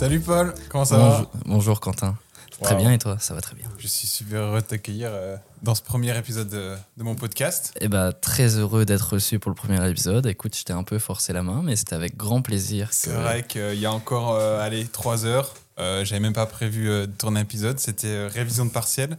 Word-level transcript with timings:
Salut 0.00 0.20
Paul, 0.20 0.54
comment 0.70 0.86
ça 0.86 0.96
bonjour, 0.96 1.18
va 1.18 1.30
bonjour 1.44 1.78
Quentin. 1.80 2.16
Très 2.62 2.74
bien 2.74 2.90
et 2.92 2.96
toi 2.98 3.18
Ça 3.20 3.34
va 3.34 3.42
très 3.42 3.54
bien. 3.54 3.66
Je 3.76 3.86
suis 3.86 4.06
super 4.06 4.40
heureux 4.40 4.62
de 4.62 4.66
t'accueillir 4.66 5.10
euh, 5.12 5.36
dans 5.62 5.74
ce 5.74 5.82
premier 5.82 6.16
épisode 6.16 6.48
de, 6.48 6.74
de 6.96 7.02
mon 7.02 7.14
podcast. 7.14 7.74
Eh 7.82 7.88
ben, 7.88 8.10
très 8.12 8.56
heureux 8.56 8.86
d'être 8.86 9.12
reçu 9.12 9.38
pour 9.38 9.50
le 9.50 9.54
premier 9.54 9.86
épisode. 9.90 10.24
Écoute, 10.24 10.56
je 10.56 10.64
t'ai 10.64 10.72
un 10.72 10.84
peu 10.84 10.98
forcé 10.98 11.34
la 11.34 11.42
main, 11.42 11.60
mais 11.62 11.76
c'était 11.76 11.96
avec 11.96 12.16
grand 12.16 12.40
plaisir. 12.40 12.88
que- 12.88 12.94
C'est 12.94 13.10
vrai 13.12 13.42
qu'il 13.46 13.74
y 13.78 13.84
a 13.84 13.92
encore, 13.92 14.34
euh, 14.36 14.58
allez, 14.62 14.86
trois 14.86 15.26
heures, 15.26 15.52
euh, 15.78 16.02
j'avais 16.06 16.20
même 16.20 16.32
pas 16.32 16.46
prévu 16.46 16.88
euh, 16.88 17.06
de 17.06 17.12
tourner 17.12 17.40
un 17.40 17.42
épisode, 17.42 17.78
c'était 17.78 18.26
révision 18.26 18.64
de 18.64 18.70
partiel. 18.70 19.18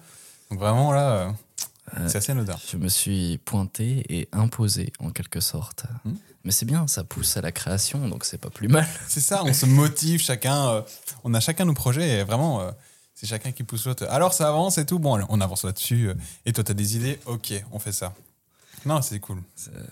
Donc 0.49 0.57
vraiment 0.59 0.91
là, 0.91 1.33
c'est 2.07 2.17
assez 2.17 2.31
anodin. 2.31 2.55
Je 2.71 2.77
me 2.77 2.87
suis 2.87 3.37
pointé 3.39 4.03
et 4.09 4.27
imposé 4.31 4.93
en 4.99 5.11
quelque 5.11 5.41
sorte. 5.41 5.85
Hmm. 6.05 6.13
Mais 6.43 6.51
c'est 6.51 6.65
bien, 6.65 6.87
ça 6.87 7.03
pousse 7.03 7.37
à 7.37 7.41
la 7.41 7.51
création, 7.51 8.07
donc 8.07 8.25
c'est 8.25 8.37
pas 8.39 8.49
plus 8.49 8.67
mal. 8.67 8.87
C'est 9.07 9.19
ça, 9.21 9.43
on 9.43 9.53
se 9.53 9.65
motive 9.67 10.21
chacun, 10.21 10.69
euh, 10.69 10.81
on 11.23 11.33
a 11.35 11.39
chacun 11.39 11.65
nos 11.65 11.73
projets 11.75 12.19
et 12.19 12.23
vraiment, 12.23 12.61
euh, 12.61 12.71
c'est 13.13 13.27
chacun 13.27 13.51
qui 13.51 13.63
pousse 13.63 13.85
l'autre. 13.85 14.07
Alors 14.09 14.33
ça 14.33 14.47
avance 14.47 14.79
et 14.79 14.85
tout, 14.87 14.97
bon, 14.97 15.23
on 15.29 15.39
avance 15.41 15.63
là-dessus. 15.65 16.09
euh, 16.09 16.15
et 16.47 16.53
toi, 16.53 16.63
t'as 16.63 16.73
des 16.73 16.95
idées 16.95 17.19
Ok, 17.27 17.53
on 17.71 17.77
fait 17.77 17.91
ça. 17.91 18.15
Non, 18.85 19.03
c'est 19.03 19.19
cool. 19.19 19.43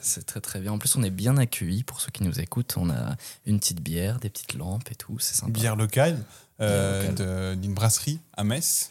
C'est- 0.01 0.25
très 0.25 0.41
très 0.41 0.59
bien. 0.59 0.71
En 0.71 0.79
plus, 0.79 0.95
on 0.95 1.03
est 1.03 1.11
bien 1.11 1.37
accueillis 1.37 1.83
pour 1.83 2.01
ceux 2.01 2.09
qui 2.09 2.23
nous 2.23 2.39
écoutent. 2.39 2.73
On 2.77 2.89
a 2.89 3.15
une 3.45 3.59
petite 3.59 3.81
bière, 3.81 4.17
des 4.19 4.31
petites 4.31 4.55
lampes 4.55 4.89
et 4.91 4.95
tout. 4.95 5.19
C'est 5.19 5.35
sympa. 5.35 5.51
Bière 5.51 5.75
locale, 5.75 6.17
d'une 6.59 7.73
brasserie 7.75 8.19
à 8.35 8.43
Metz. 8.43 8.89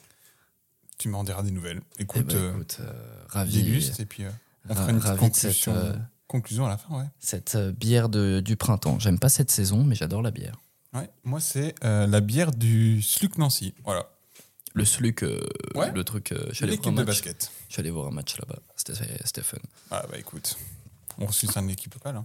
Tu 0.98 1.08
m'en 1.08 1.24
diras 1.24 1.42
des 1.42 1.50
nouvelles. 1.50 1.80
Eh 1.98 2.02
Écoute, 2.02 2.26
ben, 2.26 2.50
écoute, 2.54 2.78
ravi. 3.28 3.62
déguste 3.62 3.98
et 4.00 4.04
puis 4.06 4.24
on 4.68 4.74
ra- 4.74 4.80
fera 4.82 4.92
une 4.92 5.00
petite 5.00 5.34
cette, 5.36 5.68
conclusion, 6.28 6.66
à 6.66 6.68
la 6.68 6.78
fin, 6.78 6.94
ouais. 6.98 7.06
cette 7.18 7.56
euh, 7.56 7.72
bière 7.72 8.08
de, 8.08 8.38
du 8.40 8.56
printemps. 8.56 8.98
J'aime 9.00 9.18
pas 9.18 9.28
cette 9.28 9.50
saison, 9.50 9.82
mais 9.82 9.96
j'adore 9.96 10.22
la 10.22 10.30
bière. 10.30 10.54
Ouais, 10.94 11.10
moi, 11.24 11.40
c'est 11.40 11.74
euh, 11.84 12.06
la 12.06 12.20
bière 12.20 12.52
du 12.52 13.02
Sluc 13.02 13.36
Nancy. 13.38 13.74
Voilà, 13.84 14.08
Le 14.74 14.84
Sluc, 14.84 15.22
euh, 15.24 15.40
Ouais. 15.74 15.90
le 15.92 16.04
truc. 16.04 16.32
je 16.50 16.54
suis 16.54 16.64
allé 16.64 16.76
voir 16.76 16.76
l'équipe 16.76 16.86
un 16.86 16.92
de 16.92 16.96
match. 16.98 17.06
basket. 17.06 17.50
Je 17.68 17.72
suis 17.74 17.80
allé 17.80 17.90
voir 17.90 18.06
un 18.06 18.10
match 18.12 18.36
là-bas. 18.38 18.58
C'était 18.76 19.42
fun. 19.42 19.56
Ah, 19.90 20.04
bah 20.10 20.18
écoute, 20.18 20.56
on 21.18 21.30
soutient 21.32 21.62
l'équipe 21.62 21.92
locale. 21.94 22.16
hein. 22.16 22.24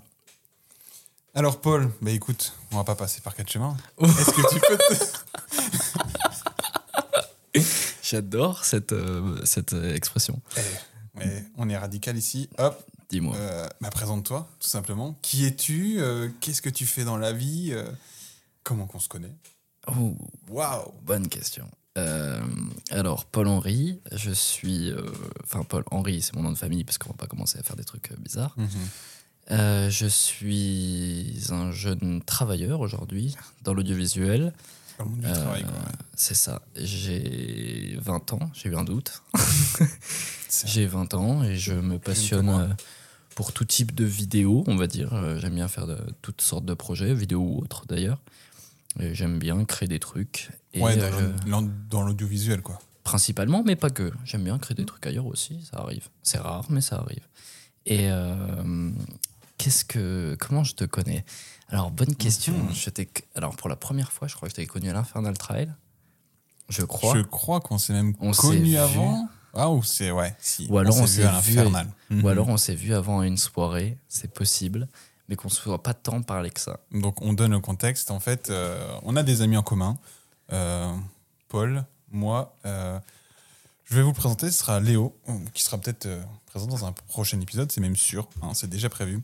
Alors, 1.36 1.60
Paul, 1.62 1.90
bah 2.02 2.12
écoute, 2.12 2.54
on 2.72 2.76
va 2.78 2.84
pas 2.84 2.96
passer 2.96 3.22
par 3.22 3.34
quatre 3.36 3.50
chemins. 3.52 3.76
Est-ce 4.02 4.32
que 4.32 4.54
tu 4.54 4.60
peux 4.60 4.78
te... 4.78 4.94
J'adore 8.04 8.66
cette, 8.66 8.94
cette 9.46 9.74
expression. 9.74 10.42
Eh, 10.58 10.62
ouais, 11.20 11.46
on 11.58 11.70
est 11.70 11.78
radical 11.78 12.18
ici. 12.18 12.50
Hop, 12.58 12.84
Dis-moi. 13.14 13.36
euh, 13.38 13.68
bah, 13.80 13.92
présente-toi, 13.92 14.50
tout 14.60 14.68
simplement. 14.68 15.16
Qui 15.22 15.46
es-tu 15.46 16.00
Euh, 16.00 16.30
Qu'est-ce 16.42 16.64
que 16.64 16.70
tu 16.70 16.86
fais 16.88 17.04
dans 17.04 17.18
la 17.18 17.32
vie 17.32 17.70
Euh, 17.72 17.86
Comment 18.64 18.88
qu'on 18.88 19.00
se 19.00 19.08
connaît? 19.08 19.36
Oh, 19.88 20.16
Waouh 20.50 20.92
bonne 21.04 21.28
question. 21.28 21.70
Euh, 21.98 22.42
alors, 22.90 23.26
Paul 23.26 23.48
Henry, 23.48 24.00
je 24.14 24.32
suis. 24.32 24.92
Enfin, 25.44 25.64
Paul 25.64 25.84
Henry, 25.92 26.22
c'est 26.24 26.34
mon 26.36 26.42
nom 26.42 26.52
de 26.52 26.58
famille 26.58 26.84
parce 26.84 26.98
qu'on 26.98 27.10
va 27.10 27.16
pas 27.18 27.28
commencer 27.28 27.60
à 27.60 27.64
faire 27.64 27.76
des 27.76 27.84
trucs 27.84 28.12
bizarres. 28.20 28.56
Mhm. 28.58 29.90
Je 29.92 30.08
suis 30.08 31.38
un 31.52 31.72
jeune 31.72 32.22
travailleur 32.24 32.80
aujourd'hui 32.80 33.36
dans 33.62 33.74
l'audiovisuel. 33.76 34.54
Euh. 35.24 35.62
C'est 36.16 36.34
ça. 36.36 36.62
J'ai 36.78 37.98
20 38.02 38.34
ans, 38.34 38.50
j'ai 38.54 38.70
eu 38.70 38.76
un 38.76 38.84
doute. 38.86 39.22
J'ai 40.66 40.86
20 40.86 41.14
ans 41.16 41.44
et 41.44 41.58
je 41.58 41.74
me 41.74 41.98
passionne 41.98 42.76
pour 43.36 43.54
tout 43.54 43.66
type 43.66 43.94
de 43.94 44.06
vidéos, 44.06 44.64
on 44.68 44.76
va 44.76 44.88
dire. 44.88 45.14
Euh, 45.14 45.40
J'aime 45.40 45.56
bien 45.56 45.68
faire 45.68 45.88
de, 45.88 45.98
toutes 46.22 46.42
sortes 46.42 46.66
de 46.66 46.74
projets, 46.74 47.14
vidéos 47.14 47.42
ou 47.42 47.62
autres 47.62 47.86
d'ailleurs. 47.88 48.22
J'aime 49.00 49.40
bien 49.40 49.66
créer 49.66 49.90
des 49.90 50.00
trucs. 50.00 50.52
Et 50.74 50.82
Ouais, 50.82 50.96
euh, 50.98 51.32
dans 51.90 52.04
l'audiovisuel, 52.04 52.62
quoi. 52.62 52.80
principalement, 53.04 53.64
mais 53.66 53.76
pas 53.76 53.90
que. 53.90 54.12
J'aime 54.24 54.44
bien 54.44 54.58
créer 54.60 54.76
des 54.76 54.86
trucs 54.86 55.06
ailleurs 55.08 55.26
aussi, 55.26 55.60
ça 55.70 55.78
arrive. 55.80 56.10
C'est 56.22 56.38
rare, 56.38 56.66
mais 56.70 56.82
ça 56.82 56.98
arrive. 56.98 57.28
Et 57.86 58.10
euh, 58.12 58.92
qu'est-ce 59.58 59.84
que, 59.84 60.38
comment 60.40 60.64
je 60.64 60.76
te 60.76 60.84
connais? 60.84 61.26
Alors 61.70 61.90
bonne 61.90 62.16
question. 62.16 62.54
Mhm. 62.54 62.74
Je 62.74 62.90
alors 63.36 63.56
pour 63.56 63.68
la 63.68 63.76
première 63.76 64.12
fois, 64.12 64.28
je 64.28 64.36
crois 64.36 64.48
que 64.48 64.52
je 64.52 64.58
t'ai 64.58 64.68
connu 64.68 64.90
à 64.90 64.94
l'Infernal 64.94 65.38
Trail. 65.38 65.74
Je 66.70 66.84
crois. 66.84 67.16
Je 67.18 67.22
crois 67.24 67.60
qu'on 67.62 67.78
s'est 67.78 67.94
même 67.94 68.14
On 68.20 68.32
connu 68.32 68.76
vu. 68.76 68.78
Ah, 69.54 69.70
ou 69.70 69.84
c'est, 69.84 70.12
ouais, 70.12 70.36
si. 70.40 70.68
Ou 70.70 70.78
alors 70.80 70.98
on 70.98 71.06
s'est 71.08 71.22
vu 71.22 71.28
à 71.28 71.40
vu- 71.40 71.56
l'Infernal. 71.56 71.88
Ou 72.10 72.16
Mhm. 72.16 72.26
alors 72.26 72.50
on 72.50 72.58
s'est 72.58 72.76
vu 72.76 72.94
avant 72.94 73.22
une 73.22 73.38
soirée, 73.38 73.98
c'est 74.08 74.34
possible, 74.34 74.88
mais 75.30 75.36
qu'on 75.36 75.50
se 75.50 75.62
soit 75.62 75.82
pas 75.84 75.94
tant 75.94 76.22
parlé 76.24 76.50
que 76.50 76.60
ça. 76.60 76.80
Donc, 76.92 77.22
on 77.22 77.34
donne 77.34 77.52
le 77.52 77.60
contexte. 77.60 78.10
En 78.12 78.20
fait, 78.20 78.50
euh, 78.50 78.84
on 79.04 79.16
a 79.16 79.22
des 79.24 79.42
amis 79.42 79.58
en 79.58 79.64
commun. 79.64 79.98
Euh, 80.52 80.92
Paul, 81.50 81.86
moi. 82.12 82.56
euh, 82.66 83.00
je 83.86 83.96
vais 83.96 84.02
vous 84.02 84.10
le 84.10 84.16
présenter. 84.16 84.50
Ce 84.50 84.60
sera 84.60 84.80
Léo, 84.80 85.16
qui 85.54 85.62
sera 85.62 85.78
peut-être 85.78 86.08
présent 86.48 86.66
dans 86.68 86.86
un 86.86 86.92
prochain 86.94 87.40
épisode. 87.40 87.72
C'est 87.72 87.82
même 87.82 87.96
sûr. 87.96 88.28
hein, 88.42 88.54
c'est 88.56 88.70
déjà 88.70 88.90
prévu. 88.90 89.22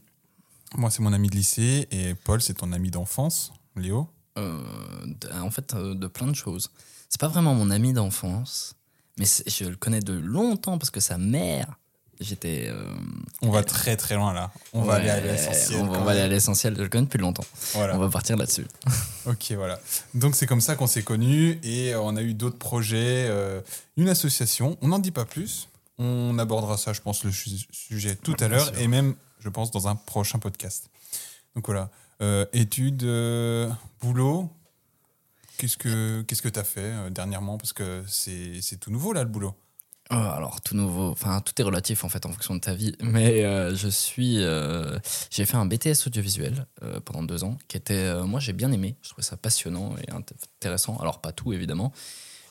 Moi, 0.75 0.91
c'est 0.91 1.01
mon 1.01 1.11
ami 1.13 1.28
de 1.29 1.35
lycée. 1.35 1.88
Et 1.90 2.13
Paul, 2.13 2.40
c'est 2.41 2.53
ton 2.56 2.72
ami 2.72 2.91
d'enfance. 2.91 3.51
Léo? 3.75 4.07
En 4.38 5.50
fait, 5.51 5.75
de 5.75 6.07
plein 6.07 6.28
de 6.28 6.35
choses. 6.35 6.69
C'est 7.09 7.19
pas 7.19 7.28
vraiment 7.28 7.56
mon 7.56 7.72
ami 7.72 7.94
d'enfance, 7.94 8.75
mais 9.19 9.25
je 9.47 9.66
le 9.66 9.75
connais 9.75 10.00
de 10.00 10.13
longtemps 10.13 10.78
parce 10.78 10.90
que 10.90 11.00
sa 11.00 11.18
mère, 11.18 11.68
j'étais. 12.19 12.68
euh, 12.69 12.84
On 13.41 13.52
va 13.52 13.63
très 13.63 13.96
très 13.97 14.16
loin 14.16 14.34
là. 14.34 14.52
On 14.74 14.81
va 14.81 14.96
aller 14.96 15.09
à 15.09 15.19
l'essentiel. 15.22 15.80
On 15.81 15.85
va, 15.88 15.96
quand 15.96 16.02
on 16.02 16.06
va 16.06 16.12
aller 16.12 16.22
à 16.22 16.28
l'essentiel. 16.28 16.75
Je 16.78 16.81
le 16.81 16.90
connais 16.90 17.06
depuis 17.06 17.19
longtemps. 17.19 17.46
Voilà. 17.74 17.96
On 17.96 18.00
va 18.00 18.09
partir 18.09 18.35
là-dessus. 18.38 18.66
Ok, 19.25 19.52
voilà. 19.52 19.79
Donc 20.16 20.35
c'est 20.35 20.47
comme 20.47 20.62
ça 20.62 20.75
qu'on 20.75 20.88
s'est 20.88 21.03
connus 21.03 21.59
et 21.62 21.94
euh, 21.94 22.02
on 22.02 22.16
a 22.16 22.22
eu 22.24 22.34
d'autres 22.34 22.58
projets, 22.58 23.28
euh, 23.29 23.62
une 23.97 24.09
association. 24.09 24.78
On 24.81 24.88
n'en 24.88 24.97
dit 25.00 25.12
pas 25.12 25.25
plus. 25.25 25.68
On 26.00 26.40
abordera 26.40 26.78
ça, 26.78 26.94
je 26.94 27.02
pense, 27.02 27.24
le 27.25 27.31
su- 27.31 27.68
sujet 27.72 28.16
tout 28.16 28.35
à 28.40 28.47
l'heure 28.47 28.72
et 28.79 28.88
même, 28.88 29.16
je 29.40 29.50
pense, 29.50 29.69
dans 29.69 29.88
un 29.90 29.96
prochain 29.96 30.40
podcast. 30.40 30.90
Donc 31.56 31.66
voilà. 31.68 31.90
Euh, 32.22 32.46
études, 32.53 33.03
boulot. 34.02 34.50
Qu'est-ce 35.59 35.75
que 35.75 36.22
qu'est-ce 36.22 36.42
que 36.42 36.47
t'as 36.47 36.64
fait 36.64 36.80
euh, 36.80 37.09
dernièrement? 37.09 37.58
Parce 37.58 37.74
que 37.74 38.02
c'est 38.08 38.78
tout 38.80 38.92
nouveau 38.92 39.12
là 39.12 39.24
le 39.24 39.30
boulot. 39.30 39.53
Oh, 40.09 40.16
alors, 40.16 40.62
tout 40.62 40.74
nouveau. 40.74 41.09
Enfin, 41.09 41.42
tout 41.42 41.52
est 41.62 41.64
relatif 41.66 42.06
en 42.06 42.09
fait 42.09 42.25
en 42.25 42.31
fonction 42.31 42.56
de 42.56 42.62
ta 42.62 42.74
vie. 42.74 42.96
Mais 43.03 43.44
euh, 43.44 43.75
je 43.75 43.90
suis. 43.90 44.42
euh, 44.42 44.97
j'ai 45.30 45.46
fait 45.46 45.58
un 45.58 45.66
BTS 45.66 46.08
audiovisuel 46.08 46.66
pendant 47.03 47.24
deux 47.24 47.44
ans 47.44 47.58
qui 47.68 47.75
était. 47.75 48.24
moi, 48.24 48.40
j'ai 48.40 48.53
bien 48.53 48.72
aimé. 48.72 48.96
Je 49.02 49.09
trouvais 49.09 49.22
ça 49.25 49.36
passionnant 49.36 49.96
et 49.97 50.09
int- 50.12 50.24
intéressant. 50.56 50.97
Alors, 51.00 51.20
pas 51.20 51.34
tout 51.34 51.52
évidemment. 51.52 51.91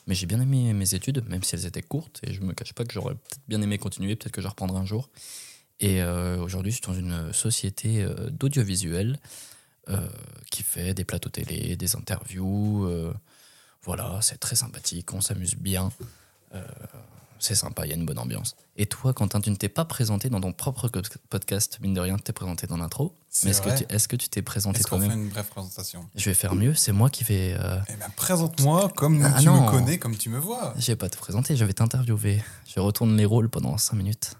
Mais 0.05 0.13
j'ai 0.15 0.27
bien 0.27 0.39
aimé 0.39 0.71
mes 0.73 0.93
études, 0.93 1.27
même 1.27 1.41
si 1.43 1.55
elles 1.55 1.65
étaient 1.65 1.81
courtes. 1.81 2.19
Et 2.23 2.31
je 2.33 2.41
me 2.41 2.53
cache 2.53 2.73
pas 2.73 2.85
que 2.85 2.93
j'aurais 2.93 3.15
peut-être 3.15 3.41
bien 3.47 3.61
aimé 3.63 3.79
continuer. 3.79 4.15
Peut-être 4.15 4.33
que 4.33 4.41
je 4.41 4.47
reprendrai 4.47 4.77
un 4.79 4.85
jour. 4.85 5.09
Et 5.79 6.03
aujourd'hui, 6.03 6.71
je 6.71 6.77
suis 6.77 6.85
dans 6.85 6.93
une 6.93 7.33
société 7.33 8.07
d'audiovisuel 8.31 9.17
qui 10.51 10.63
fait 10.63 10.93
des 10.93 11.03
plateaux 11.05 11.29
télé, 11.29 11.75
des 11.75 11.95
interviews. 11.95 12.85
euh, 12.85 13.13
voilà, 13.83 14.19
c'est 14.21 14.37
très 14.39 14.55
sympathique. 14.55 15.13
On 15.13 15.21
s'amuse 15.21 15.55
bien. 15.55 15.91
Euh, 16.53 16.61
c'est 17.41 17.55
sympa, 17.55 17.85
il 17.85 17.89
y 17.89 17.93
a 17.93 17.95
une 17.95 18.05
bonne 18.05 18.19
ambiance. 18.19 18.57
Et 18.75 18.85
toi, 18.85 19.13
Quentin, 19.13 19.39
tu 19.39 19.49
ne 19.49 19.55
t'es 19.55 19.69
pas 19.69 19.85
présenté 19.85 20.29
dans 20.29 20.41
ton 20.41 20.51
propre 20.51 20.89
podcast, 21.29 21.77
mine 21.81 21.93
de 21.93 22.01
rien, 22.01 22.17
tu 22.17 22.23
t'es 22.23 22.33
présenté 22.33 22.67
dans 22.67 22.75
l'intro. 22.75 23.15
C'est 23.29 23.45
Mais 23.45 23.51
est-ce 23.51 23.61
que, 23.61 23.77
tu, 23.77 23.85
est-ce 23.87 24.07
que 24.09 24.17
tu 24.17 24.27
t'es 24.27 24.41
présenté 24.41 24.83
toi-même 24.83 25.11
une 25.11 25.29
brève 25.29 25.47
présentation? 25.47 26.09
Je 26.15 26.25
vais 26.25 26.33
faire 26.33 26.53
mieux, 26.55 26.73
c'est 26.75 26.91
moi 26.91 27.09
qui 27.09 27.23
vais. 27.23 27.55
euh, 27.57 27.79
Eh 27.87 27.93
ben, 27.95 28.09
présente-moi 28.17 28.89
comme 28.89 29.23
Ah 29.23 29.39
tu 29.39 29.45
non. 29.45 29.63
me 29.65 29.69
connais, 29.71 29.97
comme 29.97 30.17
tu 30.17 30.27
me 30.29 30.37
vois. 30.37 30.73
Je 30.77 30.87
vais 30.87 30.97
pas 30.97 31.07
te 31.09 31.15
présenter, 31.15 31.55
je 31.55 31.63
vais 31.63 31.71
t'interviewer. 31.73 32.43
Je 32.75 32.81
retourne 32.81 33.15
les 33.15 33.25
rôles 33.25 33.47
pendant 33.49 33.77
5 33.77 33.95
minutes. 33.95 34.33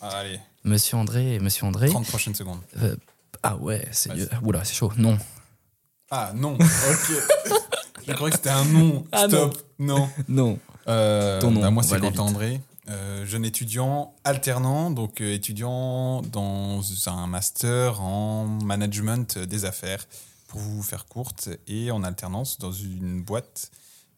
Ah, 0.00 0.10
allez, 0.18 0.38
Monsieur 0.62 0.96
André 0.98 1.40
Monsieur 1.40 1.64
André. 1.66 1.88
30 1.88 2.06
prochaines 2.06 2.34
secondes. 2.36 2.60
euh, 2.80 2.94
ah 3.42 3.56
ouais, 3.56 3.86
c'est. 3.92 4.10
Oula, 4.42 4.64
c'est 4.64 4.74
chaud. 4.74 4.92
Non. 4.96 5.18
Ah 6.10 6.32
non, 6.34 6.54
ok. 6.54 7.12
Je 8.06 8.12
croyais 8.12 8.30
que 8.30 8.36
c'était 8.36 8.50
un 8.50 8.64
nom. 8.64 9.04
Ah, 9.10 9.26
Stop. 9.28 9.56
non. 9.78 10.08
Non. 10.28 10.58
Euh, 10.88 11.40
Ton 11.40 11.50
nom, 11.50 11.60
bah, 11.60 11.70
moi, 11.70 11.82
c'est 11.82 11.98
Quentin. 11.98 12.22
André, 12.22 12.60
euh, 12.88 13.26
jeune 13.26 13.44
étudiant 13.44 14.14
alternant, 14.22 14.92
donc 14.92 15.20
euh, 15.20 15.34
étudiant 15.34 16.22
dans 16.22 16.80
un 17.08 17.26
master 17.26 18.00
en 18.00 18.46
management 18.46 19.38
des 19.38 19.64
affaires, 19.64 20.06
pour 20.46 20.60
vous 20.60 20.82
faire 20.84 21.06
courte, 21.06 21.48
et 21.66 21.90
en 21.90 22.04
alternance 22.04 22.58
dans 22.58 22.72
une 22.72 23.22
boîte. 23.22 23.72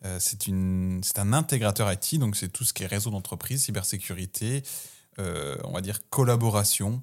Euh, 0.04 0.18
c'est 0.20 1.18
un 1.18 1.32
intégrateur 1.32 1.90
IT, 1.90 2.18
donc 2.18 2.36
c'est 2.36 2.50
tout 2.50 2.64
ce 2.64 2.74
qui 2.74 2.82
est 2.82 2.86
réseau 2.86 3.10
d'entreprise, 3.10 3.64
cybersécurité, 3.64 4.62
on 5.18 5.72
va 5.72 5.80
dire 5.80 5.98
collaboration 6.10 7.02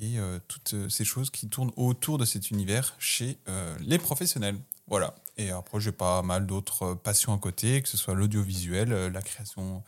et 0.00 0.18
euh, 0.18 0.38
toutes 0.48 0.74
euh, 0.74 0.88
ces 0.88 1.04
choses 1.04 1.30
qui 1.30 1.48
tournent 1.48 1.72
autour 1.76 2.18
de 2.18 2.24
cet 2.24 2.50
univers 2.50 2.94
chez 2.98 3.38
euh, 3.48 3.76
les 3.80 3.98
professionnels. 3.98 4.58
Voilà. 4.86 5.14
Et 5.36 5.50
après, 5.50 5.80
j'ai 5.80 5.92
pas 5.92 6.22
mal 6.22 6.46
d'autres 6.46 6.94
passions 6.94 7.32
à 7.34 7.38
côté, 7.38 7.80
que 7.82 7.88
ce 7.88 7.96
soit 7.96 8.14
l'audiovisuel, 8.14 8.90
la 9.12 9.22
création, 9.22 9.82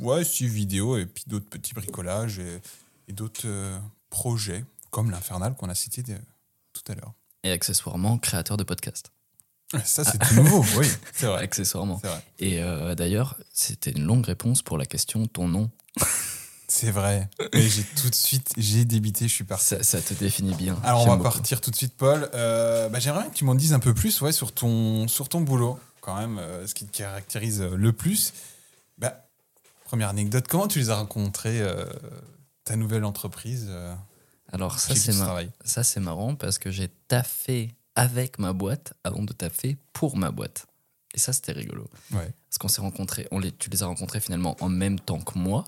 ouais, 0.00 0.24
si 0.24 0.46
vidéo, 0.48 0.96
et 0.98 1.06
puis 1.06 1.24
d'autres 1.26 1.48
petits 1.48 1.74
bricolages 1.74 2.38
et, 2.38 2.60
et 3.08 3.12
d'autres 3.12 3.42
euh, 3.46 3.78
projets, 4.10 4.64
comme 4.90 5.10
l'Infernal 5.10 5.54
qu'on 5.54 5.68
a 5.68 5.74
cité 5.74 6.02
de- 6.02 6.18
tout 6.72 6.82
à 6.92 6.94
l'heure. 6.94 7.12
Et 7.44 7.50
accessoirement, 7.52 8.18
créateur 8.18 8.56
de 8.56 8.64
podcast. 8.64 9.12
Ça, 9.84 10.02
c'est 10.04 10.18
tout 10.28 10.34
nouveau, 10.34 10.64
oui, 10.78 10.86
c'est 11.12 11.26
vrai. 11.26 11.42
accessoirement. 11.42 11.96
Vrai. 11.96 12.22
Et 12.38 12.62
euh, 12.62 12.94
d'ailleurs, 12.94 13.36
c'était 13.52 13.90
une 13.92 14.04
longue 14.04 14.24
réponse 14.26 14.62
pour 14.62 14.76
la 14.78 14.86
question 14.86 15.26
ton 15.26 15.46
nom. 15.46 15.70
C'est 16.68 16.90
vrai. 16.90 17.28
Et 17.52 17.68
j'ai 17.68 17.82
tout 18.02 18.10
de 18.10 18.14
suite, 18.14 18.50
j'ai 18.56 18.84
débité, 18.84 19.26
je 19.26 19.32
suis 19.34 19.44
parti. 19.44 19.64
Ça, 19.64 19.82
ça 19.82 20.00
te 20.02 20.12
définit 20.14 20.54
bien. 20.54 20.78
Alors, 20.84 21.02
on 21.02 21.06
va 21.06 21.16
beaucoup. 21.16 21.22
partir 21.30 21.60
tout 21.60 21.70
de 21.70 21.76
suite, 21.76 21.94
Paul. 21.96 22.28
Euh, 22.34 22.88
bah, 22.88 22.98
J'aimerais 22.98 23.28
que 23.28 23.34
tu 23.34 23.44
m'en 23.44 23.54
dises 23.54 23.72
un 23.72 23.78
peu 23.80 23.94
plus 23.94 24.20
ouais, 24.20 24.32
sur, 24.32 24.52
ton, 24.52 25.08
sur 25.08 25.28
ton 25.28 25.40
boulot, 25.40 25.78
quand 26.02 26.16
même, 26.16 26.38
euh, 26.38 26.66
ce 26.66 26.74
qui 26.74 26.84
te 26.86 26.96
caractérise 26.96 27.60
euh, 27.62 27.74
le 27.76 27.92
plus. 27.92 28.32
Bah, 28.98 29.24
première 29.84 30.08
anecdote, 30.10 30.46
comment 30.48 30.68
tu 30.68 30.78
les 30.78 30.90
as 30.90 30.96
rencontrés, 30.96 31.60
euh, 31.62 31.86
ta 32.64 32.76
nouvelle 32.76 33.04
entreprise 33.04 33.70
Alors, 34.52 34.78
ça, 34.78 34.94
c'est 34.94 35.12
tu 35.12 35.18
ma- 35.18 35.24
travailles 35.24 35.50
ça, 35.64 35.82
c'est 35.82 36.00
marrant 36.00 36.34
parce 36.34 36.58
que 36.58 36.70
j'ai 36.70 36.88
taffé 37.08 37.74
avec 37.94 38.38
ma 38.38 38.52
boîte 38.52 38.92
avant 39.04 39.22
de 39.22 39.32
taffer 39.32 39.76
pour 39.94 40.16
ma 40.18 40.30
boîte. 40.30 40.66
Et 41.14 41.18
ça, 41.18 41.32
c'était 41.32 41.52
rigolo. 41.52 41.88
Ouais, 42.12 42.30
Parce 42.50 42.58
qu'on 42.58 42.68
s'est 42.68 42.82
rencontrés, 42.82 43.26
on 43.30 43.38
les, 43.38 43.50
tu 43.50 43.70
les 43.70 43.82
as 43.82 43.86
rencontrés 43.86 44.20
finalement 44.20 44.56
en 44.60 44.68
même 44.68 45.00
temps 45.00 45.18
que 45.20 45.38
moi, 45.38 45.64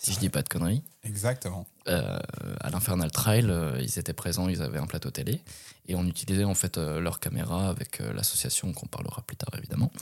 si 0.00 0.14
je 0.14 0.18
dis 0.18 0.30
pas 0.30 0.42
de 0.42 0.48
conneries. 0.48 0.82
exactement. 1.04 1.66
Euh, 1.86 2.18
à 2.60 2.70
l'Infernal 2.70 3.10
Trail, 3.10 3.46
euh, 3.48 3.78
ils 3.82 3.98
étaient 3.98 4.14
présents, 4.14 4.48
ils 4.48 4.62
avaient 4.62 4.78
un 4.78 4.86
plateau 4.86 5.10
télé 5.10 5.42
et 5.88 5.94
on 5.94 6.06
utilisait 6.06 6.44
en 6.44 6.54
fait 6.54 6.78
euh, 6.78 7.00
leur 7.00 7.20
caméra 7.20 7.68
avec 7.68 8.00
euh, 8.00 8.12
l'association 8.14 8.72
qu'on 8.72 8.86
parlera 8.86 9.22
plus 9.22 9.36
tard 9.36 9.50
évidemment. 9.58 9.92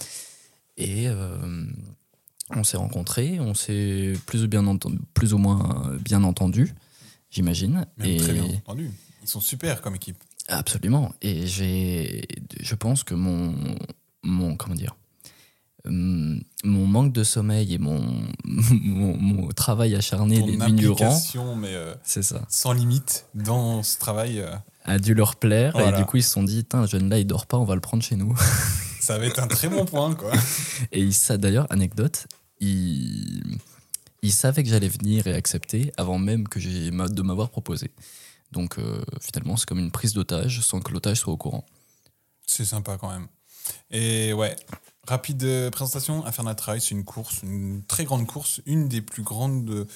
Et 0.77 1.09
on 2.51 2.63
s'est 2.63 2.77
rencontrés, 2.77 3.41
on 3.41 3.53
s'est 3.53 4.13
plus 4.27 4.45
ou 4.45 4.49
bien 4.49 4.65
entendu, 4.69 4.97
plus 5.13 5.35
ou 5.35 5.39
moins 5.39 5.99
bien 5.99 6.23
entendu, 6.23 6.73
j'imagine. 7.31 7.85
Et 8.05 8.19
très 8.19 8.33
bien 8.33 8.45
entendu. 8.45 8.93
Ils 9.23 9.29
sont 9.29 9.41
super 9.41 9.83
comme 9.83 9.97
équipe. 9.97 10.23
absolument. 10.47 11.13
Et 11.21 11.49
j'ai, 11.49 12.29
je 12.61 12.75
pense 12.77 13.03
que 13.03 13.15
mon, 13.15 13.57
mon 14.23 14.55
comment 14.55 14.77
dire. 14.77 14.95
Hum, 15.89 16.41
Mon 16.65 16.87
manque 16.87 17.13
de 17.13 17.25
sommeil 17.25 17.75
et 17.75 17.79
mon, 17.79 18.01
mon, 18.45 19.17
mon 19.17 19.49
travail 19.49 19.95
acharné 19.95 20.41
Ton 20.41 20.47
des 20.47 20.57
mais 20.57 21.75
euh, 21.75 21.95
c'est 22.05 22.23
ça. 22.23 22.43
sans 22.49 22.73
limite 22.73 23.27
dans 23.35 23.83
ce 23.83 23.99
travail, 23.99 24.41
euh, 24.41 24.55
a 24.85 24.99
dû 24.99 25.15
leur 25.15 25.37
plaire 25.37 25.73
Voilà. 25.73 25.97
et 25.97 26.01
du 26.01 26.07
coup 26.07 26.17
ils 26.19 26.23
se 26.23 26.31
sont 26.31 26.43
dit 26.45 26.65
Tain, 26.65 26.83
le 26.83 26.87
jeune 26.87 27.09
là 27.09 27.19
il 27.19 27.27
dort 27.27 27.47
pas 27.47 27.59
on 27.59 27.65
va 27.65 27.75
le 27.75 27.81
prendre 27.81 28.03
chez 28.03 28.17
nous 28.17 28.37
ça 29.01 29.19
va 29.19 29.27
être 29.27 29.39
un 29.41 29.47
très 29.49 29.69
bon 29.69 29.85
point, 29.85 30.15
quoi. 30.15 30.33
et 30.93 31.11
ça 31.13 31.37
d'ailleurs 31.39 31.67
anecdote 31.71 32.27
il, 32.61 33.59
il 34.23 34.33
savait 34.33 34.63
que 34.63 34.69
j'allais 34.69 34.89
venir 34.89 35.27
et 35.27 35.35
accepter 35.35 35.93
avant 35.97 36.19
même 36.19 36.49
que 36.49 36.59
j'ai 36.61 36.91
de 36.91 37.23
m'avoir 37.23 37.51
proposé 37.51 37.91
donc 38.53 38.79
euh, 38.79 39.03
finalement 39.21 39.57
c'est 39.57 39.67
comme 39.69 39.79
une 39.79 39.91
prise 39.91 40.13
d'otage 40.15 40.61
sans 40.63 40.81
que 40.81 40.93
l'otage 40.93 41.19
soit 41.19 41.33
au 41.33 41.37
courant 41.37 41.65
C'est 42.47 42.65
sympa 42.65 42.97
quand 42.99 43.11
même. 43.11 43.27
Et 43.91 44.33
ouais, 44.33 44.57
rapide 45.09 45.43
euh, 45.45 45.71
présentation. 45.71 46.25
Infernal 46.27 46.55
Trail, 46.55 46.81
c'est 46.81 46.91
une 46.91 47.05
course, 47.05 47.43
une 47.43 47.83
très 47.85 48.05
grande 48.05 48.27
course, 48.27 48.61
une 48.67 48.89
des 48.89 49.01
plus 49.01 49.23
grandes 49.23 49.87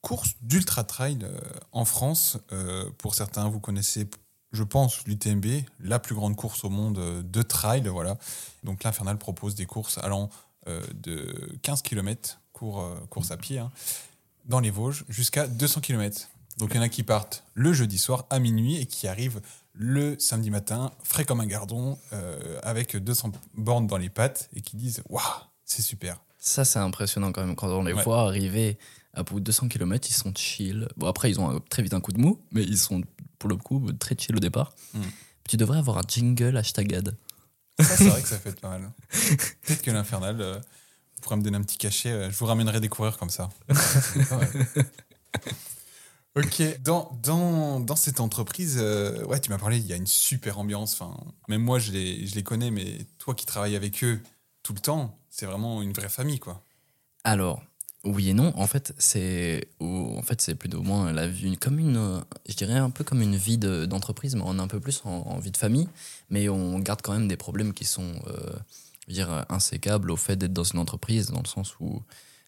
courses 0.00 0.34
d'ultra 0.42 0.84
trail 0.84 1.18
euh, 1.22 1.38
en 1.72 1.84
France. 1.84 2.38
Euh, 2.52 2.88
pour 2.98 3.14
certains, 3.14 3.48
vous 3.48 3.60
connaissez, 3.60 4.08
je 4.52 4.62
pense, 4.62 5.04
l'UTMB, 5.06 5.46
la 5.80 5.98
plus 5.98 6.14
grande 6.14 6.36
course 6.36 6.64
au 6.64 6.68
monde 6.68 7.22
de 7.22 7.42
trail. 7.42 7.88
Voilà. 7.88 8.18
Donc 8.62 8.84
l'Infernal 8.84 9.18
propose 9.18 9.54
des 9.54 9.66
courses 9.66 9.98
allant 9.98 10.30
de 10.94 11.58
15 11.62 11.82
km, 11.82 12.40
cours, 12.52 12.88
course 13.10 13.32
à 13.32 13.36
pied, 13.36 13.58
hein, 13.58 13.72
dans 14.44 14.60
les 14.60 14.70
Vosges, 14.70 15.04
jusqu'à 15.08 15.48
200 15.48 15.80
km. 15.80 16.28
Donc 16.58 16.70
il 16.72 16.76
y 16.76 16.78
en 16.78 16.82
a 16.82 16.88
qui 16.88 17.02
partent 17.02 17.42
le 17.54 17.72
jeudi 17.72 17.98
soir 17.98 18.26
à 18.30 18.38
minuit 18.38 18.76
et 18.76 18.86
qui 18.86 19.08
arrivent 19.08 19.40
le 19.74 20.18
samedi 20.18 20.50
matin, 20.50 20.92
frais 21.02 21.24
comme 21.24 21.40
un 21.40 21.46
gardon, 21.46 21.98
euh, 22.12 22.58
avec 22.62 22.96
200 22.96 23.32
bornes 23.54 23.86
dans 23.86 23.96
les 23.96 24.10
pattes 24.10 24.48
et 24.54 24.60
qui 24.60 24.76
disent 24.76 25.02
Waouh, 25.08 25.22
c'est 25.64 25.82
super. 25.82 26.20
ça 26.38 26.64
c'est 26.64 26.78
impressionnant 26.78 27.32
quand 27.32 27.44
même 27.46 27.56
quand 27.56 27.68
on 27.68 27.82
les 27.84 27.92
Ouais. 27.92 28.02
voit 28.04 28.20
arriver 28.22 28.78
à 29.14 29.22
bout 29.22 29.40
de 29.40 29.44
200 29.44 29.68
km 29.68 30.08
ils 30.10 30.14
sont 30.14 30.32
chill 30.34 30.88
bon 30.96 31.06
après 31.06 31.30
ils 31.30 31.38
ont 31.40 31.50
un- 31.50 31.60
très 31.70 31.82
vite 31.82 31.92
un 31.94 32.00
coup 32.00 32.12
de 32.12 32.18
mou 32.20 32.40
mais 32.50 32.62
ils 32.62 32.78
sont 32.78 33.02
pour 33.38 33.48
le 33.50 33.56
coup 33.56 33.92
très 33.92 34.16
chill 34.18 34.34
au 34.36 34.40
départ 34.40 34.74
Mm. 34.94 35.00
tu 35.48 35.56
devrais 35.56 35.78
avoir 35.78 35.98
un 35.98 36.02
jingle 36.08 36.56
hashtag 36.56 36.94
ad 36.94 37.16
c'est 37.78 38.04
vrai 38.04 38.22
que 38.22 38.28
ça 38.28 38.38
fait 38.38 38.58
pas 38.60 38.68
mal. 38.70 38.90
Peut-être 39.66 39.82
que 39.82 39.90
l'Infernal 39.90 40.40
euh, 40.40 40.60
pourrait 41.22 41.36
me 41.36 41.42
donner 41.42 41.56
un 41.56 41.62
petit 41.62 41.78
cachet. 41.78 42.10
euh, 42.12 42.30
je 42.30 42.36
vous 42.36 42.46
ramènerai 42.46 42.80
des 42.80 42.88
coureurs 42.88 43.16
comme 43.18 43.30
ça. 43.30 43.48
Ok, 46.34 46.62
dans, 46.82 47.18
dans, 47.22 47.78
dans 47.80 47.96
cette 47.96 48.18
entreprise, 48.18 48.78
euh, 48.80 49.22
ouais, 49.26 49.38
tu 49.38 49.50
m'as 49.50 49.58
parlé, 49.58 49.76
il 49.76 49.86
y 49.86 49.92
a 49.92 49.96
une 49.96 50.06
super 50.06 50.58
ambiance. 50.58 50.94
Enfin, 50.94 51.14
même 51.46 51.60
moi, 51.62 51.78
je 51.78 51.92
les, 51.92 52.26
je 52.26 52.34
les 52.34 52.42
connais, 52.42 52.70
mais 52.70 53.06
toi 53.18 53.34
qui 53.34 53.44
travailles 53.44 53.76
avec 53.76 54.02
eux 54.02 54.18
tout 54.62 54.72
le 54.72 54.80
temps, 54.80 55.18
c'est 55.28 55.44
vraiment 55.44 55.82
une 55.82 55.92
vraie 55.92 56.08
famille, 56.08 56.38
quoi. 56.38 56.64
Alors, 57.24 57.62
oui 58.04 58.30
et 58.30 58.32
non. 58.32 58.52
En 58.56 58.66
fait, 58.66 58.94
c'est 58.96 59.68
en 59.80 60.22
fait 60.22 60.54
plutôt 60.54 60.78
ou 60.78 60.82
moins 60.82 61.12
la 61.12 61.28
vie, 61.28 61.58
comme 61.58 61.78
une, 61.78 61.98
euh, 61.98 62.20
je 62.48 62.54
dirais 62.54 62.78
un 62.78 62.90
peu 62.90 63.04
comme 63.04 63.20
une 63.20 63.36
vie 63.36 63.58
de- 63.58 63.84
d'entreprise, 63.84 64.34
mais 64.34 64.42
on 64.44 64.58
est 64.58 64.62
un 64.62 64.68
peu 64.68 64.80
plus 64.80 65.02
en, 65.04 65.38
vie 65.38 65.50
de 65.50 65.56
famille. 65.58 65.88
Mais 66.30 66.48
on 66.48 66.78
garde 66.78 67.02
quand 67.02 67.12
même 67.12 67.28
des 67.28 67.36
problèmes 67.36 67.74
qui 67.74 67.84
sont, 67.84 68.14
euh, 68.28 68.52
je 69.06 69.08
veux 69.08 69.14
dire, 69.14 69.44
insécables 69.50 70.10
au 70.10 70.16
fait 70.16 70.36
d'être 70.36 70.54
dans 70.54 70.64
une 70.64 70.78
entreprise, 70.78 71.26
dans 71.30 71.42
le 71.42 71.48
sens 71.48 71.74
où 71.78 72.02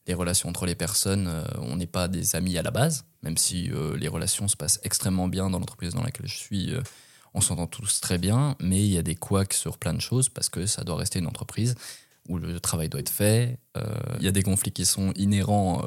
les 0.06 0.14
relations 0.14 0.48
entre 0.48 0.66
les 0.66 0.74
personnes, 0.74 1.28
euh, 1.28 1.44
on 1.58 1.76
n'est 1.76 1.86
pas 1.86 2.08
des 2.08 2.36
amis 2.36 2.58
à 2.58 2.62
la 2.62 2.70
base, 2.70 3.04
même 3.22 3.36
si 3.36 3.70
euh, 3.70 3.96
les 3.96 4.08
relations 4.08 4.48
se 4.48 4.56
passent 4.56 4.80
extrêmement 4.82 5.28
bien 5.28 5.48
dans 5.48 5.58
l'entreprise 5.58 5.94
dans 5.94 6.02
laquelle 6.02 6.26
je 6.26 6.36
suis. 6.36 6.74
euh, 6.74 6.82
on 7.36 7.40
s'entend 7.40 7.66
tous 7.66 8.00
très 8.00 8.16
bien, 8.16 8.54
mais 8.60 8.78
il 8.78 8.92
y 8.92 8.98
a 8.98 9.02
des 9.02 9.16
couacs 9.16 9.54
sur 9.54 9.76
plein 9.76 9.92
de 9.92 10.00
choses 10.00 10.28
parce 10.28 10.48
que 10.48 10.66
ça 10.66 10.84
doit 10.84 10.94
rester 10.94 11.18
une 11.18 11.26
entreprise 11.26 11.74
où 12.28 12.38
le 12.38 12.60
travail 12.60 12.88
doit 12.88 13.00
être 13.00 13.10
fait. 13.10 13.58
Il 14.20 14.24
y 14.24 14.28
a 14.28 14.30
des 14.30 14.44
conflits 14.44 14.70
qui 14.70 14.86
sont 14.86 15.12
inhérents 15.16 15.82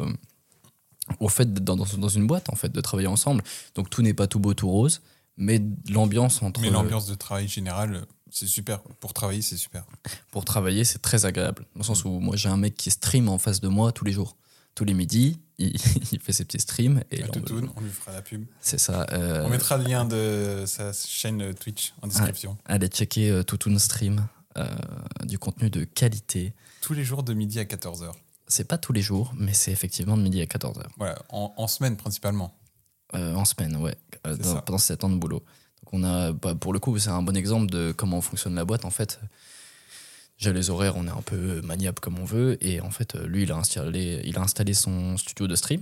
au 1.21 1.29
fait 1.29 1.53
d'être 1.53 1.63
dans, 1.63 2.09
une 2.09 2.27
boîte, 2.27 2.49
en 2.49 2.55
fait, 2.57 2.69
de 2.69 2.81
travailler 2.81 3.07
ensemble. 3.07 3.43
Donc 3.75 3.89
tout 3.89 4.01
n'est 4.01 4.13
pas 4.13 4.27
tout 4.27 4.39
beau, 4.39 4.53
tout 4.53 4.69
rose, 4.69 5.01
mais 5.37 5.61
l'ambiance 5.89 6.43
entre... 6.43 6.59
Mais 6.59 6.69
l'ambiance 6.69 7.07
de 7.07 7.15
travail 7.15 7.47
général, 7.47 8.05
c'est 8.31 8.47
super. 8.47 8.81
Pour 8.99 9.13
travailler, 9.13 9.41
c'est 9.41 9.57
super. 9.57 9.85
Pour 10.31 10.45
travailler, 10.45 10.83
c'est 10.83 10.99
très 11.01 11.25
agréable. 11.25 11.63
Dans 11.75 11.79
le 11.79 11.83
sens 11.85 12.05
où 12.05 12.09
moi, 12.19 12.35
j'ai 12.35 12.49
un 12.49 12.57
mec 12.57 12.75
qui 12.75 12.91
stream 12.91 13.29
en 13.29 13.37
face 13.37 13.59
de 13.61 13.67
moi 13.67 13.91
tous 13.91 14.05
les 14.05 14.11
jours. 14.11 14.35
Tous 14.75 14.85
les 14.85 14.93
midis, 14.93 15.39
il, 15.57 15.75
il 16.11 16.19
fait 16.19 16.33
ses 16.33 16.45
petits 16.45 16.59
streams. 16.59 17.03
Et 17.11 17.23
on- 17.23 17.27
Toutoune, 17.29 17.69
on 17.75 17.81
lui 17.81 17.89
fera 17.89 18.11
la 18.11 18.21
pub. 18.21 18.45
c'est 18.61 18.77
ça. 18.79 19.07
euh, 19.11 19.43
On 19.45 19.49
mettra 19.49 19.77
le 19.77 19.85
lien 19.85 20.05
de 20.05 20.63
sa 20.67 20.93
chaîne 20.93 21.53
Twitch 21.55 21.93
en 22.01 22.07
description. 22.07 22.57
Allez 22.65 22.87
checker 22.87 23.29
euh, 23.31 23.43
Toutoun 23.43 23.79
Stream, 23.79 24.27
euh, 24.57 24.67
du 25.23 25.39
contenu 25.39 25.69
de 25.69 25.83
qualité. 25.83 26.53
Tous 26.81 26.93
les 26.93 27.03
jours 27.03 27.23
de 27.23 27.33
midi 27.33 27.59
à 27.59 27.63
14h. 27.63 28.11
C'est 28.49 28.65
pas 28.67 28.77
tous 28.77 28.93
les 28.93 29.01
jours, 29.01 29.33
mais 29.35 29.53
c'est 29.53 29.71
effectivement 29.71 30.15
de 30.15 30.21
midi 30.21 30.41
à 30.41 30.45
14h. 30.45 30.83
Voilà, 30.97 31.17
en, 31.29 31.53
en 31.57 31.67
semaine 31.67 31.97
principalement. 31.97 32.53
Euh, 33.15 33.33
en 33.35 33.45
semaine, 33.45 33.75
ouais, 33.77 33.95
euh, 34.27 34.35
dans- 34.37 34.61
pendant 34.61 34.77
7 34.77 35.03
ans 35.05 35.09
de 35.09 35.15
boulot. 35.17 35.43
Donc 35.83 35.93
on 35.93 36.03
a, 36.03 36.31
bah, 36.31 36.55
pour 36.55 36.73
le 36.73 36.79
coup, 36.79 36.97
c'est 36.97 37.09
un 37.09 37.21
bon 37.21 37.35
exemple 37.35 37.67
de 37.67 37.93
comment 37.95 38.21
fonctionne 38.21 38.55
la 38.55 38.65
boîte. 38.65 38.85
En 38.85 38.89
fait, 38.89 39.19
j'ai 40.37 40.53
les 40.53 40.69
horaires, 40.69 40.95
on 40.97 41.07
est 41.07 41.11
un 41.11 41.21
peu 41.21 41.61
maniable 41.61 41.99
comme 41.99 42.19
on 42.19 42.25
veut. 42.25 42.63
Et 42.65 42.81
en 42.81 42.91
fait, 42.91 43.15
lui, 43.15 43.43
il 43.43 43.51
a 43.51 43.55
installé, 43.55 44.21
il 44.23 44.37
a 44.37 44.41
installé 44.41 44.73
son 44.73 45.17
studio 45.17 45.47
de 45.47 45.55
stream. 45.55 45.81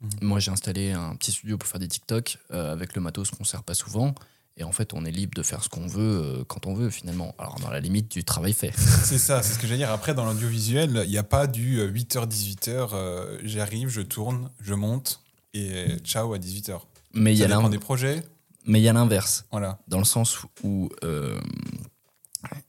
Mhm. 0.00 0.10
Moi, 0.22 0.40
j'ai 0.40 0.50
installé 0.50 0.92
un 0.92 1.14
petit 1.16 1.32
studio 1.32 1.56
pour 1.56 1.68
faire 1.68 1.80
des 1.80 1.88
TikTok 1.88 2.38
euh, 2.52 2.72
avec 2.72 2.94
le 2.94 3.00
matos 3.00 3.30
qu'on 3.30 3.44
sert 3.44 3.62
pas 3.62 3.74
souvent. 3.74 4.14
Et 4.58 4.64
en 4.64 4.72
fait, 4.72 4.92
on 4.92 5.04
est 5.06 5.10
libre 5.10 5.34
de 5.34 5.42
faire 5.42 5.62
ce 5.64 5.68
qu'on 5.68 5.86
veut 5.86 6.20
euh, 6.22 6.44
quand 6.44 6.66
on 6.66 6.74
veut, 6.74 6.90
finalement. 6.90 7.34
Alors, 7.38 7.58
dans 7.60 7.70
la 7.70 7.80
limite 7.80 8.10
du 8.10 8.22
travail 8.22 8.52
fait. 8.52 8.72
C'est 8.76 9.18
ça, 9.18 9.42
c'est 9.42 9.54
ce 9.54 9.58
que 9.58 9.66
j'allais 9.66 9.78
dire. 9.78 9.90
Après, 9.90 10.14
dans 10.14 10.26
l'audiovisuel, 10.26 11.02
il 11.04 11.10
n'y 11.10 11.16
a 11.16 11.22
pas 11.22 11.46
du 11.46 11.80
8h-18h, 11.80 12.90
euh, 12.92 13.38
j'arrive, 13.44 13.88
je 13.88 14.02
tourne, 14.02 14.50
je 14.60 14.74
monte 14.74 15.22
et 15.54 15.96
ciao 16.04 16.34
à 16.34 16.38
18h. 16.38 16.80
Mais 17.14 17.34
il 17.34 17.38
y 17.38 17.44
a 17.44 17.68
des 17.68 17.78
projets. 17.78 18.22
Mais 18.64 18.80
il 18.80 18.82
y 18.84 18.88
a 18.88 18.92
l'inverse. 18.92 19.44
Voilà. 19.50 19.78
dans 19.88 19.98
le 19.98 20.04
sens 20.04 20.38
où 20.62 20.88
euh, 21.04 21.38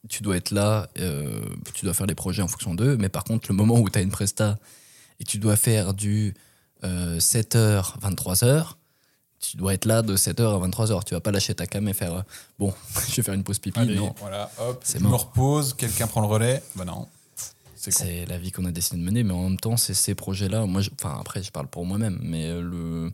tu 0.09 0.21
dois 0.23 0.37
être 0.37 0.51
là, 0.51 0.87
euh, 0.99 1.41
tu 1.73 1.85
dois 1.85 1.93
faire 1.93 2.05
les 2.07 2.15
projets 2.15 2.41
en 2.41 2.47
fonction 2.47 2.75
d'eux, 2.75 2.97
mais 2.97 3.09
par 3.09 3.23
contre, 3.23 3.47
le 3.49 3.55
moment 3.55 3.79
où 3.79 3.89
tu 3.89 3.97
as 3.97 4.01
une 4.01 4.11
presta 4.11 4.57
et 5.19 5.23
tu 5.23 5.37
dois 5.39 5.55
faire 5.55 5.93
du 5.93 6.33
euh, 6.83 7.17
7h, 7.19 7.97
23h, 7.99 8.73
tu 9.39 9.57
dois 9.57 9.73
être 9.73 9.85
là 9.85 10.01
de 10.01 10.15
7h 10.15 10.41
à 10.63 10.67
23h. 10.67 11.03
Tu 11.05 11.13
vas 11.15 11.19
pas 11.19 11.31
lâcher 11.31 11.53
ta 11.55 11.65
cam 11.65 11.87
et 11.87 11.93
faire 11.93 12.13
euh, 12.13 12.21
bon, 12.59 12.73
je 13.09 13.15
vais 13.15 13.23
faire 13.23 13.33
une 13.33 13.43
pause 13.43 13.59
pipi. 13.59 13.79
Allez, 13.79 13.95
non, 13.95 14.13
voilà, 14.19 14.49
hop, 14.59 14.81
C'est 14.83 14.99
je 14.99 15.03
me 15.03 15.13
repose, 15.15 15.73
quelqu'un 15.73 16.07
prend 16.07 16.21
le 16.21 16.27
relais. 16.27 16.63
Bah 16.75 16.85
non, 16.85 17.07
c'est 17.75 18.25
la 18.27 18.37
vie 18.37 18.51
qu'on 18.51 18.63
a 18.65 18.71
décidé 18.71 18.97
de 18.97 19.03
mener, 19.05 19.23
mais 19.23 19.33
en 19.33 19.43
même 19.49 19.59
temps, 19.59 19.75
c'est 19.75 19.93
ces 19.93 20.15
projets-là. 20.15 20.65
Moi, 20.65 20.81
je- 20.81 20.89
enfin, 20.97 21.17
après, 21.19 21.43
je 21.43 21.51
parle 21.51 21.67
pour 21.67 21.85
moi-même, 21.85 22.19
mais 22.21 22.45
euh, 22.49 22.61
le. 22.61 23.11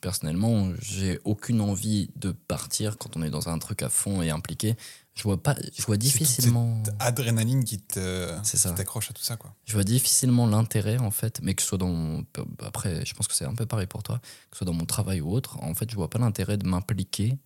Personnellement, 0.00 0.68
j'ai 0.80 1.20
aucune 1.24 1.60
envie 1.60 2.10
de 2.16 2.32
partir 2.32 2.96
quand 2.98 3.16
on 3.16 3.22
est 3.22 3.30
dans 3.30 3.48
un 3.48 3.58
truc 3.58 3.82
à 3.82 3.88
fond 3.88 4.22
et 4.22 4.30
impliqué. 4.30 4.76
Je 5.14 5.22
vois 5.24 5.42
pas, 5.42 5.54
je 5.76 5.84
vois 5.84 5.96
difficilement. 5.98 6.82
cette 6.84 6.94
adrénaline 6.98 7.64
qui 7.64 7.78
te- 7.78 8.40
qui 8.70 8.76
t'accroche 8.76 9.10
à 9.10 9.12
tout 9.12 9.22
ça. 9.22 9.36
Quoi. 9.36 9.54
Je 9.66 9.74
vois 9.74 9.84
difficilement 9.84 10.46
l'intérêt 10.46 10.96
en 10.98 11.10
fait, 11.10 11.40
mais 11.42 11.54
que 11.54 11.60
ce 11.60 11.68
soit 11.68 11.78
dans 11.78 11.88
mon- 11.88 12.24
après, 12.64 13.04
je 13.04 13.12
pense 13.14 13.28
que 13.28 13.34
c'est 13.34 13.44
un 13.44 13.54
peu 13.54 13.66
pareil 13.66 13.86
pour 13.86 14.02
toi, 14.02 14.18
que 14.50 14.56
ce 14.56 14.58
soit 14.58 14.64
dans 14.66 14.72
mon 14.72 14.86
travail 14.86 15.20
ou 15.20 15.30
autre. 15.30 15.58
En 15.62 15.74
fait, 15.74 15.90
je 15.90 15.96
vois 15.96 16.08
pas 16.08 16.18
l'intérêt 16.18 16.56
de 16.56 16.66
m'impliquer 16.66 17.36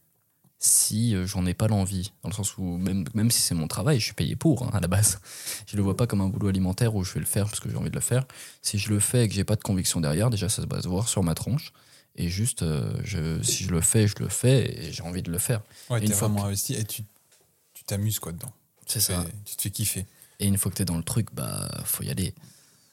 si 0.61 1.15
euh, 1.15 1.27
j'en 1.27 1.45
ai 1.47 1.55
pas 1.55 1.67
l'envie. 1.69 2.13
Dans 2.23 2.29
le 2.31 2.35
sens 2.35 2.57
où, 2.57 2.63
même, 2.63 3.05
même 3.15 3.31
si 3.31 3.41
c'est 3.43 3.55
mon 3.55 3.67
travail, 3.69 3.99
je 3.99 4.05
suis 4.05 4.15
payé 4.15 4.37
pour, 4.37 4.63
hein, 4.63 4.71
à 4.73 4.81
la 4.81 4.87
base. 4.89 5.19
Je 5.67 5.77
le 5.77 5.83
vois 5.83 5.97
pas 5.97 6.07
comme 6.07 6.21
un 6.21 6.29
boulot 6.29 6.49
alimentaire 6.49 6.95
où 6.95 7.03
je 7.05 7.13
vais 7.15 7.21
le 7.21 7.27
faire 7.27 7.47
parce 7.47 7.61
que 7.61 7.69
j'ai 7.69 7.77
envie 7.77 7.91
de 7.91 7.95
le 7.95 8.01
faire. 8.01 8.25
Si 8.63 8.79
je 8.79 8.89
le 8.91 9.01
fais 9.01 9.25
et 9.25 9.29
que 9.29 9.35
j'ai 9.35 9.45
pas 9.45 9.57
de 9.57 9.63
conviction 9.63 10.01
derrière, 10.01 10.31
déjà, 10.31 10.49
ça 10.49 10.65
va 10.67 10.81
se 10.81 10.87
voir 10.89 11.09
sur 11.09 11.23
ma 11.23 11.35
tronche. 11.35 11.73
Et 12.17 12.29
juste, 12.29 12.63
euh, 12.63 12.93
je, 13.03 13.43
si 13.43 13.65
je 13.65 13.71
le 13.71 13.81
fais, 13.81 14.07
je 14.07 14.15
le 14.21 14.29
fais 14.29 14.85
et 14.87 14.93
j'ai 14.93 15.03
envie 15.03 15.23
de 15.23 15.31
le 15.33 15.39
faire. 15.39 15.63
Ouais, 15.91 16.01
Et 16.01 16.07
une 16.07 16.13
fois 16.13 16.29
vraiment 16.29 16.43
que- 16.43 16.47
investi 16.49 16.75
et 16.75 16.85
tu 16.85 17.03
tu 17.75 17.83
t'amuses 17.85 18.19
quoi 18.21 18.33
dedans. 18.33 18.53
C'est 18.87 19.01
Tu 19.01 19.05
ça. 19.07 19.23
fais- 19.23 19.33
Tu 19.45 19.57
te 19.57 19.63
fais 19.63 19.71
kiffer. 19.71 20.07
Et 20.41 20.47
une 20.47 20.57
fois 20.59 20.71
que 20.71 20.77
t'es 20.77 20.85
dans 20.85 20.97
le 20.97 21.03
truc, 21.03 21.29
bah, 21.35 21.69
faut 21.85 22.03
y 22.05 22.11
aller. 22.11 22.35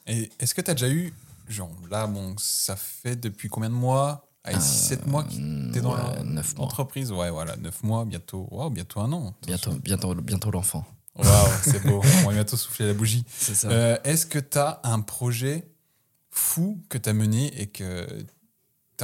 Et 0.06 0.28
est-ce 0.40 0.54
que 0.54 0.60
tu 0.60 0.70
as 0.70 0.74
déjà 0.74 0.88
eu, 0.88 1.12
genre 1.48 1.70
là, 1.90 2.06
bon, 2.06 2.34
ça 2.38 2.74
fait 2.76 3.14
depuis 3.16 3.48
combien 3.48 3.70
de 3.70 3.74
mois? 3.74 4.28
Allez, 4.44 4.58
6-7 4.58 5.06
mois 5.06 5.22
que 5.22 5.72
t'es 5.72 5.80
dans 5.80 5.96
Euh, 5.96 6.14
ouais, 6.18 6.24
neuf 6.24 6.56
mois. 6.56 6.64
l'entreprise 6.64 7.12
Ouais, 7.12 7.30
voilà, 7.30 7.56
9 7.56 7.82
mois, 7.84 8.04
bientôt, 8.04 8.48
wow, 8.50 8.70
bientôt 8.70 9.00
un 9.00 9.12
an. 9.12 9.34
Bientôt, 9.46 9.70
bientôt, 9.74 10.14
bientôt 10.16 10.50
l'enfant. 10.50 10.84
Waouh, 11.14 11.24
c'est 11.62 11.80
beau. 11.86 12.00
On 12.24 12.26
va 12.26 12.32
bientôt 12.32 12.56
souffler 12.56 12.86
la 12.88 12.94
bougie. 12.94 13.24
Euh, 13.66 13.96
Est-ce 14.02 14.26
que 14.26 14.40
tu 14.40 14.58
as 14.58 14.80
un 14.82 15.00
projet 15.00 15.64
fou 16.30 16.82
que 16.88 16.98
tu 16.98 17.08
as 17.08 17.12
mené 17.12 17.56
et 17.60 17.68
que 17.68 18.08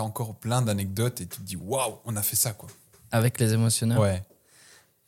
encore 0.02 0.34
plein 0.36 0.62
d'anecdotes 0.62 1.20
et 1.20 1.26
tu 1.26 1.38
te 1.38 1.42
dis 1.42 1.56
waouh, 1.56 1.98
on 2.04 2.16
a 2.16 2.22
fait 2.22 2.36
ça 2.36 2.52
quoi 2.52 2.68
Avec 3.10 3.38
les 3.40 3.52
émotionneurs 3.52 4.00
Ouais. 4.00 4.22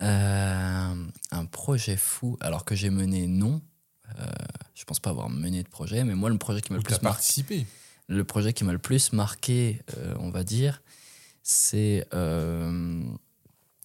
Euh, 0.03 0.95
un 1.31 1.45
projet 1.47 1.97
fou, 1.97 2.39
alors 2.41 2.65
que 2.65 2.75
j'ai 2.75 2.91
mené, 2.91 3.27
non. 3.27 3.61
Euh, 4.19 4.25
je 4.75 4.85
pense 4.85 4.99
pas 4.99 5.11
avoir 5.11 5.29
mené 5.29 5.63
de 5.63 5.69
projet, 5.69 6.05
mais 6.05 6.15
moi, 6.15 6.31
le 6.31 6.39
projet 6.39 6.61
qui 6.61 6.73
m'a 6.73 6.79
le 6.79 6.83
plus 6.83 6.93
marqué, 7.03 7.05
participé. 7.05 7.67
le 8.09 8.25
projet 8.25 8.53
qui 8.53 8.65
m'a 8.65 8.73
le 8.73 8.79
plus 8.79 9.13
marqué, 9.13 9.83
euh, 9.97 10.15
on 10.19 10.31
va 10.31 10.43
dire, 10.43 10.83
c'est 11.43 12.07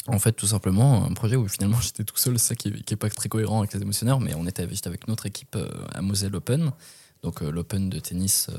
en 0.07 0.19
fait 0.19 0.33
tout 0.33 0.45
simplement 0.45 1.03
un 1.05 1.13
projet 1.13 1.35
où 1.35 1.47
finalement 1.47 1.79
j'étais 1.81 2.03
tout 2.03 2.17
seul, 2.17 2.39
c'est 2.39 2.49
ça 2.49 2.55
qui, 2.55 2.71
qui 2.83 2.93
est 2.93 2.97
pas 2.97 3.09
très 3.09 3.27
cohérent 3.27 3.59
avec 3.59 3.73
les 3.73 3.81
émotionneurs, 3.81 4.19
mais 4.19 4.33
on 4.35 4.45
était 4.47 4.67
juste 4.69 4.87
avec 4.87 5.07
notre 5.07 5.25
équipe 5.25 5.57
à 5.93 6.01
Moselle 6.01 6.35
Open, 6.35 6.71
donc 7.25 7.41
euh, 7.41 7.49
l'Open 7.49 7.89
de 7.89 7.99
tennis 7.99 8.49
euh, 8.49 8.55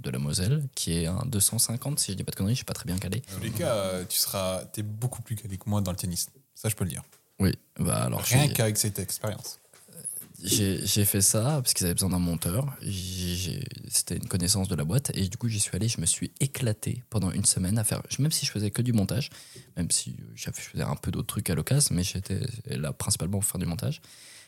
de 0.00 0.10
la 0.10 0.18
Moselle, 0.18 0.64
qui 0.74 0.94
est 0.94 1.06
un 1.06 1.24
250, 1.26 2.00
si 2.00 2.10
je 2.10 2.16
dis 2.16 2.24
pas 2.24 2.32
de 2.32 2.36
conneries, 2.36 2.54
je 2.54 2.58
suis 2.58 2.64
pas 2.64 2.74
très 2.74 2.86
bien 2.86 2.98
calé. 2.98 3.22
Dans 3.30 3.36
tous 3.36 3.44
les 3.44 3.50
cas, 3.50 3.72
euh, 3.72 4.04
tu 4.04 4.18
seras, 4.18 4.64
es 4.76 4.82
beaucoup 4.82 5.22
plus 5.22 5.36
calé 5.36 5.56
que 5.56 5.70
moi 5.70 5.80
dans 5.80 5.92
le 5.92 5.96
tennis. 5.96 6.26
Ça, 6.56 6.68
je 6.68 6.74
peux 6.74 6.82
le 6.82 6.90
dire. 6.90 7.02
Oui, 7.38 7.54
bah 7.78 8.02
alors 8.02 8.20
Rien 8.22 8.48
qu'avec 8.48 8.76
cette 8.76 8.98
expérience. 8.98 9.60
J'ai 10.42 11.04
fait 11.04 11.20
ça 11.20 11.60
parce 11.62 11.72
qu'ils 11.72 11.86
avaient 11.86 11.94
besoin 11.94 12.10
d'un 12.10 12.18
monteur. 12.18 12.66
C'était 13.88 14.16
une 14.16 14.26
connaissance 14.26 14.68
de 14.68 14.74
la 14.74 14.84
boîte. 14.84 15.12
Et 15.14 15.28
du 15.28 15.36
coup, 15.36 15.48
j'y 15.48 15.60
suis 15.60 15.76
allé. 15.76 15.86
Je 15.86 16.00
me 16.00 16.06
suis 16.06 16.32
éclaté 16.40 17.04
pendant 17.10 17.30
une 17.30 17.44
semaine 17.44 17.78
à 17.78 17.84
faire. 17.84 18.02
Même 18.18 18.32
si 18.32 18.44
je 18.44 18.50
faisais 18.50 18.70
que 18.70 18.82
du 18.82 18.92
montage, 18.92 19.30
même 19.76 19.90
si 19.90 20.16
je 20.34 20.50
faisais 20.50 20.82
un 20.82 20.96
peu 20.96 21.10
d'autres 21.10 21.28
trucs 21.28 21.50
à 21.50 21.54
l'occasion, 21.54 21.94
mais 21.94 22.02
j'étais 22.02 22.40
là 22.66 22.92
principalement 22.92 23.38
pour 23.38 23.44
faire 23.44 23.58
du 23.60 23.66
montage. 23.66 24.00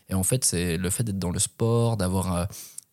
Et 0.09 0.15
en 0.15 0.23
fait, 0.23 0.45
c'est 0.45 0.79
le 0.79 0.91
fait 0.91 1.05
d'être 1.05 1.19
dans 1.19 1.31
le 1.31 1.39
sport, 1.39 1.97
d'avoir. 1.97 2.49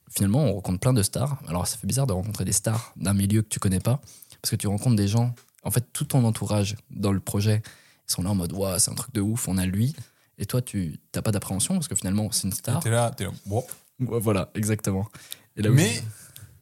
Finalement, 0.10 0.44
on 0.46 0.54
rencontre 0.54 0.80
plein 0.80 0.94
de 0.94 1.04
stars. 1.04 1.40
Alors, 1.48 1.68
ça 1.68 1.78
fait 1.78 1.88
bizarre 1.88 2.08
de 2.08 2.14
rencontrer 2.14 2.46
des 2.46 2.52
stars 2.52 2.94
d'un 2.96 3.14
milieu 3.14 3.42
que 3.42 3.48
tu 3.50 3.60
connais 3.60 3.80
pas. 3.80 4.02
Parce 4.42 4.52
que 4.52 4.56
tu 4.56 4.68
rencontres 4.68 4.96
des 4.96 5.08
gens. 5.08 5.34
En 5.64 5.72
fait, 5.72 5.86
tout 5.94 6.06
ton 6.06 6.24
entourage 6.24 6.76
dans 6.92 7.12
le 7.12 7.20
projet, 7.20 7.62
ils 8.08 8.12
sont 8.14 8.22
là 8.24 8.30
en 8.30 8.36
mode, 8.36 8.54
waouh, 8.54 8.80
c'est 8.80 8.92
un 8.92 8.96
truc 8.96 9.14
de 9.14 9.22
ouf, 9.22 9.48
on 9.48 9.58
a 9.58 9.66
lui. 9.66 9.96
Et 10.38 10.46
toi, 10.46 10.62
tu 10.62 11.00
n'as 11.14 11.22
pas 11.22 11.32
d'appréhension 11.32 11.74
parce 11.76 11.88
que 11.90 11.96
finalement, 11.96 12.32
c'est 12.32 12.44
une 12.48 12.54
star. 12.54 12.82
T'es 12.82 12.90
là, 12.90 13.12
t'es 13.12 13.26
là. 13.26 13.32
Ouais, 13.48 13.64
voilà, 14.00 14.50
exactement. 14.56 15.08
Et 15.58 15.62
là 15.62 15.70
où 15.70 15.74
Mais, 15.74 16.02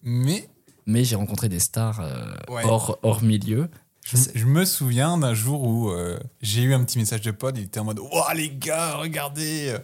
mais 0.02 0.50
mais 0.88 1.04
j'ai 1.04 1.16
rencontré 1.16 1.48
des 1.50 1.60
stars 1.60 2.00
euh, 2.02 2.34
Ouais. 2.50 2.64
hors, 2.66 2.98
hors 3.04 3.22
milieu. 3.22 3.70
je, 4.04 4.18
je 4.34 4.46
me 4.46 4.66
souviens 4.66 5.18
d'un 5.20 5.34
jour 5.36 5.62
où 5.64 5.90
euh, 5.92 6.18
j'ai 6.42 6.64
eu 6.64 6.74
un 6.74 6.84
petit 6.84 6.98
message 6.98 7.22
de 7.22 7.30
Pod. 7.32 7.56
Il 7.58 7.66
était 7.66 7.80
en 7.80 7.84
mode 7.84 8.00
Waouh, 8.00 8.34
les 8.36 8.50
gars, 8.50 8.96
regardez 8.96 9.70
euh, 9.70 9.80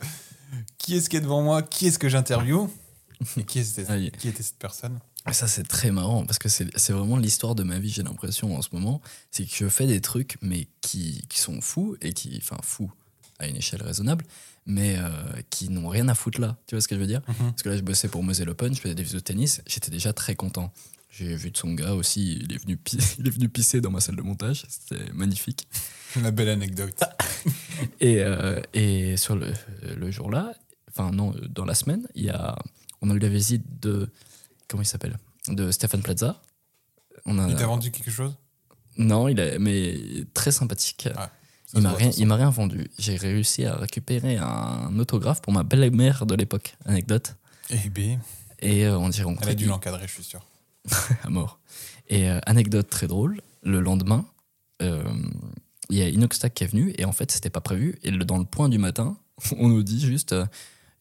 Qui 0.79 0.95
est-ce 0.95 1.09
qui 1.09 1.17
est 1.17 1.21
devant 1.21 1.43
moi 1.43 1.61
Qui 1.61 1.87
est-ce 1.87 1.99
que 1.99 2.09
j'interviewe 2.09 2.67
Et 3.37 3.43
qui 3.45 3.59
était, 3.59 3.89
Aïe. 3.89 4.11
qui 4.17 4.27
était 4.29 4.43
cette 4.43 4.57
personne 4.57 4.99
ça, 5.31 5.47
c'est 5.47 5.63
très 5.65 5.89
marrant 5.89 6.25
parce 6.25 6.37
que 6.37 6.49
c'est 6.49 6.89
vraiment 6.91 7.15
l'histoire 7.15 7.55
de 7.55 7.63
ma 7.63 7.79
vie, 7.79 7.87
j'ai 7.89 8.03
l'impression, 8.03 8.57
en 8.57 8.61
ce 8.61 8.67
moment. 8.73 9.01
C'est 9.31 9.45
que 9.45 9.55
je 9.55 9.69
fais 9.69 9.87
des 9.87 10.01
trucs, 10.01 10.35
mais 10.41 10.67
qui, 10.81 11.21
qui 11.29 11.39
sont 11.39 11.61
fous 11.61 11.95
et 12.01 12.11
qui. 12.11 12.37
Enfin, 12.41 12.57
fous 12.61 12.91
à 13.39 13.47
une 13.47 13.55
échelle 13.55 13.81
raisonnable, 13.81 14.25
mais 14.65 14.97
euh, 14.97 15.09
qui 15.49 15.69
n'ont 15.69 15.87
rien 15.87 16.09
à 16.09 16.13
foutre 16.13 16.41
là. 16.41 16.57
Tu 16.67 16.75
vois 16.75 16.81
ce 16.81 16.89
que 16.89 16.95
je 16.95 16.99
veux 16.99 17.07
dire? 17.07 17.21
Mhm. 17.29 17.51
Parce 17.51 17.63
que 17.63 17.69
là, 17.69 17.77
je 17.77 17.81
bossais 17.83 18.09
pour 18.09 18.21
Moselle 18.21 18.49
Open, 18.49 18.75
je 18.75 18.81
faisais 18.81 18.95
des 18.95 19.03
vidéos 19.03 19.19
de 19.19 19.23
tennis, 19.23 19.61
j'étais 19.65 19.91
déjà 19.91 20.11
très 20.11 20.35
content. 20.35 20.73
J'ai 21.09 21.35
vu 21.37 21.51
de 21.51 21.57
son 21.57 21.73
gars 21.73 21.93
aussi, 21.93 22.39
il 22.41 22.51
est, 22.53 22.57
venu 22.57 22.75
pi- 22.75 22.97
il 23.17 23.25
est 23.25 23.31
venu 23.31 23.47
pisser 23.47 23.79
dans 23.79 23.91
ma 23.91 24.01
salle 24.01 24.17
de 24.17 24.21
montage, 24.23 24.65
c'était 24.67 25.09
magnifique. 25.13 25.69
Une 26.17 26.29
belle 26.31 26.49
anecdote. 26.49 27.01
Et, 28.01 28.17
euh, 28.19 28.59
et 28.73 29.15
sur 29.15 29.37
le, 29.37 29.53
le 29.95 30.11
jour-là, 30.11 30.53
enfin 30.89 31.11
non, 31.11 31.33
dans 31.49 31.63
la 31.65 31.75
semaine, 31.75 32.07
il 32.13 32.25
y 32.25 32.29
a, 32.29 32.57
on 33.03 33.09
a 33.11 33.13
eu 33.13 33.19
la 33.19 33.29
visite 33.29 33.63
de, 33.81 34.09
comment 34.67 34.81
il 34.81 34.85
s'appelle? 34.87 35.17
De 35.49 35.69
Stéphane 35.71 36.01
Plaza. 36.01 36.41
On 37.25 37.37
a, 37.37 37.47
Il 37.49 37.55
t'a 37.55 37.67
vendu 37.67 37.91
quelque 37.91 38.09
chose? 38.11 38.33
Non, 38.97 39.27
il 39.27 39.39
est, 39.39 39.59
mais 39.59 39.95
très 40.33 40.51
sympathique. 40.51 41.09
Il 41.75 41.81
m'a 41.81 41.91
rien, 41.93 42.11
il 42.17 42.27
m'a 42.27 42.35
rien 42.35 42.49
vendu. 42.49 42.89
J'ai 42.99 43.17
réussi 43.17 43.65
à 43.65 43.75
récupérer 43.75 44.37
un 44.37 44.97
autographe 44.99 45.41
pour 45.41 45.51
ma 45.53 45.63
belle-mère 45.63 46.25
de 46.25 46.35
l'époque. 46.35 46.75
Anecdote. 46.85 47.35
Eh 47.71 47.89
ben, 47.89 48.19
Et 48.59 48.85
euh, 48.85 48.97
on 48.97 49.09
dirait 49.09 49.35
elle 49.41 49.49
a 49.49 49.55
dû 49.55 49.65
l'encadrer, 49.65 50.07
je 50.07 50.13
suis 50.13 50.23
sûr. 50.23 50.45
à 51.23 51.29
mort. 51.29 51.59
Et 52.09 52.29
euh, 52.29 52.39
anecdote 52.45 52.89
très 52.89 53.07
drôle, 53.07 53.41
le 53.63 53.79
lendemain, 53.81 54.25
euh, 54.81 55.03
il 55.89 55.97
y 55.97 56.01
a 56.01 56.09
Inoxtag 56.09 56.53
qui 56.53 56.63
est 56.63 56.67
venu 56.67 56.93
et 56.97 57.05
en 57.05 57.11
fait 57.11 57.31
c'était 57.31 57.49
pas 57.49 57.61
prévu. 57.61 57.97
Et 58.03 58.11
le- 58.11 58.25
dans 58.25 58.37
le 58.37 58.45
point 58.45 58.69
du 58.69 58.77
matin, 58.77 59.17
on 59.57 59.67
nous 59.69 59.83
dit 59.83 59.99
juste, 59.99 60.35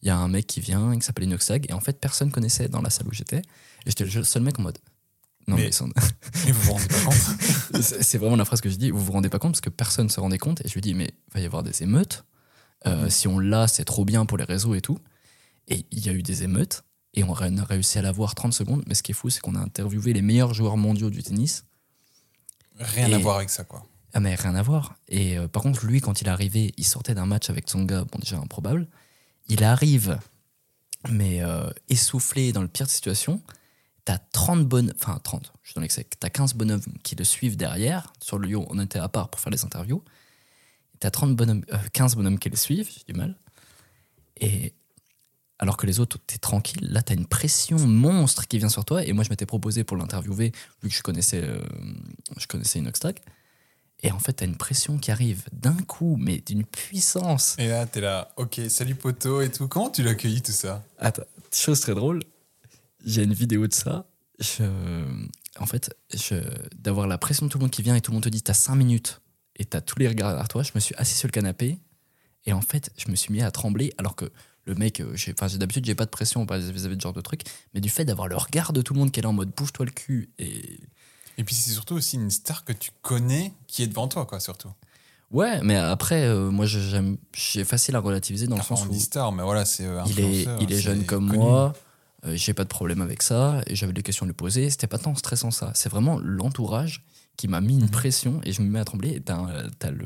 il 0.03 0.07
y 0.07 0.09
a 0.11 0.17
un 0.17 0.27
mec 0.27 0.45
qui 0.45 0.59
vient, 0.59 0.95
qui 0.99 1.01
s'appelle 1.05 1.23
Inoxtag 1.23 1.65
et 1.69 1.73
en 1.73 1.79
fait 1.79 1.99
personne 1.99 2.29
connaissait 2.31 2.67
dans 2.67 2.81
la 2.81 2.89
salle 2.91 3.07
où 3.07 3.13
j'étais. 3.13 3.37
Et 3.39 3.41
j'étais 3.87 4.05
le 4.05 4.23
seul 4.23 4.43
mec 4.43 4.59
en 4.59 4.63
mode. 4.63 4.77
Non 5.47 5.55
Mais- 5.57 5.63
mais, 5.65 5.71
sans- 5.71 5.87
vous 5.87 6.53
vous 6.61 6.71
rendez 6.73 6.87
pas 6.87 7.01
compte? 7.03 7.81
C'est 7.81 8.17
vraiment 8.17 8.35
la 8.37 8.45
phrase 8.45 8.61
que 8.61 8.69
je 8.69 8.75
dis. 8.75 8.91
Vous 8.91 8.99
vous 9.03 9.11
rendez 9.11 9.29
pas 9.29 9.39
compte 9.39 9.53
parce 9.53 9.61
que 9.61 9.69
personne 9.69 10.09
se 10.09 10.19
rendait 10.19 10.37
compte 10.37 10.61
et 10.63 10.67
je 10.69 10.73
lui 10.75 10.81
dis 10.81 10.93
mais 10.93 11.09
il 11.29 11.33
va 11.33 11.39
y 11.39 11.45
avoir 11.45 11.63
des 11.63 11.81
émeutes. 11.83 12.23
Euh, 12.85 13.03
Mhm. 13.05 13.09
Si 13.09 13.27
on 13.27 13.39
l'a, 13.39 13.67
c'est 13.67 13.85
trop 13.85 14.05
bien 14.05 14.25
pour 14.25 14.37
les 14.37 14.43
réseaux 14.43 14.75
et 14.75 14.81
tout. 14.81 14.99
Et 15.69 15.85
il 15.91 16.05
y 16.05 16.09
a 16.09 16.13
eu 16.13 16.21
des 16.21 16.43
émeutes 16.43 16.83
et 17.13 17.23
on 17.23 17.33
a 17.33 17.63
réussi 17.63 17.97
à 17.97 18.01
l'avoir 18.01 18.35
30 18.35 18.53
secondes. 18.53 18.83
Mais 18.87 18.93
ce 18.95 19.03
qui 19.03 19.11
est 19.11 19.15
fou, 19.15 19.29
c'est 19.29 19.39
qu'on 19.39 19.55
a 19.55 19.59
interviewé 19.59 20.11
les 20.13 20.21
meilleurs 20.21 20.53
joueurs 20.53 20.75
mondiaux 20.77 21.09
du 21.09 21.23
tennis. 21.23 21.63
Rien 22.79 23.07
Et- 23.07 23.13
à 23.13 23.17
voir 23.19 23.37
avec 23.37 23.49
ça, 23.49 23.63
quoi. 23.63 23.85
Ah 24.13 24.19
mais 24.19 24.35
rien 24.35 24.53
à 24.55 24.61
voir. 24.61 24.95
Et 25.07 25.37
euh, 25.37 25.47
par 25.47 25.63
contre, 25.63 25.85
lui, 25.85 25.99
quand 26.01 26.21
il 26.21 26.27
est 26.27 26.31
arrivé, 26.31 26.73
il 26.77 26.85
sortait 26.85 27.15
d'un 27.15 27.25
match 27.25 27.49
avec 27.49 27.69
son 27.69 27.83
gars, 27.83 28.03
bon 28.05 28.19
déjà 28.19 28.37
improbable. 28.37 28.87
Il 29.49 29.63
arrive, 29.63 30.19
mais 31.09 31.43
euh, 31.43 31.69
essoufflé 31.89 32.53
dans 32.53 32.61
le 32.61 32.67
pire 32.67 32.85
de 32.85 32.91
situation. 32.91 33.41
T'as 34.05 34.17
30 34.17 34.67
bonnes, 34.67 34.93
enfin 34.99 35.19
30, 35.23 35.53
je 35.61 35.69
suis 35.69 35.75
dans 35.75 35.81
l'excès. 35.81 36.05
T'as 36.19 36.29
15 36.29 36.55
bonhommes 36.55 36.81
qui 37.03 37.15
le 37.15 37.23
suivent 37.23 37.55
derrière. 37.55 38.11
Sur 38.21 38.37
le 38.37 38.47
lieu, 38.47 38.57
on 38.57 38.79
était 38.79 38.99
à 38.99 39.07
part 39.07 39.29
pour 39.29 39.39
faire 39.39 39.51
les 39.51 39.63
interviews. 39.63 40.03
T'as 40.99 41.11
30 41.11 41.35
bonhommes, 41.35 41.63
euh, 41.71 41.77
15 41.93 42.15
bonhommes 42.15 42.39
qui 42.39 42.49
le 42.49 42.57
suivent, 42.57 42.89
j'ai 42.91 43.03
du 43.11 43.17
mal. 43.17 43.37
Et 44.37 44.73
alors 45.59 45.77
que 45.77 45.85
les 45.85 45.99
autres, 45.99 46.17
t'es 46.27 46.37
tranquille, 46.37 46.85
là 46.91 47.01
t'as 47.01 47.13
une 47.13 47.25
pression 47.25 47.79
monstre 47.79 48.47
qui 48.47 48.57
vient 48.57 48.69
sur 48.69 48.83
toi. 48.83 49.05
Et 49.05 49.13
moi, 49.13 49.23
je 49.23 49.29
m'étais 49.29 49.45
proposé 49.45 49.83
pour 49.83 49.95
l'interviewer, 49.95 50.51
vu 50.81 50.89
que 50.89 50.95
je 50.95 51.01
connaissais, 51.01 51.41
euh, 51.41 51.61
je 52.37 52.47
connaissais 52.47 52.79
Inoxtag. 52.79 53.19
Et 54.03 54.11
en 54.11 54.19
fait, 54.19 54.33
t'as 54.33 54.45
une 54.45 54.57
pression 54.57 54.97
qui 54.97 55.11
arrive 55.11 55.43
d'un 55.53 55.77
coup, 55.87 56.17
mais 56.19 56.43
d'une 56.45 56.65
puissance. 56.65 57.55
Et 57.57 57.69
là, 57.69 57.85
t'es 57.85 58.01
là, 58.01 58.33
ok, 58.35 58.59
salut 58.67 58.95
poteau 58.95 59.41
et 59.41 59.49
tout. 59.49 59.69
Comment 59.69 59.89
tu 59.89 60.03
l'as 60.03 60.11
accueilli 60.11 60.41
tout 60.41 60.51
ça? 60.51 60.83
Attends, 60.99 61.23
chose 61.53 61.79
très 61.79 61.95
drôle, 61.95 62.21
j'ai 63.05 63.23
une 63.23 63.33
vidéo 63.33 63.65
de 63.65 63.73
ça. 63.73 64.05
Je, 64.39 64.63
en 65.57 65.65
fait, 65.65 65.95
je, 66.13 66.35
d'avoir 66.75 67.07
la 67.07 67.17
pression 67.17 67.45
de 67.45 67.51
tout 67.51 67.57
le 67.57 67.63
monde 67.63 67.71
qui 67.71 67.81
vient 67.81 67.95
et 67.95 68.01
tout 68.01 68.11
le 68.11 68.15
monde 68.15 68.23
te 68.23 68.29
dit 68.29 68.41
t'as 68.41 68.53
5 68.53 68.75
minutes 68.75 69.21
et 69.55 69.63
t'as 69.63 69.79
tous 69.79 69.99
les 69.99 70.07
regards 70.07 70.31
derrière 70.31 70.49
toi, 70.49 70.63
je 70.63 70.71
me 70.75 70.79
suis 70.81 70.95
assis 70.97 71.15
sur 71.15 71.27
le 71.27 71.31
canapé 71.31 71.79
et 72.45 72.51
en 72.51 72.61
fait, 72.61 72.91
je 72.97 73.09
me 73.09 73.15
suis 73.15 73.31
mis 73.31 73.41
à 73.41 73.51
trembler 73.51 73.93
alors 73.97 74.15
que 74.15 74.31
le 74.65 74.75
mec, 74.75 74.99
euh, 74.99 75.15
j'ai, 75.15 75.33
enfin, 75.33 75.55
d'habitude, 75.57 75.85
j'ai 75.85 75.95
pas 75.95 76.05
de 76.05 76.09
pression 76.09 76.45
vis-à-vis 76.45 76.95
de 76.95 76.95
ce 76.95 76.99
genre 76.99 77.13
de 77.13 77.21
truc, 77.21 77.41
mais 77.73 77.81
du 77.81 77.89
fait 77.89 78.05
d'avoir 78.05 78.27
le 78.27 78.35
regard 78.35 78.73
de 78.73 78.81
tout 78.81 78.93
le 78.93 78.99
monde 78.99 79.11
qui 79.11 79.19
est 79.19 79.23
là 79.23 79.29
en 79.29 79.33
mode 79.33 79.51
bouge-toi 79.55 79.85
le 79.85 79.91
cul 79.91 80.29
et. 80.39 80.79
Et 81.37 81.43
puis 81.43 81.55
c'est 81.55 81.71
surtout 81.71 81.95
aussi 81.95 82.15
une 82.17 82.29
star 82.29 82.63
que 82.65 82.73
tu 82.73 82.91
connais 83.01 83.53
qui 83.67 83.83
est 83.83 83.87
devant 83.87 84.07
toi, 84.07 84.25
quoi, 84.25 84.39
surtout. 84.39 84.69
Ouais, 85.31 85.59
mais 85.63 85.75
après, 85.75 86.25
euh, 86.25 86.51
moi, 86.51 86.65
j'ai 86.67 87.63
facile 87.65 87.95
à 87.95 87.99
relativiser 87.99 88.45
dans 88.47 88.57
le 88.57 88.61
sens 88.61 88.85
on 88.87 88.89
où. 88.93 88.99
star, 88.99 89.31
mais 89.31 89.41
voilà, 89.43 89.65
c'est 89.65 89.85
euh, 89.85 90.03
il 90.05 90.19
est, 90.19 90.47
il 90.61 90.71
est 90.71 90.79
jeune 90.79 91.05
comme 91.05 91.27
connu. 91.27 91.39
moi, 91.39 91.73
euh, 92.25 92.35
j'ai 92.35 92.53
pas 92.53 92.63
de 92.63 92.69
problème 92.69 93.01
avec 93.01 93.23
ça, 93.23 93.61
et 93.65 93.75
j'avais 93.75 93.93
des 93.93 94.03
questions 94.03 94.25
à 94.25 94.27
lui 94.27 94.33
poser. 94.35 94.69
C'était 94.69 94.85
pas 94.87 94.99
tant 94.99 95.15
stressant 95.15 95.49
ça. 95.49 95.71
C'est 95.73 95.89
vraiment 95.89 96.19
l'entourage 96.19 97.03
qui 97.35 97.47
m'a 97.47 97.61
mis 97.61 97.73
une 97.73 97.85
Mhm. 97.85 97.89
pression 97.89 98.41
et 98.43 98.53
je 98.53 98.61
me 98.61 98.69
mets 98.69 98.77
à 98.77 98.85
trembler. 98.85 99.09
Et 99.15 99.21
t'as, 99.21 99.67
t'as 99.79 99.89
le 99.89 100.05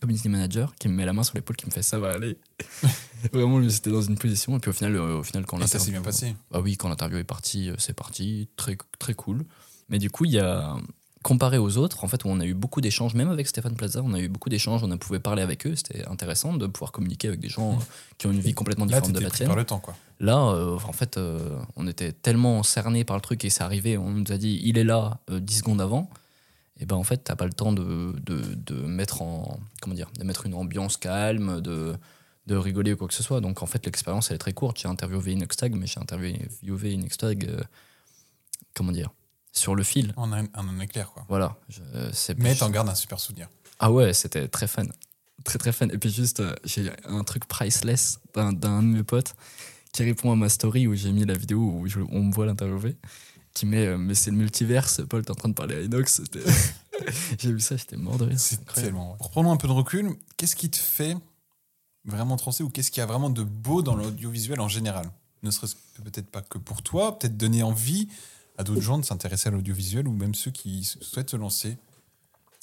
community 0.00 0.28
manager 0.28 0.72
qui 0.76 0.86
me 0.86 0.94
met 0.94 1.04
la 1.04 1.12
main 1.12 1.24
sur 1.24 1.34
l'épaule, 1.34 1.56
qui 1.56 1.66
me 1.66 1.72
fait 1.72 1.82
ça 1.82 1.98
va 1.98 2.12
aller. 2.12 2.38
vraiment, 3.32 3.60
j'étais 3.68 3.90
dans 3.90 4.02
une 4.02 4.16
position, 4.16 4.56
et 4.56 4.60
puis 4.60 4.70
au 4.70 4.72
final, 4.72 4.94
euh, 4.94 5.18
au 5.18 5.22
final 5.24 5.46
quand 5.46 5.58
Et 5.58 5.62
ça 5.62 5.66
s'est 5.66 5.78
l'interview- 5.78 5.90
bien 5.90 6.02
passé. 6.02 6.36
Bah 6.52 6.60
oui, 6.60 6.76
quand 6.76 6.88
l'interview 6.88 7.18
est 7.18 7.24
partie, 7.24 7.70
euh, 7.70 7.74
c'est 7.78 7.92
parti, 7.94 8.48
très, 8.56 8.78
très 9.00 9.14
cool. 9.14 9.44
Mais 9.90 9.98
du 9.98 10.10
coup, 10.10 10.24
il 10.24 10.32
y 10.32 10.38
a, 10.38 10.76
comparé 11.22 11.58
aux 11.58 11.76
autres, 11.76 12.04
en 12.04 12.08
fait, 12.08 12.24
où 12.24 12.28
on 12.28 12.40
a 12.40 12.46
eu 12.46 12.54
beaucoup 12.54 12.80
d'échanges, 12.80 13.14
même 13.14 13.28
avec 13.28 13.46
Stéphane 13.46 13.74
Plaza, 13.74 14.00
on 14.02 14.14
a 14.14 14.20
eu 14.20 14.28
beaucoup 14.28 14.48
d'échanges, 14.48 14.82
on 14.82 14.90
a 14.90 14.96
pouvait 14.96 15.20
parler 15.20 15.42
avec 15.42 15.66
eux, 15.66 15.74
c'était 15.76 16.06
intéressant 16.06 16.54
de 16.54 16.66
pouvoir 16.66 16.92
communiquer 16.92 17.28
avec 17.28 17.40
des 17.40 17.48
gens 17.48 17.72
euh, 17.72 17.82
qui 18.16 18.26
ont 18.26 18.32
une 18.32 18.40
vie 18.40 18.54
complètement 18.54 18.86
Là, 18.86 19.00
différente 19.00 19.12
de 19.12 19.20
la 19.20 19.30
tienne. 19.30 19.48
par 19.48 19.56
le 19.56 19.64
temps, 19.64 19.80
quoi. 19.80 19.94
Là, 20.20 20.38
euh, 20.38 20.78
en 20.86 20.92
fait, 20.92 21.16
euh, 21.16 21.58
on 21.76 21.86
était 21.86 22.12
tellement 22.12 22.62
cerné 22.62 23.04
par 23.04 23.16
le 23.16 23.22
truc 23.22 23.44
et 23.44 23.50
c'est 23.50 23.62
arrivé, 23.62 23.96
on 23.96 24.10
nous 24.10 24.32
a 24.32 24.36
dit 24.36 24.60
il 24.62 24.78
est 24.78 24.84
là 24.84 25.18
euh, 25.30 25.40
10 25.40 25.58
secondes 25.58 25.80
avant. 25.80 26.10
Et 26.78 26.86
ben 26.86 26.96
en 26.96 27.04
fait, 27.04 27.18
t'as 27.18 27.36
pas 27.36 27.44
le 27.44 27.52
temps 27.52 27.72
de, 27.72 28.14
de, 28.24 28.40
de 28.54 28.74
mettre 28.74 29.20
en 29.20 29.58
comment 29.82 29.94
dire, 29.94 30.10
de 30.18 30.24
mettre 30.24 30.46
une 30.46 30.54
ambiance 30.54 30.96
calme, 30.96 31.60
de, 31.60 31.94
de 32.46 32.56
rigoler 32.56 32.92
ou 32.92 32.96
quoi 32.96 33.08
que 33.08 33.14
ce 33.14 33.22
soit. 33.22 33.40
Donc 33.40 33.62
en 33.62 33.66
fait, 33.66 33.84
l'expérience 33.86 34.30
elle 34.30 34.36
est 34.36 34.38
très 34.38 34.52
courte. 34.52 34.78
J'ai 34.78 34.88
interviewé 34.88 35.32
Inoxtag, 35.32 35.74
mais 35.74 35.86
j'ai 35.86 36.00
interviewé 36.00 36.92
Inoxtag, 36.92 37.46
euh, 37.46 37.60
comment 38.74 38.92
dire, 38.92 39.10
sur 39.60 39.74
le 39.74 39.82
fil. 39.84 40.12
En 40.16 40.32
un, 40.32 40.44
en 40.54 40.68
un 40.68 40.80
éclair, 40.80 41.10
quoi. 41.12 41.24
Voilà. 41.28 41.56
Je- 41.68 41.82
c'est 42.12 42.38
Mais 42.38 42.54
t'en 42.54 42.70
gardes 42.70 42.88
un 42.88 42.94
super 42.94 43.20
souvenir. 43.20 43.48
ah 43.78 43.92
ouais, 43.92 44.12
c'était 44.14 44.48
très 44.48 44.66
fun. 44.66 44.84
Très 45.44 45.58
très 45.58 45.72
fun. 45.72 45.88
Et 45.88 45.98
puis 45.98 46.10
juste, 46.10 46.40
euh, 46.40 46.54
j'ai 46.64 46.90
un 47.04 47.24
truc 47.24 47.46
priceless 47.46 48.18
d'un 48.34 48.52
de 48.52 48.86
mes 48.86 49.02
potes 49.02 49.34
qui 49.92 50.02
répond 50.04 50.32
à 50.32 50.36
ma 50.36 50.48
story 50.48 50.86
où 50.86 50.94
j'ai 50.94 51.12
mis 51.12 51.24
la 51.24 51.34
vidéo 51.34 51.58
où 51.60 51.86
je- 51.88 52.00
on 52.10 52.22
me 52.24 52.32
voit 52.32 52.46
l'interviewer. 52.46 52.96
Qui 53.54 53.66
met 53.66 53.86
euh, 53.86 53.98
Mais 53.98 54.14
c'est 54.14 54.30
le 54.30 54.36
multiverse, 54.36 55.00
Paul, 55.08 55.24
t'es 55.24 55.30
en 55.32 55.34
train 55.34 55.48
de 55.48 55.54
parler 55.54 55.74
à 55.76 55.80
Inox. 55.80 56.22
J'ai 57.38 57.52
vu 57.52 57.60
ça, 57.60 57.76
j'étais 57.76 57.96
mort 57.96 58.18
de 58.18 58.24
rire. 58.24 58.38
C'est 58.38 58.64
tellement. 58.74 59.16
Reprenons 59.18 59.50
un 59.52 59.56
peu 59.56 59.66
de 59.66 59.72
recul. 59.72 60.10
Qu'est-ce 60.36 60.54
qui 60.54 60.70
te 60.70 60.76
fait 60.76 61.16
vraiment 62.04 62.36
trancer 62.36 62.62
ou 62.62 62.68
qu'est-ce 62.68 62.90
qu'il 62.90 63.00
y 63.00 63.02
a 63.02 63.06
vraiment 63.06 63.30
de 63.30 63.42
beau 63.42 63.82
dans 63.82 63.96
l'audiovisuel 63.96 64.60
en 64.60 64.68
général? 64.68 65.10
Ne 65.42 65.50
serait-ce 65.50 65.76
peut-être 66.04 66.30
pas 66.30 66.42
que 66.42 66.58
pour 66.58 66.82
toi, 66.82 67.18
peut-être 67.18 67.36
donner 67.38 67.62
envie 67.62 68.08
à 68.60 68.64
d'autres 68.64 68.82
gens 68.82 68.98
de 68.98 69.04
s'intéresser 69.04 69.48
à 69.48 69.52
l'audiovisuel 69.52 70.06
ou 70.06 70.12
même 70.12 70.34
ceux 70.34 70.50
qui 70.50 70.84
souhaitent 70.84 71.30
se 71.30 71.36
lancer 71.36 71.78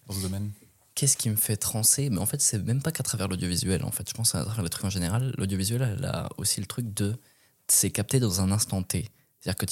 dans 0.07 0.13
ce 0.13 0.21
domaine? 0.21 0.51
Qu'est-ce 0.95 1.17
qui 1.17 1.29
me 1.29 1.35
fait 1.35 1.57
transer 1.57 2.09
Mais 2.09 2.19
en 2.19 2.25
fait, 2.25 2.41
c'est 2.41 2.59
même 2.63 2.81
pas 2.81 2.91
qu'à 2.91 3.03
travers 3.03 3.27
l'audiovisuel. 3.27 3.83
En 3.83 3.91
fait, 3.91 4.07
je 4.09 4.13
pense 4.13 4.33
à 4.35 4.43
travers 4.43 4.63
le 4.63 4.69
truc 4.69 4.85
en 4.85 4.89
général. 4.89 5.33
L'audiovisuel, 5.37 5.95
elle 5.97 6.05
a 6.05 6.29
aussi 6.37 6.59
le 6.59 6.65
truc 6.65 6.93
de. 6.93 7.15
C'est 7.67 7.91
capté 7.91 8.19
dans 8.19 8.41
un 8.41 8.51
instant 8.51 8.81
T. 8.83 9.09
C'est-à-dire 9.39 9.57
que 9.57 9.65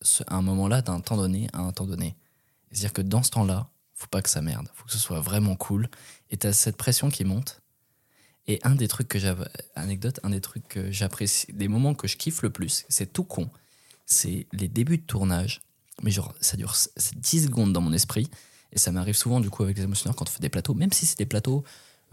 ce- 0.00 0.22
à 0.26 0.34
un 0.36 0.42
moment-là, 0.42 0.82
d'un 0.82 1.00
temps 1.00 1.16
donné, 1.16 1.48
à 1.52 1.60
un 1.60 1.72
temps 1.72 1.86
donné. 1.86 2.16
C'est-à-dire 2.70 2.92
que 2.92 3.02
dans 3.02 3.22
ce 3.22 3.30
temps-là, 3.30 3.68
faut 3.94 4.06
pas 4.06 4.22
que 4.22 4.30
ça 4.30 4.40
merde. 4.40 4.68
Faut 4.74 4.84
que 4.84 4.92
ce 4.92 4.98
soit 4.98 5.20
vraiment 5.20 5.56
cool. 5.56 5.88
Et 6.30 6.36
t'as 6.36 6.52
cette 6.52 6.76
pression 6.76 7.10
qui 7.10 7.24
monte. 7.24 7.60
Et 8.46 8.60
un 8.62 8.74
des 8.74 8.88
trucs 8.88 9.08
que 9.08 9.18
j'avais. 9.18 9.44
Anecdote, 9.74 10.20
un 10.22 10.30
des 10.30 10.40
trucs 10.40 10.66
que 10.68 10.90
j'apprécie. 10.92 11.52
Des 11.52 11.68
moments 11.68 11.94
que 11.94 12.06
je 12.06 12.16
kiffe 12.16 12.42
le 12.42 12.50
plus, 12.50 12.84
c'est 12.88 13.12
tout 13.12 13.24
con. 13.24 13.50
C'est 14.10 14.46
les 14.52 14.68
débuts 14.68 14.98
de 14.98 15.02
tournage. 15.02 15.60
Mais 16.02 16.10
genre, 16.10 16.34
ça 16.40 16.56
dure 16.56 16.74
c'est 16.74 17.18
10 17.18 17.44
secondes 17.44 17.72
dans 17.72 17.80
mon 17.82 17.92
esprit. 17.92 18.30
Et 18.72 18.78
ça 18.78 18.90
m'arrive 18.90 19.16
souvent, 19.16 19.40
du 19.40 19.50
coup, 19.50 19.62
avec 19.62 19.76
les 19.76 19.84
émotionneurs, 19.84 20.16
quand 20.16 20.28
on 20.28 20.32
fait 20.32 20.40
des 20.40 20.48
plateaux, 20.48 20.74
même 20.74 20.92
si 20.92 21.06
c'est 21.06 21.18
des 21.18 21.26
plateaux 21.26 21.64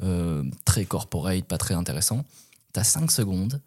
euh, 0.03 0.43
très 0.65 0.85
corporate, 0.85 1.45
pas 1.45 1.57
très 1.57 1.73
intéressants, 1.73 2.25
t'as 2.73 2.83
5 2.83 3.11
secondes 3.11 3.61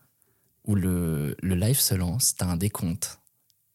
où 0.66 0.74
le, 0.74 1.36
le 1.42 1.54
live 1.54 1.80
se 1.80 1.94
lance, 1.94 2.34
t'as 2.36 2.46
un 2.46 2.56
décompte. 2.56 3.18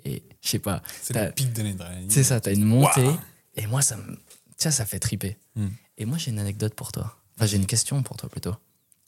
Et 0.06 0.24
je 0.42 0.50
sais 0.50 0.60
pas, 0.60 0.84
C'est 1.02 1.16
le 1.16 1.32
pic 1.32 1.52
de 1.54 1.64
l'adrénaline. 1.64 2.10
c'est 2.10 2.24
ça, 2.24 2.40
t'as 2.40 2.54
une 2.54 2.66
montée. 2.66 3.10
Et 3.56 3.66
moi, 3.68 3.82
ça 3.82 3.98
me. 3.98 4.18
Tiens, 4.58 4.72
ça 4.72 4.86
fait 4.86 5.00
triper. 5.00 5.38
Hmm. 5.56 5.70
Et 5.98 6.06
moi, 6.06 6.18
j'ai 6.18 6.32
une 6.32 6.40
anecdote 6.40 6.76
pour 6.76 6.92
toi. 6.92 7.18
Enfin, 7.36 7.46
j'ai 7.46 7.58
une 7.58 7.66
question 7.66 8.02
pour 8.04 8.18
toi 8.18 8.30
plutôt. 8.30 8.56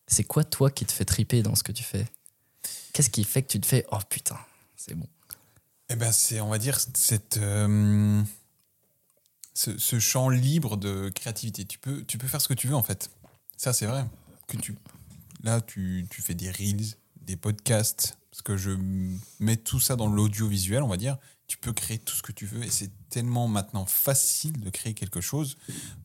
C'est 0.07 0.23
quoi, 0.23 0.43
toi, 0.43 0.69
qui 0.71 0.85
te 0.85 0.91
fait 0.91 1.05
triper 1.05 1.41
dans 1.43 1.55
ce 1.55 1.63
que 1.63 1.71
tu 1.71 1.83
fais? 1.83 2.05
Qu'est-ce 2.93 3.09
qui 3.09 3.23
fait 3.23 3.41
que 3.41 3.47
tu 3.47 3.59
te 3.59 3.65
fais 3.65 3.85
Oh 3.91 3.97
putain, 4.09 4.37
c'est 4.75 4.95
bon. 4.95 5.07
Eh 5.89 5.95
ben, 5.95 6.11
c'est, 6.11 6.41
on 6.41 6.49
va 6.49 6.57
dire, 6.57 6.79
cette, 6.79 7.37
euh, 7.37 8.23
ce, 9.53 9.77
ce 9.77 9.99
champ 9.99 10.29
libre 10.29 10.77
de 10.77 11.09
créativité. 11.09 11.65
Tu 11.65 11.77
peux, 11.77 12.03
tu 12.05 12.17
peux 12.17 12.27
faire 12.27 12.41
ce 12.41 12.47
que 12.47 12.53
tu 12.53 12.67
veux, 12.67 12.75
en 12.75 12.83
fait. 12.83 13.11
Ça, 13.55 13.71
c'est 13.71 13.85
vrai. 13.85 14.05
Que 14.47 14.57
tu, 14.57 14.75
là, 15.43 15.61
tu, 15.61 16.07
tu 16.09 16.21
fais 16.21 16.33
des 16.33 16.49
reels, 16.49 16.95
des 17.21 17.35
podcasts, 17.35 18.17
parce 18.31 18.41
que 18.41 18.57
je 18.57 18.71
mets 19.39 19.57
tout 19.57 19.79
ça 19.79 19.95
dans 19.95 20.07
l'audiovisuel, 20.07 20.83
on 20.83 20.87
va 20.87 20.97
dire. 20.97 21.17
Tu 21.47 21.57
peux 21.57 21.73
créer 21.73 21.99
tout 21.99 22.15
ce 22.15 22.23
que 22.23 22.31
tu 22.31 22.47
veux 22.47 22.63
et 22.63 22.71
c'est 22.71 22.89
tellement 23.09 23.47
maintenant 23.47 23.85
facile 23.85 24.59
de 24.59 24.69
créer 24.71 24.95
quelque 24.95 25.21
chose, 25.21 25.57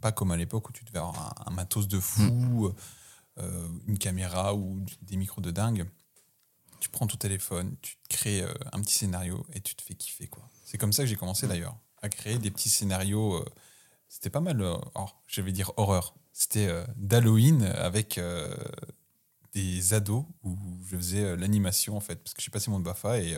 pas 0.03 0.13
comme 0.13 0.31
à 0.33 0.37
l'époque 0.37 0.69
où 0.69 0.73
tu 0.73 0.85
devais 0.85 0.99
avoir 0.99 1.35
un, 1.47 1.51
un 1.51 1.55
matos 1.55 1.89
de 1.89 1.99
fou, 1.99 2.71
euh, 3.39 3.69
une 3.87 3.97
caméra 3.97 4.55
ou 4.55 4.85
des 5.01 5.17
micros 5.17 5.41
de 5.41 5.51
dingue 5.51 5.87
tu 6.81 6.89
prends 6.89 7.07
ton 7.07 7.17
téléphone, 7.17 7.77
tu 7.83 7.97
te 7.97 8.09
crées 8.17 8.43
euh, 8.43 8.53
un 8.73 8.81
petit 8.81 8.95
scénario 8.95 9.47
et 9.55 9.61
tu 9.61 9.75
te 9.75 9.83
fais 9.83 9.95
kiffer. 9.95 10.27
quoi. 10.27 10.49
C'est 10.65 10.79
comme 10.79 10.93
ça 10.93 11.03
que 11.03 11.09
j'ai 11.09 11.17
commencé 11.17 11.47
d'ailleurs, 11.47 11.77
à 12.03 12.09
créer 12.09 12.39
des 12.39 12.51
petits 12.51 12.69
scénarios. 12.71 13.37
euh, 13.37 13.45
C'était 14.09 14.31
pas 14.31 14.41
mal, 14.41 14.61
euh, 14.61 14.77
oh, 14.95 15.07
je 15.27 15.41
vais 15.43 15.53
dire 15.53 15.73
horreur. 15.77 16.15
C'était 16.33 16.67
euh, 16.69 16.85
d'Halloween 16.97 17.63
avec 17.65 18.19
euh, 18.19 18.55
des 19.55 19.95
ados 19.95 20.25
où 20.45 20.57
je 20.89 20.97
faisais 20.97 21.25
euh, 21.25 21.37
l'animation 21.37 21.97
en 21.97 22.01
fait, 22.01 22.17
parce 22.17 22.35
que 22.35 22.43
j'ai 22.43 22.51
passé 22.51 22.71
mon 22.71 22.81
BAFA 22.81 23.19
et 23.21 23.37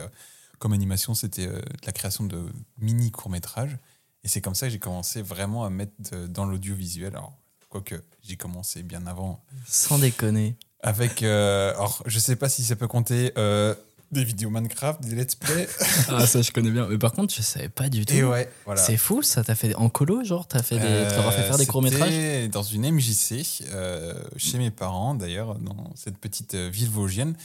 comme 0.59 0.73
animation 0.73 1.13
c'était 1.15 1.49
la 1.85 1.91
création 1.91 2.23
de 2.25 2.45
mini 2.77 3.11
courts-métrages. 3.11 3.77
Et 4.23 4.29
c'est 4.29 4.39
comme 4.39 4.55
ça 4.55 4.67
que 4.67 4.71
j'ai 4.71 4.79
commencé 4.79 5.21
vraiment 5.21 5.65
à 5.65 5.69
mettre 5.69 5.91
de- 6.11 6.27
dans 6.27 6.45
l'audiovisuel. 6.45 7.13
Alors, 7.15 7.37
quoique 7.67 8.01
j'ai 8.21 8.37
commencé 8.37 8.81
bien 8.83 9.05
avant 9.07 9.43
Sans 9.67 9.99
déconner. 9.99 10.55
Avec, 10.83 11.23
euh, 11.23 11.71
alors, 11.73 12.03
je 12.05 12.19
sais 12.19 12.35
pas 12.35 12.49
si 12.49 12.63
ça 12.63 12.75
peut 12.75 12.87
compter 12.87 13.31
euh, 13.37 13.73
des 14.11 14.23
vidéos 14.23 14.49
Minecraft, 14.51 15.01
des 15.01 15.15
let's 15.15 15.33
play. 15.33 15.67
Ah, 16.09 16.27
ça, 16.27 16.41
je 16.43 16.51
connais 16.51 16.69
bien. 16.69 16.87
Mais 16.87 16.97
par 16.99 17.13
contre, 17.13 17.33
je 17.33 17.41
savais 17.41 17.69
pas 17.69 17.89
du 17.89 18.05
tout. 18.05 18.13
Et 18.13 18.23
ouais, 18.23 18.51
voilà. 18.65 18.79
C'est 18.81 18.97
fou, 18.97 19.23
ça 19.23 19.43
t'a 19.43 19.55
fait 19.55 19.73
en 19.75 19.89
colo, 19.89 20.23
genre 20.23 20.47
T'as 20.47 20.61
fait 20.61 20.75
des... 20.75 20.81
tu 21.09 21.15
leur 21.15 21.27
as 21.27 21.31
fait 21.31 21.43
faire 21.43 21.57
des 21.57 21.63
Euh, 21.63 21.67
courts-métrages 21.67 22.11
c'était 22.11 22.47
dans 22.49 22.61
une 22.61 22.91
MJC, 22.91 23.63
euh, 23.71 24.13
chez 24.37 24.59
mes 24.59 24.69
parents 24.69 25.15
d'ailleurs, 25.15 25.55
dans 25.55 25.91
cette 25.95 26.17
petite 26.19 26.53
euh, 26.53 26.69
ville 26.69 26.89
vosgienne. 26.89 27.35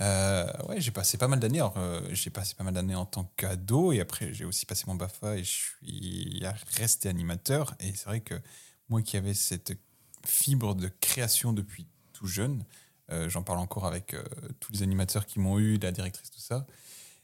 Euh, 0.00 0.46
ouais, 0.68 0.80
j'ai 0.80 0.90
passé 0.90 1.16
pas 1.16 1.28
mal 1.28 1.38
d'années. 1.40 1.60
Alors, 1.60 1.74
euh, 1.78 2.00
j'ai 2.12 2.30
passé 2.30 2.54
pas 2.58 2.64
mal 2.64 2.74
d'années 2.74 2.94
en 2.96 3.06
tant 3.06 3.30
qu'ado 3.36 3.92
et 3.92 4.00
après, 4.00 4.34
j'ai 4.34 4.44
aussi 4.44 4.66
passé 4.66 4.84
mon 4.86 4.96
BAFA 4.96 5.36
et 5.38 5.44
je 5.44 5.50
suis 5.50 6.42
resté 6.76 7.08
animateur. 7.08 7.74
Et 7.80 7.92
c'est 7.94 8.06
vrai 8.06 8.20
que 8.20 8.34
moi 8.90 9.00
qui 9.00 9.16
avais 9.16 9.34
cette 9.34 9.72
fibre 10.26 10.74
de 10.74 10.90
création 11.00 11.52
depuis 11.54 11.86
tout 12.12 12.26
jeune, 12.26 12.64
euh, 13.10 13.28
j'en 13.28 13.42
parle 13.42 13.58
encore 13.58 13.86
avec 13.86 14.14
euh, 14.14 14.22
tous 14.60 14.72
les 14.72 14.82
animateurs 14.82 15.26
qui 15.26 15.38
m'ont 15.40 15.58
eu, 15.58 15.78
la 15.78 15.92
directrice, 15.92 16.30
tout 16.30 16.40
ça. 16.40 16.66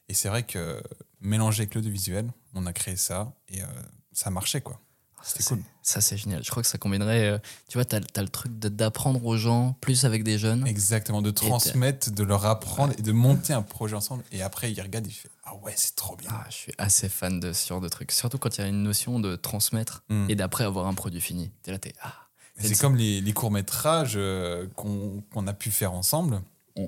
Et 0.08 0.14
c'est 0.14 0.28
vrai 0.28 0.42
que 0.42 0.82
mélangé 1.20 1.62
avec 1.62 1.74
l'audiovisuel, 1.74 2.30
on 2.54 2.66
a 2.66 2.72
créé 2.72 2.96
ça 2.96 3.32
et 3.48 3.62
euh, 3.62 3.66
ça 4.12 4.30
marchait 4.30 4.60
quoi. 4.60 4.80
C'était 5.22 5.44
cool. 5.44 5.62
Ça, 5.80 6.02
c'est 6.02 6.18
génial. 6.18 6.44
Je 6.44 6.50
crois 6.50 6.62
que 6.62 6.68
ça 6.68 6.76
combinerait. 6.76 7.40
tu 7.68 7.78
vois, 7.78 7.86
t'as 7.86 8.00
as 8.14 8.20
le 8.22 8.28
truc 8.28 8.52
d'apprendre 8.58 9.24
aux 9.24 9.38
gens, 9.38 9.74
plus 9.80 10.04
avec 10.04 10.22
des 10.22 10.36
jeunes. 10.36 10.66
Exactement, 10.66 11.22
de 11.22 11.30
transmettre, 11.30 12.10
de 12.10 12.22
leur 12.22 12.44
apprendre 12.44 12.92
et 12.98 13.00
de 13.00 13.10
monter 13.10 13.54
un 13.54 13.62
projet 13.62 13.96
ensemble. 13.96 14.22
Et 14.32 14.42
après, 14.42 14.70
ils 14.70 14.78
regardent, 14.82 15.06
ils 15.06 15.12
font 15.14 15.30
Ah 15.44 15.54
ouais, 15.56 15.72
c'est 15.76 15.96
trop 15.96 16.14
bien. 16.14 16.28
Ah, 16.30 16.44
je 16.50 16.54
suis 16.54 16.72
assez 16.76 17.08
fan 17.08 17.40
de 17.40 17.54
ce 17.54 17.66
genre 17.66 17.80
de 17.80 17.88
trucs. 17.88 18.12
Surtout 18.12 18.36
quand 18.36 18.58
il 18.58 18.60
y 18.60 18.64
a 18.64 18.66
une 18.66 18.82
notion 18.82 19.18
de 19.18 19.34
transmettre 19.34 20.04
Mm. 20.10 20.26
et 20.28 20.34
d'après 20.34 20.64
avoir 20.64 20.86
un 20.88 20.94
produit 20.94 21.22
fini. 21.22 21.50
T'es 21.62 21.70
là, 21.70 21.78
t'es. 21.78 21.94
Ah. 22.02 22.23
C'est 22.58 22.78
comme 22.78 22.96
les, 22.96 23.20
les 23.20 23.32
courts-métrages 23.32 24.14
euh, 24.16 24.66
qu'on 24.76 25.46
a 25.46 25.52
pu 25.52 25.70
faire 25.70 25.92
ensemble. 25.92 26.40
Mm. 26.76 26.86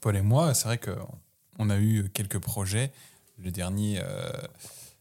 Paul 0.00 0.16
et 0.16 0.22
moi, 0.22 0.54
c'est 0.54 0.64
vrai 0.64 0.78
qu'on 0.78 1.70
a 1.70 1.78
eu 1.78 2.10
quelques 2.12 2.38
projets. 2.38 2.92
Le 3.38 3.50
dernier, 3.50 4.00
euh, 4.02 4.30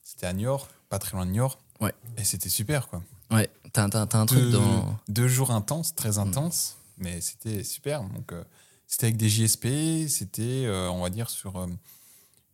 c'était 0.03 0.27
à 0.27 0.33
Niort, 0.33 0.67
pas 0.89 0.99
très 0.99 1.15
loin 1.17 1.25
de 1.25 1.31
Niort. 1.31 1.59
Ouais. 1.81 1.93
Et 2.17 2.23
c'était 2.23 2.49
super, 2.49 2.87
quoi. 2.87 3.03
Ouais, 3.31 3.49
t'as 3.73 3.83
un 3.83 4.25
truc 4.25 4.39
deux, 4.39 4.51
dans. 4.51 4.97
deux 5.09 5.27
jours 5.27 5.51
intenses, 5.51 5.95
très 5.95 6.17
intenses, 6.17 6.77
mais 6.97 7.19
c'était 7.19 7.63
super. 7.63 8.03
Donc, 8.03 8.31
euh, 8.31 8.43
c'était 8.87 9.07
avec 9.07 9.17
des 9.17 9.27
JSP, 9.27 10.07
c'était, 10.07 10.63
euh, 10.65 10.89
on 10.89 11.01
va 11.01 11.09
dire, 11.09 11.29
sur 11.29 11.67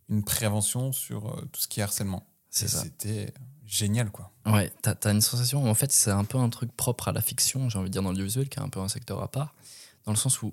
une 0.08 0.24
prévention 0.24 0.92
sur 0.92 1.36
tout 1.52 1.60
ce 1.60 1.68
qui 1.68 1.80
est 1.80 1.84
harcèlement. 1.84 2.26
C'est 2.50 2.68
ça. 2.68 2.82
C'était 2.82 3.32
génial, 3.66 4.10
quoi. 4.10 4.30
Ouais, 4.46 4.72
t'as 4.82 4.94
as 5.04 5.10
une 5.10 5.20
sensation. 5.20 5.68
En 5.68 5.74
fait, 5.74 5.90
c'est 5.92 6.10
un 6.10 6.24
peu 6.24 6.38
un 6.38 6.48
truc 6.48 6.70
propre 6.76 7.08
à 7.08 7.12
la 7.12 7.20
fiction, 7.22 7.68
j'ai 7.68 7.78
envie 7.78 7.88
de 7.88 7.92
dire, 7.92 8.02
dans 8.02 8.10
l'audiovisuel, 8.10 8.48
qui 8.48 8.58
est 8.58 8.62
un 8.62 8.68
peu 8.68 8.80
un 8.80 8.88
secteur 8.88 9.22
à 9.22 9.30
part. 9.30 9.54
Dans 10.04 10.12
le 10.12 10.18
sens 10.18 10.42
où, 10.42 10.52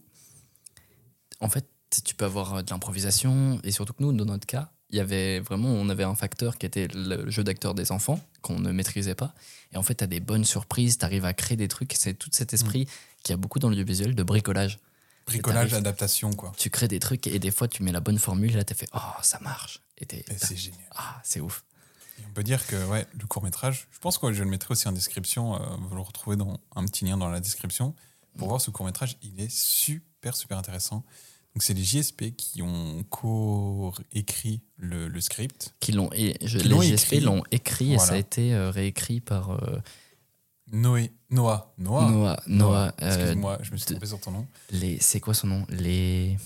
en 1.39 1.49
fait, 1.49 1.65
tu 2.05 2.15
peux 2.15 2.25
avoir 2.25 2.55
euh, 2.55 2.61
de 2.61 2.69
l'improvisation, 2.71 3.59
et 3.63 3.71
surtout 3.71 3.93
que 3.93 4.01
nous, 4.03 4.13
dans 4.13 4.25
notre 4.25 4.45
cas, 4.45 4.71
il 4.91 4.97
y 4.97 4.99
avait 4.99 5.39
vraiment, 5.39 5.69
on 5.69 5.89
avait 5.89 6.03
un 6.03 6.15
facteur 6.15 6.57
qui 6.57 6.65
était 6.65 6.87
le 6.93 7.29
jeu 7.29 7.43
d'acteur 7.43 7.73
des 7.73 7.91
enfants, 7.91 8.19
qu'on 8.41 8.59
ne 8.59 8.71
maîtrisait 8.71 9.15
pas. 9.15 9.33
Et 9.73 9.77
en 9.77 9.83
fait, 9.83 9.95
tu 9.95 10.03
as 10.03 10.07
des 10.07 10.19
bonnes 10.19 10.43
surprises, 10.45 10.97
tu 10.97 11.05
arrives 11.05 11.23
à 11.25 11.33
créer 11.33 11.55
des 11.57 11.69
trucs. 11.69 11.93
C'est 11.97 12.13
tout 12.13 12.29
cet 12.33 12.53
esprit 12.53 12.87
qui 13.23 13.31
a 13.31 13.37
beaucoup 13.37 13.59
dans 13.59 13.69
l'audiovisuel 13.69 14.15
de 14.15 14.23
bricolage. 14.23 14.79
Bricolage, 15.27 15.69
t'arrives- 15.69 15.75
adaptation, 15.75 16.33
quoi. 16.33 16.51
Tu 16.57 16.69
crées 16.69 16.89
des 16.89 16.99
trucs 16.99 17.25
et 17.27 17.39
des 17.39 17.51
fois, 17.51 17.67
tu 17.69 17.83
mets 17.83 17.91
la 17.93 18.01
bonne 18.01 18.17
formule 18.19 18.51
et 18.51 18.55
là, 18.55 18.63
tu 18.65 18.73
fait 18.73 18.89
Oh, 18.93 18.99
ça 19.21 19.39
marche. 19.39 19.81
Et 19.97 20.03
Et 20.13 20.25
c'est 20.37 20.57
génial. 20.57 20.81
Ah, 20.95 21.21
c'est 21.23 21.39
ouf. 21.39 21.63
On 22.29 22.33
peut 22.33 22.43
dire 22.43 22.65
que 22.67 22.85
ouais, 22.87 23.05
le 23.19 23.25
court 23.27 23.43
métrage, 23.43 23.87
je 23.91 23.99
pense 23.99 24.17
que 24.17 24.31
je 24.31 24.43
le 24.43 24.49
mettrai 24.49 24.71
aussi 24.73 24.87
en 24.87 24.91
description. 24.91 25.55
euh, 25.55 25.59
vous 25.89 25.95
le 25.95 26.01
retrouvez 26.01 26.35
dans 26.37 26.59
un 26.75 26.85
petit 26.85 27.05
lien 27.05 27.17
dans 27.17 27.29
la 27.29 27.39
description 27.39 27.93
pour 28.37 28.47
voir 28.47 28.61
ce 28.61 28.71
court 28.71 28.85
métrage. 28.85 29.17
Il 29.21 29.39
est 29.41 29.51
super 29.51 30.35
super 30.35 30.57
intéressant. 30.57 31.03
Donc 31.53 31.63
c'est 31.63 31.73
les 31.73 31.83
JSP 31.83 32.33
qui 32.37 32.61
ont 32.61 33.03
co-écrit 33.09 34.61
le, 34.77 35.07
le 35.09 35.21
script. 35.21 35.73
Qui 35.81 35.91
l'ont 35.91 36.09
et 36.13 36.37
je, 36.41 36.57
Qui 36.59 36.63
les 36.65 36.69
l'ont 36.69 36.81
JSP 36.81 37.13
écrit. 37.13 37.19
l'ont 37.21 37.43
écrit 37.51 37.93
et 37.93 37.99
ça 37.99 38.13
a 38.13 38.17
été 38.17 38.53
euh, 38.53 38.71
réécrit 38.71 39.19
par 39.19 39.51
euh, 39.51 39.79
Noé, 40.71 41.11
Noah, 41.29 41.73
Noah. 41.77 42.09
Noah. 42.09 42.39
Noah 42.47 42.93
euh, 43.01 43.07
Excuse-moi, 43.17 43.57
je 43.63 43.71
me 43.71 43.77
suis 43.77 43.87
de- 43.87 43.91
trompé 43.95 44.05
sur 44.07 44.19
ton 44.21 44.31
nom. 44.31 44.47
les, 44.69 44.97
c'est 45.01 45.19
quoi 45.19 45.33
son 45.33 45.47
nom? 45.47 45.65
Les 45.69 46.37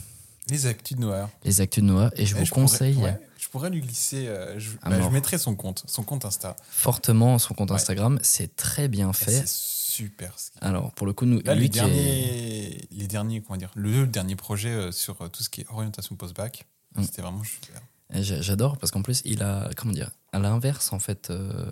Les 0.50 0.68
actus 0.68 0.96
de 0.98 1.02
Noah. 1.02 1.30
les 1.44 1.62
actus 1.62 1.84
de 1.84 1.88
Noah. 1.88 2.12
Et 2.16 2.26
je 2.26 2.36
vous 2.36 2.46
conseille 2.46 2.96
ouais, 2.98 3.20
je 3.40 3.48
pourrais 3.50 3.70
lui 3.70 3.82
glisser. 3.82 4.28
euh, 4.28 4.60
je, 4.60 4.72
bah, 4.84 5.02
je 5.02 5.08
mettrai 5.10 5.38
son 5.38 5.56
compte, 5.56 5.84
son 5.88 6.04
compte 6.04 6.26
Insta. 6.26 6.56
fortement 6.70 7.40
son 7.40 7.54
compte 7.54 7.70
Ouais. 7.72 7.76
Instagram. 7.76 8.20
C'est 8.22 8.56
très 8.56 8.88
bien 8.88 9.12
fait. 9.14 9.32
C'est 9.32 9.48
super. 9.48 10.38
ce 10.38 10.52
Alors 10.62 10.92
pour 10.94 11.08
le 11.08 11.14
coup, 11.14 11.26
nous, 11.26 11.42
Là, 11.42 11.56
lui 11.56 11.64
les 11.64 11.70
qui 11.70 11.80
est- 11.80 11.82
derniers, 11.82 12.88
les 12.92 13.08
derniers, 13.08 13.42
comment 13.42 13.58
dire, 13.58 13.72
le 13.76 14.06
dernier 14.08 14.36
projet 14.36 14.70
euh, 14.70 14.92
sur 14.92 15.20
euh, 15.22 15.28
tout 15.30 15.42
ce 15.42 15.50
qui 15.50 15.62
est 15.62 15.68
orientation 15.70 16.16
post-bac, 16.16 16.66
Mm. 16.96 17.04
c'était 17.04 17.22
vraiment 17.22 17.44
super. 17.44 17.82
J'adore 18.12 18.78
parce 18.78 18.92
qu'en 18.92 19.02
plus, 19.02 19.22
il 19.26 19.42
a, 19.42 19.70
comment 19.76 19.92
dire, 19.94 20.12
à 20.32 20.38
l'inverse, 20.40 20.94
en 20.94 21.00
fait, 21.00 21.30
euh, 21.32 21.66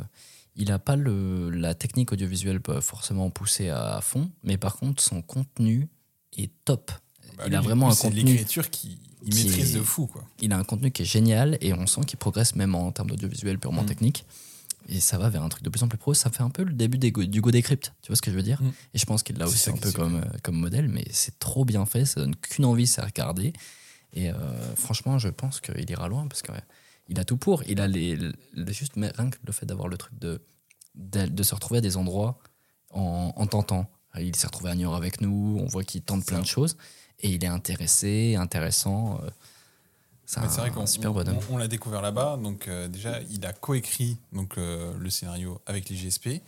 il 0.56 0.72
a 0.72 0.80
pas 0.80 0.96
le, 0.96 1.50
la 1.52 1.76
technique 1.76 2.12
audiovisuelle 2.12 2.60
pas 2.60 2.82
forcément 2.82 3.30
poussée 3.30 3.70
à 3.70 4.00
fond, 4.02 4.30
mais 4.44 4.58
par 4.58 4.76
contre, 4.78 5.02
son 5.02 5.22
contenu 5.22 5.88
est 6.38 6.52
top. 6.66 6.92
Bah, 7.38 7.44
il 7.46 7.50
lui, 7.50 7.56
a 7.56 7.62
vraiment 7.62 7.90
un 7.92 7.96
contenu. 7.96 8.24
l'écriture 8.24 8.70
qui 8.70 8.98
il 9.26 9.34
qui 9.34 9.46
maîtrise 9.46 9.76
est- 9.76 9.80
de 9.80 9.84
fou, 9.84 10.08
quoi. 10.08 10.24
Il 10.42 10.52
a 10.54 10.58
un 10.58 10.64
contenu 10.64 10.92
qui 10.92 11.04
est 11.04 11.06
génial 11.06 11.58
et 11.62 11.74
on 11.74 11.88
sent 11.88 12.02
qu'il 12.06 12.18
progresse 12.20 12.56
même 12.56 12.76
en 12.76 12.92
termes 12.92 13.10
d'audiovisuel 13.10 13.58
purement 13.60 13.84
Mm. 13.84 13.88
technique. 13.88 14.26
Et 14.90 15.00
ça 15.00 15.18
va 15.18 15.30
vers 15.30 15.42
un 15.44 15.48
truc 15.50 15.64
de 15.64 15.70
plus 15.70 15.82
en 15.82 15.88
plus 15.88 15.98
pro. 15.98 16.14
Ça 16.14 16.30
fait 16.30 16.44
un 16.44 16.50
peu 16.50 16.64
le 16.64 16.74
début 16.74 16.98
des 16.98 17.12
Go- 17.14 17.24
du 17.24 17.40
Go 17.40 17.52
Decrypt. 17.52 17.94
Tu 18.02 18.08
vois 18.08 18.18
ce 18.18 18.22
que 18.22 18.30
je 18.32 18.36
veux 18.36 18.44
dire? 18.44 18.62
Mm. 18.62 18.72
Et 18.94 18.98
je 18.98 19.06
pense 19.06 19.24
qu'il 19.24 19.38
l'a 19.38 19.48
aussi 19.48 19.70
un 19.70 19.78
peu 19.78 19.92
comme, 19.94 20.18
euh, 20.18 20.38
comme 20.44 20.58
modèle, 20.58 20.90
mais 20.90 21.06
c'est 21.12 21.40
trop 21.40 21.64
bien 21.64 21.86
fait. 21.86 22.04
Ça 22.06 22.20
donne 22.20 22.36
qu'une 22.36 22.66
envie, 22.66 22.86
c'est 22.86 23.00
à 23.02 23.06
regarder. 23.06 23.54
Et 24.12 24.30
euh, 24.30 24.76
franchement, 24.76 25.18
je 25.20 25.30
pense 25.30 25.62
qu'il 25.62 25.90
ira 25.90 26.10
loin 26.10 26.28
parce 26.28 26.42
qu'il 26.42 27.20
a 27.20 27.24
tout 27.24 27.38
pour. 27.38 27.64
Il 27.64 27.80
a 27.80 27.88
les, 27.88 28.18
les- 28.18 28.74
juste 28.74 28.98
mais 28.98 29.10
rien 29.18 29.30
que 29.30 29.38
le 29.46 29.54
fait 29.54 29.66
d'avoir 29.66 29.88
le 29.88 29.96
truc 29.98 30.20
de, 30.20 30.42
de, 30.96 31.28
de 31.28 31.44
se 31.44 31.56
retrouver 31.56 31.78
à 31.78 31.82
des 31.82 31.96
endroits 31.96 32.38
en, 32.92 33.32
en 33.38 33.48
tentant. 33.48 33.90
Il 34.20 34.36
s'est 34.36 34.48
retrouvé 34.48 34.70
à 34.70 34.76
New 34.76 34.82
York 34.82 34.98
avec 34.98 35.22
nous. 35.22 35.58
On 35.62 35.66
voit 35.66 35.84
qu'il 35.86 36.02
tente 36.02 36.26
plein 36.26 36.38
ça. 36.38 36.44
de 36.44 36.48
choses 36.48 36.76
et 37.24 37.30
il 37.30 37.44
est 37.44 37.48
intéressé, 37.48 38.36
intéressant. 38.36 39.20
euh, 39.24 39.30
C'est 40.26 40.40
vrai 40.40 40.70
qu'on 40.72 40.86
super 40.86 41.12
on- 41.12 41.14
bonhomme. 41.16 41.40
on- 41.50 41.56
on 41.56 41.58
l'a 41.58 41.68
découvert 41.68 42.02
là-bas. 42.02 42.38
Donc, 42.38 42.68
euh, 42.68 42.88
déjà, 42.88 43.20
il 43.32 43.46
a 43.46 43.54
coécrit 43.54 44.18
donc, 44.32 44.58
euh, 44.58 44.94
le 44.98 45.10
scénario 45.10 45.60
avec 45.66 45.90
les 45.90 45.96
GSP. 45.96 46.42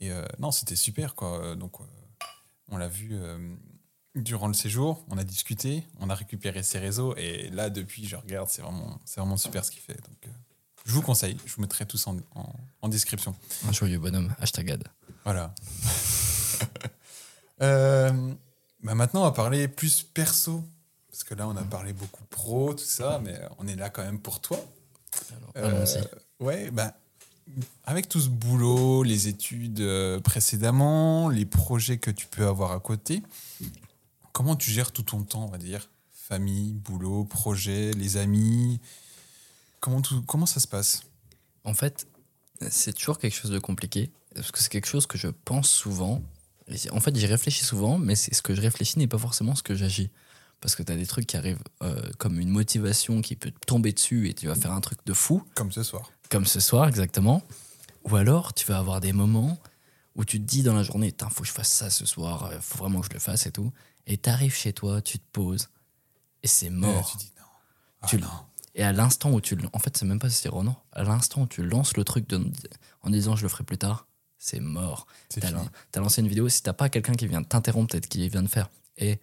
Et 0.00 0.10
euh, 0.12 0.24
non, 0.38 0.50
c'était 0.50 0.76
super, 0.76 1.14
quoi. 1.14 1.54
Donc, 1.56 1.72
on 2.70 2.76
l'a 2.76 2.88
vu 2.88 3.12
durant 4.14 4.46
le 4.48 4.54
séjour. 4.54 5.04
On 5.10 5.18
a 5.18 5.24
discuté, 5.24 5.84
on 6.00 6.10
a 6.10 6.14
récupéré 6.14 6.62
ses 6.62 6.78
réseaux. 6.78 7.14
Et 7.16 7.48
là, 7.50 7.70
depuis, 7.70 8.06
je 8.06 8.16
regarde, 8.16 8.48
c'est 8.50 8.62
vraiment, 8.62 8.98
c'est 9.04 9.20
vraiment 9.20 9.36
super 9.36 9.64
ce 9.64 9.70
qu'il 9.70 9.80
fait. 9.82 9.94
Donc, 9.94 10.32
je 10.86 10.92
vous 10.92 11.02
conseille. 11.02 11.36
Je 11.46 11.54
vous 11.54 11.60
mettrai 11.62 11.84
tous 11.86 12.06
en, 12.06 12.16
en- 12.34 12.52
en 12.82 12.88
description. 12.88 13.34
Un 13.68 13.72
joyeux 13.72 13.98
bonhomme, 13.98 14.34
hashtag 14.40 14.70
ad. 14.72 14.84
Voilà. 15.24 15.54
Euh, 17.60 18.32
bah 18.82 18.94
maintenant, 18.94 19.20
on 19.22 19.24
va 19.24 19.32
parler 19.32 19.68
plus 19.68 20.02
perso. 20.02 20.62
Parce 21.10 21.24
que 21.24 21.34
là, 21.34 21.48
on 21.48 21.56
a 21.56 21.64
parlé 21.64 21.92
beaucoup 21.92 22.22
pro, 22.30 22.74
tout 22.74 22.84
ça, 22.84 23.20
mais 23.24 23.38
on 23.58 23.66
est 23.66 23.74
là 23.74 23.90
quand 23.90 24.04
même 24.04 24.20
pour 24.20 24.40
toi. 24.40 24.58
Alors, 25.34 25.52
Euh, 25.56 25.86
ouais, 26.38 26.70
bah, 26.70 26.94
avec 27.84 28.08
tout 28.08 28.20
ce 28.20 28.28
boulot, 28.28 29.02
les 29.02 29.26
études 29.26 29.80
euh, 29.80 30.20
précédemment, 30.20 31.28
les 31.28 31.46
projets 31.46 31.98
que 31.98 32.10
tu 32.12 32.26
peux 32.26 32.46
avoir 32.46 32.72
à 32.72 32.78
côté, 32.78 33.22
comment 34.32 34.54
tu 34.54 34.70
gères 34.70 34.92
tout 34.92 35.02
ton 35.02 35.22
temps, 35.24 35.44
on 35.44 35.50
va 35.50 35.58
dire? 35.58 35.88
Famille, 36.12 36.74
boulot, 36.74 37.24
projet, 37.24 37.90
les 37.92 38.16
amis? 38.16 38.80
Comment, 39.80 40.02
tout, 40.02 40.22
comment 40.22 40.46
ça 40.46 40.60
se 40.60 40.68
passe? 40.68 41.02
En 41.64 41.74
fait, 41.74 42.06
c'est 42.70 42.92
toujours 42.92 43.18
quelque 43.18 43.34
chose 43.34 43.50
de 43.50 43.58
compliqué. 43.58 44.12
Parce 44.34 44.52
que 44.52 44.60
c'est 44.60 44.68
quelque 44.68 44.86
chose 44.86 45.06
que 45.06 45.18
je 45.18 45.28
pense 45.28 45.68
souvent. 45.68 46.22
Et 46.70 46.90
En 46.90 47.00
fait, 47.00 47.14
j'y 47.16 47.26
réfléchis 47.26 47.64
souvent, 47.64 47.98
mais 47.98 48.14
ce 48.14 48.42
que 48.42 48.54
je 48.54 48.60
réfléchis 48.60 48.98
n'est 48.98 49.06
pas 49.06 49.18
forcément 49.18 49.54
ce 49.54 49.62
que 49.62 49.74
j'agis. 49.74 50.10
Parce 50.60 50.74
que 50.74 50.82
tu 50.82 50.90
as 50.92 50.96
des 50.96 51.06
trucs 51.06 51.26
qui 51.26 51.36
arrivent 51.36 51.62
euh, 51.82 52.02
comme 52.18 52.40
une 52.40 52.48
motivation 52.50 53.20
qui 53.22 53.36
peut 53.36 53.52
tomber 53.66 53.92
dessus 53.92 54.28
et 54.28 54.34
tu 54.34 54.48
vas 54.48 54.54
faire 54.56 54.72
un 54.72 54.80
truc 54.80 54.98
de 55.06 55.12
fou, 55.12 55.44
Comme 55.54 55.70
ce 55.70 55.82
soir. 55.84 56.10
comme 56.30 56.46
ce 56.46 56.58
soir 56.60 56.88
exactement. 56.88 57.42
Ou 58.04 58.16
alors, 58.16 58.52
tu 58.54 58.66
vas 58.66 58.78
avoir 58.78 59.00
des 59.00 59.12
moments 59.12 59.56
où 60.16 60.24
tu 60.24 60.40
te 60.40 60.44
dis 60.44 60.62
dans 60.64 60.74
la 60.74 60.82
journée, 60.82 61.14
il 61.16 61.28
faut 61.30 61.42
que 61.42 61.46
je 61.48 61.52
fasse 61.52 61.70
ça 61.70 61.90
ce 61.90 62.04
soir, 62.06 62.50
il 62.52 62.60
faut 62.60 62.78
vraiment 62.78 63.00
que 63.00 63.06
je 63.06 63.12
le 63.12 63.20
fasse 63.20 63.46
et 63.46 63.52
tout. 63.52 63.72
Et 64.08 64.16
tu 64.18 64.28
arrives 64.28 64.54
chez 64.54 64.72
toi, 64.72 65.00
tu 65.00 65.18
te 65.20 65.24
poses, 65.32 65.68
et 66.42 66.48
c'est 66.48 66.66
Et 66.66 66.70
mort. 66.70 66.92
là, 66.96 67.02
tu 67.12 67.16
dis 67.18 67.32
non. 67.38 67.44
Ah, 68.02 68.06
Tu- 68.08 68.18
non. 68.18 68.28
Et 68.74 68.82
à 68.82 68.92
l'instant 68.92 69.30
où 69.30 69.40
tu. 69.40 69.56
En 69.72 69.78
fait, 69.78 69.96
c'est 69.96 70.06
même 70.06 70.18
pas 70.18 70.28
si 70.28 70.36
c'est. 70.40 70.50
À 70.92 71.02
l'instant 71.04 71.42
où 71.42 71.46
tu 71.46 71.62
lances 71.64 71.96
le 71.96 72.02
truc 72.04 72.28
de- 72.28 72.44
en 73.02 73.10
disant 73.10 73.36
je 73.36 73.42
le 73.44 73.48
ferai 73.48 73.62
plus 73.62 73.78
tard, 73.78 74.07
c'est 74.38 74.60
mort. 74.60 75.06
T'as 75.40 75.50
lan- 75.50 75.68
t'as 75.92 76.00
lancé 76.00 76.20
une 76.20 76.28
vidéo, 76.28 76.48
si 76.48 76.62
t'as 76.62 76.72
pas 76.72 76.88
quelqu'un 76.88 77.14
qui 77.14 77.26
vient 77.26 77.42
t'interrompre, 77.42 77.92
peut-être 77.92 78.08
qui 78.08 78.28
vient 78.28 78.42
de 78.42 78.48
faire 78.48 78.70
et 78.96 79.18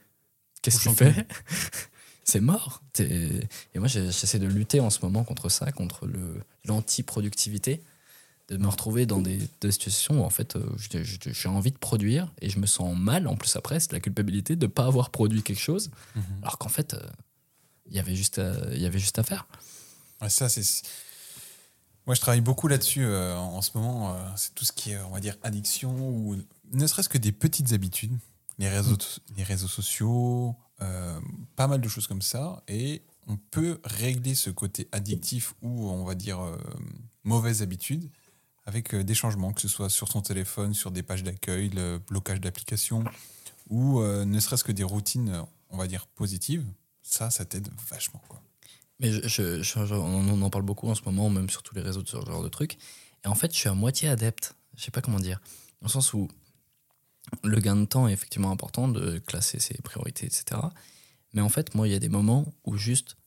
qu'est-ce 0.61 0.79
tu 0.79 0.89
fais 0.95 1.13
C'est 2.23 2.39
mort. 2.41 2.81
T'es- 2.93 3.47
Et 3.75 3.79
moi, 3.79 3.87
j'essaie 3.87 4.39
de 4.39 4.47
lutter 4.47 4.79
en 4.79 4.89
ce 4.89 4.99
moment 5.03 5.23
contre 5.23 5.49
ça, 5.49 5.71
contre 5.71 6.07
le 6.07 6.41
l'anti-productivité, 6.65 7.81
de 8.49 8.57
me 8.57 8.67
retrouver 8.67 9.05
dans 9.05 9.21
des, 9.21 9.39
des 9.61 9.71
situations 9.71 10.21
où 10.21 10.23
en 10.23 10.29
fait, 10.29 10.55
euh, 10.55 10.65
j'ai- 10.91 11.47
envie 11.47 11.71
de 11.71 11.77
produire 11.77 12.31
et 12.41 12.49
je 12.49 12.57
me 12.59 12.65
sens 12.65 12.95
mal. 12.97 13.27
En 13.27 13.35
plus, 13.35 13.55
après, 13.55 13.79
c'est 13.79 13.91
la 13.91 13.99
culpabilité 13.99 14.55
de 14.55 14.67
pas 14.67 14.85
avoir 14.85 15.09
produit 15.11 15.43
quelque 15.43 15.59
chose, 15.61 15.89
Mhm. 16.15 16.23
alors 16.41 16.57
qu'en 16.57 16.69
fait, 16.69 16.93
euh, 16.95 16.99
il 17.89 17.95
y 17.95 17.99
avait 17.99 18.15
juste 18.15 18.39
à- 18.39 18.55
il 18.73 18.81
y 18.81 18.85
avait 18.87 18.99
juste 18.99 19.19
à 19.19 19.23
faire. 19.23 19.47
Ouais, 20.21 20.29
ça, 20.29 20.49
c'est. 20.49 20.63
Moi, 22.05 22.13
je 22.13 22.21
travaille 22.21 22.41
beaucoup 22.41 22.67
là-dessus 22.67 23.03
euh, 23.03 23.35
en 23.35 23.61
ce 23.61 23.71
moment. 23.75 24.13
euh, 24.13 24.29
c'est 24.35 24.53
tout 24.53 24.65
ce 24.65 24.71
qui 24.71 24.91
est, 24.91 24.99
on 24.99 25.09
va 25.09 25.19
dire, 25.19 25.37
addiction 25.41 25.91
ou 25.91 26.37
ne 26.71 26.87
serait-ce 26.87 27.09
que 27.09 27.17
des 27.17 27.31
petites 27.31 27.73
habitudes. 27.73 28.15
Les 28.57 28.69
réseaux, 28.69 28.97
les 29.35 29.43
réseaux 29.43 29.67
sociaux, 29.67 30.55
euh, 30.81 31.19
pas 31.55 31.67
mal 31.67 31.81
de 31.81 31.89
choses 31.89 32.07
comme 32.07 32.21
ça. 32.21 32.63
Et 32.67 33.01
on 33.27 33.37
peut 33.37 33.79
régler 33.83 34.35
ce 34.35 34.49
côté 34.49 34.87
addictif 34.91 35.55
ou, 35.61 35.89
on 35.89 36.05
va 36.05 36.15
dire, 36.15 36.39
mauvaise 37.23 37.61
habitude 37.61 38.09
avec 38.65 38.95
des 38.95 39.13
changements, 39.13 39.51
que 39.51 39.61
ce 39.61 39.67
soit 39.67 39.89
sur 39.89 40.09
ton 40.09 40.21
téléphone, 40.21 40.73
sur 40.73 40.91
des 40.91 41.03
pages 41.03 41.23
d'accueil, 41.23 41.69
le 41.69 41.97
blocage 41.97 42.39
d'applications 42.39 43.03
ou 43.69 44.01
ne 44.01 44.39
serait-ce 44.39 44.63
que 44.63 44.71
des 44.71 44.83
routines, 44.83 45.43
on 45.69 45.77
va 45.77 45.87
dire, 45.87 46.05
positives. 46.05 46.65
Ça, 47.01 47.29
ça 47.29 47.45
t'aide 47.45 47.67
vachement. 47.89 48.21
Quoi. 48.29 48.41
Mais 48.99 49.11
je, 49.11 49.27
je- 49.27 49.61
je- 49.61 49.85
je- 49.85 49.93
on 49.93 50.41
en 50.41 50.49
parle 50.49 50.63
beaucoup 50.63 50.87
en 50.89 50.95
ce 50.95 51.01
moment, 51.05 51.29
même 51.29 51.49
sur 51.49 51.63
tous 51.63 51.75
les 51.75 51.81
réseaux 51.81 52.01
de 52.01 52.07
ce 52.07 52.17
genre 52.17 52.43
de 52.43 52.49
trucs. 52.49 52.77
Et 53.23 53.27
en 53.27 53.35
fait, 53.35 53.51
je 53.53 53.57
suis 53.57 53.69
à 53.69 53.73
moitié 53.73 54.07
adepte. 54.09 54.55
Je 54.77 54.83
sais 54.83 54.91
pas 54.91 55.01
comment 55.01 55.19
dire. 55.19 55.39
Dans 55.81 55.87
le 55.87 55.91
sens 55.91 56.13
où 56.13 56.27
le 57.43 57.59
gain 57.59 57.75
de 57.75 57.85
temps 57.85 58.07
est 58.07 58.13
effectivement 58.13 58.51
important 58.51 58.87
de 58.87 59.17
classer 59.19 59.59
ses 59.59 59.75
priorités, 59.81 60.25
etc. 60.25 60.61
Mais 61.33 61.41
en 61.41 61.49
fait, 61.49 61.75
moi, 61.75 61.87
il 61.87 61.91
y 61.91 61.95
a 61.95 61.99
des 61.99 62.09
moments 62.09 62.45
où 62.63 62.77
juste 62.77 63.17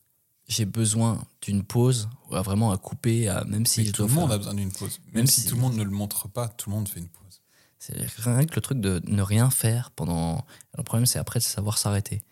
j'ai 0.47 0.65
besoin 0.65 1.23
d'une 1.43 1.63
pause, 1.63 2.09
à 2.31 2.41
vraiment 2.41 2.71
à 2.71 2.77
couper, 2.77 3.27
à, 3.29 3.43
même 3.43 3.67
si 3.67 3.91
tout 3.91 4.03
le 4.07 4.07
monde 4.13 4.29
faire- 4.29 4.35
a 4.35 4.37
besoin 4.39 4.53
d'une 4.55 4.71
pause. 4.71 4.99
Même, 5.07 5.15
Même 5.15 5.27
si, 5.27 5.41
si- 5.41 5.47
tout 5.47 5.55
le 5.55 5.61
monde 5.61 5.75
ne 5.75 5.83
le 5.83 5.91
montre 5.91 6.27
pas, 6.27 6.47
tout 6.47 6.71
le 6.71 6.75
monde 6.75 6.87
fait 6.89 6.99
une 6.99 7.07
pause. 7.09 7.41
C'est 7.77 7.95
rien 8.17 8.45
que 8.45 8.55
le 8.55 8.61
truc 8.61 8.79
de 8.81 8.99
ne 9.05 9.21
rien 9.21 9.51
faire 9.51 9.91
pendant. 9.91 10.43
Le 10.75 10.83
problème, 10.83 11.05
c'est 11.05 11.19
après, 11.19 11.39
c'est 11.39 11.53
savoir 11.53 11.77
s'arrêter. 11.77 12.23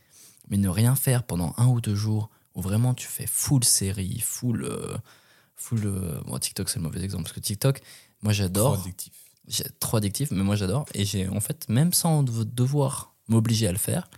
Mais 0.49 0.57
ne 0.57 0.67
rien 0.69 0.95
faire 0.95 1.23
pendant 1.23 1.53
un 1.57 1.67
ou 1.67 1.79
deux 1.79 1.93
jours 1.95 2.29
où 2.57 2.61
vraiment 2.61 2.93
tu 2.93 3.07
fais 3.07 3.25
full 3.27 3.63
série, 3.63 4.19
full. 4.19 4.63
euh, 4.65 4.97
full 5.55 5.85
euh, 5.85 6.19
bon, 6.25 6.37
TikTok, 6.37 6.69
c'est 6.69 6.79
le 6.79 6.83
mauvais 6.83 7.01
exemple 7.01 7.23
parce 7.23 7.33
que 7.35 7.39
TikTok, 7.39 7.79
moi 8.21 8.33
Trop 8.33 8.37
j'adore. 8.43 8.81
addictif. 8.81 9.13
J'ai 9.47 9.63
trop 9.79 9.95
addictif, 9.97 10.31
mais 10.31 10.43
moi 10.43 10.55
j'adore. 10.57 10.85
Et 10.93 11.05
j'ai, 11.05 11.29
en 11.29 11.39
fait, 11.39 11.69
même 11.69 11.93
sans 11.93 12.21
de- 12.23 12.43
devoir 12.43 13.15
m'obliger 13.29 13.67
à 13.67 13.71
le 13.71 13.77
faire, 13.77 14.09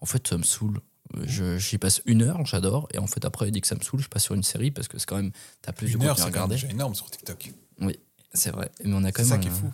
en 0.00 0.06
fait, 0.06 0.26
ça 0.26 0.38
me 0.38 0.42
saoule. 0.42 0.80
Je- 1.24 1.58
J'y 1.58 1.76
passe 1.76 2.00
une 2.06 2.22
heure, 2.22 2.44
j'adore. 2.46 2.88
Et 2.94 2.98
en 2.98 3.06
fait, 3.06 3.24
après, 3.26 3.50
dès 3.50 3.60
que 3.60 3.66
ça 3.66 3.74
me 3.74 3.82
saoule, 3.82 4.00
je 4.00 4.08
passe 4.08 4.22
sur 4.24 4.34
une 4.34 4.42
série 4.42 4.70
parce 4.70 4.88
que 4.88 4.98
c'est 4.98 5.04
quand 5.06 5.16
même. 5.16 5.32
T'as 5.60 5.72
plus 5.72 5.92
Une 5.92 5.98
de 5.98 6.06
heure, 6.06 6.16
c'est 6.18 6.24
regarder. 6.24 6.54
déjà 6.54 6.68
énorme 6.68 6.94
sur 6.94 7.10
TikTok. 7.10 7.52
C'est 8.32 8.50
vrai. 8.50 8.70
Mais 8.82 8.94
on 8.94 9.04
a 9.04 9.12
quand 9.12 9.22
C'est 9.24 9.30
même. 9.30 9.42
ça 9.42 9.46
qui 9.46 9.48
est 9.48 9.50
un- 9.50 9.54
fou. 9.54 9.70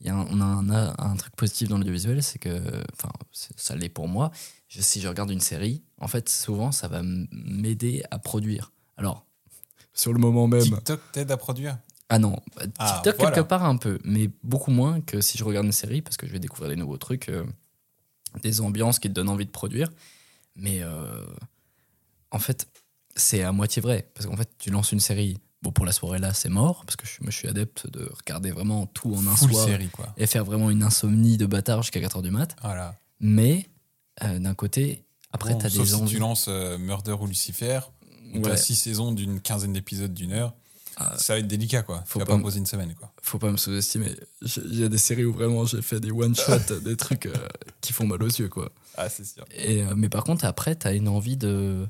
il 0.00 0.06
y 0.06 0.10
a 0.10 0.16
un, 0.16 0.26
on 0.30 0.40
a 0.40 0.44
un, 0.44 0.94
un 0.98 1.16
truc 1.16 1.36
positif 1.36 1.68
dans 1.68 1.76
l'audiovisuel, 1.78 2.22
c'est 2.24 2.38
que, 2.40 2.60
enfin, 2.94 3.12
c'est- 3.32 3.52
ça 3.56 3.76
l'est 3.76 3.88
pour 3.88 4.08
moi. 4.08 4.32
Je- 4.70 4.80
si 4.80 5.00
je 5.02 5.08
regarde 5.08 5.30
une 5.30 5.40
série, 5.40 5.82
en 5.98 6.08
fait, 6.08 6.28
souvent, 6.30 6.72
ça 6.72 6.88
va 6.88 7.02
m'aider 7.04 8.02
à 8.10 8.18
produire. 8.18 8.72
Alors, 8.96 9.26
sur 9.92 10.12
le 10.14 10.18
moment 10.18 10.46
même. 10.46 10.62
TikTok 10.62 11.00
t'aide 11.12 11.30
à 11.30 11.36
produire? 11.36 11.78
Ah 12.08 12.18
non, 12.18 12.36
bah, 12.56 12.62
Ah, 12.78 12.92
TikTok 12.94 13.16
voilà. 13.20 13.34
quelque 13.36 13.46
part 13.46 13.64
un 13.64 13.76
peu, 13.76 13.98
mais 14.04 14.30
beaucoup 14.42 14.70
moins 14.70 15.00
que 15.02 15.20
si 15.20 15.36
je 15.38 15.44
regarde 15.44 15.66
une 15.66 15.72
série 15.72 16.00
parce 16.02 16.16
que 16.16 16.26
je 16.26 16.32
vais 16.32 16.38
découvrir 16.40 16.70
des 16.70 16.76
nouveaux 16.76 16.96
trucs, 16.96 17.28
euh, 17.28 17.44
des 18.42 18.60
ambiances 18.60 18.98
qui 18.98 19.08
te 19.08 19.12
donnent 19.12 19.28
envie 19.28 19.44
de 19.46 19.50
produire. 19.50 19.90
Mais 20.56 20.82
euh, 20.82 21.24
en 22.30 22.38
fait, 22.38 22.68
c'est 23.16 23.42
à 23.42 23.52
moitié 23.52 23.82
vrai 23.82 24.08
parce 24.14 24.26
qu'en 24.26 24.36
fait, 24.36 24.48
tu 24.58 24.70
lances 24.70 24.92
une 24.92 25.00
série. 25.00 25.38
Bon, 25.62 25.72
pour 25.72 25.84
la 25.84 25.92
soirée 25.92 26.18
là, 26.18 26.32
c'est 26.32 26.48
mort 26.48 26.84
parce 26.86 26.96
que 26.96 27.06
je, 27.06 27.20
moi, 27.22 27.30
je 27.30 27.36
suis 27.36 27.48
adepte 27.48 27.86
de 27.90 28.10
regarder 28.16 28.50
vraiment 28.50 28.86
tout 28.86 29.14
en 29.14 29.26
un 29.26 29.36
Full 29.36 29.52
soir 29.52 29.66
série, 29.66 29.88
quoi. 29.88 30.12
et 30.16 30.26
faire 30.26 30.44
vraiment 30.44 30.70
une 30.70 30.82
insomnie 30.82 31.36
de 31.36 31.44
bâtard 31.46 31.82
jusqu'à 31.82 32.00
4h 32.00 32.22
du 32.22 32.30
mat. 32.30 32.56
Voilà. 32.62 32.96
Mais 33.20 33.68
euh, 34.22 34.38
d'un 34.38 34.54
côté, 34.54 35.04
Après, 35.32 35.52
Bon, 35.52 35.58
t'as 35.58 35.68
sauf 35.70 35.82
des 35.82 35.86
si 35.90 35.94
envies. 35.94 36.12
tu 36.14 36.18
lances 36.18 36.46
euh, 36.48 36.76
Murder 36.78 37.12
ou 37.20 37.26
Lucifer, 37.26 37.80
où 38.34 38.38
Ouais. 38.38 38.42
t'as 38.42 38.56
six 38.56 38.74
saisons 38.74 39.12
d'une 39.12 39.40
quinzaine 39.40 39.72
d'épisodes 39.72 40.12
d'une 40.12 40.32
heure, 40.32 40.54
Ah. 40.96 41.16
ça 41.18 41.34
va 41.34 41.38
être 41.38 41.46
délicat, 41.46 41.82
quoi. 41.82 42.02
Faut 42.06 42.18
tu 42.18 42.26
vas 42.26 42.36
pas 42.36 42.40
poser 42.42 42.58
une 42.58 42.66
semaine, 42.66 42.94
quoi. 42.94 43.12
Faut 43.22 43.38
pas 43.38 43.50
me 43.50 43.56
sous-estimer. 43.56 44.10
Il 44.42 44.78
y 44.80 44.84
a 44.84 44.88
des 44.88 44.98
séries 44.98 45.24
où 45.24 45.32
vraiment 45.32 45.64
j'ai 45.66 45.82
fait 45.82 46.00
des 46.00 46.10
one-shots, 46.10 46.80
des 46.84 46.96
trucs 46.96 47.26
euh, 47.26 47.34
qui 47.80 47.92
font 47.92 48.06
mal 48.06 48.20
aux 48.22 48.26
yeux, 48.26 48.48
quoi. 48.48 48.72
Ah, 48.96 49.08
c'est 49.08 49.24
sûr. 49.24 49.44
Et, 49.56 49.84
mais 49.96 50.08
par 50.08 50.24
contre, 50.24 50.44
après, 50.44 50.74
t'as 50.74 50.94
une 50.94 51.06
envie 51.08 51.36
de. 51.36 51.86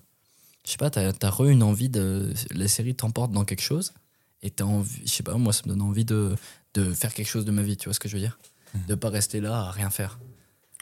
Je 0.67 0.73
sais 0.73 0.77
pas, 0.77 0.91
t'as 0.91 1.11
as 1.21 1.31
re 1.31 1.47
une 1.49 1.63
envie 1.63 1.89
de. 1.89 2.33
La 2.51 2.69
série 2.69 2.95
t'emporte 2.95 3.33
dans 3.33 3.47
quelque 3.47 3.63
chose. 3.63 3.93
Et 4.43 4.51
t'as 4.51 4.65
envie. 4.65 5.01
Je 5.07 5.11
sais 5.11 5.23
pas, 5.23 5.35
moi, 5.37 5.53
ça 5.55 5.63
me 5.65 5.71
donne 5.71 5.81
envie 5.83 6.05
de, 6.05 6.37
de 6.75 6.93
faire 6.93 7.15
quelque 7.15 7.27
chose 7.29 7.47
de 7.47 7.51
ma 7.53 7.63
vie, 7.63 7.77
tu 7.79 7.87
vois 7.89 7.95
ce 7.95 8.01
que 8.01 8.09
je 8.09 8.15
veux 8.17 8.21
dire? 8.23 8.39
Mhm. 8.75 8.87
De 8.87 8.95
pas 8.95 9.09
rester 9.09 9.41
là 9.41 9.57
à 9.61 9.71
rien 9.71 9.89
faire. 9.91 10.19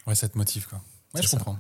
Ouais, 0.09 0.15
ça 0.17 0.29
te 0.29 0.37
motive, 0.37 0.67
quoi. 0.69 0.83
Ouais, 1.15 1.23
je 1.23 1.29
ça. 1.29 1.37
comprends. 1.39 1.59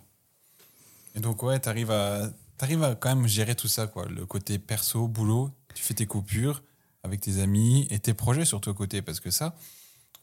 Et 1.14 1.20
donc, 1.20 1.42
ouais, 1.42 1.58
t'arrives 1.58 1.90
à, 1.90 2.30
t'arrives 2.58 2.82
à 2.82 2.94
quand 2.94 3.14
même 3.14 3.26
gérer 3.26 3.54
tout 3.54 3.68
ça, 3.68 3.86
quoi. 3.86 4.06
Le 4.06 4.26
côté 4.26 4.58
perso, 4.58 5.08
boulot, 5.08 5.50
tu 5.74 5.82
fais 5.82 5.94
tes 5.94 6.06
coupures 6.06 6.62
avec 7.02 7.20
tes 7.20 7.40
amis 7.40 7.86
et 7.90 7.98
tes 7.98 8.14
projets 8.14 8.44
surtout 8.44 8.70
à 8.70 8.74
côté, 8.74 9.02
parce 9.02 9.20
que 9.20 9.30
ça, 9.30 9.54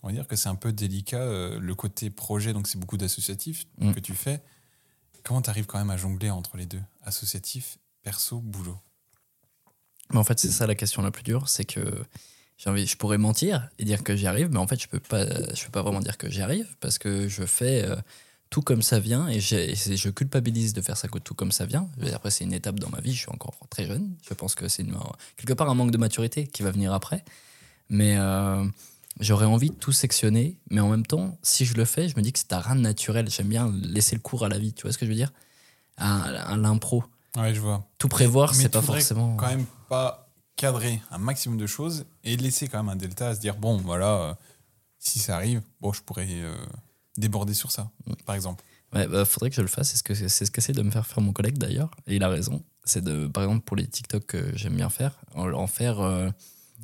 on 0.04 0.08
va 0.08 0.14
dire 0.14 0.28
que 0.28 0.36
c'est 0.36 0.50
un 0.50 0.56
peu 0.56 0.72
délicat, 0.72 1.18
euh, 1.22 1.60
le 1.60 1.76
côté 1.76 2.10
projet, 2.10 2.54
donc 2.54 2.68
c'est 2.68 2.78
beaucoup 2.80 2.98
d'associatifs 2.98 3.66
Mm. 3.80 3.94
que 3.94 4.00
tu 4.00 4.14
fais. 4.14 4.42
Comment 5.24 5.42
t'arrives 5.42 5.66
quand 5.66 5.80
même 5.80 5.90
à 5.90 5.98
jongler 5.98 6.30
entre 6.30 6.56
les 6.58 6.66
deux 6.68 6.82
Associatif, 7.04 7.78
perso, 8.04 8.40
boulot? 8.40 8.78
Mais 10.12 10.18
en 10.20 10.24
fait, 10.24 10.40
c'est 10.40 10.52
ça 10.52 10.68
la 10.68 10.76
question 10.76 11.02
la 11.02 11.12
plus 11.12 11.24
dure 11.24 11.50
c'est 11.50 11.66
que. 11.66 12.04
J'ai 12.58 12.70
envie, 12.70 12.88
je 12.88 12.96
pourrais 12.96 13.18
mentir 13.18 13.68
et 13.80 13.84
dire 13.84 14.02
que 14.02 14.16
j'y 14.16 14.28
arrive, 14.28 14.50
mais 14.50 14.60
en 14.60 14.68
fait, 14.68 14.82
je 14.82 14.88
peux 14.88 15.02
pas, 15.02 15.26
je 15.54 15.66
peux 15.66 15.72
pas 15.72 15.82
vraiment 15.82 16.00
dire 16.00 16.18
que 16.18 16.30
j'y 16.30 16.42
arrive 16.42 16.78
parce 16.80 16.98
que 16.98 17.28
je 17.28 17.46
fais 17.46 17.84
euh, 17.84 17.98
tout 18.50 18.62
comme 18.62 18.82
ça 18.82 19.00
vient 19.00 19.28
et, 19.28 19.40
je 19.40 20.10
culpabilise 20.10 20.74
de 20.74 20.82
faire 20.82 20.98
ça 20.98 21.08
que 21.08 21.20
tout 21.20 21.34
comme 21.34 21.52
ça 21.52 21.66
vient. 21.66 21.90
Et 22.02 22.14
après, 22.14 22.32
c'est 22.32 22.44
une 22.44 22.54
étape 22.54 22.80
dans 22.80 22.90
ma 22.90 23.02
vie. 23.02 23.14
Je 23.14 23.20
suis 23.20 23.32
encore 23.32 23.56
très 23.70 23.86
jeune. 23.86 24.16
Je 24.28 24.34
pense 24.34 24.56
que 24.56 24.68
c'est 24.68 24.86
quelque 25.36 25.54
part 25.54 25.70
un 25.70 25.74
manque 25.74 25.92
de 25.92 25.98
maturité 25.98 26.48
qui 26.48 26.64
va 26.64 26.72
venir 26.72 26.94
après. 26.94 27.24
Mais 27.90 28.18
euh, 28.18 28.64
j'aurais 29.20 29.46
envie 29.46 29.70
de 29.70 29.76
tout 29.76 29.92
sectionner. 29.92 30.58
Mais 30.70 30.80
en 30.80 30.90
même 30.90 31.06
temps, 31.06 31.38
si 31.42 31.66
je 31.66 31.76
le 31.76 31.86
fais, 31.86 32.08
je 32.08 32.16
me 32.16 32.22
dis 32.22 32.32
que 32.32 32.40
c'est 32.40 32.54
à 32.54 32.60
rien 32.60 32.76
de 32.76 32.82
naturel. 32.82 33.30
J'aime 33.30 33.48
bien 33.48 33.74
laisser 33.84 34.16
le 34.16 34.22
cours 34.22 34.46
à 34.46 34.50
la 34.50 34.58
vie. 34.58 34.74
Tu 34.74 34.84
vois 34.84 34.94
ce 34.94 34.98
que 34.98 35.06
je 35.06 35.12
veux 35.12 35.18
dire? 35.18 35.34
À, 35.98 36.24
à 36.24 36.58
l'impro. 36.58 37.04
Ouais, 37.36 37.54
je 37.54 37.60
vois. 37.60 37.86
Tout 37.98 38.08
prévoir, 38.08 38.56
c'est 38.56 38.70
pas 38.70 38.82
forcément. 38.82 39.36
Quand 39.36 39.48
même 39.48 39.66
pas 39.90 40.30
cadrer 40.56 41.02
un 41.12 41.18
maximum 41.18 41.58
de 41.58 41.68
choses 41.68 42.06
et 42.24 42.38
laisser 42.38 42.68
quand 42.68 42.78
même 42.78 42.90
un 42.90 42.96
delta 42.96 43.30
à 43.30 43.36
se 43.36 43.40
dire 43.40 43.56
bon, 43.56 43.78
voilà, 43.78 44.14
euh, 44.14 44.34
si 45.00 45.20
ça 45.20 45.36
arrive, 45.36 45.62
bon, 45.82 45.92
je 45.92 46.02
pourrais 46.02 46.28
euh, 46.30 46.56
déborder 47.18 47.54
sur 47.54 47.72
ça, 47.72 47.90
par 48.26 48.36
exemple. 48.36 48.64
Ouais, 48.94 49.08
bah, 49.08 49.26
faudrait 49.26 49.50
que 49.50 49.56
je 49.56 49.62
le 49.62 49.68
fasse. 49.68 49.90
C'est 49.90 49.98
ce 49.98 50.04
que 50.04 50.14
c'est 50.14 50.30
ce 50.46 50.52
qu'essaie 50.52 50.72
de 50.74 50.82
me 50.82 50.92
faire 50.92 51.06
faire 51.06 51.22
mon 51.22 51.34
collègue 51.34 51.58
d'ailleurs. 51.58 51.92
Et 52.08 52.16
il 52.16 52.24
a 52.24 52.30
raison. 52.30 52.64
C'est 52.84 53.04
de, 53.04 53.28
par 53.28 53.44
exemple, 53.44 53.64
pour 53.66 53.76
les 53.76 53.88
TikTok 53.88 54.26
que 54.26 54.56
j'aime 54.56 54.76
bien 54.76 54.90
faire, 54.90 55.20
en, 55.34 55.52
en 55.52 55.68
faire, 55.68 56.00
euh, 56.00 56.30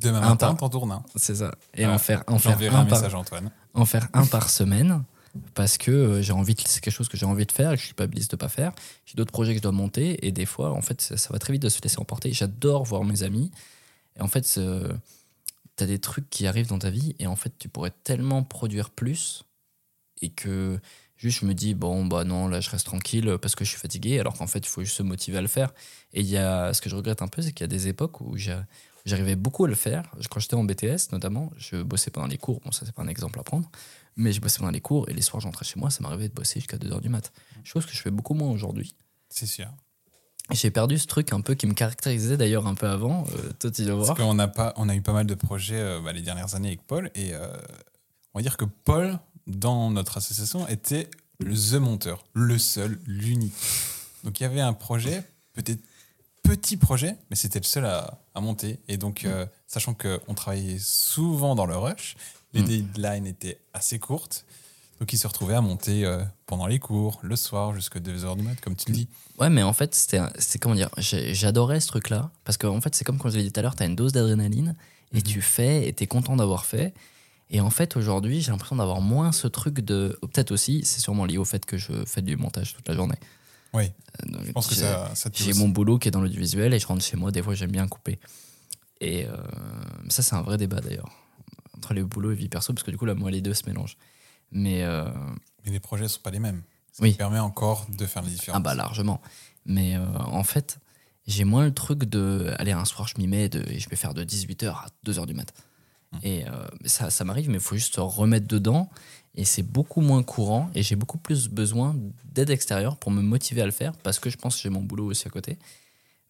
Demain 0.00 0.18
Un 0.18 0.30
matin, 0.30 0.36
par- 0.48 0.56
t'en 0.56 0.68
tournes 0.68 0.90
un. 0.92 1.02
c'est 1.16 1.36
ça. 1.36 1.52
Et 1.74 1.86
en 1.86 1.98
faire, 1.98 2.24
en 2.26 2.38
faire 2.38 2.52
J'enverrai 2.52 2.76
un 2.76 2.80
un 2.80 2.84
par, 2.86 2.98
message 2.98 3.14
à 3.14 3.18
Antoine. 3.18 3.50
en 3.74 3.84
faire 3.84 4.08
un 4.14 4.26
par 4.26 4.50
semaine 4.50 5.04
parce 5.54 5.78
que 5.78 5.90
euh, 5.90 6.22
j'ai 6.22 6.32
envie 6.32 6.56
c'est 6.66 6.80
quelque 6.80 6.92
chose 6.92 7.08
que 7.08 7.16
j'ai 7.16 7.26
envie 7.26 7.46
de 7.46 7.52
faire 7.52 7.70
et 7.72 7.76
que 7.76 7.80
je 7.80 7.86
suis 7.86 7.94
pas 7.94 8.06
de 8.06 8.36
pas 8.36 8.48
faire. 8.48 8.72
J'ai 9.06 9.14
d'autres 9.14 9.30
projets 9.32 9.52
que 9.52 9.58
je 9.58 9.62
dois 9.62 9.70
monter 9.72 10.26
et 10.26 10.32
des 10.32 10.46
fois, 10.46 10.72
en 10.72 10.80
fait, 10.82 11.00
ça, 11.00 11.16
ça 11.16 11.28
va 11.32 11.38
très 11.38 11.52
vite 11.52 11.62
de 11.62 11.68
se 11.68 11.80
laisser 11.82 11.98
emporter. 12.00 12.32
J'adore 12.32 12.84
voir 12.84 13.04
mes 13.04 13.22
amis 13.22 13.50
et 14.16 14.22
en 14.22 14.28
fait, 14.28 14.42
tu 14.42 15.84
as 15.84 15.86
des 15.86 15.98
trucs 16.00 16.28
qui 16.30 16.46
arrivent 16.46 16.68
dans 16.68 16.78
ta 16.80 16.90
vie 16.90 17.14
et 17.18 17.26
en 17.26 17.36
fait, 17.36 17.52
tu 17.58 17.68
pourrais 17.68 17.92
tellement 18.02 18.42
produire 18.42 18.90
plus 18.90 19.44
et 20.22 20.30
que 20.30 20.78
juste 21.16 21.40
je 21.40 21.46
me 21.46 21.54
dis 21.54 21.74
bon 21.74 22.04
bah 22.06 22.24
non 22.24 22.48
là 22.48 22.60
je 22.60 22.70
reste 22.70 22.86
tranquille 22.86 23.36
parce 23.40 23.54
que 23.54 23.64
je 23.64 23.70
suis 23.70 23.78
fatigué 23.78 24.18
alors 24.18 24.34
qu'en 24.34 24.46
fait 24.46 24.60
il 24.60 24.68
faut 24.68 24.82
juste 24.82 24.96
se 24.96 25.02
motiver 25.02 25.38
à 25.38 25.42
le 25.42 25.48
faire. 25.48 25.72
Et 26.14 26.20
il 26.20 26.26
y 26.26 26.36
a 26.38 26.72
ce 26.72 26.80
que 26.80 26.88
je 26.88 26.96
regrette 26.96 27.22
un 27.22 27.28
peu 27.28 27.42
c'est 27.42 27.52
qu'il 27.52 27.62
y 27.64 27.64
a 27.64 27.68
des 27.68 27.88
époques 27.88 28.20
où 28.20 28.36
j'a- 28.36 28.64
j'arrivais 29.04 29.36
beaucoup 29.36 29.64
à 29.64 29.68
le 29.68 29.74
faire. 29.74 30.10
Quand 30.30 30.40
j'étais 30.40 30.54
en 30.54 30.64
BTS 30.64 31.12
notamment. 31.12 31.50
Je 31.58 31.82
bossais 31.82 32.10
pendant 32.10 32.26
les 32.28 32.38
cours. 32.38 32.60
Bon 32.64 32.72
ça 32.72 32.86
c'est 32.86 32.94
pas 32.94 33.02
un 33.02 33.08
exemple 33.08 33.38
à 33.38 33.42
prendre. 33.42 33.70
Mais 34.16 34.32
je 34.32 34.40
bossais 34.40 34.58
pendant 34.58 34.70
les 34.72 34.80
cours 34.80 35.08
et 35.08 35.12
les 35.14 35.22
soirs 35.22 35.40
j'entrais 35.40 35.64
chez 35.64 35.78
moi 35.78 35.90
ça 35.90 36.00
m'arrivait 36.02 36.28
de 36.28 36.34
bosser 36.34 36.60
jusqu'à 36.60 36.76
2h 36.78 37.00
du 37.00 37.08
mat. 37.08 37.32
Chose 37.64 37.86
que 37.86 37.92
je 37.92 38.00
fais 38.02 38.10
beaucoup 38.10 38.34
moins 38.34 38.50
aujourd'hui. 38.50 38.94
C'est 39.28 39.46
sûr. 39.46 39.68
j'ai 40.50 40.70
perdu 40.70 40.98
ce 40.98 41.06
truc 41.06 41.32
un 41.32 41.40
peu 41.40 41.54
qui 41.54 41.66
me 41.66 41.72
caractérisait 41.72 42.36
d'ailleurs 42.36 42.66
un 42.66 42.74
peu 42.74 42.86
avant 42.88 43.24
euh, 43.38 43.52
toi 43.58 43.70
tu 43.70 43.84
Parce 43.86 43.96
voir. 44.04 44.16
qu'on 44.16 44.38
a, 44.38 44.48
pas, 44.48 44.74
on 44.76 44.88
a 44.90 44.94
eu 44.94 45.00
pas 45.00 45.12
mal 45.14 45.24
de 45.26 45.34
projets 45.34 45.78
euh, 45.80 46.00
bah, 46.04 46.12
les 46.12 46.20
dernières 46.20 46.54
années 46.54 46.68
avec 46.68 46.82
Paul 46.86 47.10
et 47.14 47.32
euh, 47.32 47.46
on 48.34 48.38
va 48.40 48.42
dire 48.42 48.56
que 48.58 48.66
Paul, 48.66 49.18
dans 49.46 49.90
notre 49.90 50.16
association, 50.18 50.66
était 50.68 51.08
le 51.40 51.54
The 51.54 51.74
monteur, 51.80 52.24
le 52.34 52.58
seul, 52.58 52.98
l'unique. 53.06 53.54
Donc 54.24 54.38
il 54.40 54.44
y 54.44 54.46
avait 54.46 54.60
un 54.60 54.72
projet, 54.72 55.22
peut-être 55.54 55.80
petit 56.42 56.76
projet, 56.76 57.16
mais 57.30 57.36
c'était 57.36 57.58
le 57.60 57.64
seul 57.64 57.84
à, 57.86 58.20
à 58.34 58.40
monter. 58.40 58.80
Et 58.88 58.96
donc, 58.96 59.24
euh, 59.24 59.46
sachant 59.66 59.94
qu'on 59.94 60.34
travaillait 60.34 60.78
souvent 60.80 61.54
dans 61.54 61.66
le 61.66 61.76
rush, 61.76 62.16
les 62.52 62.62
Mm. 62.62 62.66
deadlines 62.66 63.26
étaient 63.26 63.58
assez 63.72 63.98
courtes. 63.98 64.44
Donc 65.00 65.12
il 65.12 65.18
se 65.18 65.26
retrouvait 65.26 65.54
à 65.54 65.60
monter 65.60 66.04
euh, 66.04 66.22
pendant 66.46 66.66
les 66.66 66.78
cours, 66.78 67.18
le 67.22 67.34
soir, 67.34 67.74
jusqu'à 67.74 67.98
2h 67.98 68.36
du 68.36 68.42
mat, 68.42 68.60
comme 68.60 68.76
tu 68.76 68.90
le 68.90 68.94
dis. 68.94 69.08
Ouais, 69.38 69.50
mais 69.50 69.62
en 69.64 69.72
fait, 69.72 69.94
c'était, 69.96 70.20
comment 70.60 70.76
dire, 70.76 70.90
j'adorais 70.98 71.80
ce 71.80 71.88
truc-là 71.88 72.30
parce 72.44 72.56
qu'en 72.58 72.80
fait, 72.80 72.94
c'est 72.94 73.02
comme 73.04 73.18
quand 73.18 73.28
je 73.30 73.38
l'ai 73.38 73.42
dit 73.44 73.50
tout 73.52 73.58
à 73.58 73.62
l'heure, 73.64 73.74
t'as 73.74 73.86
une 73.86 73.96
dose 73.96 74.12
d'adrénaline 74.12 74.76
et 75.12 75.16
Mhm. 75.16 75.22
tu 75.22 75.42
fais 75.42 75.88
et 75.88 75.92
t'es 75.92 76.06
content 76.06 76.36
d'avoir 76.36 76.66
fait. 76.66 76.94
Et 77.54 77.60
en 77.60 77.70
fait, 77.70 77.96
aujourd'hui, 77.96 78.40
j'ai 78.40 78.50
l'impression 78.50 78.76
d'avoir 78.76 79.00
moins 79.02 79.30
ce 79.30 79.46
truc 79.46 79.80
de. 79.80 80.18
Peut-être 80.22 80.50
aussi, 80.50 80.80
c'est 80.84 81.00
sûrement 81.00 81.26
lié 81.26 81.36
au 81.38 81.44
fait 81.44 81.64
que 81.66 81.76
je 81.76 81.92
fais 82.06 82.22
du 82.22 82.36
montage 82.36 82.74
toute 82.74 82.88
la 82.88 82.94
journée. 82.94 83.18
Oui, 83.74 83.84
Euh, 84.24 84.30
donc, 84.30 84.44
je 84.46 84.52
pense 84.52 84.66
que 84.66 84.74
ça, 84.74 85.14
ça 85.14 85.30
J'ai 85.32 85.52
mon 85.54 85.68
boulot 85.68 85.98
qui 85.98 86.08
est 86.08 86.10
dans 86.10 86.20
l'audiovisuel 86.20 86.74
et 86.74 86.78
je 86.78 86.86
rentre 86.86 87.02
chez 87.04 87.16
moi, 87.16 87.30
des 87.30 87.42
fois, 87.42 87.54
j'aime 87.54 87.70
bien 87.70 87.86
couper. 87.88 88.18
Et 89.00 89.26
euh, 89.26 89.36
ça, 90.08 90.22
c'est 90.22 90.34
un 90.34 90.42
vrai 90.42 90.56
débat 90.58 90.80
d'ailleurs, 90.80 91.10
entre 91.76 91.92
les 91.94 92.02
boulots 92.02 92.32
et 92.32 92.34
vie 92.34 92.48
perso, 92.48 92.72
parce 92.72 92.84
que 92.84 92.90
du 92.90 92.96
coup, 92.98 93.04
là, 93.06 93.14
moi, 93.14 93.30
les 93.30 93.40
deux 93.40 93.54
se 93.54 93.64
mélangent. 93.66 93.96
Mais. 94.50 94.82
euh, 94.82 95.04
Mais 95.64 95.72
les 95.72 95.80
projets 95.80 96.04
ne 96.04 96.08
sont 96.08 96.20
pas 96.20 96.30
les 96.30 96.38
mêmes. 96.38 96.62
Ça 96.92 97.02
Oui. 97.02 97.14
permet 97.14 97.38
encore 97.38 97.86
de 97.90 98.04
faire 98.06 98.22
la 98.22 98.28
différence. 98.28 98.56
Ah 98.56 98.60
bah 98.60 98.74
largement. 98.74 99.20
Mais 99.64 99.96
euh, 99.96 100.04
en 100.18 100.44
fait, 100.44 100.78
j'ai 101.26 101.44
moins 101.44 101.64
le 101.64 101.72
truc 101.72 102.04
de 102.04 102.52
aller 102.58 102.72
un 102.72 102.84
soir 102.84 103.08
je 103.08 103.14
m'y 103.18 103.26
mets 103.26 103.48
de, 103.48 103.62
et 103.70 103.78
je 103.78 103.88
vais 103.88 103.96
faire 103.96 104.12
de 104.14 104.24
18h 104.24 104.68
à 104.68 104.86
2h 105.06 105.26
du 105.26 105.34
mat. 105.34 105.52
Et 106.22 106.46
euh, 106.46 106.50
ça, 106.84 107.10
ça 107.10 107.24
m'arrive, 107.24 107.48
mais 107.48 107.56
il 107.56 107.60
faut 107.60 107.74
juste 107.76 107.94
se 107.96 108.00
remettre 108.00 108.46
dedans. 108.46 108.90
Et 109.34 109.44
c'est 109.44 109.62
beaucoup 109.62 110.00
moins 110.00 110.22
courant. 110.22 110.70
Et 110.74 110.82
j'ai 110.82 110.96
beaucoup 110.96 111.18
plus 111.18 111.48
besoin 111.48 111.96
d'aide 112.24 112.50
extérieure 112.50 112.96
pour 112.98 113.10
me 113.10 113.22
motiver 113.22 113.62
à 113.62 113.66
le 113.66 113.72
faire 113.72 113.92
parce 113.96 114.18
que 114.18 114.28
je 114.30 114.36
pense 114.36 114.56
que 114.56 114.62
j'ai 114.62 114.68
mon 114.68 114.82
boulot 114.82 115.06
aussi 115.06 115.26
à 115.26 115.30
côté. 115.30 115.58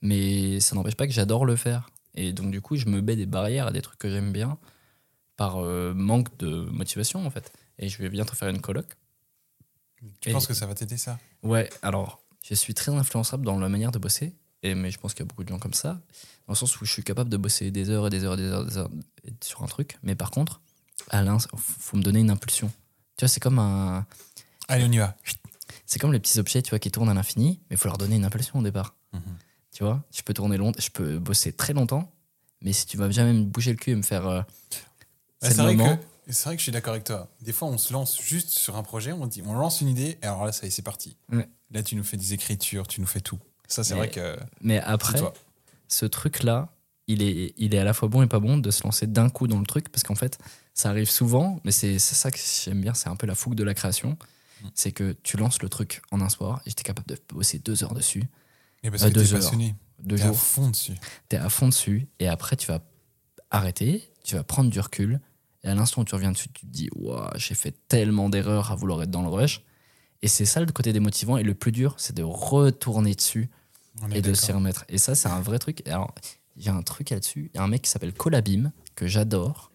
Mais 0.01 0.61
ça 0.61 0.75
n'empêche 0.77 0.95
pas 0.97 1.07
que 1.07 1.13
j'adore 1.13 1.45
le 1.45 1.57
faire. 1.57 1.91
Et 2.15 2.33
donc, 2.33 2.51
du 2.51 2.61
coup, 2.61 2.77
je 2.77 2.87
me 2.87 3.01
mets 3.01 3.17
des 3.17 3.27
barrières 3.27 3.67
à 3.69 3.73
des 3.73 3.83
trucs 3.83 3.99
que 3.99 4.11
j'aime 4.11 4.33
bien 4.33 4.59
par 5.37 5.59
euh, 5.65 5.95
manque 5.95 6.37
de 6.39 6.49
motivation, 6.71 7.25
en 7.27 7.31
fait. 7.31 7.53
Et 7.79 7.89
je 7.89 7.99
vais 7.99 8.09
bientôt 8.09 8.35
faire 8.35 8.49
une 8.49 8.61
coloc. 8.61 8.87
Tu 10.21 10.31
Et- 10.31 10.33
penses 10.33 10.47
que 10.47 10.55
ça 10.55 10.67
va 10.67 10.75
t'aider 10.75 10.97
ça? 10.97 11.19
Ouais, 11.43 11.69
alors, 11.83 12.21
je 12.45 12.55
suis 12.55 12.75
très 12.75 12.93
influençable 12.93 13.45
dans 13.45 13.59
la 13.59 13.69
manière 13.69 13.91
de 13.93 13.99
bosser, 13.99 14.35
et, 14.63 14.75
mais 14.75 14.91
je 14.91 14.99
pense 14.99 15.13
qu'il 15.15 15.21
y 15.21 15.27
a 15.27 15.27
beaucoup 15.27 15.45
de 15.45 15.49
gens 15.49 15.59
comme 15.59 15.75
ça, 15.75 15.95
dans 16.47 16.53
le 16.53 16.55
sens 16.55 16.81
où 16.81 16.85
je 16.85 16.93
suis 16.93 17.03
capable 17.03 17.31
de 17.31 17.37
bosser 17.37 17.71
des 17.71 17.91
heures 17.91 18.07
et 18.07 18.11
des 18.11 18.25
heures 18.25 18.35
et 18.35 18.37
des 18.39 18.49
heures, 18.49 18.65
des 18.65 18.77
heures 18.77 18.91
sur 19.43 19.63
un 19.63 19.67
truc, 19.67 19.99
mais 20.03 20.15
par 20.15 20.31
contre, 20.31 20.61
à 21.11 21.23
faut 21.57 21.97
me 21.97 22.03
donner 22.03 22.21
une 22.21 22.31
impulsion. 22.31 22.71
Tu 23.17 23.25
vois, 23.25 23.29
c'est 23.29 23.41
comme 23.41 23.59
un, 23.59 24.07
Allez, 24.69 24.85
on 24.85 24.93
y 24.93 24.99
va. 24.99 25.17
c'est 25.87 25.99
comme 25.99 26.13
les 26.13 26.21
petits 26.21 26.39
objets, 26.39 26.63
tu 26.63 26.71
vois, 26.71 26.79
qui 26.79 26.91
tournent 26.91 27.09
à 27.11 27.15
l'infini, 27.15 27.61
mais 27.69 27.77
il 27.77 27.77
faut 27.77 27.89
leur 27.89 27.99
donner 27.99 28.17
une 28.17 28.25
impulsion 28.25 28.59
au 28.59 28.63
départ. 28.63 28.95
Mhm. 29.13 29.21
Tu 29.73 29.83
vois, 29.85 30.05
je 30.15 30.23
peux 30.23 30.35
tourner 30.35 30.57
long, 30.57 30.73
je 30.79 30.91
peux 30.91 31.19
bosser 31.19 31.53
très 31.53 31.73
longtemps, 31.73 32.13
mais 32.61 32.73
si 32.73 32.87
tu 32.87 32.97
vas 32.97 33.11
jamais 33.11 33.33
me 33.33 33.45
bouger 33.45 33.71
le 33.73 33.79
cul 33.79 33.91
et 33.91 33.97
me 33.97 34.03
faire, 34.03 34.27
euh, 34.27 34.43
Ouais, 35.43 35.49
c'est 35.51 35.55
vrai, 35.55 35.75
moment. 35.75 35.97
que, 35.97 36.33
c'est 36.33 36.45
vrai 36.45 36.55
que 36.55 36.61
je 36.61 36.65
suis 36.65 36.73
d'accord 36.73 36.93
avec 36.93 37.03
toi. 37.05 37.29
Des 37.41 37.53
fois, 37.53 37.67
on 37.69 37.77
se 37.79 37.93
lance 37.93 38.21
juste 38.23 38.51
sur 38.51 38.77
un 38.77 38.85
projet, 38.85 39.13
on 39.13 39.27
dit, 39.27 39.43
on 39.45 39.55
lance 39.55 39.81
une 39.81 39.89
idée, 39.89 40.19
et 40.23 40.27
alors 40.27 40.45
là, 40.47 40.53
ça 40.53 40.67
y 40.67 40.69
est, 40.69 40.71
c'est 40.71 40.83
parti. 40.83 41.17
Ouais. 41.33 41.49
Là, 41.73 41.83
tu 41.83 41.97
nous 41.97 42.05
fais 42.05 42.17
des 42.17 42.33
écritures, 42.33 42.87
tu 42.87 43.01
nous 43.01 43.07
fais 43.09 43.21
tout. 43.21 43.41
Ça, 43.73 43.85
c'est 43.85 43.95
vrai 43.95 44.11
que 44.11 44.37
Mais 44.61 44.79
après, 44.81 45.19
ce 45.89 46.05
truc-là, 46.05 46.69
il 47.07 47.23
est, 47.23 47.55
il 47.57 47.75
est 47.75 47.79
à 47.79 47.85
la 47.85 47.95
fois 47.95 48.09
bon 48.09 48.23
et 48.23 48.27
pas 48.27 48.39
bon 48.39 48.59
de 48.59 48.71
se 48.71 48.83
lancer 48.85 49.07
d'un 49.07 49.31
coup 49.31 49.47
dans 49.49 49.59
le 49.59 49.65
truc, 49.67 49.89
parce 49.89 50.03
qu'en 50.03 50.15
fait, 50.15 50.39
ça 50.75 50.91
arrive 50.91 51.11
souvent, 51.11 51.59
mais 51.65 51.71
c'est 51.73 51.99
ça 51.99 52.31
que 52.31 52.39
j'aime 52.65 52.81
bien, 52.83 52.93
c'est 52.93 53.09
un 53.09 53.17
peu 53.17 53.27
la 53.27 53.35
fougue 53.35 53.55
de 53.55 53.65
la 53.65 53.73
création. 53.75 54.11
Mm. 54.63 54.67
C'est 54.75 54.93
que 54.93 55.17
tu 55.23 55.39
lances 55.39 55.63
le 55.63 55.71
truc 55.71 56.03
en 56.11 56.21
un 56.21 56.29
soir, 56.29 56.61
et 56.67 56.71
j'étais 56.71 56.83
capable 56.83 57.09
de 57.09 57.19
bosser 57.33 57.59
deux 57.61 57.83
heures 57.83 57.95
dessus, 57.95 58.25
Et 58.83 58.91
parce 58.91 59.03
à 59.05 59.09
que 59.09 59.15
deux 59.15 59.33
heures. 59.33 59.41
passionné. 59.41 59.75
deux 60.01 60.17
T'es 60.17 60.23
à 60.23 60.27
jours, 60.27 60.39
fond 60.39 60.69
dessus. 60.69 60.95
t'es 61.31 61.37
à 61.39 61.49
fond 61.49 61.69
dessus, 61.69 62.09
et 62.19 62.29
après 62.29 62.57
tu 62.57 62.67
vas 62.67 62.81
arrêter, 63.51 64.11
tu 64.23 64.37
vas 64.37 64.45
prendre 64.45 64.69
du 64.71 64.81
recul, 64.81 65.19
et 65.65 65.69
à 65.69 65.75
l'instant 65.75 66.03
où 66.03 66.05
tu 66.05 66.15
reviens 66.15 66.33
dessus, 66.33 66.49
tu 66.51 66.67
te 66.67 66.71
dis, 66.71 66.91
waouh, 66.95 67.27
j'ai 67.37 67.55
fait 67.55 67.75
tellement 67.89 68.29
d'erreurs 68.29 68.71
à 68.71 68.75
vouloir 68.75 69.03
être 69.03 69.11
dans 69.11 69.23
le 69.23 69.29
rush. 69.29 69.63
Et 70.21 70.29
c'est 70.29 70.45
ça 70.45 70.61
le 70.61 70.67
côté 70.67 70.93
démotivant, 70.93 71.37
et 71.39 71.43
le 71.43 71.55
plus 71.55 71.73
dur, 71.73 71.95
c'est 71.99 72.15
de 72.15 72.23
retourner 72.23 73.15
dessus 73.15 73.49
Et 74.17 74.23
de 74.23 74.35
s'y 74.35 74.53
remettre. 74.53 74.85
Et 74.89 74.99
ça, 74.99 75.15
c'est 75.15 75.29
un 75.29 75.41
vrai 75.41 75.59
truc. 75.59 75.87
Alors, 75.87 76.15
il 76.57 76.65
y 76.65 76.69
a 76.69 76.75
un 76.75 76.83
truc 76.83 77.11
là-dessus. 77.11 77.51
Il 77.53 77.57
y 77.57 77.61
a 77.61 77.63
un 77.63 77.69
mec 77.69 77.83
qui 77.83 77.91
s'appelle 77.91 78.13
Colabim, 78.13 78.73
que 78.95 79.07
j'adore, 79.07 79.71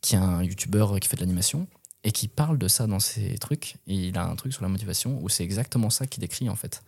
qui 0.00 0.14
est 0.14 0.18
un 0.18 0.42
youtubeur 0.42 0.98
qui 1.00 1.08
fait 1.08 1.16
de 1.16 1.20
l'animation. 1.22 1.66
et 2.04 2.12
qui 2.12 2.28
parle 2.28 2.58
de 2.58 2.68
ça 2.68 2.86
dans 2.86 3.00
ses 3.00 3.36
trucs. 3.38 3.76
Et 3.86 3.94
il 4.08 4.16
a 4.18 4.24
un 4.24 4.36
truc 4.36 4.52
sur 4.52 4.62
la 4.62 4.68
motivation 4.68 5.18
où 5.22 5.28
c'est 5.28 5.42
exactement 5.44 5.90
ça 5.90 6.06
qu'il 6.06 6.20
décrit 6.20 6.48
en 6.48 6.54
fait. 6.54 6.82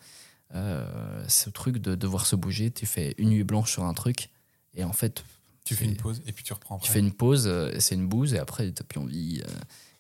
Euh, 0.55 1.25
ce 1.29 1.51
truc 1.51 1.79
de 1.79 1.95
devoir 1.95 2.27
se 2.27 2.37
bouger, 2.37 2.71
tu 2.71 2.87
fais 2.87 3.15
une 3.19 3.31
nuit 3.31 3.45
blanche 3.45 3.73
sur 3.73 3.85
un 3.85 3.93
truc 3.95 4.31
et 4.75 4.85
en 4.85 4.93
fait. 4.93 5.25
Tu 5.65 5.75
fais 5.75 5.85
une 5.85 5.97
pause 5.97 6.23
et 6.27 6.33
puis 6.33 6.43
tu 6.45 6.53
reprends 6.53 6.77
après. 6.77 6.87
Tu 6.87 6.93
fais 6.93 7.01
une 7.01 7.13
pause, 7.13 7.45
euh, 7.47 7.73
c'est 7.81 7.95
une 7.97 8.07
bouse 8.09 8.35
et 8.35 8.39
après 8.39 8.67
tu 8.73 8.81
n'as 8.81 8.87
plus 8.87 9.01
envie. 9.01 9.43
euh. 9.45 9.51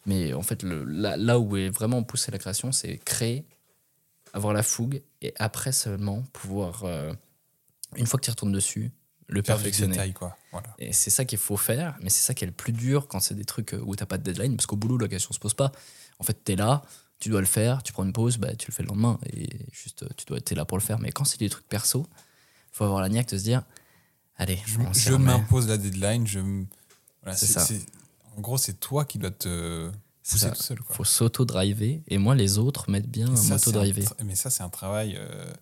Mais 0.06 0.32
en 0.32 0.42
fait, 0.42 0.62
le, 0.62 0.84
là, 0.84 1.16
là 1.16 1.38
où 1.38 1.56
est 1.56 1.68
vraiment 1.70 2.02
poussée 2.02 2.30
la 2.32 2.38
création, 2.38 2.72
c'est 2.72 2.96
créer, 2.98 3.44
avoir 4.32 4.52
la 4.52 4.62
fougue 4.62 5.02
et 5.22 5.34
après 5.38 5.72
seulement 5.72 6.22
pouvoir, 6.32 6.84
euh, 6.84 7.12
une 7.96 8.06
fois 8.06 8.18
que 8.18 8.24
tu 8.24 8.30
retournes 8.30 8.52
dessus, 8.52 8.90
le 9.28 9.42
perfectionner. 9.42 9.92
détail, 9.92 10.12
quoi. 10.12 10.36
Voilà. 10.50 10.74
Et 10.78 10.92
c'est 10.92 11.10
ça 11.10 11.24
qu'il 11.24 11.38
faut 11.38 11.56
faire, 11.56 11.96
mais 12.02 12.10
c'est 12.10 12.22
ça 12.22 12.34
qui 12.34 12.44
est 12.44 12.48
le 12.48 12.52
plus 12.52 12.72
dur 12.72 13.06
quand 13.06 13.20
c'est 13.20 13.34
des 13.34 13.44
trucs 13.44 13.76
où 13.80 13.94
t'as 13.94 14.06
pas 14.06 14.18
de 14.18 14.24
deadline, 14.24 14.56
parce 14.56 14.66
qu'au 14.66 14.76
boulot, 14.76 14.98
la 14.98 15.08
question 15.08 15.32
se 15.32 15.38
pose 15.38 15.54
pas. 15.54 15.70
En 16.18 16.24
fait, 16.24 16.34
t'es 16.44 16.56
là, 16.56 16.82
tu 17.20 17.28
dois 17.28 17.40
le 17.40 17.46
faire, 17.46 17.82
tu 17.82 17.92
prends 17.92 18.04
une 18.04 18.12
pause, 18.12 18.38
bah, 18.38 18.54
tu 18.56 18.70
le 18.70 18.74
fais 18.74 18.82
le 18.82 18.88
lendemain, 18.88 19.18
et 19.32 19.48
juste, 19.72 20.04
tu 20.16 20.24
dois 20.26 20.38
être 20.38 20.52
là 20.52 20.64
pour 20.64 20.78
le 20.78 20.82
faire. 20.82 20.98
Mais 20.98 21.12
quand 21.12 21.24
c'est 21.24 21.38
des 21.38 21.48
trucs 21.48 21.68
perso, 21.68 22.06
faut 22.72 22.84
avoir 22.84 23.00
la 23.00 23.08
niaque 23.08 23.28
de 23.28 23.38
se 23.38 23.44
dire, 23.44 23.62
allez, 24.36 24.58
Je, 24.66 25.12
m'impose 25.14 25.68
la 25.68 25.76
deadline. 25.76 26.26
Je, 26.26 26.40
voilà, 27.22 27.36
C'est 27.36 27.46
ça. 27.46 27.66
En 28.36 28.40
gros, 28.40 28.58
c'est 28.58 28.80
toi 28.80 29.04
qui 29.04 29.18
dois 29.18 29.30
te 29.30 29.90
pousser 30.22 30.38
ça. 30.38 30.50
tout 30.50 30.62
seul. 30.62 30.80
Quoi. 30.80 30.96
faut 30.96 31.04
s'auto-driver, 31.04 32.02
et 32.08 32.18
moi, 32.18 32.34
les 32.34 32.58
autres 32.58 32.90
m'aident 32.90 33.10
bien 33.10 33.32
à 33.32 33.36
ça, 33.36 33.46
un 33.46 33.56
m'auto-driver. 33.56 34.12
Mais 34.24 34.34
ça, 34.34 34.50
c'est 34.50 34.62
un 34.62 34.68
travail. 34.68 35.16
euh, 35.16 35.52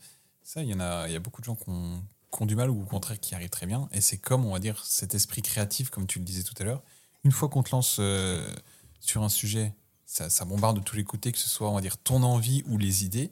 ça, 0.43 0.63
il 0.63 0.69
y 0.69 0.75
en 0.75 0.81
a, 0.81 1.07
il 1.09 1.13
y 1.13 1.17
a 1.17 1.21
beaucoup 1.21 1.41
de 1.41 1.47
gens 1.47 1.55
qui 1.55 1.69
ont, 1.69 2.03
qui 2.33 2.43
ont 2.43 2.47
du 2.47 2.57
mal 2.57 2.71
ou 2.71 2.83
au 2.83 2.87
contraire 2.87 3.19
qui 3.21 3.35
arrivent 3.35 3.51
très 3.51 3.67
bien. 3.67 3.89
Et 3.93 4.01
c'est 4.01 4.19
comme, 4.19 4.45
on 4.45 4.53
va 4.53 4.59
dire, 4.59 4.83
cet 4.85 5.15
esprit 5.15 5.43
créatif, 5.43 5.91
comme 5.91 6.07
tu 6.07 6.19
le 6.19 6.25
disais 6.25 6.43
tout 6.43 6.55
à 6.59 6.65
l'heure. 6.65 6.83
Une 7.25 7.33
fois 7.33 7.49
qu'on 7.49 7.63
te 7.63 7.71
lance 7.71 7.97
euh, 8.01 8.47
sur 9.01 9.23
un 9.23 9.29
sujet, 9.29 9.75
ça, 10.07 10.31
ça 10.31 10.45
bombarde 10.45 10.79
de 10.79 10.83
tous 10.83 10.97
les 10.97 11.05
côtés, 11.05 11.33
que 11.33 11.39
ce 11.39 11.49
soit, 11.49 11.69
on 11.71 11.75
va 11.75 11.81
dire, 11.81 11.99
ton 11.99 12.23
envie 12.23 12.63
ou 12.67 12.79
les 12.79 13.05
idées. 13.05 13.31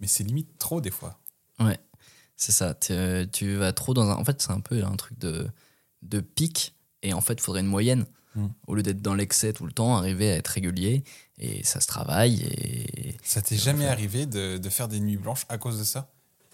Mais 0.00 0.06
c'est 0.06 0.24
limite 0.24 0.58
trop 0.58 0.80
des 0.80 0.90
fois. 0.90 1.18
Ouais, 1.60 1.78
c'est 2.36 2.52
ça. 2.52 2.74
Tu, 2.74 2.92
euh, 2.92 3.26
tu 3.30 3.56
vas 3.56 3.72
trop 3.72 3.94
dans 3.94 4.08
un. 4.08 4.14
En 4.14 4.24
fait, 4.24 4.40
c'est 4.42 4.50
un 4.52 4.60
peu 4.60 4.84
un 4.84 4.96
truc 4.96 5.18
de, 5.18 5.48
de 6.02 6.20
pic. 6.20 6.74
Et 7.02 7.12
en 7.12 7.20
fait, 7.20 7.34
il 7.34 7.40
faudrait 7.40 7.60
une 7.60 7.66
moyenne. 7.66 8.06
Au 8.66 8.74
lieu 8.74 8.82
d'être 8.82 9.02
dans 9.02 9.14
l'excès 9.14 9.52
tout 9.52 9.66
le 9.66 9.72
temps, 9.72 9.96
arriver 9.96 10.30
à 10.32 10.36
être 10.36 10.48
régulier. 10.48 11.04
Et 11.38 11.62
ça 11.64 11.80
se 11.80 11.86
travaille. 11.86 12.42
Et 12.42 13.16
Ça 13.22 13.42
t'est 13.42 13.56
jamais 13.56 13.84
enfin- 13.84 13.92
arrivé 13.92 14.26
de, 14.26 14.58
de 14.58 14.68
faire 14.68 14.88
des 14.88 15.00
nuits 15.00 15.16
blanches 15.16 15.44
à 15.48 15.58
cause 15.58 15.78
de 15.78 15.84
ça? 15.84 16.08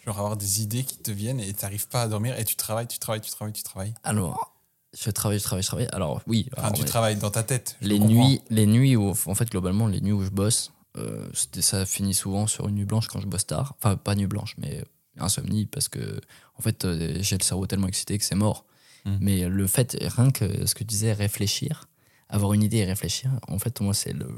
Genre 0.04 0.18
avoir 0.18 0.36
des 0.36 0.60
idées 0.62 0.84
qui 0.84 0.98
te 0.98 1.10
viennent 1.10 1.40
et 1.40 1.52
t'arrives 1.54 1.88
pas 1.88 2.02
à 2.02 2.08
dormir 2.08 2.38
et 2.38 2.44
tu 2.44 2.56
travailles, 2.56 2.86
tu 2.86 2.98
travailles, 2.98 3.22
tu 3.22 3.30
travailles, 3.30 3.54
tu 3.54 3.62
travailles? 3.62 3.94
alors, 4.02 4.54
je 4.96 5.10
travaille, 5.10 5.38
je 5.38 5.44
travaille, 5.44 5.62
je 5.62 5.68
travaille. 5.68 5.88
Alors, 5.92 6.20
oui. 6.26 6.48
Enfin, 6.52 6.68
alors, 6.68 6.78
tu 6.78 6.84
travailles 6.84 7.16
dans 7.16 7.30
ta 7.30 7.42
tête. 7.42 7.76
les, 7.80 7.98
nuits, 7.98 8.40
les 8.50 8.66
nuits 8.66 8.94
où. 8.96 9.10
En 9.26 9.34
fait, 9.34 9.50
globalement, 9.50 9.86
les 9.88 10.00
nuits 10.00 10.12
où 10.12 10.22
je 10.22 10.30
bosse, 10.30 10.72
euh, 10.96 11.26
ça 11.60 11.84
finit 11.86 12.14
souvent 12.14 12.46
sur 12.46 12.68
une 12.68 12.76
nuit 12.76 12.84
blanche 12.84 13.08
quand 13.08 13.20
je 13.20 13.26
bosse 13.26 13.46
tard. 13.46 13.74
Enfin, 13.78 13.96
pas 13.96 14.14
nuit 14.14 14.26
blanche, 14.28 14.54
mais 14.58 14.84
insomnie 15.18 15.66
parce 15.66 15.88
que, 15.88 16.20
en 16.58 16.62
fait, 16.62 16.84
euh, 16.84 17.16
j'ai 17.20 17.36
le 17.38 17.42
cerveau 17.42 17.66
tellement 17.66 17.88
excité 17.88 18.16
que 18.18 18.24
c'est 18.24 18.34
mort. 18.36 18.66
Mm. 19.04 19.16
Mais 19.20 19.48
le 19.48 19.66
fait, 19.66 19.96
rien 20.00 20.30
que 20.30 20.66
ce 20.66 20.74
que 20.74 20.80
tu 20.80 20.84
disais, 20.84 21.12
réfléchir, 21.12 21.88
avoir 22.28 22.52
une 22.52 22.62
idée 22.62 22.78
et 22.78 22.84
réfléchir, 22.84 23.30
en 23.48 23.58
fait, 23.58 23.80
moi, 23.80 23.94
c'est 23.94 24.12
le, 24.12 24.28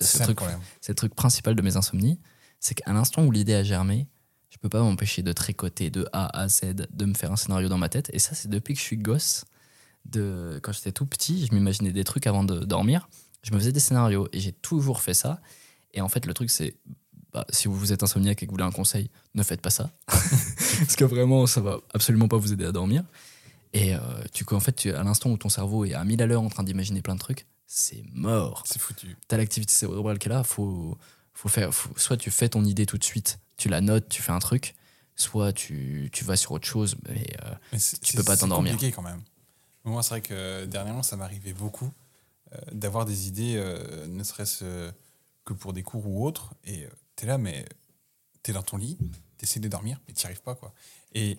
C'est 0.00 0.06
c'est 0.06 0.18
ça 0.18 0.24
le 0.24 0.30
le 0.30 0.34
truc, 0.34 0.36
problème. 0.38 0.60
c'est 0.80 0.92
le 0.92 0.96
truc 0.96 1.14
principal 1.14 1.54
de 1.54 1.62
mes 1.62 1.76
insomnies. 1.76 2.18
C'est 2.60 2.74
qu'à 2.74 2.92
l'instant 2.92 3.24
où 3.24 3.30
l'idée 3.30 3.54
a 3.54 3.62
germé, 3.62 4.08
je 4.50 4.58
peux 4.58 4.68
pas 4.68 4.80
m'empêcher 4.80 5.22
de 5.22 5.32
tricoter 5.32 5.90
de 5.90 6.06
A 6.12 6.38
à 6.38 6.48
Z, 6.48 6.74
de 6.90 7.04
me 7.04 7.14
faire 7.14 7.32
un 7.32 7.36
scénario 7.36 7.68
dans 7.68 7.78
ma 7.78 7.88
tête. 7.88 8.10
Et 8.12 8.18
ça, 8.18 8.34
c'est 8.34 8.48
depuis 8.48 8.74
que 8.74 8.80
je 8.80 8.84
suis 8.84 8.96
gosse. 8.96 9.44
De, 10.04 10.60
quand 10.62 10.72
j'étais 10.72 10.92
tout 10.92 11.06
petit, 11.06 11.46
je 11.46 11.54
m'imaginais 11.54 11.90
des 11.92 12.04
trucs 12.04 12.26
avant 12.26 12.44
de 12.44 12.60
dormir. 12.60 13.08
Je 13.42 13.52
me 13.52 13.58
faisais 13.58 13.72
des 13.72 13.80
scénarios 13.80 14.28
et 14.32 14.40
j'ai 14.40 14.52
toujours 14.52 15.00
fait 15.00 15.14
ça. 15.14 15.40
Et 15.94 16.02
en 16.02 16.08
fait, 16.10 16.26
le 16.26 16.34
truc, 16.34 16.50
c'est 16.50 16.76
bah, 17.32 17.46
si 17.50 17.68
vous 17.68 17.92
êtes 17.92 18.02
insomniaque 18.02 18.42
et 18.42 18.46
que 18.46 18.50
vous 18.50 18.54
voulez 18.54 18.64
un 18.64 18.70
conseil, 18.70 19.10
ne 19.34 19.42
faites 19.42 19.60
pas 19.62 19.70
ça. 19.70 19.90
Parce 20.06 20.94
que 20.96 21.04
vraiment, 21.04 21.46
ça 21.46 21.60
va 21.62 21.80
absolument 21.94 22.28
pas 22.28 22.36
vous 22.36 22.52
aider 22.52 22.64
à 22.66 22.72
dormir. 22.72 23.02
Et 23.74 23.94
euh, 23.94 23.98
tu, 24.32 24.44
en 24.52 24.60
fait, 24.60 24.72
tu, 24.72 24.92
à 24.92 25.02
l'instant 25.02 25.30
où 25.30 25.36
ton 25.36 25.48
cerveau 25.48 25.84
est 25.84 25.92
à 25.94 26.02
1000 26.04 26.22
à 26.22 26.26
l'heure 26.26 26.42
en 26.42 26.48
train 26.48 26.62
d'imaginer 26.62 27.02
plein 27.02 27.14
de 27.14 27.20
trucs, 27.20 27.46
c'est 27.66 28.02
mort. 28.12 28.62
C'est 28.66 28.78
foutu. 28.80 29.16
T'as 29.28 29.36
l'activité 29.36 29.72
cérébrale 29.72 30.18
qui 30.18 30.28
est 30.28 30.32
là, 30.32 30.44
faut, 30.44 30.96
faut 31.32 31.48
faire, 31.48 31.74
faut- 31.74 31.90
soit 31.96 32.16
tu 32.16 32.30
fais 32.30 32.48
ton 32.48 32.64
idée 32.64 32.86
tout 32.86 32.98
de 32.98 33.04
suite, 33.04 33.40
tu 33.56 33.68
la 33.68 33.80
notes, 33.80 34.08
tu 34.08 34.22
fais 34.22 34.32
un 34.32 34.38
truc, 34.38 34.74
soit 35.16 35.52
tu, 35.52 36.08
tu 36.12 36.24
vas 36.24 36.36
sur 36.36 36.52
autre 36.52 36.66
chose, 36.66 36.96
mais 37.08 37.26
euh, 37.44 37.54
Mais 37.72 37.78
c'est- 37.80 37.98
Tu 38.00 38.12
c'est- 38.12 38.18
peux 38.18 38.24
pas 38.24 38.34
c'est 38.36 38.40
t'endormir. 38.42 38.72
compliqué 38.72 38.92
quand 38.94 39.02
même. 39.02 39.20
Moi, 39.84 40.02
c'est 40.02 40.10
vrai 40.10 40.20
que 40.22 40.64
dernièrement, 40.66 41.02
ça 41.02 41.16
m'arrivait 41.16 41.52
beaucoup 41.52 41.90
euh, 42.52 42.58
d'avoir 42.72 43.04
des 43.04 43.26
idées, 43.26 43.54
euh, 43.56 44.06
ne 44.06 44.22
serait-ce 44.22 44.64
que 45.44 45.52
pour 45.52 45.72
des 45.72 45.82
cours 45.82 46.06
ou 46.06 46.24
autres. 46.24 46.54
Et 46.64 46.86
tu 47.16 47.24
es 47.24 47.26
là, 47.26 47.36
mais 47.38 47.64
tu 48.44 48.52
es 48.52 48.54
dans 48.54 48.62
ton 48.62 48.76
lit, 48.76 48.96
tu 49.36 49.44
essaies 49.44 49.58
de 49.60 49.66
dormir, 49.68 50.00
mais 50.06 50.14
tu 50.14 50.20
n'y 50.20 50.26
arrives 50.26 50.42
pas. 50.42 50.54
Quoi. 50.54 50.72
Et 51.14 51.36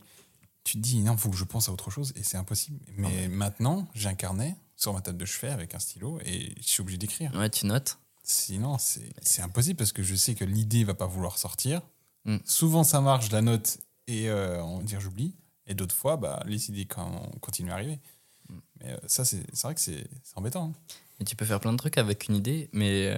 tu 0.66 0.74
te 0.74 0.80
dis, 0.80 1.00
non, 1.02 1.14
il 1.14 1.18
faut 1.20 1.30
que 1.30 1.38
je 1.38 1.46
pense 1.46 1.70
à 1.70 1.72
autre 1.72 1.90
chose, 1.92 2.12
et 2.18 2.24
c'est 2.24 2.36
impossible. 2.38 2.80
Mais 2.98 3.30
maintenant, 3.30 3.88
j'ai 3.94 4.10
un 4.10 4.16
carnet 4.16 4.58
sur 4.76 4.94
ma 4.94 5.00
table 5.00 5.18
de 5.18 5.26
chevet 5.26 5.50
avec 5.54 5.74
un 5.74 5.80
stylo, 5.80 6.20
et 6.26 6.54
je 6.60 6.68
suis 6.68 6.82
obligé 6.82 6.98
d'écrire. 6.98 7.34
ouais, 7.36 7.50
tu 7.50 7.66
notes. 7.66 7.98
Sinon, 8.24 8.78
c'est 8.80 9.42
impossible 9.42 9.78
parce 9.78 9.92
que 9.92 10.02
je 10.04 10.16
sais 10.16 10.34
que 10.34 10.44
l'idée 10.44 10.84
va 10.84 10.96
pas 10.96 11.06
vouloir 11.06 11.38
sortir. 11.38 11.82
Mm. 12.26 12.38
Souvent, 12.44 12.84
ça 12.84 13.00
marche, 13.00 13.32
la 13.32 13.42
note 13.44 13.78
et 14.08 14.30
euh, 14.30 14.62
on 14.64 14.78
va 14.80 14.84
dire 14.84 15.00
j'oublie. 15.00 15.36
Et 15.68 15.76
d'autres 15.76 15.96
fois, 15.96 16.18
bah, 16.18 16.42
les 16.48 16.70
idées 16.70 16.86
quand, 16.86 17.32
continuent 17.40 17.70
à 17.70 17.76
arriver. 17.76 18.00
Mm. 18.50 18.54
Mais 18.82 18.90
euh, 18.94 18.98
ça, 19.06 19.26
c'est 19.26 19.44
vrai 19.62 19.76
que 19.76 19.82
c'est 19.82 20.08
c'est 20.24 20.38
embêtant. 20.38 20.74
hein. 20.76 20.96
Et 21.20 21.24
tu 21.24 21.36
peux 21.36 21.46
faire 21.46 21.60
plein 21.60 21.72
de 21.72 21.78
trucs 21.78 22.00
avec 22.00 22.28
une 22.28 22.36
idée, 22.36 22.68
mais 22.74 23.08
euh, 23.14 23.18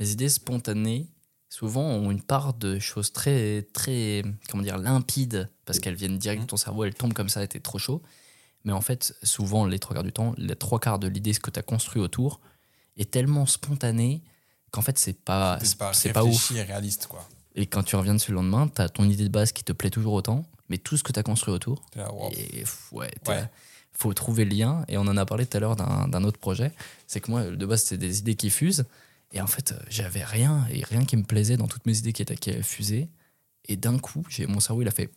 les 0.00 0.10
idées 0.12 0.28
spontanées, 0.28 1.06
souvent, 1.48 1.82
ont 1.82 2.10
une 2.10 2.22
part 2.22 2.54
de 2.54 2.78
choses 2.78 3.12
très, 3.12 3.62
très, 3.72 4.22
comment 4.50 4.62
dire, 4.62 4.78
limpides, 4.78 5.50
parce 5.64 5.78
qu'elles 5.80 5.94
viennent 5.94 6.18
direct 6.18 6.42
de 6.42 6.46
ton 6.46 6.56
cerveau, 6.56 6.84
elles 6.84 6.94
tombent 6.94 7.14
comme 7.14 7.28
ça 7.28 7.42
et 7.42 7.48
t'es 7.48 7.60
trop 7.60 7.78
chaud. 7.78 8.02
Mais 8.64 8.72
en 8.72 8.80
fait, 8.80 9.14
souvent, 9.22 9.64
les 9.64 9.78
trois 9.78 9.94
quarts 9.94 10.04
du 10.04 10.12
temps, 10.12 10.34
les 10.36 10.56
trois 10.56 10.80
quarts 10.80 10.98
de 10.98 11.08
l'idée, 11.08 11.32
ce 11.32 11.40
que 11.40 11.50
tu 11.50 11.58
as 11.58 11.62
construit 11.62 12.02
autour, 12.02 12.40
est 12.96 13.10
tellement 13.10 13.46
spontané 13.46 14.22
qu'en 14.70 14.82
fait, 14.82 14.98
c'est 14.98 15.18
pas, 15.18 15.58
C'est 15.62 15.78
pas, 15.78 15.92
c'est 15.92 16.12
pas 16.12 16.24
ouf. 16.24 16.32
réfléchi 16.32 16.58
et 16.58 16.62
réaliste. 16.64 17.06
Quoi. 17.06 17.26
Et 17.54 17.66
quand 17.66 17.82
tu 17.82 17.96
reviens 17.96 18.14
dessus 18.14 18.32
le 18.32 18.36
lendemain, 18.36 18.68
tu 18.68 18.82
as 18.82 18.88
ton 18.88 19.08
idée 19.08 19.24
de 19.24 19.28
base 19.30 19.52
qui 19.52 19.64
te 19.64 19.72
plaît 19.72 19.90
toujours 19.90 20.12
autant, 20.12 20.44
mais 20.68 20.78
tout 20.78 20.96
ce 20.96 21.02
que 21.02 21.12
tu 21.12 21.18
as 21.18 21.22
construit 21.22 21.54
autour, 21.54 21.86
là, 21.94 22.12
wow. 22.12 22.30
et 22.32 22.64
ouais, 22.92 23.10
faut 23.92 24.12
trouver 24.12 24.44
le 24.44 24.54
lien. 24.54 24.84
Et 24.88 24.98
on 24.98 25.02
en 25.02 25.16
a 25.16 25.24
parlé 25.24 25.46
tout 25.46 25.56
à 25.56 25.60
l'heure 25.60 25.76
d'un 25.76 26.06
d'un 26.08 26.22
autre 26.24 26.38
projet. 26.38 26.72
C'est 27.06 27.20
que 27.20 27.30
moi, 27.30 27.44
de 27.44 27.66
base, 27.66 27.82
c'était 27.82 28.06
des 28.06 28.18
idées 28.20 28.36
qui 28.36 28.50
fusent. 28.50 28.84
Et 29.32 29.40
en 29.40 29.46
fait, 29.46 29.72
euh, 29.72 29.78
j'avais 29.90 30.24
rien, 30.24 30.66
et 30.72 30.82
rien 30.84 31.04
qui 31.04 31.16
me 31.16 31.22
plaisait 31.24 31.56
dans 31.56 31.66
toutes 31.66 31.84
mes 31.86 31.98
idées 31.98 32.12
qui 32.12 32.22
étaient 32.22 32.36
qui 32.36 32.52
fusé. 32.62 33.08
Et 33.66 33.76
d'un 33.76 33.98
coup, 33.98 34.24
j'ai 34.28 34.46
mon 34.46 34.60
cerveau, 34.60 34.82
il 34.82 34.88
a 34.88 34.92
fait. 34.92 35.10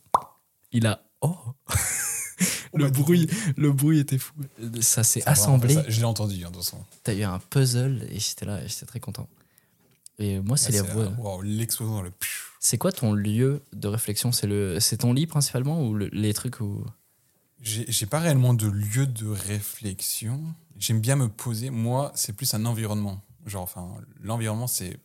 Il 0.71 0.86
a. 0.86 1.04
Oh 1.21 1.38
Le 2.74 2.86
bah, 2.86 2.89
bruit, 2.89 3.28
le 3.58 3.71
bruit 3.71 4.00
était 4.00 4.17
fou. 4.17 4.34
Ça 4.82 5.04
s'est 5.04 5.24
assemblé. 5.28 5.74
ça, 5.74 5.84
je 5.88 6.00
l'ai 6.00 6.06
entendu, 6.06 6.36
hein, 6.45 6.50
de 6.50 6.56
toute 6.56 6.63
façon. 6.63 6.84
T'as 7.04 7.13
eu 7.13 7.24
un 7.24 7.38
puzzle, 7.39 8.08
et 8.10 8.19
j'étais 8.19 8.45
là, 8.45 8.62
et 8.63 8.67
j'étais 8.67 8.86
très 8.86 9.00
content. 9.00 9.28
Et 10.19 10.39
moi, 10.39 10.56
c'est 10.58 10.71
Là, 10.71 10.82
les 10.84 10.89
voix. 10.89 11.10
wow, 11.17 11.41
L'explosion 11.41 12.02
le. 12.02 12.12
C'est 12.60 12.78
quoi 12.78 12.91
ton 12.91 13.13
lieu 13.13 13.62
de 13.74 13.88
réflexion? 13.88 14.32
C'est 14.32 14.47
le, 14.47 14.80
c'est 14.80 14.97
ton 14.97 15.13
lit 15.13 15.28
principalement 15.28 15.86
ou 15.86 15.93
le- 15.95 16.10
les 16.13 16.34
trucs 16.34 16.60
où 16.62 16.84
j'ai 17.62 18.06
pas 18.08 18.19
réellement 18.19 18.54
de 18.54 18.67
lieu 18.67 19.06
de 19.08 19.28
réflexion. 19.28 20.41
J'aime 20.80 21.00
bien 21.00 21.15
me 21.15 21.28
poser. 21.28 21.69
Moi, 21.69 22.12
c'est 22.15 22.34
plus 22.34 22.54
un 22.54 22.65
environnement. 22.65 23.21
Genre, 23.45 23.63
enfin, 23.63 23.95
l'environnement, 24.19 24.67
c'est 24.67 24.99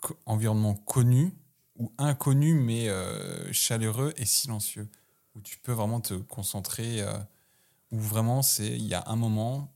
co- 0.00 0.16
environnement 0.26 0.74
connu 0.74 1.32
ou 1.76 1.92
inconnu, 1.98 2.54
mais 2.54 2.88
euh, 2.88 3.52
chaleureux 3.52 4.12
et 4.16 4.24
silencieux, 4.24 4.88
où 5.34 5.40
tu 5.40 5.58
peux 5.58 5.72
vraiment 5.72 6.00
te 6.00 6.14
concentrer, 6.14 7.02
euh, 7.02 7.18
où 7.90 7.98
vraiment, 7.98 8.42
c'est 8.42 8.68
il 8.76 8.84
y 8.86 8.94
a 8.94 9.04
un 9.08 9.16
moment, 9.16 9.72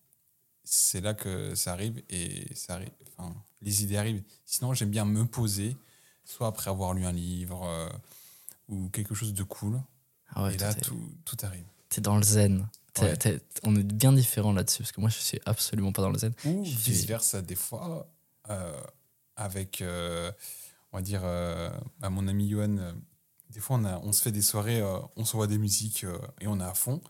c'est 0.65 1.01
là 1.01 1.15
que 1.15 1.55
ça 1.55 1.73
arrive 1.73 2.03
et 2.09 2.55
ça 2.55 2.75
arrive, 2.75 2.91
enfin, 3.17 3.35
les 3.62 3.83
idées 3.83 3.97
arrivent. 3.97 4.23
Sinon, 4.45 4.75
j'aime 4.75 4.91
bien 4.91 5.05
me 5.05 5.25
poser, 5.27 5.77
soit 6.25 6.47
après 6.47 6.71
avoir 6.71 6.95
lu 6.95 7.05
un 7.05 7.12
livre 7.12 7.65
euh, 7.67 7.89
ou 8.69 8.89
quelque 8.91 9.15
chose 9.15 9.35
de 9.35 9.43
cool. 9.43 9.81
Ah 10.35 10.45
ouais, 10.45 10.55
et 10.55 10.59
là, 10.59 10.75
tout, 10.75 11.01
tout 11.25 11.37
arrive. 11.43 11.65
t'es 11.89 12.01
dans 12.01 12.17
le 12.17 12.23
zen. 12.23 12.69
Ouais. 13.01 13.41
on 13.62 13.76
est 13.76 13.84
bien 13.84 14.12
différents 14.12 14.53
là-dessus 14.53 14.82
parce 14.82 14.93
que 14.93 15.01
moi 15.01 15.11
je 15.11 15.18
suis 15.18 15.41
absolument 15.47 15.93
pas 15.93 16.03
dans 16.03 16.11
le 16.11 16.18
zen. 16.18 16.32
Ou 16.45 16.64
vice-versa, 16.64 17.43
des 17.43 17.55
fois, 17.55 18.11
euh, 18.51 18.80
avec, 19.39 19.80
euh, 19.80 20.30
on 20.93 20.99
va 20.99 21.03
dire, 21.03 21.22
euh, 21.24 21.70
bah, 22.01 22.11
mon 22.11 22.28
ami 22.28 22.51
Johan, 22.51 22.76
euh, 22.78 22.93
des 23.51 23.61
fois, 23.61 23.76
on, 23.76 23.84
a, 23.84 23.99
on 24.01 24.12
se 24.12 24.20
fait 24.20 24.32
des 24.32 24.43
soirées, 24.43 24.82
on 25.16 25.24
s'envoie 25.24 25.47
des 25.47 25.57
musiques 25.57 26.05
et 26.41 26.47
on 26.47 26.61
est 26.61 26.64
à 26.64 26.74
fond. 26.74 27.01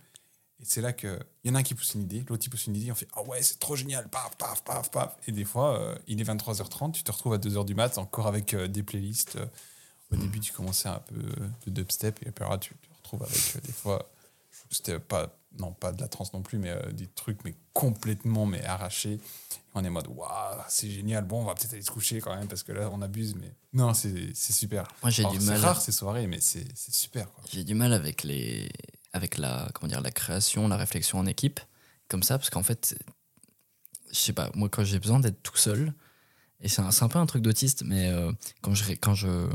Et 0.60 0.64
c'est 0.64 0.80
là 0.80 0.92
qu'il 0.92 1.18
y 1.44 1.50
en 1.50 1.54
a 1.56 1.58
un 1.58 1.62
qui 1.62 1.74
pousse 1.74 1.94
une 1.94 2.02
idée, 2.02 2.24
l'autre 2.28 2.42
qui 2.42 2.48
pousse 2.48 2.66
une 2.66 2.76
idée, 2.76 2.92
on 2.92 2.94
fait 2.94 3.08
Ah 3.14 3.22
ouais, 3.22 3.42
c'est 3.42 3.58
trop 3.58 3.74
génial, 3.74 4.08
paf, 4.08 4.36
paf, 4.36 4.62
paf, 4.62 4.90
paf. 4.90 5.16
Et 5.26 5.32
des 5.32 5.44
fois, 5.44 5.96
il 6.06 6.20
est 6.20 6.24
23h30, 6.24 6.92
tu 6.92 7.02
te 7.02 7.10
retrouves 7.10 7.32
à 7.34 7.38
2h 7.38 7.64
du 7.64 7.74
mat, 7.74 7.98
encore 7.98 8.28
avec 8.28 8.54
des 8.54 8.82
playlists. 8.84 9.38
au 10.12 10.16
début, 10.16 10.38
tu 10.38 10.52
commençais 10.52 10.88
un 10.88 11.00
peu 11.00 11.16
de 11.66 11.70
dubstep, 11.70 12.24
et 12.24 12.30
puis 12.30 12.44
là, 12.48 12.56
tu 12.58 12.74
te 12.74 12.94
retrouves 12.98 13.22
avec 13.24 13.64
des 13.64 13.72
fois, 13.72 14.08
c'était 14.70 15.00
pas, 15.00 15.36
non 15.59 15.72
pas 15.72 15.92
de 15.92 16.01
la 16.01 16.09
trance 16.09 16.32
non 16.32 16.42
plus, 16.42 16.59
mais 16.59 16.70
euh, 16.70 16.92
des 16.92 17.07
trucs 17.07 17.44
mais 17.44 17.55
complètement 17.72 18.46
mais 18.46 18.64
arrachés. 18.64 19.18
On 19.74 19.84
est 19.84 19.88
en 19.88 19.92
mode 19.92 20.09
waouh, 20.09 20.59
c'est 20.68 20.90
génial. 20.90 21.24
Bon, 21.24 21.40
on 21.42 21.44
va 21.44 21.55
peut-être 21.55 21.72
aller 21.72 21.82
se 21.82 21.90
coucher 21.90 22.20
quand 22.20 22.34
même 22.36 22.49
parce 22.49 22.62
que 22.62 22.72
là 22.72 22.90
on 22.92 23.01
abuse, 23.03 23.34
mais 23.36 23.53
non, 23.72 23.94
c'est 23.94 24.32
c'est 24.34 24.53
super. 24.53 24.86
Moi, 25.03 25.11
j'ai 25.11 25.24
du 25.24 25.38
c'est 25.38 25.46
mal. 25.46 25.61
rare 25.61 25.80
ces 25.80 25.92
soirées, 25.92 26.26
mais 26.26 26.38
c'est 26.40 26.66
c'est 26.74 26.92
super. 26.94 27.28
J'ai 27.53 27.64
du 27.64 27.74
mal 27.74 27.92
avec 27.92 28.24
les 28.24 28.68
avec 29.12 29.38
la 29.38 29.68
comment 29.74 29.88
dire 29.88 30.01
la 30.01 30.11
création, 30.11 30.68
la 30.68 30.76
réflexion 30.76 31.18
en 31.18 31.26
équipe 31.26 31.61
comme 32.09 32.22
ça 32.22 32.38
parce 32.38 32.51
qu'en 32.51 32.62
fait 32.62 32.96
je 34.11 34.18
sais 34.18 34.32
pas 34.32 34.51
moi 34.55 34.68
quand 34.68 34.84
j'ai 34.84 34.99
besoin 34.99 35.20
d'être 35.20 35.42
tout 35.42 35.57
seul 35.57 35.92
et 36.61 36.68
c'est 36.68 36.80
un, 36.82 36.90
c'est 36.90 37.05
un 37.05 37.09
peu 37.09 37.18
un 37.18 37.26
truc 37.26 37.42
d'autiste 37.42 37.82
mais 37.84 38.09
euh, 38.09 38.32
quand 38.62 38.74
je 38.74 38.92
quand 38.92 39.14
je 39.14 39.46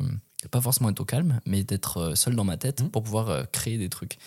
pas 0.52 0.62
forcément 0.62 0.90
être 0.90 1.00
au 1.00 1.06
calme 1.06 1.40
mais 1.46 1.64
d'être 1.64 1.98
euh, 1.98 2.16
seul 2.16 2.36
dans 2.36 2.44
ma 2.44 2.58
tête 2.58 2.82
Mhm. 2.82 2.92
pour 2.92 3.04
pouvoir 3.04 3.50
créer 3.52 3.78
des 3.78 3.90
trucs. 3.90 4.18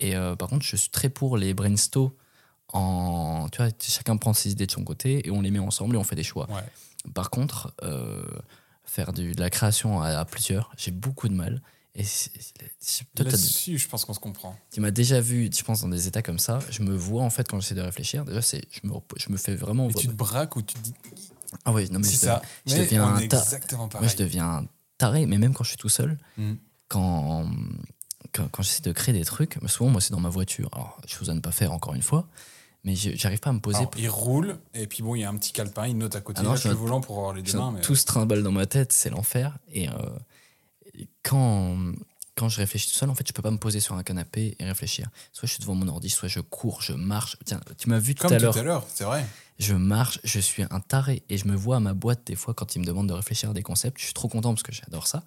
Et 0.00 0.16
euh, 0.16 0.34
par 0.36 0.48
contre, 0.48 0.64
je 0.64 0.76
suis 0.76 0.90
très 0.90 1.08
pour 1.08 1.36
les 1.36 1.54
brainstorms 1.54 2.12
en 2.72 3.48
tu 3.52 3.58
vois 3.62 3.70
chacun 3.80 4.16
prend 4.16 4.32
ses 4.32 4.50
idées 4.52 4.66
de 4.66 4.70
son 4.72 4.82
côté 4.84 5.26
et 5.26 5.30
on 5.30 5.40
les 5.42 5.50
met 5.50 5.58
ensemble 5.58 5.94
et 5.94 5.98
on 5.98 6.04
fait 6.04 6.16
des 6.16 6.22
choix. 6.24 6.48
Ouais. 6.50 6.62
Par 7.14 7.30
contre, 7.30 7.74
euh, 7.82 8.24
faire 8.84 9.12
du- 9.12 9.32
de 9.34 9.40
la 9.40 9.50
création 9.50 10.00
à, 10.00 10.08
à 10.08 10.24
plusieurs, 10.24 10.72
j'ai 10.76 10.90
beaucoup 10.90 11.28
de 11.28 11.34
mal. 11.34 11.60
Et 11.94 12.04
Là-dessus, 13.18 13.78
je 13.78 13.88
pense 13.88 14.04
qu'on 14.04 14.14
se 14.14 14.20
comprend. 14.20 14.56
tu 14.72 14.80
m'as 14.80 14.90
déjà 14.90 15.20
vu, 15.20 15.50
je 15.54 15.62
pense, 15.62 15.82
dans 15.82 15.88
des 15.88 16.06
états 16.08 16.22
comme 16.22 16.38
ça. 16.38 16.58
Je 16.70 16.82
me 16.82 16.94
vois, 16.96 17.22
en 17.22 17.30
fait, 17.30 17.46
quand 17.48 17.60
j'essaie 17.60 17.74
de 17.74 17.80
réfléchir. 17.82 18.24
Déjà, 18.24 18.40
c'est, 18.40 18.62
je, 18.70 18.86
me, 18.88 18.94
je 19.16 19.30
me 19.30 19.36
fais 19.36 19.54
vraiment. 19.54 19.88
Et 19.90 19.94
tu 19.94 20.08
te 20.08 20.12
braques 20.12 20.56
ou 20.56 20.62
tu 20.62 20.74
te 20.74 20.78
dis 20.80 20.94
Ah 21.64 21.72
oui, 21.72 21.88
non, 21.90 21.98
mais 21.98 22.06
c'est 22.06 22.12
je, 22.14 22.20
ça. 22.20 22.42
je 22.66 22.74
Mais 22.74 22.80
deviens 22.80 23.04
un 23.04 23.18
exactement 23.18 23.88
moi, 23.92 24.06
je 24.08 24.16
deviens 24.16 24.66
taré, 24.96 25.26
mais 25.26 25.36
même 25.38 25.52
quand 25.52 25.64
je 25.64 25.70
suis 25.70 25.78
tout 25.78 25.88
seul, 25.90 26.18
Mm. 26.38 26.54
quand, 26.88 27.46
quand, 28.32 28.48
quand 28.50 28.62
j'essaie 28.62 28.82
de 28.82 28.92
créer 28.92 29.12
des 29.12 29.24
trucs, 29.24 29.58
souvent, 29.66 29.90
moi, 29.90 30.00
c'est 30.00 30.12
dans 30.12 30.20
ma 30.20 30.28
voiture. 30.28 30.68
Alors, 30.72 30.98
je 31.06 31.16
vous 31.18 31.32
ne 31.32 31.40
pas 31.40 31.50
faire 31.52 31.72
encore 31.72 31.94
une 31.94 32.02
fois, 32.02 32.26
mais 32.84 32.94
je- 32.96 33.14
j'arrive 33.14 33.40
pas 33.40 33.50
à 33.50 33.52
me 33.52 33.60
poser. 33.60 33.78
Alors, 33.78 33.90
il 33.98 34.08
roule, 34.08 34.58
et 34.74 34.86
puis 34.86 35.02
bon, 35.02 35.14
il 35.14 35.20
y 35.20 35.24
a 35.24 35.28
un 35.30 35.36
petit 35.36 35.52
calepin, 35.52 35.86
il 35.86 35.96
note 35.98 36.14
à 36.16 36.20
côté. 36.20 36.40
Ah 36.40 36.44
non, 36.44 36.56
je 36.56 36.62
je 36.62 36.68
le 36.68 36.74
volant 36.74 37.00
pour 37.00 37.18
avoir 37.18 37.34
les 37.34 37.42
deux 37.42 37.56
mains. 37.56 37.72
Mais... 37.72 37.80
Tout 37.80 37.94
se 37.96 38.04
trimballe 38.04 38.42
dans 38.42 38.52
ma 38.52 38.66
tête, 38.66 38.92
c'est 38.92 39.10
l'enfer. 39.10 39.58
Et, 39.72 39.88
euh, 39.88 39.92
quand, 41.22 41.76
quand 42.34 42.48
je 42.48 42.58
réfléchis 42.58 42.88
tout 42.88 42.94
seul, 42.94 43.10
en 43.10 43.14
fait, 43.14 43.26
je 43.26 43.32
peux 43.32 43.42
pas 43.42 43.50
me 43.50 43.58
poser 43.58 43.80
sur 43.80 43.94
un 43.94 44.02
canapé 44.02 44.56
et 44.58 44.64
réfléchir. 44.64 45.08
Soit 45.32 45.46
je 45.46 45.52
suis 45.54 45.60
devant 45.60 45.74
mon 45.74 45.88
ordi, 45.88 46.10
soit 46.10 46.28
je 46.28 46.40
cours, 46.40 46.82
je 46.82 46.92
marche. 46.92 47.36
Tiens, 47.44 47.60
tu 47.78 47.88
m'as 47.88 47.98
vu 47.98 48.14
tout 48.14 48.22
Comme 48.26 48.32
à 48.32 48.36
tout 48.38 48.42
l'heure. 48.44 48.56
à 48.58 48.62
l'heure, 48.62 48.86
c'est 48.92 49.04
vrai. 49.04 49.26
Je 49.58 49.74
marche, 49.74 50.18
je 50.24 50.40
suis 50.40 50.64
un 50.70 50.80
taré 50.80 51.22
et 51.28 51.38
je 51.38 51.46
me 51.46 51.54
vois 51.54 51.76
à 51.76 51.80
ma 51.80 51.94
boîte 51.94 52.26
des 52.26 52.34
fois 52.34 52.52
quand 52.54 52.74
ils 52.74 52.80
me 52.80 52.84
demandent 52.84 53.08
de 53.08 53.12
réfléchir 53.12 53.50
à 53.50 53.52
des 53.52 53.62
concepts. 53.62 53.98
Je 54.00 54.04
suis 54.06 54.14
trop 54.14 54.28
content 54.28 54.52
parce 54.52 54.62
que 54.62 54.72
j'adore 54.72 55.06
ça. 55.06 55.24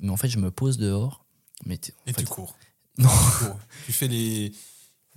Mais 0.00 0.10
en 0.10 0.16
fait, 0.16 0.28
je 0.28 0.38
me 0.38 0.50
pose 0.50 0.78
dehors. 0.78 1.24
Mais 1.66 1.80
Et 2.06 2.12
fait, 2.12 2.22
tu 2.22 2.26
cours. 2.26 2.56
Non. 2.98 3.08
Tu 3.08 3.44
cours. 3.46 3.58
tu 3.86 3.92
fais 3.92 4.08
les, 4.08 4.52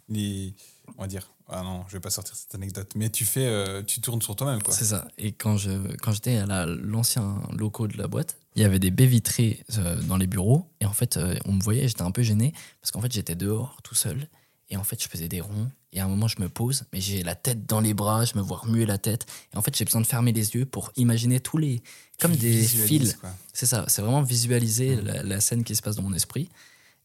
les. 0.10 0.54
On 0.98 1.02
va 1.02 1.08
dire. 1.08 1.32
Ah 1.48 1.62
non, 1.62 1.84
je 1.88 1.94
vais 1.94 2.00
pas 2.00 2.10
sortir 2.10 2.36
cette 2.36 2.56
anecdote. 2.56 2.92
Mais 2.96 3.10
tu 3.10 3.24
fais. 3.26 3.46
euh, 3.46 3.84
tu 3.84 4.02
tournes 4.02 4.22
sur 4.22 4.36
toi-même, 4.36 4.64
quoi. 4.64 4.74
c'est 4.74 4.86
ça. 4.86 5.08
Et 5.18 5.32
quand 5.32 5.58
je 5.58 5.96
quand 5.98 6.12
j'étais 6.12 6.38
à 6.38 6.46
la- 6.46 6.66
l'ancien 6.66 7.40
locaux 7.52 7.88
de 7.88 7.98
la 7.98 8.08
boîte, 8.08 8.38
il 8.56 8.62
y 8.62 8.66
avait 8.66 8.80
des 8.80 8.90
baies 8.92 9.06
vitrées 9.06 9.64
euh, 9.78 10.02
dans 10.04 10.18
les 10.18 10.26
bureaux. 10.28 10.68
Et 10.82 10.86
en 10.86 10.94
fait, 10.94 11.18
euh, 11.18 11.36
on 11.46 11.54
me 11.54 11.62
voyait, 11.62 11.88
j'étais 11.88 12.02
un 12.02 12.12
peu 12.12 12.24
gêné 12.24 12.54
parce 12.82 12.92
qu'en 12.92 13.02
fait, 13.02 13.12
j'étais 13.12 13.36
dehors 13.36 13.78
tout 13.84 13.96
seul. 13.96 14.28
Et 14.70 14.78
en 14.78 14.84
fait, 14.84 15.02
je 15.02 15.08
faisais 15.08 15.28
des 15.28 15.42
ronds. 15.42 15.70
Et 15.94 16.00
à 16.02 16.06
un 16.06 16.08
moment, 16.08 16.28
je 16.28 16.42
me 16.42 16.50
pose, 16.50 16.84
mais 16.92 17.00
j'ai 17.00 17.24
la 17.24 17.36
tête 17.36 17.66
dans 17.66 17.80
les 17.80 17.94
bras, 17.94 18.26
je 18.26 18.36
me 18.36 18.42
vois 18.42 18.58
remuer 18.58 18.86
la 18.86 18.98
tête. 18.98 19.26
Et 19.54 19.58
en 19.58 19.62
fait, 19.62 19.76
j'ai 19.78 19.86
besoin 19.86 20.02
de 20.02 20.08
fermer 20.08 20.32
les 20.34 20.56
yeux 20.56 20.66
pour 20.66 20.92
imaginer 20.98 21.40
tous 21.40 21.58
les. 21.58 21.82
Comme 22.20 22.32
Tu 22.34 22.38
des 22.40 22.64
fils. 22.68 23.18
C'est 23.54 23.66
ça, 23.66 23.86
c'est 23.88 24.02
vraiment 24.02 24.22
visualiser 24.24 24.96
la, 25.02 25.24
la 25.24 25.40
scène 25.40 25.64
qui 25.64 25.76
se 25.76 25.82
passe 25.82 25.96
dans 25.96 26.04
mon 26.04 26.14
esprit. 26.14 26.50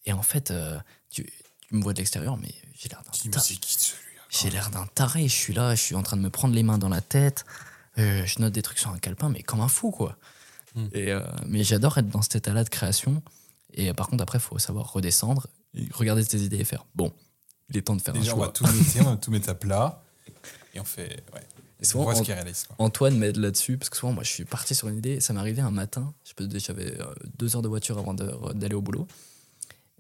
Et 0.07 0.13
en 0.13 0.23
fait, 0.23 0.51
euh, 0.51 0.79
tu, 1.11 1.25
tu 1.69 1.75
me 1.75 1.83
vois 1.83 1.93
de 1.93 1.99
l'extérieur, 1.99 2.37
mais 2.39 2.53
j'ai 2.75 2.89
l'air 2.89 3.03
d'un 3.05 3.11
Tu 3.11 3.23
dis, 3.23 3.29
mais 3.29 3.35
ta- 3.35 3.41
c'est 3.41 3.55
qui 3.57 3.75
celui-là 3.79 4.01
j'ai 4.31 4.49
l'air 4.51 4.71
d'un 4.71 4.87
taré. 4.87 5.25
Je 5.29 5.35
suis 5.35 5.53
là, 5.53 5.75
je 5.75 5.83
suis 5.83 5.95
en 5.97 6.03
train 6.05 6.17
de 6.17 6.23
me 6.23 6.31
prendre 6.31 6.55
les 6.55 6.63
mains 6.63 6.79
dans 6.79 6.89
la 6.89 7.01
tête. 7.01 7.45
Euh, 7.99 8.25
je 8.25 8.39
note 8.41 8.53
des 8.53 8.63
trucs 8.63 8.79
sur 8.79 8.91
un 8.91 8.99
calepin, 8.99 9.29
mais 9.29 9.43
comme 9.43 9.61
un 9.61 9.67
fou, 9.69 9.91
quoi. 9.91 10.17
Mhm. 10.77 10.89
Et, 10.95 11.11
euh, 11.13 11.21
mais 11.47 11.65
j'adore 11.65 11.99
être 11.99 12.09
dans 12.09 12.23
cet 12.23 12.37
état-là 12.37 12.63
de 12.65 12.69
création. 12.69 13.23
Et 13.75 13.93
par 13.93 14.09
contre, 14.09 14.23
après, 14.23 14.39
il 14.39 14.43
faut 14.43 14.59
savoir 14.59 14.93
redescendre, 14.93 15.49
regarder 15.93 16.25
tes 16.25 16.39
idées 16.39 16.59
et 16.59 16.65
faire 16.65 16.87
bon, 16.95 17.13
il 17.71 17.77
est 17.77 17.83
temps 17.83 17.97
de 17.97 18.03
faire 18.03 18.15
Déjà, 18.15 18.33
un 18.33 18.35
on 18.35 18.39
va 18.39 18.45
choix. 18.47 18.53
tout 18.53 18.65
mettre, 18.65 18.97
on 19.01 19.11
va 19.11 19.17
tout 19.17 19.31
mettre 19.31 19.49
à 19.49 19.55
plat. 19.55 20.03
Et 20.75 20.81
on 20.81 20.85
fait. 20.85 21.23
Ouais. 21.35 21.41
Et 21.41 21.83
on 21.83 21.85
souvent, 21.85 22.05
voit 22.05 22.15
ce 22.15 22.21
on- 22.21 22.25
qui 22.25 22.31
est 22.31 22.35
réaliste. 22.35 22.67
quoi. 22.67 22.77
Antoine 22.79 23.17
m'aide 23.17 23.37
là-dessus, 23.37 23.79
parce 23.79 23.89
que 23.91 23.97
souvent, 23.97 24.13
moi, 24.13 24.23
je 24.23 24.31
suis 24.31 24.45
parti 24.45 24.75
sur 24.75 24.89
une 24.89 24.99
idée, 24.99 25.13
et 25.13 25.21
ça 25.21 25.33
m'est 25.33 25.41
arrivé 25.41 25.63
un 25.63 25.71
matin, 25.71 26.13
je 26.29 26.35
peux- 26.35 26.49
j'avais 26.59 27.01
euh, 27.01 27.07
deux 27.39 27.57
heures 27.57 27.63
de 27.63 27.69
voiture 27.69 27.99
avant 27.99 28.13
de- 28.15 28.53
d'aller 28.53 28.75
au 28.75 28.83
boulot. 28.83 29.07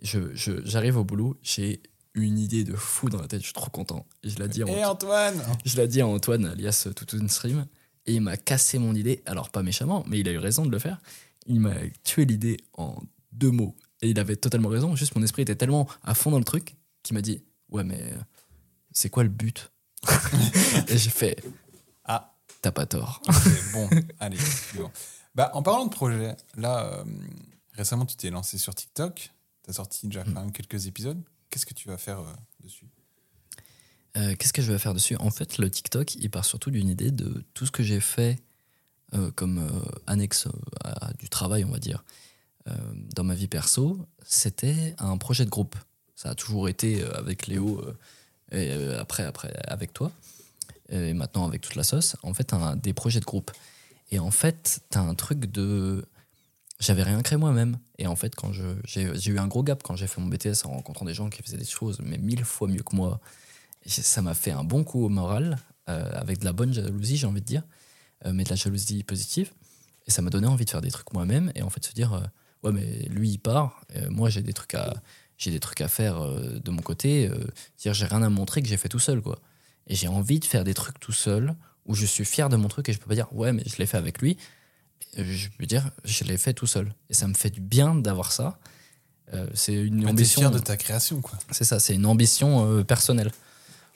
Je- 0.02 0.34
je- 0.34 0.64
J'arrive 0.64 0.96
au 0.96 1.04
boulot, 1.04 1.36
j'ai 1.42 1.82
une 2.14 2.38
idée 2.38 2.64
de 2.64 2.74
fou 2.74 3.08
dans 3.08 3.20
la 3.20 3.28
tête, 3.28 3.40
je 3.40 3.46
suis 3.46 3.52
trop 3.54 3.70
content. 3.70 4.06
Et 4.22 4.30
je 4.30 4.38
la 4.38 4.48
dis 4.48 4.62
à, 4.62 4.66
Et 4.66 4.84
Antoine- 4.84 5.38
Antoine 5.40 5.56
je 5.64 5.76
la 5.76 5.86
dis 5.86 6.00
à 6.00 6.06
Antoine, 6.06 6.46
alias 6.46 6.88
Toutoun 6.96 7.28
Stream, 7.28 7.66
et 8.06 8.14
il 8.14 8.20
m'a 8.20 8.36
cassé 8.36 8.78
mon 8.78 8.94
idée, 8.94 9.22
alors 9.26 9.50
pas 9.50 9.62
méchamment, 9.62 10.04
mais 10.08 10.18
il 10.20 10.28
a 10.28 10.32
eu 10.32 10.38
raison 10.38 10.64
de 10.66 10.70
le 10.70 10.78
faire. 10.78 10.98
Il 11.46 11.60
m'a 11.60 11.74
tué 12.04 12.24
l'idée 12.24 12.56
en 12.74 12.96
deux 13.32 13.50
mots, 13.50 13.76
et 14.02 14.08
il 14.10 14.18
avait 14.18 14.36
totalement 14.36 14.68
raison, 14.70 14.96
juste 14.96 15.14
mon 15.16 15.22
esprit 15.22 15.42
était 15.42 15.54
tellement 15.56 15.86
à 16.02 16.14
fond 16.14 16.30
dans 16.30 16.38
le 16.38 16.44
truc 16.44 16.74
qu'il 17.02 17.14
m'a 17.14 17.22
dit 17.22 17.42
Ouais, 17.70 17.84
mais 17.84 18.00
euh, 18.02 18.16
c'est 18.92 19.10
quoi 19.10 19.22
le 19.22 19.28
but? 19.28 19.70
Et 20.88 20.98
j'ai 20.98 21.10
fait 21.10 21.42
Ah, 22.04 22.34
T'as 22.62 22.72
pas 22.72 22.86
tort. 22.86 23.22
ok, 23.28 23.72
bon, 23.72 23.90
allez. 24.18 24.38
bon. 24.76 24.90
Bah, 25.34 25.50
en 25.54 25.62
parlant 25.62 25.86
de 25.86 25.90
projet, 25.90 26.36
là, 26.56 26.84
euh, 26.86 27.04
récemment, 27.74 28.04
tu 28.06 28.16
t'es 28.16 28.30
lancé 28.30 28.58
sur 28.58 28.74
TikTok. 28.74 29.32
Tu 29.62 29.70
as 29.70 29.74
sorti 29.74 30.06
déjà 30.08 30.24
Mm. 30.24 30.34
quand 30.34 30.40
même 30.40 30.52
quelques 30.52 30.86
épisodes. 30.86 31.22
Qu'est-ce 31.50 31.66
que 31.66 31.74
tu 31.74 31.88
vas 31.88 31.98
faire 31.98 32.20
euh, 32.20 32.32
dessus? 32.64 32.86
Euh, 34.16 34.34
Qu'est-ce 34.36 34.52
que 34.52 34.62
je 34.62 34.72
vais 34.72 34.78
faire 34.78 34.94
dessus? 34.94 35.16
En 35.16 35.30
fait, 35.30 35.58
le 35.58 35.70
TikTok, 35.70 36.16
il 36.16 36.30
part 36.30 36.44
surtout 36.44 36.70
d'une 36.70 36.88
idée 36.88 37.10
de 37.12 37.44
tout 37.54 37.66
ce 37.66 37.70
que 37.70 37.82
j'ai 37.82 38.00
fait 38.00 38.38
comme 39.34 39.68
annexe 40.06 40.46
à 40.84 41.12
du 41.14 41.28
travail, 41.28 41.64
on 41.64 41.70
va 41.72 41.80
dire, 41.80 42.04
dans 43.12 43.24
ma 43.24 43.34
vie 43.34 43.48
perso. 43.48 44.06
C'était 44.24 44.94
un 44.98 45.16
projet 45.16 45.44
de 45.44 45.50
groupe. 45.50 45.74
Ça 46.20 46.28
a 46.28 46.34
toujours 46.34 46.68
été 46.68 47.02
euh, 47.02 47.10
avec 47.14 47.46
Léo 47.46 47.80
euh, 47.80 47.94
et 48.52 48.72
euh, 48.72 49.00
après, 49.00 49.22
après 49.22 49.54
avec 49.66 49.94
toi 49.94 50.12
et 50.90 51.14
maintenant 51.14 51.46
avec 51.46 51.62
toute 51.62 51.76
la 51.76 51.82
sauce. 51.82 52.14
En 52.22 52.34
fait, 52.34 52.52
des 52.82 52.92
projets 52.92 53.20
de 53.20 53.24
groupe. 53.24 53.50
Et 54.10 54.18
en 54.18 54.30
fait, 54.30 54.82
t'as 54.90 55.00
un 55.00 55.14
truc 55.14 55.50
de 55.50 56.04
j'avais 56.78 57.04
rien 57.04 57.22
créé 57.22 57.38
moi-même. 57.38 57.78
Et 57.96 58.06
en 58.06 58.16
fait, 58.16 58.34
quand 58.34 58.52
j'ai 58.52 59.30
eu 59.30 59.38
un 59.38 59.46
gros 59.46 59.62
gap 59.62 59.82
quand 59.82 59.96
j'ai 59.96 60.06
fait 60.06 60.20
mon 60.20 60.26
BTS 60.26 60.66
en 60.66 60.72
rencontrant 60.72 61.06
des 61.06 61.14
gens 61.14 61.30
qui 61.30 61.42
faisaient 61.42 61.56
des 61.56 61.64
choses 61.64 62.00
mais 62.02 62.18
mille 62.18 62.44
fois 62.44 62.68
mieux 62.68 62.82
que 62.82 62.94
moi. 62.94 63.18
Ça 63.86 64.20
m'a 64.20 64.34
fait 64.34 64.50
un 64.50 64.64
bon 64.64 64.84
coup 64.84 65.02
au 65.02 65.08
moral, 65.08 65.56
avec 65.86 66.40
de 66.40 66.44
la 66.44 66.52
bonne 66.52 66.74
jalousie, 66.74 67.16
j'ai 67.16 67.26
envie 67.26 67.40
de 67.40 67.46
dire, 67.46 67.62
mais 68.26 68.44
de 68.44 68.50
la 68.50 68.56
jalousie 68.56 69.04
positive. 69.04 69.52
Et 70.06 70.10
ça 70.10 70.20
m'a 70.20 70.28
donné 70.28 70.48
envie 70.48 70.66
de 70.66 70.70
faire 70.70 70.82
des 70.82 70.90
trucs 70.90 71.14
moi-même 71.14 71.50
et 71.54 71.62
en 71.62 71.70
fait 71.70 71.82
se 71.82 71.94
dire, 71.94 72.28
ouais, 72.62 72.72
mais 72.72 73.06
lui 73.08 73.30
il 73.30 73.38
part, 73.38 73.80
moi 74.10 74.28
j'ai 74.28 74.42
des 74.42 74.52
trucs 74.52 74.74
à 74.74 74.92
j'ai 75.40 75.50
des 75.50 75.58
trucs 75.58 75.80
à 75.80 75.88
faire 75.88 76.22
euh, 76.22 76.60
de 76.62 76.70
mon 76.70 76.82
côté. 76.82 77.26
euh, 77.28 77.34
dire 77.78 77.94
j'ai 77.94 78.06
rien 78.06 78.22
à 78.22 78.28
montrer 78.28 78.60
que 78.62 78.68
j'ai 78.68 78.76
fait 78.76 78.88
tout 78.90 78.98
seul 79.00 79.20
quoi. 79.22 79.38
Et 79.88 79.94
j'ai 79.96 80.06
envie 80.08 80.38
de 80.38 80.44
faire 80.44 80.62
des 80.64 80.74
trucs 80.74 81.00
tout 81.00 81.12
seul 81.12 81.54
où 81.86 81.94
je 81.94 82.04
suis 82.06 82.24
fier 82.24 82.48
de 82.48 82.56
mon 82.56 82.68
truc 82.68 82.88
et 82.88 82.92
je 82.92 82.98
peux 82.98 83.08
pas 83.08 83.14
dire 83.14 83.32
ouais 83.32 83.52
mais 83.52 83.62
je 83.66 83.76
l'ai 83.78 83.86
fait 83.86 83.96
avec 83.96 84.20
lui. 84.20 84.36
Je 85.16 85.48
peux 85.58 85.66
dire 85.66 85.90
je 86.04 86.22
l'ai 86.24 86.36
fait 86.38 86.52
tout 86.54 86.66
seul 86.66 86.92
et 87.08 87.14
ça 87.14 87.26
me 87.26 87.34
fait 87.34 87.50
du 87.50 87.60
bien 87.60 87.94
d'avoir 87.96 88.30
ça. 88.32 88.58
Euh, 89.32 89.48
c'est 89.54 89.74
une 89.74 90.02
T'es 90.04 90.10
ambition. 90.10 90.40
fier 90.42 90.50
de 90.50 90.58
ta 90.58 90.76
création, 90.76 91.20
quoi. 91.20 91.38
C'est 91.52 91.64
ça, 91.64 91.78
c'est 91.80 91.94
une 91.94 92.06
ambition 92.06 92.66
euh, 92.66 92.84
personnelle 92.84 93.32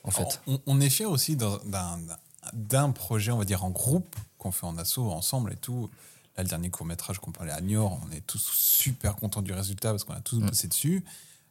en 0.05 0.11
fait. 0.11 0.41
On, 0.47 0.61
on 0.67 0.81
est 0.81 0.91
fier 0.91 1.11
aussi 1.11 1.37
d'un- 1.37 2.93
projet, 2.93 3.33
on 3.33 3.39
va 3.39 3.45
dire, 3.45 3.65
en 3.65 3.71
groupe, 3.71 4.15
qu'on 4.39 4.53
fait 4.53 4.67
en 4.67 4.77
assaut 4.79 5.11
ensemble 5.11 5.53
et 5.53 5.57
tout. 5.57 5.91
Là, 6.37 6.43
le 6.43 6.49
dernier 6.49 6.69
court-métrage 6.71 7.19
qu'on 7.21 7.33
parlait 7.33 7.53
à 7.53 7.61
Niort, 7.61 7.99
on 8.07 8.13
est 8.13 8.21
tous 8.27 8.43
super 8.53 9.17
contents 9.17 9.41
du 9.43 9.53
résultat 9.53 9.91
parce 9.91 10.05
qu'on 10.05 10.15
a 10.15 10.21
tous 10.21 10.37
Mm. 10.41 10.47
bossé 10.49 10.69
dessus. 10.69 11.05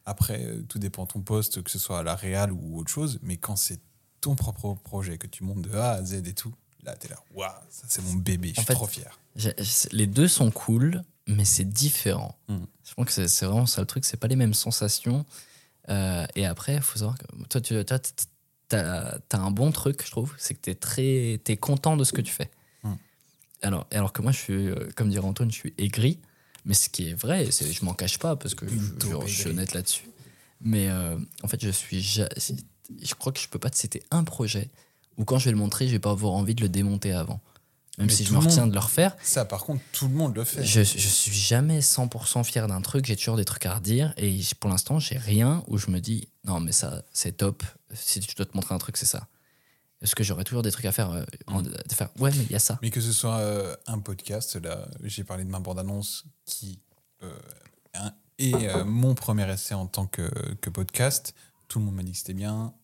Après, 0.06 0.44
euh, 0.44 0.62
tout 0.68 0.78
dépend 0.78 1.04
de 1.04 1.08
ton 1.08 1.20
poste, 1.20 1.62
que 1.62 1.70
ce 1.70 1.78
soit 1.78 2.00
à 2.00 2.02
la 2.02 2.14
réal 2.14 2.52
ou 2.52 2.78
autre 2.78 2.90
chose. 2.90 3.18
Mais 3.22 3.36
quand 3.36 3.56
c'est 3.56 3.80
ton 4.20 4.34
propre 4.34 4.74
projet, 4.74 5.18
que 5.18 5.26
tu 5.26 5.44
montes 5.44 5.62
de 5.62 5.74
A 5.74 5.92
à 5.92 6.04
Z 6.04 6.26
et 6.26 6.34
tout, 6.34 6.54
là, 6.82 6.94
t'es 6.96 7.08
là, 7.08 7.16
waouh, 7.34 7.50
ça 7.70 7.84
c'est 7.88 8.02
mon 8.02 8.14
bébé, 8.14 8.52
je 8.54 8.60
En 8.60 8.62
suis 8.62 8.66
fait, 8.66 8.74
trop 8.74 8.86
fier. 8.86 9.18
Les 9.92 10.06
deux 10.06 10.28
sont 10.28 10.50
cool, 10.50 11.02
mais 11.26 11.44
c'est 11.44 11.64
différent. 11.64 12.36
Mm. 12.48 12.56
Je 12.84 12.94
pense 12.94 13.06
que 13.06 13.26
c'est 13.26 13.46
vraiment 13.46 13.66
ça 13.66 13.80
le 13.80 13.86
truc, 13.86 14.04
c'est 14.04 14.16
pas 14.16 14.28
les 14.28 14.36
mêmes 14.36 14.54
sensations. 14.54 15.24
Euh, 15.88 16.26
et 16.34 16.46
après, 16.46 16.76
il 16.76 16.80
faut 16.80 16.98
savoir 16.98 17.18
que 17.18 17.26
toi, 17.48 17.60
tu 17.60 17.74
as, 18.76 19.20
un 19.32 19.50
bon 19.50 19.72
truc, 19.72 20.04
je 20.04 20.10
trouve, 20.10 20.34
c'est 20.38 20.54
que 20.54 20.60
tu 20.60 20.70
es 20.70 20.74
très 20.74 21.40
t'es 21.44 21.56
content 21.56 21.96
de 21.96 22.04
ce 22.04 22.12
que 22.12 22.20
tu 22.20 22.32
fais. 22.32 22.50
Mm. 22.82 22.92
Alors, 23.62 23.86
alors 23.90 24.12
que 24.12 24.22
moi, 24.22 24.32
je 24.32 24.38
suis, 24.38 24.68
euh, 24.68 24.88
comme 24.96 25.08
dirait 25.08 25.26
Antoine, 25.26 25.50
je 25.50 25.56
suis 25.56 25.74
aigri, 25.78 26.20
mais 26.64 26.74
ce 26.74 26.88
qui 26.88 27.08
est 27.10 27.14
vrai, 27.14 27.50
c'est 27.50 27.70
je 27.72 27.84
m'en 27.84 27.94
cache 27.94 28.18
pas 28.18 28.36
parce 28.36 28.54
que 28.54 28.66
je, 28.68 28.74
je- 29.26 29.32
suis 29.34 29.50
honnête 29.50 29.74
là-dessus. 29.74 30.04
Mais 30.60 30.88
euh, 30.88 31.16
en 31.42 31.48
fait, 31.48 31.62
je 31.62 31.70
suis. 31.70 32.00
ja- 32.00 32.28
Je 33.02 33.14
crois 33.14 33.32
que 33.32 33.40
je 33.40 33.48
peux 33.48 33.58
pas 33.58 33.70
te 33.70 33.76
citer 33.76 34.02
un 34.10 34.24
projet 34.24 34.70
où 35.16 35.24
quand 35.24 35.38
je 35.38 35.46
vais 35.46 35.50
le 35.52 35.56
montrer, 35.58 35.86
je 35.86 35.92
vais 35.92 35.98
pas 35.98 36.10
avoir 36.10 36.32
envie 36.32 36.54
de 36.54 36.62
le 36.62 36.68
démonter 36.68 37.12
avant. 37.12 37.40
même 37.98 38.06
Mais 38.08 38.12
si 38.12 38.24
je 38.24 38.32
me 38.32 38.38
retiens 38.38 38.62
monde- 38.62 38.70
de 38.70 38.74
le 38.74 38.80
refaire. 38.80 39.16
Ça, 39.22 39.44
par 39.44 39.62
contre, 39.64 39.80
tout 39.92 40.08
le 40.08 40.14
monde 40.14 40.34
le 40.34 40.44
fait. 40.44 40.64
Je, 40.64 40.82
je 40.82 41.08
suis 41.08 41.32
jamais 41.32 41.80
100% 41.80 42.42
fier 42.44 42.66
d'un 42.66 42.80
truc, 42.80 43.04
j'ai 43.06 43.16
toujours 43.16 43.36
des 43.36 43.44
trucs 43.44 43.66
à 43.66 43.74
redire 43.74 44.12
et 44.16 44.40
pour 44.58 44.70
l'instant, 44.70 44.98
j'ai 44.98 45.16
rien 45.18 45.62
où 45.68 45.78
je 45.78 45.90
me 45.90 46.00
dis 46.00 46.28
non, 46.44 46.60
mais 46.60 46.72
ça, 46.72 47.02
c'est 47.12 47.36
top. 47.36 47.62
Si 47.92 48.20
tu 48.20 48.34
dois 48.34 48.46
te 48.46 48.56
montrer 48.56 48.74
un 48.74 48.78
truc, 48.78 48.96
c'est 48.96 49.06
ça. 49.06 49.28
Est-ce 50.04 50.14
que 50.14 50.22
j'aurais 50.22 50.44
toujours 50.44 50.62
des 50.62 50.70
trucs 50.70 50.84
à 50.84 50.92
faire, 50.92 51.10
euh, 51.10 51.24
en- 51.48 51.62
Mm. 51.62 51.72
faire 51.92 52.10
Ouais, 52.20 52.30
mais 52.36 52.44
il 52.44 52.52
y 52.52 52.54
a 52.54 52.60
ça. 52.60 52.78
Mais 52.82 52.90
que 52.90 53.00
ce 53.00 53.10
soit 53.12 53.38
euh, 53.38 53.74
un 53.86 53.98
podcast, 53.98 54.54
là, 54.62 54.86
j'ai 55.02 55.24
parlé 55.24 55.44
de 55.44 55.50
ma 55.50 55.58
bande-annonce 55.58 56.24
qui 56.44 56.78
euh, 57.22 57.32
un- 57.94 58.12
est 58.38 58.84
mon 58.84 59.14
premier 59.14 59.50
essai 59.52 59.74
en 59.74 59.86
tant 59.86 60.06
que, 60.06 60.30
que 60.60 60.68
podcast. 60.70 61.34
Tout 61.68 61.78
le 61.78 61.86
monde 61.86 61.94
m'a 61.94 62.02
dit 62.02 62.12
que 62.12 62.18
c'était 62.18 62.34
bien. 62.34 62.74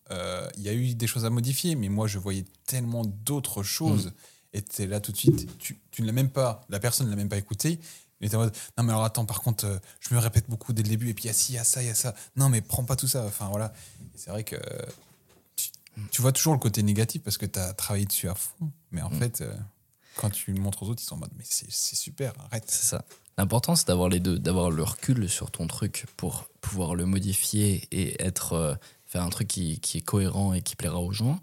Il 0.57 0.63
y 0.63 0.69
a 0.69 0.73
eu 0.73 0.95
des 0.95 1.07
choses 1.07 1.23
à 1.25 1.29
modifier, 1.29 1.75
mais 1.75 1.87
moi, 1.89 2.07
je 2.07 2.17
voyais 2.19 2.43
tellement 2.65 3.05
d'autres 3.05 3.61
choses. 3.63 4.11
Et 4.53 4.61
t'es 4.61 4.87
là 4.87 4.99
tout 4.99 5.11
de 5.13 5.17
suite. 5.17 5.57
Tu, 5.59 5.79
tu 5.91 6.01
ne 6.01 6.07
l'as 6.07 6.11
même 6.13 6.29
pas, 6.29 6.65
la 6.69 6.79
personne 6.79 7.05
ne 7.05 7.11
l'a 7.11 7.15
même 7.17 7.29
pas 7.29 7.37
écouté. 7.37 7.79
Mais 8.19 8.27
t'es 8.29 8.35
en 8.35 8.39
mode, 8.39 8.55
non, 8.77 8.83
mais 8.83 8.91
alors 8.91 9.03
attends, 9.05 9.25
par 9.25 9.41
contre, 9.41 9.65
euh, 9.65 9.77
je 9.99 10.13
me 10.13 10.19
répète 10.19 10.49
beaucoup 10.49 10.73
dès 10.73 10.83
le 10.83 10.89
début. 10.89 11.09
Et 11.09 11.13
puis, 11.13 11.23
il 11.25 11.27
y 11.27 11.29
a 11.29 11.33
ci, 11.33 11.53
il 11.53 11.55
y 11.55 11.59
a 11.59 11.63
ça, 11.63 11.81
il 11.81 11.87
y 11.87 11.91
a 11.91 11.95
ça. 11.95 12.13
Non, 12.35 12.49
mais 12.49 12.61
prends 12.61 12.83
pas 12.83 12.95
tout 12.95 13.07
ça. 13.07 13.23
Enfin, 13.25 13.47
voilà. 13.49 13.71
C'est 14.15 14.29
vrai 14.31 14.43
que 14.43 14.57
tu, 16.11 16.21
vois 16.21 16.31
toujours 16.31 16.53
le 16.53 16.59
côté 16.59 16.83
négatif 16.83 17.21
parce 17.23 17.37
que 17.37 17.45
tu 17.45 17.59
as 17.59 17.73
travaillé 17.73 18.05
dessus 18.05 18.27
à 18.29 18.35
fond. 18.35 18.71
Mais 18.91 19.01
en 19.01 19.09
Mm. 19.09 19.19
fait, 19.19 19.41
euh, 19.41 19.53
quand 20.17 20.29
tu 20.29 20.51
le 20.53 20.61
montres 20.61 20.83
aux 20.83 20.87
autres, 20.89 21.01
ils 21.01 21.05
sont 21.05 21.15
en 21.15 21.19
mode, 21.19 21.31
mais 21.37 21.43
c'est 21.47 21.69
super, 21.95 22.33
arrête. 22.39 22.65
C'est 22.67 22.85
ça. 22.85 23.03
L'important, 23.37 23.75
c'est 23.75 23.87
d'avoir 23.87 24.09
les 24.09 24.19
deux, 24.19 24.37
d'avoir 24.37 24.69
le 24.71 24.83
recul 24.83 25.29
sur 25.29 25.51
ton 25.51 25.67
truc 25.67 26.05
pour 26.17 26.49
pouvoir 26.59 26.95
le 26.95 27.05
modifier 27.05 27.87
et 27.91 28.21
être 28.21 28.53
euh, 28.53 28.75
faire 29.05 29.23
un 29.23 29.29
truc 29.29 29.47
qui, 29.47 29.79
qui 29.79 29.97
est 29.99 30.01
cohérent 30.01 30.53
et 30.53 30.61
qui 30.61 30.75
plaira 30.75 30.99
aux 30.99 31.11
gens, 31.13 31.39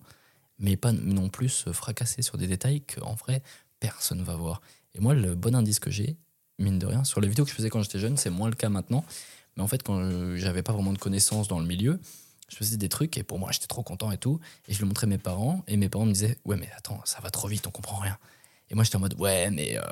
mais 0.58 0.76
pas 0.76 0.92
non 0.92 1.28
plus 1.28 1.48
se 1.48 1.72
fracasser 1.72 2.22
sur 2.22 2.36
des 2.38 2.46
détails 2.46 2.82
qu'en 2.82 3.14
vrai, 3.14 3.42
personne 3.80 4.22
va 4.22 4.36
voir. 4.36 4.60
Et 4.94 5.00
moi, 5.00 5.14
le 5.14 5.34
bon 5.34 5.54
indice 5.54 5.78
que 5.80 5.90
j'ai, 5.90 6.16
mine 6.58 6.78
de 6.78 6.86
rien, 6.86 7.04
sur 7.04 7.20
les 7.20 7.28
vidéos 7.28 7.44
que 7.44 7.50
je 7.50 7.54
faisais 7.56 7.70
quand 7.70 7.82
j'étais 7.82 7.98
jeune, 7.98 8.16
c'est 8.16 8.30
moins 8.30 8.48
le 8.50 8.56
cas 8.56 8.68
maintenant. 8.68 9.04
Mais 9.56 9.62
en 9.62 9.68
fait, 9.68 9.82
quand 9.82 10.02
je- 10.08 10.36
j'avais 10.36 10.62
pas 10.62 10.72
vraiment 10.72 10.92
de 10.92 10.98
connaissances 10.98 11.48
dans 11.48 11.58
le 11.60 11.66
milieu, 11.66 12.00
je 12.48 12.56
faisais 12.56 12.76
des 12.76 12.88
trucs 12.88 13.16
et 13.18 13.22
pour 13.22 13.38
moi, 13.38 13.50
j'étais 13.52 13.66
trop 13.66 13.82
content 13.82 14.10
et 14.10 14.18
tout. 14.18 14.40
Et 14.68 14.74
je 14.74 14.80
le 14.80 14.86
montrais 14.86 15.04
à 15.06 15.08
mes 15.08 15.18
parents 15.18 15.62
et 15.66 15.76
mes 15.76 15.88
parents 15.88 16.06
me 16.06 16.12
disaient 16.12 16.36
Ouais, 16.44 16.56
mais 16.56 16.68
attends, 16.76 17.00
ça 17.04 17.20
va 17.20 17.30
trop 17.30 17.48
vite, 17.48 17.66
on 17.66 17.70
comprend 17.70 17.96
rien. 17.98 18.16
Et 18.70 18.74
moi, 18.74 18.84
j'étais 18.84 18.96
en 18.96 19.00
mode 19.00 19.14
Ouais, 19.18 19.50
mais 19.50 19.78
euh, 19.78 19.82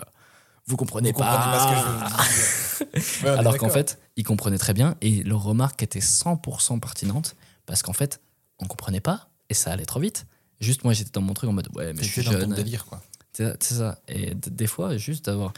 vous 0.66 0.76
comprenez 0.76 1.12
Vous 1.12 1.18
pas. 1.18 1.30
comprenez 1.32 1.50
pas 1.52 1.61
ce 1.61 1.68
que 1.68 2.86
je. 3.20 3.24
Ouais, 3.24 3.30
Alors 3.38 3.57
qu'en 3.59 3.68
fait, 3.68 3.98
ils 4.16 4.24
comprenaient 4.24 4.59
très 4.59 4.74
bien 4.74 4.96
et 5.00 5.22
leur 5.22 5.42
remarque 5.42 5.82
était 5.82 6.00
100% 6.00 6.80
pertinente 6.80 7.36
parce 7.66 7.82
qu'en 7.82 7.92
fait, 7.92 8.20
on 8.59 8.66
comprenait 8.66 9.00
pas 9.00 9.28
et 9.50 9.54
ça 9.54 9.72
allait 9.72 9.84
trop 9.86 10.00
vite. 10.00 10.26
Juste 10.61 10.84
moi, 10.84 10.92
j'étais 10.94 11.11
dans 11.11 11.20
mon 11.20 11.34
truc 11.34 11.50
en 11.50 11.52
mode 11.52 11.68
Ouais, 11.74 11.92
mais 11.92 12.02
je 12.02 12.09
suis 12.09 12.22
dans 12.24 12.32
ton 12.32 12.38
jeune. 12.40 12.54
délire, 12.54 12.86
quoi. 12.86 13.02
C'est 13.32 13.62
ça. 13.62 13.98
Et 14.09 14.34
des 14.34 14.66
fois, 14.66 14.96
juste 14.96 15.26
d'avoir. 15.26 15.52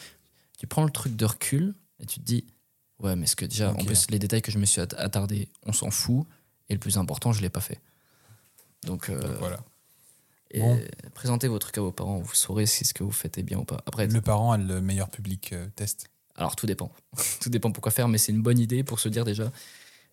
Tu 0.59 0.67
prends 0.67 0.83
le 0.85 0.91
truc 0.91 1.15
de 1.15 1.25
recul 1.25 1.75
et 2.01 2.07
tu 2.07 2.19
te 2.19 2.25
dis 2.25 2.45
Ouais, 2.99 3.15
mais 3.15 3.27
ce 3.27 3.37
que 3.37 3.45
déjà, 3.45 3.71
en 3.71 3.77
plus, 3.85 4.11
les 4.11 4.19
détails 4.19 4.43
que 4.43 4.51
je 4.51 4.59
me 4.59 4.67
suis 4.67 4.81
at- 4.81 4.89
attardé, 4.97 5.49
on 5.65 5.73
s'en 5.73 5.91
fout. 5.93 6.27
Et 6.69 6.75
le 6.75 6.81
plus 6.81 6.99
important, 6.99 7.33
je 7.33 7.41
l'ai 7.43 7.49
pas 7.51 7.61
fait. 7.61 7.81
Donc, 8.85 9.09
euh, 9.11 9.21
Donc, 9.21 9.39
voilà. 9.39 9.61
et 10.51 10.61
Bon. 10.61 10.81
présentez 11.15 11.49
vos 11.49 11.59
trucs 11.59 11.79
à 11.79 11.81
vos 11.81 11.93
parents, 11.93 12.19
vous 12.21 12.35
saurez 12.35 12.67
si 12.67 12.85
ce 12.85 12.95
que 12.95 13.03
vous 13.03 13.13
faites 13.13 13.39
est 13.39 13.43
bien 13.43 13.59
ou 13.59 13.65
pas. 13.65 13.83
Après, 13.87 14.07
Le 14.07 14.21
parent 14.21 14.53
a 14.53 14.59
le 14.59 14.81
meilleur 14.81 15.09
public 15.11 15.53
euh, 15.53 15.67
test. 15.77 16.09
Alors 16.37 16.55
tout 16.57 16.67
dépend. 16.67 16.93
tout 17.41 17.51
dépend 17.51 17.73
pourquoi 17.73 17.91
faire, 17.93 18.09
mais 18.09 18.19
c'est 18.19 18.33
une 18.33 18.43
bonne 18.43 18.59
idée 18.59 18.85
pour 18.85 19.01
se 19.01 19.09
dire 19.09 19.25
déjà, 19.25 19.51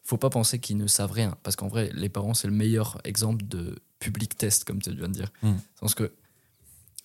faut 0.04 0.18
pas 0.18 0.30
penser 0.30 0.60
qu'ils 0.60 0.78
ne 0.78 0.88
savent 0.88 1.12
rien, 1.12 1.38
parce 1.44 1.56
qu'en 1.56 1.68
vrai, 1.68 1.90
les 1.94 2.10
parents, 2.10 2.34
c'est 2.34 2.48
le 2.48 2.54
meilleur 2.54 3.00
exemple 3.04 3.46
de 3.46 3.80
public 4.00 4.38
test, 4.38 4.64
comme 4.64 4.82
tu 4.82 4.94
viens 4.96 5.08
de 5.08 5.14
dire. 5.14 5.32
Mm. 5.42 5.54
Parce 5.80 5.96
que, 5.96 6.14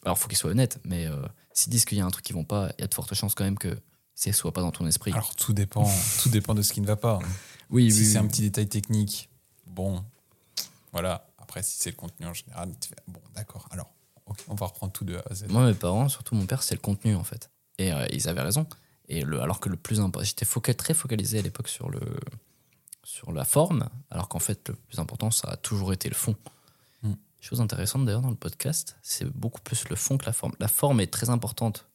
alors 0.05 0.18
faut 0.18 0.28
qu'ils 0.28 0.38
soient 0.38 0.51
honnêtes, 0.51 0.78
mais 0.84 1.07
euh, 1.07 1.16
s'ils 1.53 1.70
disent 1.70 1.84
qu'il 1.84 1.98
y 1.98 2.01
a 2.01 2.07
un 2.07 2.11
truc 2.11 2.24
qui 2.24 2.32
vont 2.32 2.44
pas, 2.44 2.70
il 2.78 2.82
y 2.82 2.84
a 2.84 2.86
de 2.86 2.94
fortes 2.94 3.14
chances 3.14 3.34
quand 3.34 3.44
même 3.44 3.59
que 3.59 3.76
c'est 4.14 4.32
soit 4.32 4.53
pas 4.53 4.61
dans 4.61 4.70
ton 4.70 4.86
esprit. 4.86 5.12
Alors, 5.12 5.34
tout 5.34 5.53
dépend, 5.53 5.90
tout 6.22 6.28
dépend 6.28 6.55
de 6.55 6.62
ce 6.62 6.72
qui 6.72 6.80
ne 6.80 6.86
va 6.86 6.96
pas. 6.96 7.18
oui, 7.70 7.90
si 7.90 8.01
oui, 8.01 8.07
c'est 8.07 8.18
oui. 8.18 8.24
un 8.24 8.28
petit 8.28 8.42
détail 8.42 8.68
technique, 8.68 9.30
bon, 9.70 10.04
voilà. 10.92 11.26
Après, 11.38 11.62
si 11.62 11.78
c'est 11.78 11.90
le 11.90 11.96
contenu 11.96 12.26
en 12.26 12.34
général, 12.34 12.70
tu 12.80 12.88
fais, 12.88 12.96
bon, 13.08 13.20
d'accord. 13.34 13.66
Alors, 13.70 13.90
on 14.48 14.54
va 14.54 14.66
reprendre 14.66 14.92
tout 14.92 15.04
de 15.04 15.16
A 15.16 15.22
à 15.28 15.34
Z. 15.34 15.46
Moi, 15.48 15.64
mes 15.66 15.74
parents, 15.74 16.08
surtout 16.08 16.34
mon 16.36 16.46
père, 16.46 16.62
c'est 16.62 16.74
le 16.76 16.80
contenu 16.80 17.16
en 17.16 17.24
fait. 17.24 17.50
Et 17.78 17.92
euh, 17.92 18.06
ils 18.12 18.28
avaient 18.28 18.42
raison. 18.42 18.66
Et 19.08 19.22
le, 19.22 19.40
alors 19.40 19.58
que 19.58 19.68
le 19.68 19.76
plus 19.76 20.00
important, 20.00 20.24
j'étais 20.24 20.44
foca- 20.46 20.74
très 20.74 20.94
focalisé 20.94 21.40
à 21.40 21.42
l'époque 21.42 21.66
sur, 21.68 21.90
le, 21.90 22.00
sur 23.02 23.32
la 23.32 23.44
forme, 23.44 23.88
alors 24.10 24.28
qu'en 24.28 24.38
fait, 24.38 24.68
le 24.68 24.74
plus 24.74 24.98
important, 25.00 25.32
ça 25.32 25.48
a 25.48 25.56
toujours 25.56 25.92
été 25.92 26.08
le 26.08 26.14
fond. 26.14 26.36
Mm. 27.02 27.14
Chose 27.40 27.60
intéressante 27.60 28.04
d'ailleurs 28.04 28.20
dans 28.22 28.30
le 28.30 28.36
podcast, 28.36 28.96
c'est 29.02 29.24
beaucoup 29.24 29.60
plus 29.62 29.88
le 29.88 29.96
fond 29.96 30.16
que 30.16 30.26
la 30.26 30.32
forme. 30.32 30.52
La 30.60 30.68
forme 30.68 31.00
est 31.00 31.10
très 31.12 31.28
importante 31.30 31.86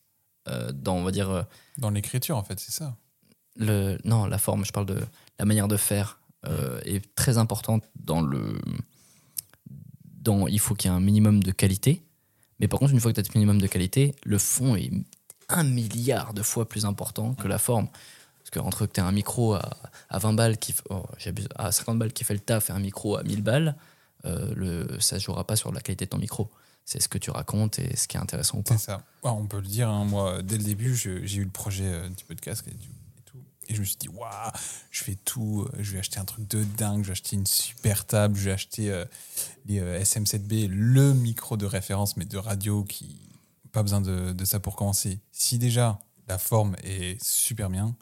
euh, 0.49 0.73
dans, 0.73 0.95
on 0.95 1.03
va 1.03 1.11
dire, 1.11 1.29
euh, 1.29 1.43
Dans 1.77 1.89
l'écriture, 1.91 2.35
en 2.35 2.43
fait, 2.43 2.59
c'est 2.59 2.73
ça. 2.73 2.97
le, 3.55 3.97
non, 4.03 4.25
la 4.25 4.37
forme, 4.37 4.65
je 4.65 4.73
parle 4.73 4.87
de 4.87 4.99
la 5.39 5.45
manière 5.45 5.69
de 5.69 5.77
faire, 5.77 6.19
euh, 6.47 6.79
est 6.85 7.13
très 7.15 7.37
importante 7.37 7.83
dans 7.95 8.21
le. 8.21 8.59
Dans, 10.21 10.47
il 10.47 10.59
faut 10.59 10.73
qu'il 10.75 10.89
y 10.89 10.93
ait 10.93 10.97
un 10.97 11.01
minimum 11.01 11.43
de 11.43 11.51
qualité. 11.51 12.01
Mais 12.59 12.67
par 12.67 12.79
contre, 12.79 12.93
une 12.93 12.99
fois 12.99 13.11
que 13.11 13.21
tu 13.21 13.27
as 13.27 13.31
ce 13.31 13.37
minimum 13.37 13.59
de 13.61 13.67
qualité, 13.67 14.15
le 14.23 14.37
fond 14.37 14.75
est 14.75 14.89
un 15.49 15.63
milliard 15.63 16.33
de 16.33 16.41
fois 16.41 16.67
plus 16.67 16.85
important 16.85 17.33
que 17.35 17.47
la 17.47 17.59
forme. 17.59 17.87
Parce 18.39 18.49
que 18.51 18.59
entre 18.59 18.85
que 18.87 18.93
tu 18.93 18.99
as 19.01 19.05
un 19.05 19.11
micro 19.11 19.53
à, 19.53 19.69
à 20.09 20.17
20 20.19 20.33
balles, 20.33 20.57
qui, 20.57 20.73
oh, 20.89 21.03
à 21.55 21.71
50 21.71 21.99
balles 21.99 22.13
qui 22.13 22.23
fait 22.23 22.33
le 22.33 22.39
taf 22.39 22.69
et 22.69 22.73
un 22.73 22.79
micro 22.79 23.17
à 23.17 23.23
1000 23.23 23.41
balles, 23.43 23.75
euh, 24.25 24.53
le, 24.55 24.99
ça 24.99 25.17
ne 25.17 25.21
jouera 25.21 25.45
pas 25.45 25.55
sur 25.55 25.71
la 25.71 25.81
qualité 25.81 26.05
de 26.05 26.09
ton 26.09 26.17
micro. 26.17 26.49
C'est 26.85 27.01
ce 27.01 27.07
que 27.09 27.17
tu 27.17 27.29
racontes 27.31 27.79
et 27.79 27.95
ce 27.95 28.07
qui 28.07 28.17
est 28.17 28.19
intéressant 28.19 28.59
ou 28.59 28.61
pas. 28.63 28.77
C'est 28.77 28.85
ça. 28.85 29.03
Ouais, 29.23 29.31
on 29.31 29.45
peut 29.47 29.57
le 29.59 29.67
dire, 29.67 29.89
hein, 29.89 30.05
moi, 30.05 30.41
dès 30.43 30.57
le 30.57 30.63
début, 30.63 30.95
j'ai 30.95 31.37
eu 31.37 31.43
le 31.43 31.49
projet 31.49 31.85
euh, 31.87 32.09
du 32.09 32.23
podcast 32.23 32.63
du- 32.67 32.73
et 33.67 33.75
je 33.75 33.79
me 33.81 33.85
suis 33.85 33.97
dit, 33.97 34.07
waouh, 34.09 34.51
je 34.91 35.03
fais 35.03 35.15
tout. 35.15 35.67
euh, 35.73 35.77
Je 35.83 35.91
vais 35.93 35.99
acheter 35.99 36.19
un 36.19 36.25
truc 36.25 36.47
de 36.47 36.63
dingue. 36.63 37.01
Je 37.03 37.07
vais 37.07 37.11
acheter 37.13 37.35
une 37.35 37.45
super 37.47 38.05
table. 38.05 38.35
Je 38.37 38.45
vais 38.45 38.51
acheter 38.51 38.91
euh, 38.91 39.05
les 39.65 39.79
euh, 39.79 39.99
SM7B, 40.01 40.67
le 40.69 41.13
micro 41.13 41.57
de 41.57 41.65
référence, 41.65 42.17
mais 42.17 42.25
de 42.25 42.37
radio 42.37 42.83
qui. 42.83 43.19
Pas 43.71 43.83
besoin 43.83 43.99
de, 44.01 44.31
de 44.31 44.45
ça 44.45 44.59
pour 44.59 44.75
commencer. 44.77 45.19
Si 45.31 45.57
déjà 45.57 45.99
la 46.27 46.37
forme 46.37 46.75
est 46.83 47.21
super 47.21 47.69
bien, 47.69 47.93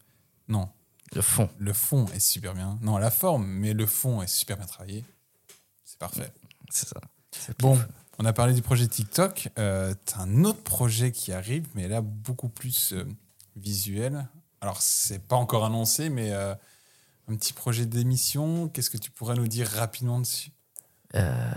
non. 0.48 0.70
Le 1.16 1.22
fond. 1.22 1.50
Le 1.58 1.74
fond 1.74 2.06
est 2.14 2.20
super 2.20 2.54
bien. 2.54 2.78
Non, 2.82 2.98
la 2.98 3.10
forme, 3.12 3.46
mais 3.46 3.74
le 3.74 3.86
fond 3.88 4.22
est 4.22 4.28
super 4.28 4.58
bien 4.58 4.66
travaillé. 4.68 5.04
C'est 5.84 5.98
parfait. 5.98 6.32
C'est 6.70 6.88
ça. 6.90 7.00
Bon, 7.60 7.80
on 8.20 8.26
a 8.26 8.34
parlé 8.34 8.54
du 8.54 8.62
projet 8.62 8.88
TikTok. 8.88 9.50
Euh, 9.58 9.94
T'as 10.06 10.20
un 10.22 10.44
autre 10.44 10.62
projet 10.62 11.12
qui 11.12 11.32
arrive, 11.32 11.68
mais 11.76 11.88
là 11.88 12.02
beaucoup 12.02 12.50
plus 12.50 12.94
visuel. 13.56 14.28
Alors 14.64 14.82
c'est 14.82 15.20
pas 15.20 15.36
encore 15.36 15.66
annoncé, 15.66 16.08
mais 16.08 16.32
euh, 16.32 16.56
un 17.28 17.36
petit 17.36 17.52
projet 17.52 17.86
d'émission. 17.86 18.70
Qu'est-ce 18.70 18.90
que 18.90 18.98
tu 18.98 19.12
pourrais 19.12 19.36
nous 19.36 19.50
dire 19.50 19.68
rapidement 19.68 20.22
dessus? 20.22 20.52
Euh, 21.16 21.52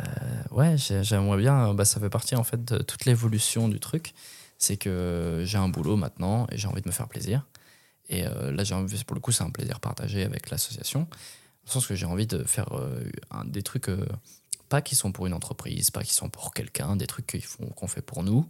ouais, 0.51 0.77
j'ai- 0.77 1.05
j'aimerais 1.05 1.39
bien. 1.39 1.73
Bah, 1.73 1.85
ça 1.85 2.01
fait 2.01 2.11
partie 2.11 2.35
en 2.35 2.43
fait 2.43 2.65
de 2.65 2.79
toute 2.79 3.05
l'évolution 3.05 3.69
du 3.69 3.79
truc. 3.79 4.13
C'est 4.59 4.77
que 4.77 5.45
j'ai 5.47 5.57
un 5.57 5.69
boulot 5.69 5.97
maintenant 5.97 6.49
et 6.51 6.59
j'ai 6.59 6.67
envie 6.67 6.83
de 6.83 6.89
me 6.89 6.93
faire 6.93 7.07
plaisir. 7.07 7.47
Et 8.09 8.27
euh, 8.27 8.51
là, 8.51 8.65
pour 9.07 9.15
le 9.15 9.21
coup, 9.21 9.31
c'est 9.31 9.45
un 9.45 9.51
plaisir 9.51 9.79
partagé 9.79 10.25
avec 10.25 10.51
l'association. 10.51 11.03
Dans 11.03 11.07
le 11.67 11.71
sens 11.71 11.87
que 11.87 11.95
j'ai 11.95 12.07
envie 12.07 12.27
de 12.27 12.43
faire 12.43 12.73
euh, 12.73 13.09
un- 13.31 13.45
des 13.45 13.63
trucs, 13.63 13.89
euh, 13.89 14.05
pas 14.69 14.83
qui 14.83 14.97
sont 14.97 15.13
pour 15.13 15.29
une 15.29 15.33
entreprise, 15.33 15.93
pas 15.93 16.03
qui 16.03 16.13
sont 16.15 16.29
pour 16.29 16.53
quelqu'un, 16.55 16.97
des 16.97 17.07
trucs 17.07 17.41
qu'on 17.77 17.87
fait 17.87 18.03
pour 18.03 18.25
nous, 18.25 18.49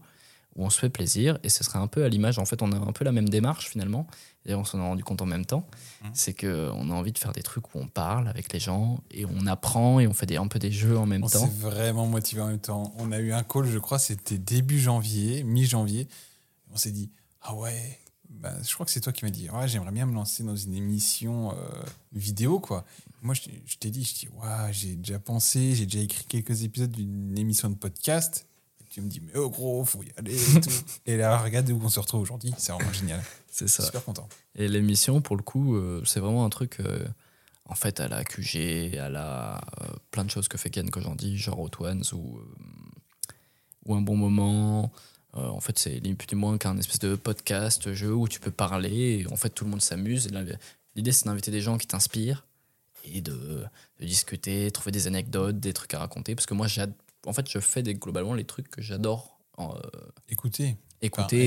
où 0.57 0.65
on 0.65 0.71
se 0.71 0.79
fait 0.81 0.89
plaisir. 0.91 1.39
Et 1.45 1.49
ce 1.49 1.63
serait 1.63 1.79
un 1.79 1.87
peu 1.87 2.03
à 2.05 2.09
l'image, 2.09 2.39
en 2.39 2.45
fait, 2.45 2.61
on 2.63 2.73
a 2.73 2.77
un 2.77 2.93
peu 2.93 3.05
la 3.05 3.13
même 3.13 3.29
démarche 3.29 3.69
finalement. 3.69 4.07
Et 4.49 4.55
on 4.55 4.65
s'en 4.65 4.79
est 4.79 4.83
rendu 4.83 5.03
compte 5.05 5.21
en 5.23 5.27
même 5.27 5.45
temps. 5.45 5.67
Mhm. 6.05 6.11
C'est 6.15 6.33
qu'on 6.35 6.91
a 6.91 6.95
envie 6.95 7.13
de 7.13 7.19
faire 7.19 7.33
des 7.33 7.43
trucs 7.43 7.75
où 7.75 7.79
on 7.79 7.89
parle 7.89 8.29
avec 8.29 8.53
les 8.53 8.61
gens 8.61 9.01
et 9.11 9.25
on 9.27 9.47
apprend 9.47 9.99
et 10.01 10.07
on 10.07 10.15
fait 10.15 10.27
des, 10.27 10.37
un 10.37 10.47
peu 10.49 10.59
des 10.59 10.71
jeux 10.73 10.97
en 10.99 11.05
même 11.07 11.25
On 11.25 11.29
s'est 11.29 11.39
temps. 11.39 11.47
vraiment 11.59 12.07
motivé 12.07 12.41
en 12.43 12.47
même 12.49 12.59
temps. 12.61 12.93
On 12.99 13.11
a 13.13 13.19
eu 13.19 13.33
un 13.33 13.43
call, 13.43 13.67
je 13.67 13.79
crois, 13.79 13.99
c'était 13.99 14.39
début 14.39 14.79
janvier, 14.81 15.43
mi-janvier. 15.43 16.07
On 16.73 16.77
s'est 16.77 16.93
dit, 16.93 17.11
ah 17.43 17.55
ouais, 17.57 17.99
bah, 18.31 18.53
je 18.63 18.73
crois 18.73 18.87
que 18.87 18.93
c'est 18.93 19.01
toi 19.01 19.13
qui 19.13 19.25
m'as 19.25 19.31
dit, 19.33 19.51
ouais, 19.51 19.67
j'aimerais 19.67 19.91
bien 19.93 20.07
me 20.07 20.15
lancer 20.15 20.45
dans 20.45 20.55
une 20.57 20.75
émission 20.75 21.51
euh, 21.53 21.57
vidéo, 22.13 22.61
quoi. 22.61 22.85
Moi, 23.23 23.35
je, 23.35 23.43
t'ai- 23.43 23.63
je 23.67 23.77
t'ai 23.79 23.91
dit, 23.91 24.05
je 24.05 24.15
dis, 24.15 24.29
ouais, 24.29 24.73
j'ai 24.73 24.95
déjà 24.95 25.19
pensé, 25.19 25.75
j'ai 25.75 25.87
déjà 25.87 26.01
écrit 26.05 26.25
quelques 26.27 26.63
épisodes 26.63 26.91
d'une 26.93 27.37
émission 27.37 27.69
de 27.69 27.75
podcast. 27.75 28.47
Tu 28.97 29.03
me 29.03 29.11
dis, 29.11 29.21
mais 29.21 29.33
oh 29.35 29.51
gros, 29.51 29.85
faut 29.85 30.03
y 30.03 30.11
aller 30.17 30.35
et 30.57 30.61
tout. 30.63 30.71
et 31.05 31.19
là, 31.19 31.37
regarde 31.37 31.69
où 31.69 31.79
on 31.85 31.89
se 31.91 32.01
retrouve 32.01 32.23
aujourd'hui. 32.23 32.55
C'est 32.57 32.73
vraiment 32.73 32.95
génial. 32.95 33.23
C'est 33.47 33.69
ça. 33.69 33.83
super 33.85 34.03
content. 34.03 34.27
Et 34.55 34.69
l'émission, 34.69 35.21
pour 35.21 35.37
le 35.37 35.43
coup, 35.43 35.77
euh, 35.77 36.01
c'est 36.07 36.19
vraiment 36.19 36.47
un 36.47 36.49
truc. 36.49 36.81
euh, 36.81 37.07
en 37.67 37.75
fait, 37.75 38.01
à 38.01 38.09
la 38.09 38.25
QG, 38.25 38.97
à 38.97 39.11
la 39.11 39.57
euh, 39.83 39.89
plein 40.13 40.25
de 40.25 40.31
choses 40.31 40.49
que 40.49 40.57
fait 40.57 40.71
Ken 40.71 40.89
dis 41.15 41.37
genre 41.37 41.61
Hot 41.61 41.73
Ones 41.81 42.05
ou, 42.15 42.39
euh, 42.39 43.35
ou 43.85 43.95
Un 43.95 44.01
Bon 44.01 44.17
Moment. 44.17 44.91
En 45.35 45.61
fait, 45.61 45.79
c'est 45.79 46.01
ni 46.01 46.15
plus 46.15 46.29
ni 46.33 46.41
moins 46.41 46.57
qu'un 46.57 46.79
espèce 46.79 47.01
de 47.01 47.17
podcast, 47.17 47.93
jeu 47.93 48.15
où 48.15 48.27
tu 48.27 48.41
peux 48.41 48.51
parler. 48.51 49.19
Et 49.21 49.31
en 49.31 49.37
fait, 49.37 49.51
tout 49.51 49.67
le 49.67 49.71
monde 49.71 49.83
s'amuse. 49.83 50.31
L'idée, 50.95 51.13
c'est 51.13 51.27
d'inviter 51.27 51.51
des 51.51 51.61
gens 51.61 51.77
qui 51.77 51.87
t'inspirent 51.87 52.47
et 53.05 53.21
de, 53.21 53.63
de 54.01 54.07
discuter, 54.07 54.71
trouver 54.71 54.93
des 54.93 55.07
anecdotes, 55.07 55.61
des 55.61 55.75
trucs 55.75 55.93
à 55.93 55.99
raconter. 55.99 56.35
Parce 56.35 56.47
que 56.47 56.55
moi, 56.55 56.67
en 57.27 57.33
fait, 57.33 57.51
je 57.51 57.59
fais 57.59 57.83
des, 57.83 57.95
globalement 57.95 58.35
les 58.35 58.45
trucs 58.45 58.71
que 58.71 58.81
j'adore. 58.83 59.39
euh, 59.59 59.65
écouter 60.29 60.77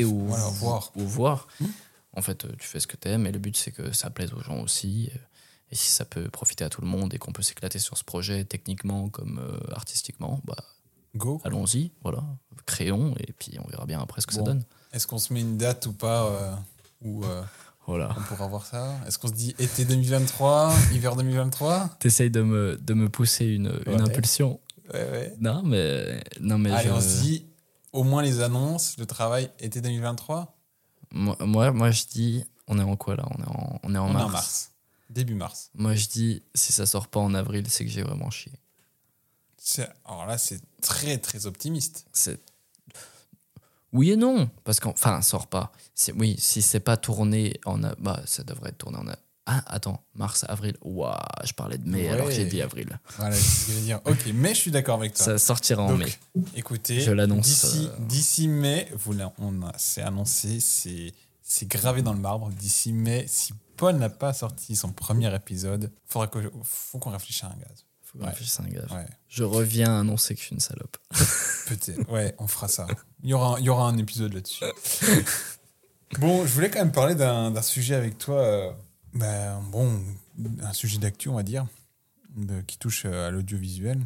Enfin, 0.05 0.13
ou, 0.13 0.27
voilà, 0.27 0.45
voir. 0.49 0.91
ou 0.95 1.01
voir. 1.03 1.47
Hmm. 1.59 1.65
En 2.13 2.21
fait, 2.21 2.45
euh, 2.45 2.49
tu 2.59 2.67
fais 2.67 2.80
ce 2.80 2.88
que 2.88 2.97
t'aimes 2.97 3.25
et 3.27 3.32
le 3.32 3.39
but 3.39 3.55
c'est 3.57 3.71
que 3.71 3.91
ça 3.91 4.09
plaise 4.09 4.34
aux 4.34 4.41
gens 4.41 4.59
aussi. 4.61 5.09
euh, 5.13 5.17
Et 5.71 5.75
si 5.75 5.89
ça 5.91 6.05
peut 6.05 6.27
profiter 6.30 6.63
à 6.63 6.69
tout 6.69 6.82
le 6.82 6.88
monde 6.88 7.13
et 7.13 7.17
qu'on 7.19 7.32
peut 7.32 7.43
s'éclater 7.43 7.77
sur 7.80 7.97
ce 7.97 8.03
projet 8.03 8.43
techniquement 8.45 9.09
comme 9.09 9.39
euh, 9.39 9.59
artistiquement, 9.75 10.41
bah 10.43 10.55
Go. 11.15 11.39
allons-y, 11.43 11.91
voilà, 12.03 12.23
créons 12.65 13.13
et 13.19 13.32
puis 13.34 13.57
on 13.63 13.67
verra 13.69 13.86
bien 13.86 13.99
après 14.01 14.21
ce 14.21 14.27
que 14.27 14.34
ça 14.34 14.41
donne. 14.41 14.63
Est-ce 14.93 15.05
qu'on 15.07 15.17
se 15.19 15.34
met 15.34 15.41
une 15.41 15.57
date 15.57 15.86
ou 15.88 15.93
pas 15.93 16.25
euh, 16.25 16.55
euh, 17.05 17.43
Voilà. 17.88 18.15
on 18.17 18.21
pourra 18.23 18.47
voir 18.47 18.65
ça 18.65 18.95
Est-ce 19.07 19.17
qu'on 19.19 19.27
se 19.27 19.34
dit 19.34 19.55
été 19.59 19.86
2023, 19.86 20.71
hiver 20.93 21.15
2023 21.15 21.97
T'essayes 21.99 22.30
de 22.32 22.41
me, 22.41 22.77
de 22.77 22.93
me 22.93 23.09
pousser 23.09 23.45
une, 23.45 23.80
une 23.88 24.01
impulsion. 24.01 24.59
Ouais, 24.94 25.10
ouais. 25.12 25.36
Non, 25.40 25.62
mais. 25.64 26.24
Non, 26.40 26.58
mais 26.58 26.72
Allez, 26.72 26.90
je- 26.90 26.94
on 26.94 27.02
se 27.02 27.22
dit 27.22 27.46
au 27.94 28.04
moins 28.04 28.22
les 28.22 28.42
annonces, 28.42 28.98
le 28.98 29.06
travail, 29.06 29.52
été 29.60 29.82
2023 29.82 30.56
moi, 31.12 31.36
moi, 31.42 31.72
moi, 31.72 31.92
je 31.92 32.04
dis. 32.06 32.44
On 32.68 32.78
est 32.78 32.84
en 32.84 32.96
quoi 32.96 33.16
là? 33.16 33.26
On 33.32 33.42
est 33.42 33.48
en, 33.48 33.80
on 33.82 33.96
est 33.96 33.98
en 33.98 34.06
On 34.06 34.10
est 34.12 34.14
mars. 34.14 34.26
en 34.26 34.30
mars. 34.30 34.72
Début 35.10 35.34
mars. 35.34 35.72
Moi, 35.74 35.96
je 35.96 36.08
dis, 36.08 36.44
si 36.54 36.72
ça 36.72 36.86
sort 36.86 37.08
pas 37.08 37.20
en 37.20 37.34
avril, 37.34 37.66
c'est 37.68 37.84
que 37.84 37.90
j'ai 37.90 38.04
vraiment 38.04 38.30
chié. 38.30 38.52
Alors 40.06 40.26
là, 40.28 40.38
c'est 40.38 40.62
très, 40.82 41.18
très 41.18 41.46
optimiste. 41.48 42.06
C'est. 42.14 42.40
Oui 43.92 44.12
et 44.12 44.16
non, 44.16 44.50
parce 44.64 44.80
qu'enfin, 44.80 45.22
sort 45.24 45.48
pas. 45.48 45.72
Oui, 46.16 46.36
si 46.38 46.62
c'est 46.62 46.80
pas 46.80 46.96
tourné 46.96 47.60
en, 47.66 47.80
bah, 48.00 48.22
ça 48.26 48.44
devrait 48.44 48.70
être 48.70 48.78
tourné 48.78 49.00
en. 49.00 49.06
Ah, 49.52 49.64
attends, 49.66 50.04
mars, 50.14 50.45
avril. 50.47 50.78
Waouh, 50.84 51.16
je 51.43 51.54
parlais 51.54 51.80
de 51.80 51.89
mai 51.89 52.04
Ouais. 52.04 52.10
alors 52.10 52.28
que 52.28 52.34
j'ai 52.34 52.45
dit 52.45 52.62
avril. 52.62 53.00
Voilà, 53.18 53.34
c'est 53.36 53.41
ce 53.41 53.66
que 53.66 53.72
je 53.72 53.78
veux 53.80 53.84
dire. 53.84 54.00
Ok, 54.06 54.18
mais 54.36 54.50
je 54.54 54.60
suis 54.60 54.70
d'accord 54.70 55.00
avec 55.00 55.16
toi. 55.16 55.26
Ça 55.26 55.38
sortira 55.39 55.82
en 55.82 55.89
Donc, 55.89 56.00
mai. 56.00 56.14
Écoutez, 56.56 57.00
Je 57.02 57.10
l'annonce, 57.12 57.47
D'ici, 58.00 58.47
euh, 58.47 58.52
mai, 58.52 58.88
vous 58.95 59.14
l'a- 59.14 59.34
on 59.39 59.64
a- 59.64 59.74
c'est 59.78 60.04
annoncé, 60.04 60.60
c'est, 60.60 61.14
gravé 61.66 62.04
dans 62.04 62.14
le 62.14 62.20
marbre. 62.20 62.50
D'ici 62.52 62.93
mai, 62.93 63.26
si 63.28 63.54
Paul 63.76 63.95
n'a 63.95 64.10
pas 64.10 64.34
sorti 64.34 64.76
son 64.76 64.91
premier 64.91 65.34
épisode, 65.34 65.91
faudra 66.06 66.28
que, 66.28 66.52
faut 66.64 67.00
qu'on 67.00 67.10
réfléchisse 67.10 67.43
à 67.43 67.47
un 67.47 67.58
gaz. 67.58 67.86
Faut 68.04 68.20
ouais. 68.20 68.26
réfléchisse 68.28 68.60
à 68.60 68.64
un. 68.64 68.68
Ouais, 68.95 69.06
Je 69.30 69.43
reviens 69.43 70.00
annoncer 70.00 70.36
que 70.36 70.41
je 70.41 70.45
suis 70.45 70.54
une 70.54 70.60
salope. 70.62 70.97
peut-être. 71.68 72.08
Ouais, 72.12 72.36
on 72.38 72.45
fera 72.47 72.68
ça. 72.68 72.86
Il 73.24 73.30
y 73.30 73.34
aura, 73.34 73.56
un- 73.56 73.60
il 73.60 73.66
y 73.66 73.70
aura 73.70 73.88
un 73.88 73.97
épisode 73.97 74.34
là-dessus. 74.34 74.64
Bon, 76.20 76.43
je 76.45 76.52
voulais 76.54 76.72
quand 76.72 76.80
même 76.80 76.91
parler 76.91 77.14
d'un, 77.14 77.52
d'un 77.52 77.62
sujet 77.62 77.93
avec 77.95 78.18
toi. 78.18 78.39
euh, 78.41 78.72
ben, 79.14 79.62
bon, 79.72 79.99
un 80.62 80.74
sujet 80.74 80.97
d'actu, 80.97 81.30
on 81.30 81.36
va 81.36 81.43
dire, 81.43 81.66
de- 82.36 82.62
qui 82.62 82.78
touche 82.78 83.03
euh, 83.05 83.28
à 83.28 83.32
l'audiovisuel, 83.32 83.99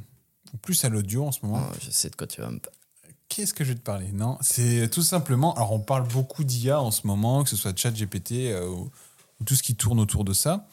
ou 0.54 0.58
plus 0.58 0.84
à 0.86 0.89
l'audio 0.89 1.26
en 1.26 1.32
ce 1.32 1.39
moment. 1.45 1.66
Oh, 1.70 1.76
je 1.82 1.91
sais 1.91 2.10
de 2.10 2.16
quoi 2.16 2.28
tu 2.28 2.41
vas 2.41 2.49
me 2.49 2.60
Qu'est-ce 3.30 3.54
que 3.54 3.64
je 3.64 3.70
vais 3.70 3.76
te 3.80 3.84
parler? 3.84 4.12
Non, 4.12 4.38
c'est 4.41 4.89
tout 4.91 5.01
simplement. 5.01 5.56
Alors, 5.56 5.72
on 5.72 5.80
parle 5.80 6.08
beaucoup 6.08 6.43
d'IA 6.43 6.80
en 6.80 6.91
ce 6.91 7.08
moment, 7.08 7.43
que 7.43 7.49
ce 7.49 7.56
soit 7.56 7.76
ChatGPT 7.76 8.32
euh, 8.51 8.68
ou, 8.68 8.91
ou 9.39 9.43
tout 9.43 9.56
ce 9.56 9.64
qui 9.64 9.76
tourne 9.76 9.99
autour 9.99 10.24
de 10.24 10.34
ça. 10.34 10.68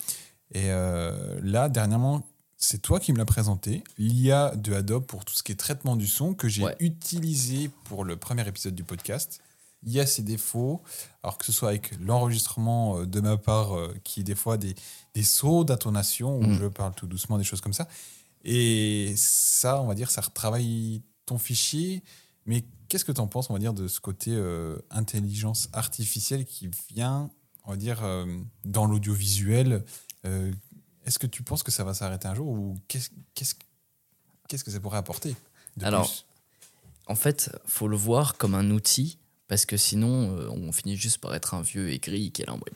Et 0.52 0.70
euh, 0.70 1.40
là, 1.42 1.68
dernièrement, 1.70 2.26
c'est 2.58 2.82
toi 2.82 3.00
qui 3.00 3.12
me 3.14 3.18
l'as 3.18 3.24
présenté, 3.24 3.82
l'IA 3.96 4.54
de 4.56 4.74
Adobe 4.74 5.06
pour 5.06 5.24
tout 5.24 5.32
ce 5.32 5.42
qui 5.42 5.52
est 5.52 5.56
traitement 5.56 5.96
du 5.96 6.06
son 6.06 6.34
que 6.34 6.48
j'ai 6.48 6.64
Ouais. 6.64 6.76
utilisé 6.80 7.70
pour 7.84 8.04
le 8.04 8.16
premier 8.16 8.46
épisode 8.46 8.74
du 8.74 8.84
podcast. 8.84 9.40
Il 9.82 9.92
y 9.92 10.00
a 10.00 10.06
ses 10.06 10.22
défauts, 10.22 10.82
alors 11.22 11.38
que 11.38 11.44
ce 11.46 11.52
soit 11.52 11.70
avec 11.70 11.98
l'enregistrement 12.00 12.98
euh, 12.98 13.06
de 13.06 13.20
ma 13.20 13.36
part, 13.38 13.74
euh, 13.76 13.94
qui 14.04 14.20
est 14.20 14.24
des 14.24 14.34
fois 14.34 14.56
des, 14.58 14.74
des 15.14 15.22
sauts 15.22 15.64
d'intonation 15.64 16.36
où 16.38 16.42
Mm. 16.46 16.58
je 16.58 16.66
parle 16.66 16.94
tout 16.94 17.06
doucement, 17.06 17.38
des 17.38 17.44
choses 17.44 17.60
comme 17.62 17.72
ça. 17.72 17.88
Et 18.44 19.14
ça, 19.16 19.80
on 19.82 19.86
va 19.86 19.94
dire, 19.94 20.10
ça 20.10 20.20
retravaille 20.20 21.02
ton 21.26 21.38
fichier. 21.38 22.02
Mais 22.46 22.64
qu'est-ce 22.88 23.04
que 23.04 23.12
tu 23.12 23.20
en 23.20 23.26
penses, 23.26 23.50
on 23.50 23.52
va 23.52 23.58
dire, 23.58 23.74
de 23.74 23.86
ce 23.88 24.00
côté 24.00 24.32
euh, 24.34 24.76
intelligence 24.90 25.68
artificielle 25.72 26.44
qui 26.46 26.68
vient, 26.90 27.30
on 27.64 27.70
va 27.72 27.76
dire, 27.76 28.00
euh, 28.02 28.26
dans 28.64 28.86
l'audiovisuel 28.86 29.84
Euh, 30.26 30.52
Est-ce 31.06 31.18
que 31.18 31.26
tu 31.26 31.42
penses 31.42 31.62
que 31.62 31.70
ça 31.70 31.82
va 31.84 31.94
s'arrêter 31.94 32.28
un 32.28 32.34
jour 32.34 32.46
ou 32.48 32.76
qu'est-ce 32.88 33.08
qu'est-ce 33.34 33.54
qu'est-ce 34.48 34.64
que 34.64 34.70
ça 34.70 34.78
pourrait 34.80 34.98
apporter 34.98 35.34
de 35.78 35.84
Alors, 35.86 36.06
plus? 36.06 36.26
En 37.06 37.14
fait, 37.14 37.50
faut 37.64 37.88
le 37.88 37.96
voir 37.96 38.36
comme 38.36 38.54
un 38.54 38.70
outil 38.70 39.18
parce 39.50 39.66
que 39.66 39.76
sinon, 39.76 40.38
euh, 40.38 40.48
on 40.48 40.70
finit 40.70 40.96
juste 40.96 41.18
par 41.18 41.34
être 41.34 41.54
un 41.54 41.62
vieux 41.62 41.90
aigri 41.90 42.30
qui 42.30 42.42
est 42.42 42.46
là 42.46 42.52
en 42.52 42.58
mode 42.58 42.70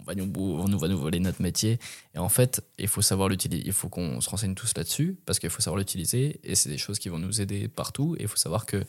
on 0.00 0.76
va 0.76 0.88
nous, 0.88 0.98
voler 0.98 1.20
notre 1.20 1.40
métier. 1.40 1.78
Et 2.12 2.18
en 2.18 2.28
fait, 2.28 2.60
il 2.76 2.88
faut 2.88 3.02
savoir 3.02 3.28
l'utiliser. 3.28 3.62
Il 3.64 3.72
faut 3.72 3.88
qu'on 3.88 4.20
se 4.20 4.28
renseigne 4.28 4.56
tous 4.56 4.76
là-dessus 4.76 5.16
parce 5.26 5.38
qu'il 5.38 5.48
faut 5.48 5.62
savoir 5.62 5.78
l'utiliser 5.78 6.40
et 6.42 6.56
c'est 6.56 6.70
des 6.70 6.76
choses 6.76 6.98
qui 6.98 7.08
vont 7.08 7.20
nous 7.20 7.40
aider 7.40 7.68
partout. 7.68 8.16
Et 8.18 8.22
il 8.22 8.28
faut 8.28 8.36
savoir 8.36 8.66
que, 8.66 8.84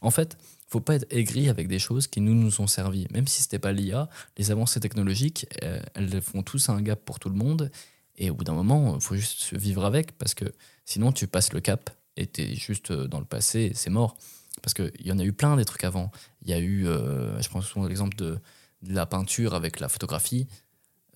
en 0.00 0.10
fait, 0.10 0.38
faut 0.68 0.80
pas 0.80 0.94
être 0.94 1.06
aigri 1.10 1.50
avec 1.50 1.68
des 1.68 1.78
choses 1.78 2.06
qui 2.06 2.22
nous 2.22 2.34
nous 2.34 2.62
ont 2.62 2.66
servi. 2.66 3.06
Même 3.10 3.26
si 3.26 3.42
c'était 3.42 3.58
pas 3.58 3.72
l'IA, 3.72 4.08
les 4.38 4.50
avancées 4.50 4.80
technologiques, 4.80 5.46
euh, 5.62 5.82
elles 5.92 6.22
font 6.22 6.42
tous 6.42 6.70
un 6.70 6.80
gap 6.80 7.04
pour 7.04 7.18
tout 7.18 7.28
le 7.28 7.36
monde. 7.36 7.70
Et 8.16 8.30
au 8.30 8.34
bout 8.34 8.44
d'un 8.44 8.54
moment, 8.54 8.94
il 8.94 9.02
faut 9.02 9.16
juste 9.16 9.52
vivre 9.52 9.84
avec 9.84 10.16
parce 10.16 10.32
que 10.32 10.46
sinon, 10.86 11.12
tu 11.12 11.26
passes 11.26 11.52
le 11.52 11.60
cap 11.60 11.90
et 12.16 12.26
tu 12.26 12.40
es 12.40 12.54
juste 12.54 12.90
euh, 12.90 13.06
dans 13.06 13.18
le 13.18 13.26
passé 13.26 13.68
et 13.72 13.74
c'est 13.74 13.90
mort. 13.90 14.16
Parce 14.62 14.74
qu'il 14.74 14.92
y 15.04 15.12
en 15.12 15.18
a 15.18 15.24
eu 15.24 15.32
plein 15.32 15.56
des 15.56 15.64
trucs 15.64 15.84
avant. 15.84 16.10
Il 16.42 16.50
y 16.50 16.52
a 16.52 16.58
eu, 16.58 16.86
euh, 16.86 17.40
je 17.40 17.48
prends 17.48 17.60
souvent 17.60 17.86
l'exemple 17.86 18.16
de, 18.16 18.38
de 18.82 18.94
la 18.94 19.06
peinture 19.06 19.54
avec 19.54 19.80
la 19.80 19.88
photographie. 19.88 20.46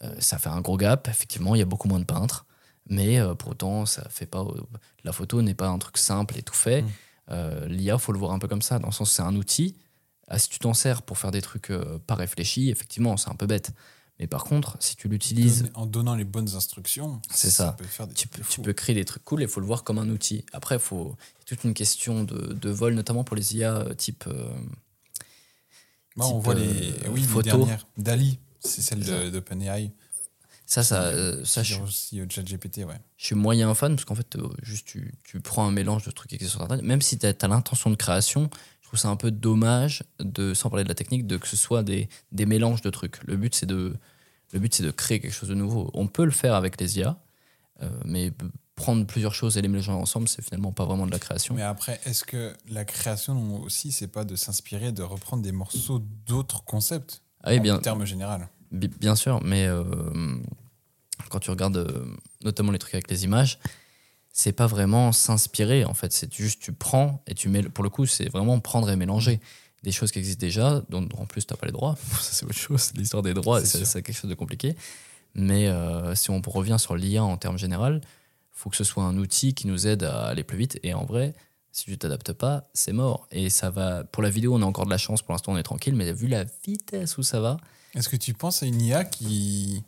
Euh, 0.02 0.14
ça 0.18 0.38
fait 0.38 0.48
un 0.48 0.60
gros 0.60 0.76
gap. 0.76 1.08
Effectivement, 1.08 1.54
il 1.54 1.58
y 1.58 1.62
a 1.62 1.66
beaucoup 1.66 1.88
moins 1.88 2.00
de 2.00 2.04
peintres. 2.04 2.46
Mais 2.88 3.18
euh, 3.18 3.34
pour 3.34 3.50
autant, 3.50 3.86
ça 3.86 4.06
fait 4.10 4.26
pas. 4.26 4.44
la 5.04 5.12
photo 5.12 5.40
n'est 5.42 5.54
pas 5.54 5.68
un 5.68 5.78
truc 5.78 5.96
simple 5.96 6.38
et 6.38 6.42
tout 6.42 6.54
fait. 6.54 6.82
Mm. 6.82 6.88
Euh, 7.30 7.66
L'IA, 7.68 7.98
faut 7.98 8.12
le 8.12 8.18
voir 8.18 8.32
un 8.32 8.38
peu 8.38 8.48
comme 8.48 8.62
ça, 8.62 8.78
dans 8.78 8.88
le 8.88 8.92
sens 8.92 9.10
c'est 9.10 9.22
un 9.22 9.34
outil. 9.34 9.76
Ah, 10.28 10.38
si 10.38 10.48
tu 10.48 10.58
t'en 10.58 10.74
sers 10.74 11.02
pour 11.02 11.18
faire 11.18 11.30
des 11.30 11.42
trucs 11.42 11.72
pas 12.06 12.14
réfléchis, 12.14 12.70
effectivement, 12.70 13.16
c'est 13.16 13.30
un 13.30 13.34
peu 13.34 13.46
bête. 13.46 13.72
Mais 14.20 14.28
par 14.28 14.44
contre, 14.44 14.76
si 14.78 14.94
tu 14.94 15.08
l'utilises 15.08 15.70
en 15.74 15.86
donnant 15.86 16.14
les 16.14 16.24
bonnes 16.24 16.54
instructions, 16.54 17.20
C'est 17.30 17.50
ça. 17.50 17.72
peut 17.72 17.84
faire 17.84 18.06
des 18.06 18.14
tu 18.14 18.28
peux, 18.28 18.42
tu 18.48 18.74
créer 18.74 18.94
des 18.94 19.04
trucs 19.04 19.24
cool 19.24 19.40
et 19.40 19.44
il 19.44 19.48
faut 19.48 19.60
le 19.60 19.66
voir 19.66 19.82
comme 19.82 19.98
un 19.98 20.08
outil. 20.08 20.44
Après, 20.52 20.76
il 20.76 20.80
faut 20.80 21.16
il 21.36 21.40
y 21.40 21.42
a 21.42 21.56
toute 21.56 21.64
une 21.64 21.74
question 21.74 22.22
de, 22.22 22.52
de 22.52 22.70
vol, 22.70 22.94
notamment 22.94 23.24
pour 23.24 23.34
les 23.36 23.56
IA 23.56 23.74
euh, 23.74 23.94
type. 23.94 24.24
euh, 24.28 24.48
Bah, 26.16 26.26
on 26.26 26.38
voit 26.38 26.54
les, 26.54 26.90
euh, 26.90 27.08
oui, 27.10 27.26
les 27.36 27.42
dernières. 27.42 27.86
Dali, 27.98 28.38
c'est 28.60 28.82
celle 28.82 29.00
d'OpenAI. 29.32 29.90
ça, 30.64 30.84
ça, 30.84 31.02
euh, 31.06 31.44
ça, 31.44 31.64
J'ai 31.64 31.74
je, 31.74 31.80
aussi 31.82 32.20
euh, 32.20 32.24
ouais. 32.24 33.00
je 33.16 33.26
suis 33.26 33.34
moyen 33.34 33.74
fan 33.74 33.96
parce 33.96 34.04
qu'en 34.04 34.14
fait, 34.14 34.38
juste 34.62 34.86
tu, 34.86 35.12
tu 35.24 35.40
prends 35.40 35.66
un 35.66 35.72
mélange 35.72 36.04
de 36.04 36.12
trucs 36.12 36.28
qui 36.30 36.36
existent 36.36 36.58
sur 36.58 36.62
Internet. 36.62 36.84
Même 36.86 37.02
si 37.02 37.18
tu 37.18 37.26
as, 37.26 37.48
l'intention 37.48 37.90
de 37.90 37.96
création, 37.96 38.48
trouve 38.94 39.00
ça 39.02 39.08
un 39.08 39.16
peu 39.16 39.30
dommage, 39.32 40.04
de, 40.20 40.54
sans 40.54 40.70
parler 40.70 40.84
de 40.84 40.88
la 40.88 40.94
technique, 40.94 41.26
de 41.26 41.36
que 41.36 41.48
ce 41.48 41.56
soit 41.56 41.82
des, 41.82 42.08
des 42.32 42.46
mélanges 42.46 42.80
de 42.80 42.90
trucs. 42.90 43.22
Le 43.24 43.36
but, 43.36 43.54
c'est 43.54 43.66
de, 43.66 43.96
le 44.52 44.58
but, 44.60 44.72
c'est 44.74 44.82
de 44.84 44.90
créer 44.92 45.18
quelque 45.20 45.32
chose 45.32 45.48
de 45.48 45.54
nouveau. 45.54 45.90
On 45.94 46.06
peut 46.06 46.24
le 46.24 46.30
faire 46.30 46.54
avec 46.54 46.80
les 46.80 46.98
IA, 46.98 47.18
euh, 47.82 47.90
mais 48.04 48.32
prendre 48.76 49.04
plusieurs 49.06 49.34
choses 49.34 49.56
et 49.58 49.62
les 49.62 49.68
mélanger 49.68 49.90
ensemble, 49.92 50.28
c'est 50.28 50.42
finalement 50.42 50.70
pas 50.72 50.84
vraiment 50.84 51.06
de 51.06 51.10
la 51.10 51.18
création. 51.18 51.54
Mais 51.54 51.62
après, 51.62 52.00
est-ce 52.04 52.22
que 52.24 52.54
la 52.68 52.84
création 52.84 53.62
aussi, 53.62 53.90
c'est 53.92 54.08
pas 54.08 54.24
de 54.24 54.36
s'inspirer, 54.36 54.92
de 54.92 55.02
reprendre 55.02 55.42
des 55.42 55.52
morceaux 55.52 56.00
d'autres 56.26 56.62
concepts 56.64 57.22
Ah 57.42 57.50
oui, 57.50 57.58
en 57.58 57.62
bien, 57.62 57.78
termes 57.78 58.04
général 58.04 58.48
Bi- 58.70 58.88
Bien 58.88 59.14
sûr, 59.16 59.40
mais 59.44 59.66
euh, 59.66 59.84
quand 61.30 61.40
tu 61.40 61.50
regardes 61.50 61.76
euh, 61.78 62.04
notamment 62.44 62.70
les 62.72 62.78
trucs 62.78 62.94
avec 62.94 63.10
les 63.10 63.24
images, 63.24 63.58
c'est 64.36 64.52
pas 64.52 64.66
vraiment 64.66 65.12
s'inspirer 65.12 65.84
en 65.84 65.94
fait. 65.94 66.12
C'est 66.12 66.34
juste 66.34 66.60
tu 66.60 66.72
prends 66.72 67.22
et 67.28 67.34
tu 67.34 67.48
mets. 67.48 67.62
Pour 67.62 67.84
le 67.84 67.88
coup, 67.88 68.04
c'est 68.04 68.28
vraiment 68.28 68.58
prendre 68.58 68.90
et 68.90 68.96
mélanger 68.96 69.40
des 69.84 69.92
choses 69.92 70.10
qui 70.10 70.18
existent 70.18 70.40
déjà, 70.40 70.82
dont 70.88 71.08
en 71.16 71.24
plus 71.24 71.46
t'as 71.46 71.54
pas 71.56 71.66
les 71.66 71.72
droits. 71.72 71.96
Ça 72.20 72.32
c'est 72.32 72.44
autre 72.44 72.58
chose. 72.58 72.92
L'histoire 72.96 73.22
des 73.22 73.32
droits, 73.32 73.64
C'est 73.64 74.02
quelque 74.02 74.16
chose 74.16 74.28
de 74.28 74.34
compliqué. 74.34 74.74
Mais 75.36 75.68
euh, 75.68 76.16
si 76.16 76.30
on 76.30 76.42
revient 76.44 76.76
sur 76.80 76.96
l'IA 76.96 77.22
en 77.22 77.36
termes 77.36 77.58
général, 77.58 78.00
faut 78.50 78.70
que 78.70 78.76
ce 78.76 78.84
soit 78.84 79.04
un 79.04 79.16
outil 79.18 79.54
qui 79.54 79.68
nous 79.68 79.86
aide 79.86 80.02
à 80.02 80.26
aller 80.26 80.42
plus 80.42 80.58
vite. 80.58 80.80
Et 80.82 80.94
en 80.94 81.04
vrai, 81.04 81.32
si 81.70 81.84
tu 81.84 81.96
t'adaptes 81.96 82.32
pas, 82.32 82.68
c'est 82.74 82.92
mort. 82.92 83.28
Et 83.30 83.50
ça 83.50 83.70
va. 83.70 84.02
Pour 84.02 84.22
la 84.22 84.30
vidéo, 84.30 84.56
on 84.56 84.62
a 84.62 84.66
encore 84.66 84.86
de 84.86 84.90
la 84.90 84.98
chance. 84.98 85.22
Pour 85.22 85.32
l'instant, 85.32 85.52
on 85.52 85.56
est 85.56 85.62
tranquille. 85.62 85.94
Mais 85.94 86.12
vu 86.12 86.26
la 86.26 86.44
vitesse 86.66 87.18
où 87.18 87.22
ça 87.22 87.38
va, 87.38 87.56
Est-ce 87.94 88.08
que 88.08 88.16
tu 88.16 88.34
penses 88.34 88.64
à 88.64 88.66
une 88.66 88.80
IA 88.80 89.04
qui. 89.04 89.84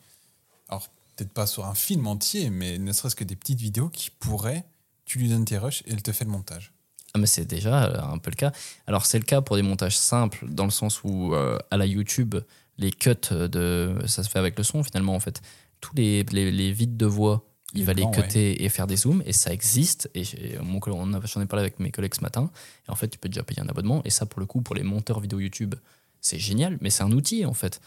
Alors, 0.69 0.89
peut-être 1.17 1.33
pas 1.33 1.47
sur 1.47 1.67
un 1.67 1.75
film 1.75 2.07
entier, 2.07 2.51
mais 2.51 2.79
ne 2.79 2.93
serait-ce 2.93 3.17
que 3.17 3.25
des 3.25 3.37
petites 3.37 3.61
vidéos 3.61 3.89
qui 3.89 4.11
pourraient. 4.11 4.65
Tu 5.05 5.19
lui 5.19 5.29
donnes 5.29 5.45
tes 5.45 5.59
rushs 5.59 5.83
et 5.87 5.93
elle 5.93 6.03
te 6.03 6.13
fait 6.13 6.25
le 6.25 6.31
montage. 6.31 6.73
Ah 7.15 7.19
mais 7.19 7.27
c'est 7.27 7.47
déjà 7.47 7.85
euh, 7.85 8.13
un 8.13 8.19
peu 8.19 8.31
le 8.31 8.37
cas. 8.37 8.53
Alors 8.87 9.07
c'est 9.07 9.19
le 9.19 9.25
cas 9.25 9.41
pour 9.41 9.57
des 9.57 9.63
montages 9.63 9.97
simples 9.97 10.45
dans 10.49 10.65
le 10.65 10.71
sens 10.71 11.03
où 11.05 11.35
euh, 11.35 11.59
à 11.71 11.77
la 11.77 11.87
YouTube 11.87 12.35
les 12.79 12.91
cuts 12.91 13.15
de 13.31 13.97
ça 14.07 14.23
se 14.23 14.29
fait 14.29 14.39
avec 14.39 14.59
le 14.59 14.65
son 14.65 14.83
finalement 14.83 15.15
en 15.15 15.21
fait. 15.21 15.41
Tous 15.81 15.95
les, 15.95 16.25
les, 16.25 16.51
les 16.53 16.73
vides 16.73 16.97
de 16.97 17.07
voix, 17.07 17.47
il 17.75 17.85
va 17.85 17.93
les 17.95 18.03
cutter 18.11 18.65
et 18.65 18.69
faire 18.69 18.87
des 18.87 18.97
zooms 18.97 19.23
et 19.25 19.33
ça 19.33 19.53
existe 19.53 20.11
et 20.15 20.25
mon 20.63 20.81
on 20.87 21.15
a- 21.15 21.21
j'en 21.25 21.41
ai 21.41 21.47
parlé 21.47 21.63
avec 21.63 21.79
mes 21.81 21.91
collègues 21.91 22.15
ce 22.15 22.21
matin 22.23 22.51
et 22.87 22.91
en 22.91 22.97
fait 22.97 23.09
tu 23.09 23.19
peux 23.19 23.29
déjà 23.29 23.43
payer 23.45 23.61
un 23.63 23.69
abonnement 23.69 24.03
et 24.05 24.11
ça 24.11 24.27
pour 24.27 24.41
le 24.41 24.47
coup 24.47 24.61
pour 24.61 24.75
les 24.75 24.83
monteurs 24.83 25.21
vidéo 25.21 25.39
YouTube 25.41 25.75
c'est 26.21 26.39
génial 26.39 26.77
mais 26.81 26.91
c'est 26.91 27.03
un 27.03 27.13
outil 27.13 27.45
en 27.47 27.55
fait. 27.55 27.81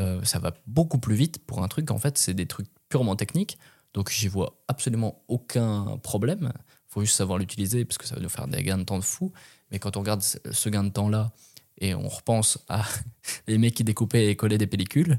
Euh, 0.00 0.22
ça 0.24 0.40
va 0.40 0.52
beaucoup 0.66 0.98
plus 0.98 1.14
vite 1.14 1.38
pour 1.46 1.62
un 1.62 1.68
truc 1.68 1.90
en 1.90 1.98
fait 1.98 2.18
c'est 2.18 2.34
des 2.34 2.46
trucs 2.46 2.66
purement 2.88 3.16
techniques 3.16 3.58
donc 3.92 4.10
j'y 4.10 4.28
vois 4.28 4.56
absolument 4.68 5.22
aucun 5.28 5.98
problème 6.02 6.52
faut 6.88 7.00
juste 7.00 7.16
savoir 7.16 7.38
l'utiliser 7.38 7.84
parce 7.84 7.98
que 7.98 8.06
ça 8.06 8.14
va 8.14 8.20
nous 8.20 8.28
faire 8.28 8.46
des 8.46 8.62
gains 8.62 8.78
de 8.78 8.84
temps 8.84 8.98
de 9.00 9.04
fou. 9.04 9.32
Mais 9.72 9.80
quand 9.80 9.96
on 9.96 10.00
regarde 10.00 10.22
ce 10.22 10.68
gain 10.68 10.84
de 10.84 10.90
temps-là 10.90 11.32
et 11.78 11.92
on 11.92 12.06
repense 12.06 12.58
à 12.68 12.84
les 13.48 13.58
mecs 13.58 13.74
qui 13.74 13.82
découpaient 13.82 14.26
et 14.28 14.36
collaient 14.36 14.58
des 14.58 14.68
pellicules. 14.68 15.18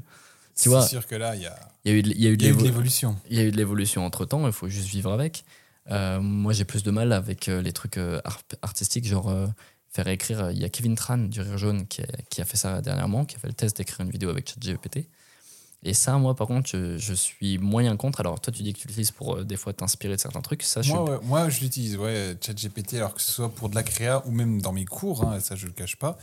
C'est 0.54 0.68
vois, 0.70 0.86
sûr 0.86 1.06
que 1.06 1.14
là, 1.16 1.36
il 1.36 1.42
y 1.42 1.46
a, 1.46 1.58
il 1.84 1.92
y 1.92 1.94
a 1.94 1.98
eu 1.98 2.02
de, 2.02 2.10
il 2.12 2.22
il 2.22 2.62
l'évolution. 2.62 3.16
il 3.28 3.36
y 3.36 3.40
a 3.40 3.44
eu 3.44 3.50
de 3.50 3.58
l'évolution 3.58 4.06
entre 4.06 4.24
temps, 4.24 4.46
il 4.46 4.54
faut 4.54 4.68
juste 4.68 4.88
vivre 4.88 5.12
avec. 5.12 5.44
Euh, 5.90 6.18
moi, 6.18 6.54
j'ai 6.54 6.64
plus 6.64 6.82
de 6.82 6.90
mal 6.90 7.12
avec 7.12 7.48
euh, 7.48 7.60
les 7.60 7.72
trucs 7.74 7.98
euh, 7.98 8.22
ar- 8.24 8.40
artistiques, 8.62 9.06
genre 9.06 9.28
euh, 9.28 9.46
faire 9.90 10.08
écrire. 10.08 10.50
Il 10.52 10.58
y 10.58 10.64
a 10.64 10.70
Kevin 10.70 10.94
Tran 10.94 11.18
du 11.18 11.42
Rire 11.42 11.58
Jaune 11.58 11.86
qui 11.86 12.00
a, 12.00 12.06
qui 12.30 12.40
a 12.40 12.46
fait 12.46 12.56
ça 12.56 12.80
dernièrement, 12.80 13.26
qui 13.26 13.36
a 13.36 13.38
fait 13.38 13.48
le 13.48 13.54
test 13.54 13.76
d'écrire 13.76 14.00
une 14.00 14.10
vidéo 14.10 14.30
avec 14.30 14.48
ChatGPT. 14.48 15.10
Et 15.82 15.94
ça, 15.94 16.18
moi, 16.18 16.34
par 16.34 16.46
contre, 16.48 16.68
je, 16.68 16.98
je 16.98 17.14
suis 17.14 17.58
moyen 17.58 17.96
contre. 17.96 18.20
Alors, 18.20 18.40
toi, 18.40 18.52
tu 18.52 18.62
dis 18.62 18.72
que 18.72 18.78
tu 18.78 18.88
l'utilises 18.88 19.12
pour 19.12 19.36
euh, 19.36 19.44
des 19.44 19.56
fois 19.56 19.72
t'inspirer 19.72 20.16
de 20.16 20.20
certains 20.20 20.40
trucs. 20.40 20.62
Ça, 20.62 20.80
Moi, 20.86 21.04
suis- 21.04 21.12
ouais, 21.14 21.20
moi, 21.24 21.48
je 21.48 21.60
l'utilise, 21.60 21.96
ouais, 21.96 22.36
ChatGPT, 22.40 22.94
alors 22.94 23.14
que 23.14 23.20
ce 23.22 23.30
soit 23.30 23.54
pour 23.54 23.68
de 23.68 23.74
la 23.76 23.82
créa 23.84 24.26
ou 24.26 24.30
même 24.32 24.60
dans 24.60 24.72
mes 24.72 24.84
cours, 24.86 25.22
hein, 25.24 25.38
ça 25.40 25.54
je 25.54 25.66
le 25.66 25.72
cache 25.72 25.96
pas. 25.96 26.18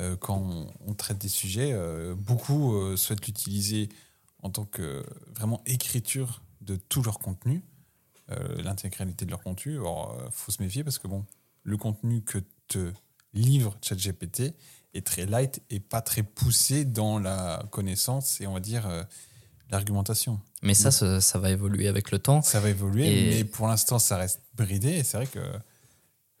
euh, 0.00 0.16
quand 0.16 0.38
on, 0.38 0.66
on 0.86 0.94
traite 0.94 1.18
des 1.18 1.28
sujets, 1.28 1.70
euh, 1.72 2.14
beaucoup 2.16 2.96
souhaitent 2.96 3.24
l'utiliser 3.26 3.88
en 4.42 4.50
tant 4.50 4.64
que 4.64 5.04
vraiment 5.36 5.62
écriture 5.66 6.42
de 6.62 6.74
tout 6.76 7.02
leur 7.02 7.18
contenu, 7.20 7.62
l'intégralité 8.56 9.24
de 9.26 9.30
leur 9.30 9.42
contenu. 9.42 9.74
Alors, 9.74 10.16
faut 10.30 10.50
se 10.50 10.62
méfier 10.62 10.82
parce 10.82 10.98
que 10.98 11.06
bon, 11.08 11.24
le 11.62 11.76
contenu 11.76 12.22
que 12.22 12.38
te 12.68 12.92
livre 13.34 13.76
ChatGPT 13.82 14.54
est 14.94 15.06
très 15.06 15.26
light 15.26 15.60
et 15.70 15.80
pas 15.80 16.00
très 16.00 16.22
poussé 16.22 16.84
dans 16.84 17.18
la 17.18 17.64
connaissance 17.70 18.40
et 18.40 18.46
on 18.46 18.54
va 18.54 18.60
dire 18.60 18.86
euh, 18.86 19.02
l'argumentation. 19.70 20.40
Mais 20.62 20.74
ça, 20.74 20.90
ça, 20.90 21.20
ça 21.20 21.38
va 21.38 21.50
évoluer 21.50 21.88
avec 21.88 22.10
le 22.10 22.18
temps. 22.18 22.42
Ça 22.42 22.60
va 22.60 22.70
évoluer, 22.70 23.06
Et- 23.06 23.30
mais 23.30 23.44
pour 23.44 23.66
l'instant, 23.66 23.98
ça 23.98 24.16
reste 24.16 24.40
bridé. 24.54 24.88
Et 24.90 25.04
c'est 25.04 25.16
vrai 25.16 25.26
que 25.26 25.40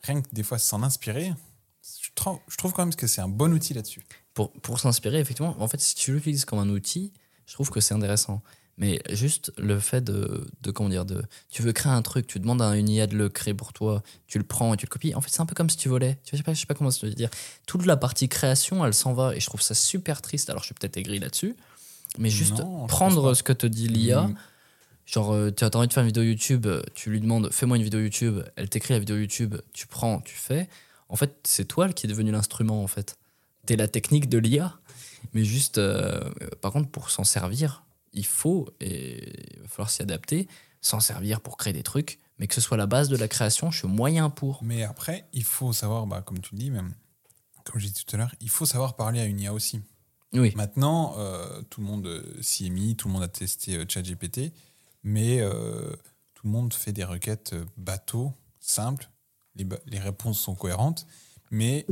rien 0.02 0.22
que 0.22 0.28
des 0.32 0.42
fois 0.42 0.58
s'en 0.58 0.82
inspirer, 0.82 1.32
je 2.02 2.08
trouve, 2.14 2.38
je 2.48 2.56
trouve 2.56 2.72
quand 2.72 2.84
même 2.86 2.94
que 2.94 3.06
c'est 3.06 3.20
un 3.20 3.28
bon 3.28 3.52
outil 3.52 3.74
là-dessus. 3.74 4.02
Pour, 4.32 4.50
pour 4.52 4.80
s'inspirer, 4.80 5.20
effectivement, 5.20 5.54
en 5.60 5.68
fait, 5.68 5.80
si 5.80 5.94
tu 5.94 6.12
l'utilises 6.12 6.44
comme 6.44 6.58
un 6.58 6.68
outil, 6.70 7.12
je 7.46 7.52
trouve 7.54 7.70
que 7.70 7.80
c'est 7.80 7.94
intéressant. 7.94 8.42
Mais 8.76 9.00
juste 9.10 9.52
le 9.56 9.78
fait 9.78 10.02
de, 10.02 10.46
de, 10.62 10.70
comment 10.72 10.88
dire, 10.88 11.04
de, 11.04 11.22
tu 11.48 11.62
veux 11.62 11.72
créer 11.72 11.92
un 11.92 12.02
truc, 12.02 12.26
tu 12.26 12.40
demandes 12.40 12.60
à 12.60 12.74
une 12.76 12.88
IA 12.88 13.06
de 13.06 13.16
le 13.16 13.28
créer 13.28 13.54
pour 13.54 13.72
toi, 13.72 14.02
tu 14.26 14.38
le 14.38 14.44
prends 14.44 14.74
et 14.74 14.76
tu 14.76 14.86
le 14.86 14.90
copies. 14.90 15.14
En 15.14 15.20
fait, 15.20 15.30
c'est 15.30 15.40
un 15.40 15.46
peu 15.46 15.54
comme 15.54 15.70
si 15.70 15.76
tu 15.76 15.88
volais. 15.88 16.18
Tu 16.24 16.36
sais 16.36 16.42
pas, 16.42 16.54
je 16.54 16.60
sais 16.60 16.66
pas 16.66 16.74
comment 16.74 16.90
te 16.90 17.06
dire. 17.06 17.30
Toute 17.66 17.86
la 17.86 17.96
partie 17.96 18.28
création, 18.28 18.84
elle 18.84 18.94
s'en 18.94 19.12
va 19.12 19.36
et 19.36 19.40
je 19.40 19.46
trouve 19.46 19.62
ça 19.62 19.74
super 19.74 20.22
triste. 20.22 20.50
Alors, 20.50 20.62
je 20.62 20.66
suis 20.66 20.74
peut-être 20.74 20.96
aigri 20.96 21.20
là-dessus, 21.20 21.54
mais 22.18 22.30
juste 22.30 22.58
Non, 22.58 22.86
prendre 22.88 23.34
ce 23.34 23.44
que 23.44 23.52
te 23.52 23.66
dit 23.66 23.86
l'IA. 23.86 24.22
Mm. 24.22 24.34
Genre, 25.06 25.32
euh, 25.34 25.50
tu 25.52 25.64
as 25.64 25.76
envie 25.76 25.86
de 25.86 25.92
faire 25.92 26.02
une 26.02 26.08
vidéo 26.08 26.22
YouTube, 26.24 26.66
tu 26.94 27.10
lui 27.10 27.20
demandes 27.20 27.52
fais-moi 27.52 27.76
une 27.76 27.82
vidéo 27.82 28.00
YouTube, 28.00 28.40
elle 28.56 28.68
t'écrit 28.70 28.94
la 28.94 28.98
vidéo 28.98 29.16
YouTube, 29.18 29.54
tu 29.72 29.86
prends, 29.86 30.20
tu 30.20 30.34
fais. 30.34 30.68
En 31.08 31.16
fait, 31.16 31.36
c'est 31.44 31.66
toi 31.66 31.90
qui 31.90 32.06
est 32.06 32.08
devenu 32.08 32.32
l'instrument, 32.32 32.82
en 32.82 32.88
fait. 32.88 33.16
T'es 33.66 33.76
la 33.76 33.86
technique 33.86 34.28
de 34.28 34.38
l'IA. 34.38 34.78
Mais 35.32 35.44
juste, 35.44 35.78
euh, 35.78 36.20
par 36.60 36.72
contre, 36.72 36.90
pour 36.90 37.10
s'en 37.10 37.24
servir, 37.24 37.83
il 38.14 38.26
faut, 38.26 38.68
et 38.80 39.56
il 39.56 39.62
va 39.62 39.68
falloir 39.68 39.90
s'y 39.90 40.02
adapter, 40.02 40.48
s'en 40.80 41.00
servir 41.00 41.40
pour 41.40 41.56
créer 41.56 41.72
des 41.72 41.82
trucs, 41.82 42.18
mais 42.38 42.46
que 42.46 42.54
ce 42.54 42.60
soit 42.60 42.76
la 42.76 42.86
base 42.86 43.08
de 43.08 43.16
la 43.16 43.28
création, 43.28 43.70
je 43.70 43.78
suis 43.78 43.88
moyen 43.88 44.30
pour. 44.30 44.62
Mais 44.62 44.82
après, 44.82 45.26
il 45.32 45.44
faut 45.44 45.72
savoir, 45.72 46.06
bah, 46.06 46.22
comme 46.22 46.40
tu 46.40 46.54
le 46.54 46.58
dis, 46.58 46.70
même, 46.70 46.94
comme 47.64 47.80
j'ai 47.80 47.88
dit 47.88 48.04
tout 48.04 48.16
à 48.16 48.18
l'heure, 48.18 48.34
il 48.40 48.50
faut 48.50 48.66
savoir 48.66 48.96
parler 48.96 49.20
à 49.20 49.24
une 49.24 49.40
IA 49.40 49.52
aussi. 49.52 49.80
Oui, 50.32 50.52
Maintenant, 50.56 51.14
euh, 51.16 51.62
tout 51.70 51.80
le 51.80 51.86
monde 51.86 52.24
s'y 52.40 52.66
est 52.66 52.70
mis, 52.70 52.96
tout 52.96 53.06
le 53.06 53.14
monde 53.14 53.22
a 53.22 53.28
testé 53.28 53.76
euh, 53.76 53.84
ChatGPT, 53.88 54.52
mais 55.04 55.40
euh, 55.40 55.94
tout 56.34 56.46
le 56.46 56.50
monde 56.50 56.74
fait 56.74 56.92
des 56.92 57.04
requêtes 57.04 57.52
euh, 57.52 57.64
bateau, 57.76 58.32
simples. 58.58 59.08
Les, 59.54 59.64
les 59.86 60.00
réponses 60.00 60.40
sont 60.40 60.56
cohérentes, 60.56 61.06
mais 61.52 61.86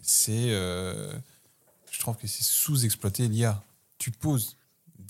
c'est, 0.00 0.48
je 0.48 1.98
trouve 1.98 2.16
que 2.16 2.26
c'est 2.26 2.42
sous-exploité 2.42 3.28
l'IA. 3.28 3.62
Tu 3.98 4.10
poses 4.10 4.56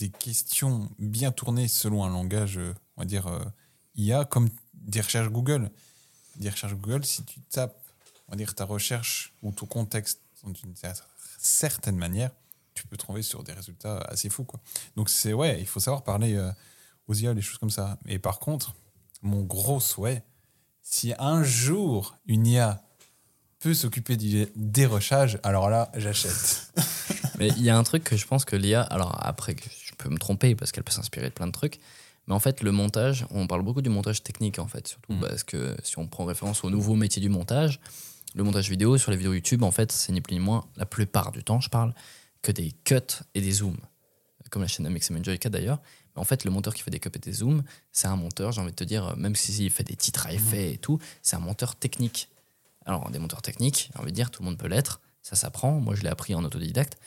des 0.01 0.09
questions 0.09 0.89
bien 0.99 1.31
tournées 1.31 1.69
selon 1.69 2.05
un 2.05 2.09
langage, 2.09 2.57
euh, 2.57 2.75
on 2.97 3.03
va 3.03 3.05
dire, 3.05 3.27
euh, 3.27 3.45
IA, 3.97 4.25
comme 4.25 4.49
des 4.73 5.03
recherches 5.03 5.29
Google. 5.29 5.71
Des 6.37 6.49
recherches 6.49 6.75
Google, 6.75 7.05
si 7.05 7.23
tu 7.25 7.41
tapes, 7.43 7.77
on 8.27 8.33
va 8.33 8.37
dire, 8.37 8.55
ta 8.55 8.65
recherche 8.65 9.35
ou 9.43 9.53
ton 9.53 9.67
contexte 9.67 10.21
d'une 10.43 10.73
cer- 10.73 11.03
certaine 11.39 11.97
manière, 11.97 12.31
tu 12.73 12.87
peux 12.87 12.97
trouver 12.97 13.23
sur 13.23 13.45
des 13.45 13.53
résultats 13.53 13.99
assez 14.09 14.31
fous. 14.31 14.45
Quoi. 14.45 14.59
Donc, 14.97 15.11
c'est 15.11 15.35
ouais, 15.35 15.61
il 15.61 15.67
faut 15.67 15.81
savoir 15.81 16.03
parler 16.03 16.35
euh, 16.35 16.51
aux 17.07 17.15
IA, 17.15 17.35
des 17.35 17.43
choses 17.43 17.59
comme 17.59 17.69
ça. 17.71 17.99
Et 18.07 18.19
par 18.19 18.39
contre, 18.39 18.75
mon 19.21 19.43
gros 19.43 19.81
souhait, 19.81 20.23
si 20.83 21.13
un 21.19 21.43
jour 21.43 22.17
une 22.27 22.47
IA 22.47 22.83
peut 23.59 23.75
s'occuper 23.75 24.17
du 24.17 24.47
dérochage, 24.57 25.39
alors 25.43 25.69
là, 25.69 25.91
j'achète. 25.95 26.73
mais 27.39 27.49
il 27.49 27.63
y 27.63 27.69
a 27.69 27.77
un 27.77 27.83
truc 27.83 28.03
que 28.03 28.17
je 28.17 28.27
pense 28.27 28.47
que 28.47 28.57
l'IA, 28.57 28.81
alors 28.81 29.15
après, 29.21 29.55
peux 30.03 30.11
me 30.11 30.19
tromper 30.19 30.55
parce 30.55 30.73
qu'elle 30.73 30.85
peut 30.85 30.93
s'inspirer 30.93 31.29
de 31.29 31.35
plein 31.35 31.47
de 31.47 31.53
trucs, 31.53 31.79
mais 32.27 32.35
en 32.35 32.41
fait, 32.41 32.63
le 32.63 32.73
montage, 32.73 33.27
on 33.31 33.47
parle 33.47 33.63
beaucoup 33.63 33.83
du 33.83 33.91
montage 33.91 34.23
technique, 34.23 34.59
en 34.59 34.67
fait, 34.67 34.87
surtout 34.89 35.13
Mhm. 35.15 35.21
parce 35.21 35.43
que 35.43 35.77
si 35.83 35.99
on 35.99 36.07
prend 36.07 36.25
référence 36.25 36.65
au 36.65 36.71
nouveau 36.71 36.95
métier 36.95 37.21
du 37.21 37.29
montage, 37.29 37.81
le 38.35 38.45
montage 38.45 38.71
vidéo 38.71 38.97
sur 38.99 39.11
les 39.11 39.17
vidéos 39.17 39.33
YouTube, 39.33 39.63
en 39.63 39.71
fait, 39.73 39.91
c'est 39.91 40.13
ni 40.13 40.21
plus 40.21 40.35
ni 40.35 40.41
moins, 40.41 40.65
la 40.77 40.87
plupart 40.87 41.33
du 41.33 41.43
temps, 41.43 41.61
je 41.61 41.69
parle, 41.69 41.95
que 42.43 42.53
des 42.53 42.73
cuts 42.85 42.97
et 43.35 43.41
des 43.41 43.53
zooms. 43.53 43.77
Comme 44.51 44.63
la 44.63 44.69
chaîne 44.69 44.87
Amix 44.87 45.13
Joyka 45.23 45.49
d'ailleurs. 45.49 45.79
Mais 46.17 46.21
en 46.21 46.25
fait, 46.25 46.45
le 46.45 46.51
monteur 46.51 46.75
qui 46.75 46.83
fait 46.83 46.91
des 46.91 46.99
cuts 46.99 47.11
et 47.15 47.19
des 47.21 47.33
zooms, 47.33 47.63
c'est 47.93 48.09
un 48.09 48.17
monteur, 48.17 48.51
j'ai 48.51 48.61
envie 48.61 48.73
de 48.73 48.77
te 48.77 48.83
dire, 48.83 49.17
même 49.17 49.37
s'il 49.37 49.71
fait 49.71 49.85
des 49.85 49.95
titres 49.95 50.27
à 50.27 50.33
effet 50.33 50.73
et 50.73 50.77
tout, 50.79 50.99
c'est 51.23 51.37
un 51.37 51.41
monteur 51.41 51.77
technique. 51.77 52.29
Alors, 52.85 53.11
des 53.11 53.21
monteurs 53.21 53.43
techniques, 53.43 53.91
j'ai 53.93 54.01
envie 54.01 54.11
de 54.11 54.17
dire, 54.17 54.31
tout 54.33 54.43
le 54.43 54.47
monde 54.49 54.59
peut 54.59 54.67
l'être, 54.67 55.01
ça 55.23 55.37
s'apprend. 55.37 55.79
Moi, 55.81 55.95
je 55.95 56.03
l'ai 56.03 56.09
appris 56.09 56.35
en 56.35 56.43
autodidacte. 56.43 56.99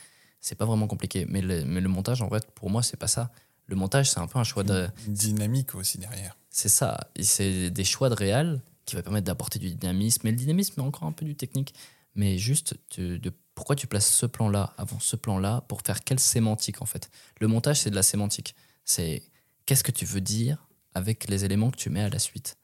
C'est 0.43 0.55
pas 0.55 0.65
vraiment 0.65 0.87
compliqué. 0.87 1.25
Mais 1.29 1.41
le, 1.41 1.63
mais 1.63 1.79
le 1.79 1.87
montage, 1.87 2.21
en 2.21 2.29
fait, 2.29 2.45
pour 2.51 2.69
moi, 2.69 2.83
c'est 2.83 2.97
pas 2.97 3.07
ça. 3.07 3.31
Le 3.67 3.77
montage, 3.77 4.11
c'est 4.11 4.19
un 4.19 4.27
peu 4.27 4.37
un 4.39 4.43
choix 4.43 4.63
de. 4.63 4.89
Une 5.07 5.13
dynamique 5.13 5.73
aussi 5.73 5.97
derrière. 5.97 6.37
C'est 6.49 6.67
ça. 6.67 6.99
Et 7.15 7.23
c'est 7.23 7.69
des 7.69 7.85
choix 7.85 8.09
de 8.09 8.13
réal 8.13 8.61
qui 8.85 8.97
va 8.97 9.03
permettre 9.03 9.25
d'apporter 9.25 9.57
du 9.57 9.73
dynamisme. 9.73 10.19
Mais 10.25 10.31
le 10.31 10.37
dynamisme, 10.37 10.81
est 10.81 10.83
encore 10.83 11.05
un 11.05 11.13
peu 11.13 11.23
du 11.23 11.35
technique. 11.35 11.73
Mais 12.15 12.37
juste, 12.37 12.75
de, 12.97 13.15
de 13.15 13.31
pourquoi 13.55 13.77
tu 13.77 13.87
places 13.87 14.13
ce 14.13 14.25
plan-là 14.25 14.73
avant 14.77 14.99
ce 14.99 15.15
plan-là 15.15 15.61
pour 15.69 15.81
faire 15.81 16.03
quelle 16.03 16.19
sémantique, 16.19 16.81
en 16.81 16.85
fait? 16.85 17.09
Le 17.39 17.47
montage, 17.47 17.79
c'est 17.79 17.89
de 17.89 17.95
la 17.95 18.03
sémantique. 18.03 18.53
C'est 18.83 19.23
qu'est-ce 19.65 19.83
que 19.85 19.93
tu 19.93 20.03
veux 20.03 20.21
dire 20.21 20.67
avec 20.93 21.29
les 21.29 21.45
éléments 21.45 21.71
que 21.71 21.77
tu 21.77 21.89
mets 21.89 22.03
à 22.03 22.09
la 22.09 22.19
suite. 22.19 22.57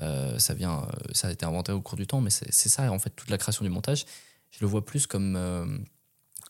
Euh, 0.00 0.38
ça 0.38 0.54
vient, 0.54 0.82
euh, 0.82 0.86
ça 1.10 1.26
a 1.26 1.32
été 1.32 1.44
inventé 1.44 1.72
au 1.72 1.80
cours 1.80 1.96
du 1.96 2.06
temps, 2.06 2.20
mais 2.20 2.30
c'est 2.30 2.52
c'est 2.52 2.68
ça, 2.68 2.92
en 2.92 3.00
fait, 3.00 3.10
toute 3.10 3.30
la 3.30 3.38
création 3.38 3.64
du 3.64 3.70
montage. 3.70 4.06
Je 4.52 4.58
le 4.60 4.68
vois 4.68 4.84
plus 4.84 5.08
comme 5.08 5.34
euh, 5.34 5.66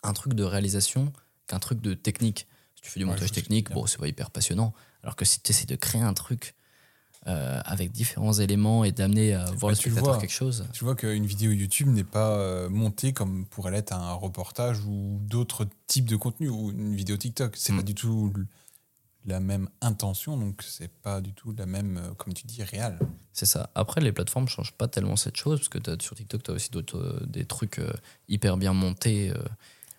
un 0.03 0.13
truc 0.13 0.33
de 0.33 0.43
réalisation 0.43 1.11
qu'un 1.47 1.59
truc 1.59 1.81
de 1.81 1.93
technique. 1.93 2.47
Si 2.75 2.81
tu 2.83 2.89
fais 2.91 2.99
du 2.99 3.05
Ouais, 3.05 3.11
montage 3.11 3.31
technique, 3.31 3.71
bon, 3.71 3.85
c'est 3.85 3.97
pas 3.97 4.07
hyper 4.07 4.29
passionnant. 4.31 4.73
Alors 5.03 5.15
que 5.15 5.25
si 5.25 5.39
tu 5.41 5.51
essaies 5.51 5.65
de 5.65 5.75
créer 5.75 6.01
un 6.01 6.13
truc 6.13 6.53
euh, 7.25 7.59
avec 7.65 7.91
différents 7.91 8.33
éléments 8.33 8.83
et 8.83 8.91
d'amener 8.91 9.33
à 9.33 9.45
voir 9.45 9.59
Bah, 9.59 9.69
le 9.69 9.75
spectateur 9.75 10.03
vois. 10.13 10.17
quelque 10.17 10.29
chose. 10.31 10.65
Tu 10.71 10.83
vois 10.83 10.95
qu'une 10.95 11.25
vidéo 11.25 11.51
YouTube 11.51 11.87
n'est 11.89 12.03
pas 12.03 12.31
euh, 12.37 12.69
montée 12.69 13.11
comme 13.11 13.45
pourrait 13.45 13.71
l'être 13.71 13.91
un 13.91 14.13
reportage 14.13 14.79
ou 14.85 15.19
d'autres 15.23 15.67
types 15.87 16.05
de 16.07 16.15
contenus 16.15 16.51
ou 16.51 16.71
une 16.71 16.95
vidéo 16.95 17.17
TikTok. 17.17 17.55
C'est 17.57 17.73
Mm. 17.73 17.77
pas 17.77 17.83
du 17.83 17.95
tout 17.95 18.31
la 19.25 19.41
même 19.41 19.67
intention, 19.81 20.37
donc 20.37 20.61
c'est 20.65 20.87
pas 21.01 21.19
du 21.19 21.33
tout 21.33 21.53
la 21.57 21.65
même, 21.65 21.97
euh, 21.97 22.13
comme 22.13 22.33
tu 22.33 22.45
dis, 22.47 22.63
réel. 22.63 22.97
C'est 23.33 23.45
ça. 23.45 23.69
Après, 23.75 23.99
les 23.99 24.13
plateformes 24.13 24.47
changent 24.47 24.71
pas 24.71 24.87
tellement 24.87 25.17
cette 25.17 25.35
chose, 25.35 25.59
parce 25.59 25.69
que 25.69 25.79
t'as- 25.79 25.97
sur 26.01 26.15
TikTok, 26.15 26.43
tu 26.43 26.51
as 26.51 26.53
aussi 26.53 26.69
d'autres, 26.71 27.21
des 27.27 27.43
trucs 27.45 27.81
hyper 28.29 28.55
bien 28.55 28.71
montés. 28.73 29.31
euh. 29.31 29.43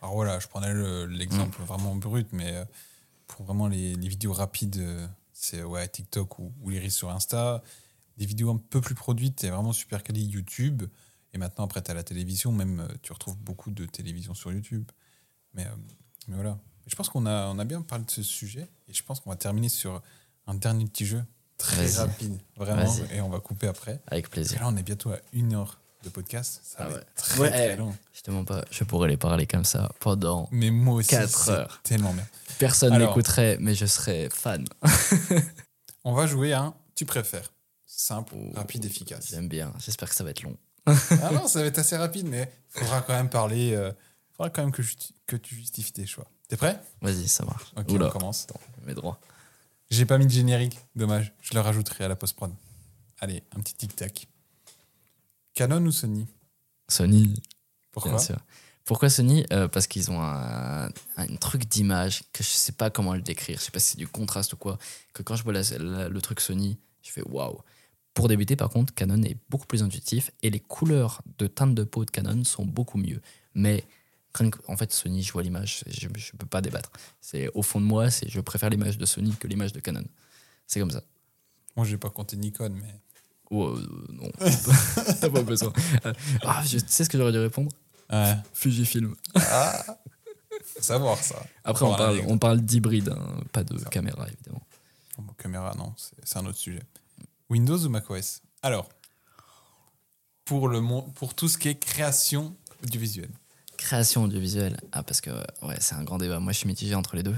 Alors 0.03 0.14
voilà, 0.14 0.38
je 0.38 0.46
prenais 0.49 0.72
le- 0.72 1.07
l'exemple 1.07 1.61
Mm. 1.61 1.64
vraiment 1.64 1.94
brut, 1.96 2.28
mais 2.32 2.55
euh, 2.55 2.64
pour 3.26 3.44
vraiment 3.44 3.66
les, 3.68 3.94
les 3.94 4.09
vidéos 4.09 4.32
rapides, 4.32 4.78
euh, 4.78 5.07
c'est 5.32 5.62
ouais, 5.62 5.86
TikTok 5.88 6.38
ou, 6.38 6.53
ou 6.62 6.70
les 6.70 6.90
sur 6.90 7.11
Insta. 7.11 7.62
Des 8.16 8.26
vidéos 8.26 8.51
un 8.51 8.57
peu 8.57 8.80
plus 8.80 8.94
produites, 8.94 9.40
c'est 9.40 9.51
vraiment 9.51 9.72
super 9.72 10.03
quali 10.03 10.24
YouTube. 10.24 10.82
Et 11.34 11.38
maintenant, 11.38 11.64
après, 11.64 11.82
tu 11.82 11.90
as 11.90 11.94
la 11.94 12.03
télévision, 12.05 12.53
même 12.53 12.80
euh, 12.80 12.88
tu 13.03 13.12
retrouves 13.12 13.36
beaucoup 13.36 13.70
de 13.70 13.84
télévision 13.86 14.34
sur 14.34 14.53
YouTube. 14.53 14.90
Mais, 15.55 15.66
mais 16.26 16.34
voilà. 16.36 16.59
Je 16.86 16.94
pense 16.96 17.09
qu'on 17.11 17.26
a, 17.26 17.49
on 17.49 17.59
a 17.59 17.64
bien 17.64 17.82
parlé 17.82 18.05
de 18.05 18.11
ce 18.11 18.22
sujet 18.22 18.66
et 18.88 18.94
je 18.94 19.03
pense 19.03 19.20
qu'on 19.20 19.30
va 19.30 19.36
terminer 19.36 19.68
sur 19.68 20.01
un 20.46 20.55
dernier 20.55 20.86
petit 20.86 21.05
jeu 21.05 21.22
très 21.59 21.90
rapide, 21.96 22.38
vraiment, 22.57 22.94
et 23.12 23.20
on 23.20 23.28
va 23.28 23.40
couper 23.40 23.66
après. 23.66 24.01
Avec 24.07 24.30
plaisir. 24.30 24.59
que 24.59 24.62
là, 24.62 24.68
on 24.70 24.76
est 24.76 24.82
bientôt 24.82 25.11
à 25.11 25.18
une 25.32 25.53
heure 25.55 25.80
de 26.05 26.09
podcast. 26.11 26.61
Ça 26.64 26.76
Ah 26.80 26.84
va 26.88 26.94
ouais. 26.94 27.01
être 27.01 27.14
très, 27.14 27.40
Ouais. 27.40 27.51
très 27.51 27.76
long. 27.76 27.94
Je 28.12 28.20
te 28.22 28.30
mens 28.30 28.44
pas, 28.44 28.64
je 28.70 28.84
pourrais 28.84 29.09
les 29.09 29.16
parler 29.16 29.46
comme 29.46 29.64
ça 29.64 29.90
pendant. 30.01 30.49
Mais 30.53 30.70
moi 30.70 30.94
aussi, 30.96 31.09
Quatre 31.11 31.28
c'est 31.44 31.51
heures. 31.51 31.80
tellement 31.82 32.12
bien. 32.12 32.26
Personne 32.59 32.96
n'écouterait, 32.99 33.57
mais 33.61 33.74
je 33.74 33.86
serais 33.86 34.28
fan. 34.32 34.64
On 36.05 36.12
va 36.14 36.26
jouer 36.26 36.53
à 36.53 36.62
un 36.62 36.74
tu 36.94 37.05
préfères. 37.07 37.53
Simple, 37.86 38.34
Oh, 38.36 38.53
rapide, 38.57 38.84
efficace. 38.84 39.28
J'aime 39.30 39.49
bien. 39.49 39.72
J'espère 39.78 40.09
que 40.09 40.14
ça 40.14 40.24
va 40.24 40.30
être 40.30 40.42
long. 40.42 40.57
ah 40.86 41.30
non, 41.32 41.46
ça 41.49 41.61
va 41.61 41.66
être 41.66 41.78
assez 41.78 41.96
rapide, 41.96 42.26
mais 42.26 42.51
il 42.74 42.80
faudra 42.80 43.03
quand 43.03 43.12
même 43.14 43.28
parler. 43.28 43.68
Il 43.70 43.94
faudra 44.36 44.51
quand 44.51 44.62
même 44.62 44.72
que, 44.72 44.82
que 45.26 45.36
tu 45.36 45.55
justifies 45.55 45.92
tes 45.92 46.07
choix. 46.07 46.26
T'es 46.49 46.57
prêt? 46.57 46.80
Vas-y, 47.03 47.28
ça 47.28 47.44
marche. 47.44 47.72
Ok, 47.76 47.90
Oula. 47.90 48.07
on 48.07 48.11
commence. 48.11 48.44
Attends, 48.44 48.61
mes 48.86 48.94
droits. 48.94 49.18
J'ai 49.90 50.07
pas 50.07 50.18
mis 50.18 50.26
de 50.26 50.30
générique, 50.30 50.78
dommage. 50.96 51.32
Je 51.42 51.55
le 51.55 51.61
rajouterai 51.61 52.05
à 52.05 52.09
la 52.09 52.16
post-prod. 52.16 52.53
Allez, 53.20 53.42
un 53.57 53.61
petit 53.61 53.74
tic-tac. 53.74 54.28
Canon 55.59 55.84
ou 55.86 55.92
Sony? 55.92 56.26
Sony, 56.88 57.34
Pourquoi? 57.90 58.12
Bien 58.12 58.20
sûr. 58.20 58.36
Pourquoi 58.84 59.11
Sony? 59.11 59.44
Euh, 59.52 59.68
Parce 59.68 59.86
qu'ils 59.86 60.11
ont 60.11 60.20
un, 60.22 60.88
un 61.16 61.26
truc 61.40 61.66
d'image 61.66 62.22
que 62.32 62.42
je 62.42 62.48
sais 62.48 62.72
pas 62.72 62.88
comment 62.90 63.14
le 63.14 63.20
décrire. 63.20 63.59
Je 63.59 63.64
sais 63.64 63.70
pas 63.70 63.80
si 63.80 63.90
c'est 63.92 63.98
du 63.98 64.09
contraste 64.09 64.52
ou 64.54 64.56
quoi. 64.56 64.78
Que 65.12 65.22
quand 65.22 65.36
je 65.36 65.42
vois 65.44 65.52
la- 65.52 65.62
la- 65.78 66.09
le 66.09 66.20
truc 66.22 66.40
Sony, 66.40 66.78
je 67.02 67.11
fais 67.11 67.22
waouh. 67.22 67.59
Pour 68.14 68.28
débuter, 68.28 68.56
par 68.56 68.70
contre, 68.70 68.94
Canon 68.94 69.22
est 69.24 69.36
beaucoup 69.50 69.66
plus 69.66 69.82
intuitif 69.82 70.30
et 70.42 70.50
les 70.50 70.61
couleurs 70.61 71.22
de 71.38 71.46
teinte 71.46 71.74
de 71.74 71.84
peau 71.84 72.04
de 72.04 72.11
Canon 72.11 72.42
sont 72.44 72.64
beaucoup 72.64 72.98
mieux. 72.98 73.20
Mais 73.54 73.84
en 74.68 74.76
fait, 74.76 74.92
Sony, 74.92 75.22
je 75.22 75.32
vois 75.32 75.42
l'image, 75.42 75.82
je, 75.88 76.09
je 76.16 76.32
peux 76.36 76.46
pas 76.46 76.61
débattre. 76.61 76.90
C'est 77.20 77.48
au 77.54 77.62
fond 77.62 77.80
de 77.80 77.86
moi, 77.86 78.11
c'est 78.11 78.28
je 78.28 78.40
préfère 78.40 78.70
l'image 78.70 78.96
de 78.96 79.04
Sony 79.06 79.34
que 79.36 79.46
l'image 79.48 79.72
de 79.72 79.80
Canon. 79.80 80.04
C'est 80.66 80.80
comme 80.80 80.90
ça. 80.92 81.02
Moi, 81.76 81.84
j'ai 81.84 81.98
pas 81.98 82.11
compté 82.11 82.36
Nikon, 82.36 82.70
mais. 82.80 82.94
Oh, 83.51 83.68
euh, 83.68 84.07
non, 84.12 84.30
t'as 85.20 85.30
pas 85.30 85.42
besoin. 85.42 85.72
Euh, 86.05 86.12
ah, 86.42 86.62
je 86.66 86.78
tu 86.78 86.84
sais 86.88 87.05
ce 87.05 87.09
que 87.09 87.16
j'aurais 87.16 87.32
dû 87.32 87.38
répondre? 87.38 87.70
Ouais. 88.11 88.34
Fujifilm. 88.53 89.14
Ah 89.34 89.84
Faut 90.64 90.82
savoir 90.82 91.18
ça. 91.18 91.42
Après, 91.64 91.84
on 91.84 91.94
parle, 91.94 92.20
on 92.26 92.38
parle 92.38 92.61
d'hybride, 92.61 93.09
hein, 93.11 93.40
pas 93.53 93.64
de 93.64 93.78
Ça. 93.78 93.88
caméra, 93.88 94.26
évidemment. 94.26 94.62
Bon, 95.18 95.32
caméra, 95.38 95.74
non, 95.76 95.94
c'est 96.22 96.38
un 96.38 96.46
autre 96.46 96.59
sujet. 96.59 96.82
Windows 97.51 97.78
ou 97.78 97.88
macOS? 97.88 98.42
Alors, 98.62 98.88
pour, 100.44 100.68
le, 100.68 100.80
pour 101.14 101.34
tout 101.34 101.49
ce 101.49 101.59
qui 101.59 101.68
est 101.68 101.74
création 101.78 102.55
audiovisuelle. 102.82 103.30
Création 103.76 104.24
audiovisuelle. 104.24 104.76
Ah, 104.92 105.03
parce 105.03 105.20
que 105.20 105.30
ouais, 105.62 105.76
c'est 105.80 105.94
un 105.94 106.05
grand 106.05 106.18
débat. 106.18 106.40
Moi, 106.40 106.53
je 106.53 106.59
suis 106.59 106.66
mitigé 106.66 106.94
entre 106.94 107.16
les 107.16 107.22
deux. 107.22 107.36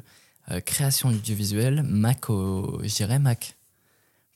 Euh, 0.50 0.60
création 0.60 1.10
audiovisuelle, 1.10 1.82
Mac, 1.82 2.26
dirais 2.82 3.18
Mac. 3.18 3.56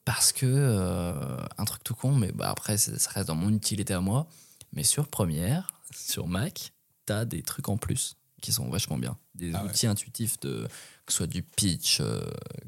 Parce 0.05 0.33
que, 0.33 0.45
euh, 0.47 1.15
un 1.57 1.65
truc 1.65 1.83
tout 1.83 1.95
con, 1.95 2.13
mais 2.15 2.31
bah, 2.33 2.51
après, 2.51 2.77
ça 2.77 2.93
reste 3.11 3.29
dans 3.29 3.35
mon 3.35 3.51
utilité 3.51 3.95
à 3.95 4.01
moi. 4.01 4.27
Mais 4.73 4.83
sur 4.83 5.09
Premiere, 5.09 5.69
sur 5.95 6.27
Mac, 6.27 6.73
t'as 7.07 7.25
des 7.25 7.43
trucs 7.43 7.69
en 7.69 7.77
plus 7.77 8.17
qui 8.43 8.53
sont 8.53 8.69
vachement 8.69 8.99
bien. 8.99 9.17
Des 9.35 9.53
Ah 9.55 9.63
ouais. 9.65 9.71
outils 9.71 9.87
intuitifs, 9.87 10.39
de, 10.41 10.69
que 11.07 11.13
ce 11.13 11.17
soit 11.19 11.27
du 11.27 11.43
pitch, 11.43 11.99
euh, 12.01 12.21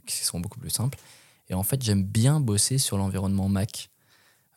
qui 0.06 0.24
sont 0.24 0.40
beaucoup 0.40 0.58
plus 0.58 0.70
simples. 0.70 0.98
Et 1.48 1.54
en 1.54 1.62
fait, 1.62 1.82
j'aime 1.82 2.02
bien 2.02 2.40
bosser 2.40 2.78
sur 2.78 2.96
l'environnement 2.96 3.48
Mac. 3.50 3.90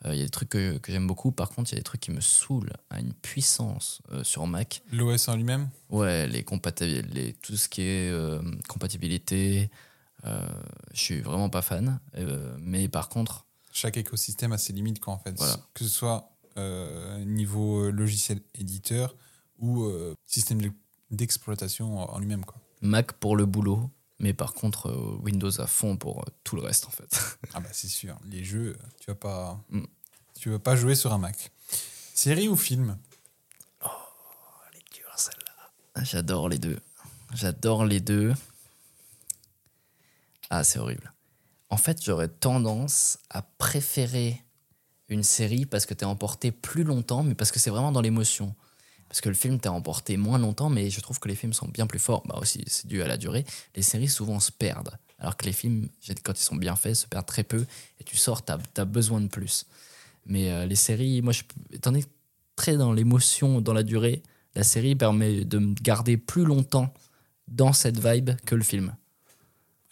Euh, 0.06 0.14
Il 0.14 0.18
y 0.18 0.22
a 0.22 0.24
des 0.24 0.30
trucs 0.30 0.48
que, 0.48 0.78
que 0.78 0.90
j'aime 0.90 1.06
beaucoup. 1.06 1.30
Par 1.32 1.50
contre, 1.50 1.70
il 1.70 1.74
y 1.74 1.76
a 1.76 1.80
des 1.80 1.84
trucs 1.84 2.00
qui 2.00 2.10
me 2.12 2.22
saoulent 2.22 2.72
à 2.88 3.00
une 3.00 3.12
puissance 3.12 4.00
sur 4.22 4.46
Mac. 4.46 4.80
L'OS 4.90 5.28
en 5.28 5.36
lui-même? 5.36 5.68
Ouais, 5.90 6.26
les 6.28 6.42
les, 7.12 7.32
tout 7.34 7.56
ce 7.58 7.68
qui 7.68 7.82
est 7.82 8.10
compatibilité, 8.68 9.70
je 10.24 11.00
suis 11.00 11.20
vraiment 11.20 11.48
pas 11.50 11.62
fan. 11.62 12.00
Euh, 12.16 12.56
mais 12.60 12.88
par 12.88 13.08
contre, 13.08 13.46
Chaque 13.72 13.96
écosystème 13.96 14.52
a 14.52 14.58
ses 14.58 14.72
limites, 14.72 15.00
quoi, 15.00 15.14
en 15.14 15.18
fait. 15.18 15.32
Voilà. 15.36 15.56
Que 15.74 15.84
ce 15.84 15.90
soit 15.90 16.32
euh, 16.56 17.24
niveau 17.24 17.84
euh, 17.84 17.90
logiciel 17.92 18.40
éditeur 18.54 19.14
ou 19.58 19.84
euh, 19.84 20.14
système 20.26 20.60
de- 20.60 20.72
d'exploitation 21.10 21.98
en 21.98 22.18
lui-même, 22.18 22.44
quoi. 22.44 22.56
Mac 22.82 23.12
pour 23.12 23.36
le 23.36 23.46
boulot, 23.46 23.90
mais 24.18 24.32
par 24.34 24.54
contre, 24.54 24.88
euh, 24.88 25.18
Windows 25.22 25.60
à 25.60 25.66
fond 25.66 25.96
pour 25.96 26.20
euh, 26.22 26.30
tout 26.44 26.56
le 26.56 26.62
reste 26.62 26.86
en 26.86 26.90
fait. 26.90 27.10
Ah 27.54 27.60
bah 27.60 27.68
c'est 27.72 27.88
sûr, 27.88 28.16
les 28.24 28.42
jeux, 28.44 28.76
tu 29.00 29.06
vas 29.08 29.14
pas, 29.14 29.62
Mm. 29.70 29.84
tu 30.38 30.50
vas 30.50 30.58
pas 30.58 30.74
jouer 30.76 30.94
sur 30.96 31.12
un 31.12 31.18
Mac. 31.18 31.50
Série 32.14 32.48
ou 32.48 32.56
film? 32.56 32.96
J'adore 36.02 36.48
les 36.48 36.58
deux. 36.58 36.78
J'adore 37.34 37.84
les 37.84 38.00
deux. 38.00 38.32
Ah, 40.50 40.64
c'est 40.64 40.78
horrible. 40.78 41.12
En 41.70 41.76
fait, 41.76 42.02
j'aurais 42.04 42.28
tendance 42.28 43.18
à 43.30 43.42
préférer 43.42 44.42
une 45.08 45.22
série 45.22 45.64
parce 45.64 45.86
que 45.86 45.94
t'es 45.94 46.04
emporté 46.04 46.50
plus 46.50 46.82
longtemps, 46.82 47.22
mais 47.22 47.34
parce 47.34 47.52
que 47.52 47.60
c'est 47.60 47.70
vraiment 47.70 47.92
dans 47.92 48.00
l'émotion. 48.00 48.54
Parce 49.08 49.20
que 49.20 49.28
le 49.28 49.34
film 49.34 49.58
t'es 49.58 49.68
emporté 49.68 50.16
moins 50.16 50.38
longtemps, 50.38 50.68
mais 50.68 50.90
je 50.90 51.00
trouve 51.00 51.18
que 51.18 51.28
les 51.28 51.34
films 51.34 51.52
sont 51.52 51.68
bien 51.68 51.86
plus 51.86 51.98
forts. 51.98 52.22
Bah 52.26 52.38
aussi, 52.40 52.62
c'est 52.66 52.86
dû 52.86 53.02
à 53.02 53.08
la 53.08 53.16
durée. 53.16 53.44
Les 53.74 53.82
séries 53.82 54.08
souvent 54.08 54.40
se 54.40 54.52
perdent. 54.52 54.98
Alors 55.18 55.36
que 55.36 55.46
les 55.46 55.52
films, 55.52 55.88
quand 56.24 56.38
ils 56.38 56.42
sont 56.42 56.56
bien 56.56 56.76
faits, 56.76 56.94
se 56.94 57.06
perdent 57.06 57.26
très 57.26 57.44
peu. 57.44 57.66
Et 58.00 58.04
tu 58.04 58.16
sors, 58.16 58.44
t'as 58.44 58.58
as 58.76 58.84
besoin 58.84 59.20
de 59.20 59.28
plus. 59.28 59.66
Mais 60.26 60.50
euh, 60.50 60.66
les 60.66 60.76
séries, 60.76 61.22
moi, 61.22 61.32
étant 61.72 61.92
très 62.56 62.76
dans 62.76 62.92
l'émotion, 62.92 63.60
dans 63.60 63.72
la 63.72 63.82
durée, 63.82 64.22
la 64.54 64.62
série 64.62 64.94
permet 64.94 65.44
de 65.44 65.58
me 65.58 65.74
garder 65.74 66.16
plus 66.16 66.44
longtemps 66.44 66.92
dans 67.48 67.72
cette 67.72 67.98
vibe 67.98 68.30
que 68.46 68.54
le 68.54 68.62
film. 68.62 68.94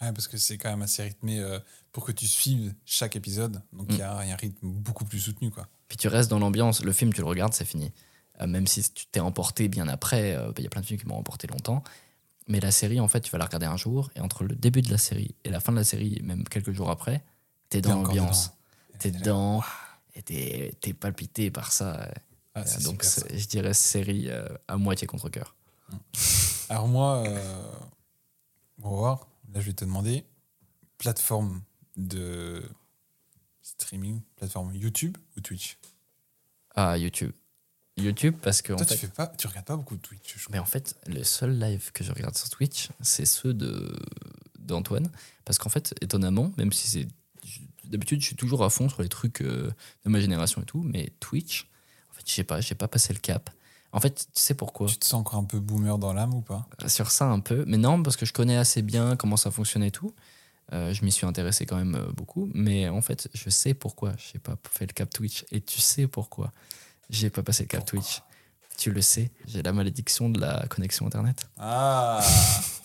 Ouais, 0.01 0.13
parce 0.13 0.27
que 0.27 0.37
c'est 0.37 0.57
quand 0.57 0.69
même 0.69 0.81
assez 0.81 1.03
rythmé 1.03 1.39
euh, 1.39 1.59
pour 1.91 2.05
que 2.05 2.11
tu 2.11 2.25
suives 2.25 2.73
chaque 2.85 3.15
épisode. 3.17 3.61
Donc 3.73 3.87
il 3.89 3.97
y, 3.97 4.01
a 4.01 4.23
il 4.23 4.29
y 4.29 4.31
a 4.31 4.33
un 4.33 4.37
rythme 4.37 4.67
beaucoup 4.67 5.03
plus 5.03 5.19
soutenu. 5.19 5.51
Quoi. 5.51 5.67
Puis 5.89 5.97
tu 5.97 6.07
restes 6.07 6.29
dans 6.29 6.39
l'ambiance. 6.39 6.83
Le 6.83 6.93
film, 6.93 7.11
tu 7.11 7.21
le 7.21 7.27
regardes, 7.27 7.53
c'est 7.53 7.65
fini. 7.65 7.91
Euh, 8.39 8.47
même 8.47 8.65
si 8.65 8.81
tu 8.93 9.05
t'es 9.07 9.19
emporté 9.19 9.67
bien 9.67 9.89
après, 9.89 10.35
euh, 10.35 10.53
il 10.57 10.63
y 10.63 10.67
a 10.67 10.69
plein 10.69 10.81
de 10.81 10.85
films 10.85 10.99
qui 10.99 11.07
m'ont 11.07 11.17
emporté 11.17 11.47
longtemps. 11.47 11.83
Mais 12.47 12.61
la 12.61 12.71
série, 12.71 12.99
en 13.01 13.09
fait, 13.09 13.21
tu 13.21 13.31
vas 13.31 13.37
la 13.37 13.45
regarder 13.45 13.65
un 13.65 13.77
jour, 13.77 14.09
et 14.15 14.21
entre 14.21 14.43
le 14.43 14.55
début 14.55 14.81
de 14.81 14.89
la 14.89 14.97
série 14.97 15.35
et 15.43 15.49
la 15.49 15.59
fin 15.59 15.71
de 15.71 15.77
la 15.77 15.83
série, 15.83 16.19
même 16.23 16.45
quelques 16.45 16.71
jours 16.71 16.89
après, 16.89 17.23
t'es 17.67 17.81
dans 17.81 18.01
l'ambiance. 18.01 18.51
T'es 18.97 19.11
dedans, 19.11 19.63
et 20.15 20.23
t'es 20.23 20.75
t'es 20.81 20.93
palpité 20.93 21.51
par 21.51 21.71
ça. 21.71 22.09
Ah, 22.55 22.63
Donc, 22.83 23.05
je 23.05 23.45
dirais 23.45 23.75
série 23.75 24.29
à 24.67 24.77
moitié 24.77 25.05
contre 25.05 25.29
cœur. 25.29 25.55
Alors 26.69 26.87
moi, 26.87 27.23
on 28.81 28.89
va 28.89 28.95
voir. 28.95 29.28
Là, 29.53 29.59
je 29.61 29.65
vais 29.67 29.73
te 29.73 29.85
demander 29.85 30.25
plateforme 30.97 31.61
de 31.97 32.63
streaming, 33.61 34.21
plateforme 34.35 34.75
YouTube 34.75 35.17
ou 35.37 35.41
Twitch? 35.41 35.77
Ah, 36.75 36.97
YouTube. 36.97 37.31
YouTube, 37.97 38.35
parce 38.41 38.61
que. 38.61 38.73
en 38.73 38.77
Toi, 38.77 38.85
fait, 38.85 38.95
tu 38.95 38.99
fais 39.01 39.07
pas, 39.07 39.27
tu 39.27 39.47
regardes 39.47 39.65
pas 39.65 39.75
beaucoup 39.75 39.95
de 39.95 40.01
Twitch. 40.01 40.35
je 40.37 40.43
crois. 40.43 40.53
Mais 40.53 40.59
en 40.59 40.65
fait, 40.65 40.95
le 41.07 41.23
seul 41.23 41.59
live 41.59 41.91
que 41.91 42.03
je 42.03 42.11
regarde 42.11 42.35
sur 42.37 42.49
Twitch, 42.49 42.89
c'est 43.01 43.25
ceux 43.25 43.53
de 43.53 43.93
d'Antoine. 44.59 45.09
Parce 45.45 45.57
qu'en 45.57 45.69
fait, 45.69 45.93
étonnamment, 46.01 46.51
même 46.57 46.71
si 46.71 46.87
c'est. 46.87 47.07
D'habitude, 47.85 48.21
je 48.21 48.27
suis 48.27 48.35
toujours 48.35 48.63
à 48.63 48.69
fond 48.69 48.87
sur 48.87 49.01
les 49.01 49.09
trucs 49.09 49.41
euh, 49.41 49.71
de 50.05 50.09
ma 50.09 50.19
génération 50.19 50.61
et 50.61 50.65
tout, 50.65 50.83
mais 50.83 51.11
Twitch, 51.19 51.67
en 52.11 52.13
fait, 52.13 52.21
je 52.27 52.33
sais 52.33 52.43
pas, 52.43 52.61
j'ai 52.61 52.75
pas 52.75 52.87
passé 52.87 53.13
le 53.13 53.19
cap. 53.19 53.49
En 53.91 53.99
fait, 53.99 54.27
tu 54.33 54.41
sais 54.41 54.53
pourquoi 54.53 54.87
Tu 54.87 54.97
te 54.97 55.05
sens 55.05 55.19
encore 55.21 55.39
un 55.39 55.43
peu 55.45 55.59
boomer 55.59 55.97
dans 55.97 56.13
l'âme 56.13 56.33
ou 56.35 56.41
pas? 56.41 56.67
Sur 56.87 57.09
ça, 57.11 57.25
un 57.25 57.39
peu. 57.39 57.63
Mais 57.67 57.77
non, 57.77 58.01
parce 58.03 58.15
que 58.17 58.25
je 58.25 58.33
connais 58.33 58.55
assez 58.57 58.81
bien 58.81 59.15
comment 59.15 59.37
ça 59.37 59.49
fonctionne 59.51 59.83
et 59.83 59.91
tout. 59.91 60.13
Euh, 60.73 60.93
je 60.93 61.03
m'y 61.03 61.11
suis 61.11 61.25
intéressé 61.25 61.65
quand 61.65 61.77
même 61.77 61.95
euh, 61.95 62.11
beaucoup. 62.11 62.49
Mais 62.53 62.87
en 62.89 63.01
fait, 63.01 63.27
je 63.33 63.49
sais 63.49 63.73
pourquoi 63.73 64.13
je 64.17 64.33
n'ai 64.35 64.39
pas 64.39 64.55
fait 64.69 64.85
le 64.85 64.93
cap 64.93 65.09
Twitch. 65.09 65.43
Et 65.51 65.61
tu 65.61 65.81
sais 65.81 66.05
pourquoi 66.07 66.51
j'ai 67.09 67.31
pas 67.31 67.41
passé 67.41 67.63
le 67.63 67.67
cap 67.67 67.79
Pourquoi? 67.79 68.01
Twitch. 68.01 68.21
Tu 68.77 68.91
le 68.91 69.01
sais, 69.01 69.31
j'ai 69.47 69.61
la 69.63 69.73
malédiction 69.73 70.29
de 70.29 70.39
la 70.39 70.65
connexion 70.67 71.07
Internet. 71.07 71.49
Ah, 71.57 72.21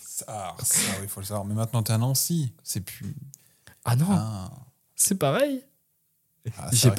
ça, 0.01 0.55
ça, 0.61 0.79
oui, 0.97 1.03
il 1.03 1.07
faut 1.07 1.21
le 1.21 1.25
savoir. 1.27 1.45
Mais 1.45 1.53
maintenant, 1.53 1.83
t'es 1.83 1.93
à 1.93 1.97
Nancy. 1.99 2.51
C'est 2.63 2.81
plus. 2.81 3.15
Ah 3.85 3.95
non, 3.95 4.07
Ah, 4.09 4.49
c'est 4.95 5.15
pareil. 5.15 5.63
Ah, 6.57 6.69
J'ai 6.71 6.89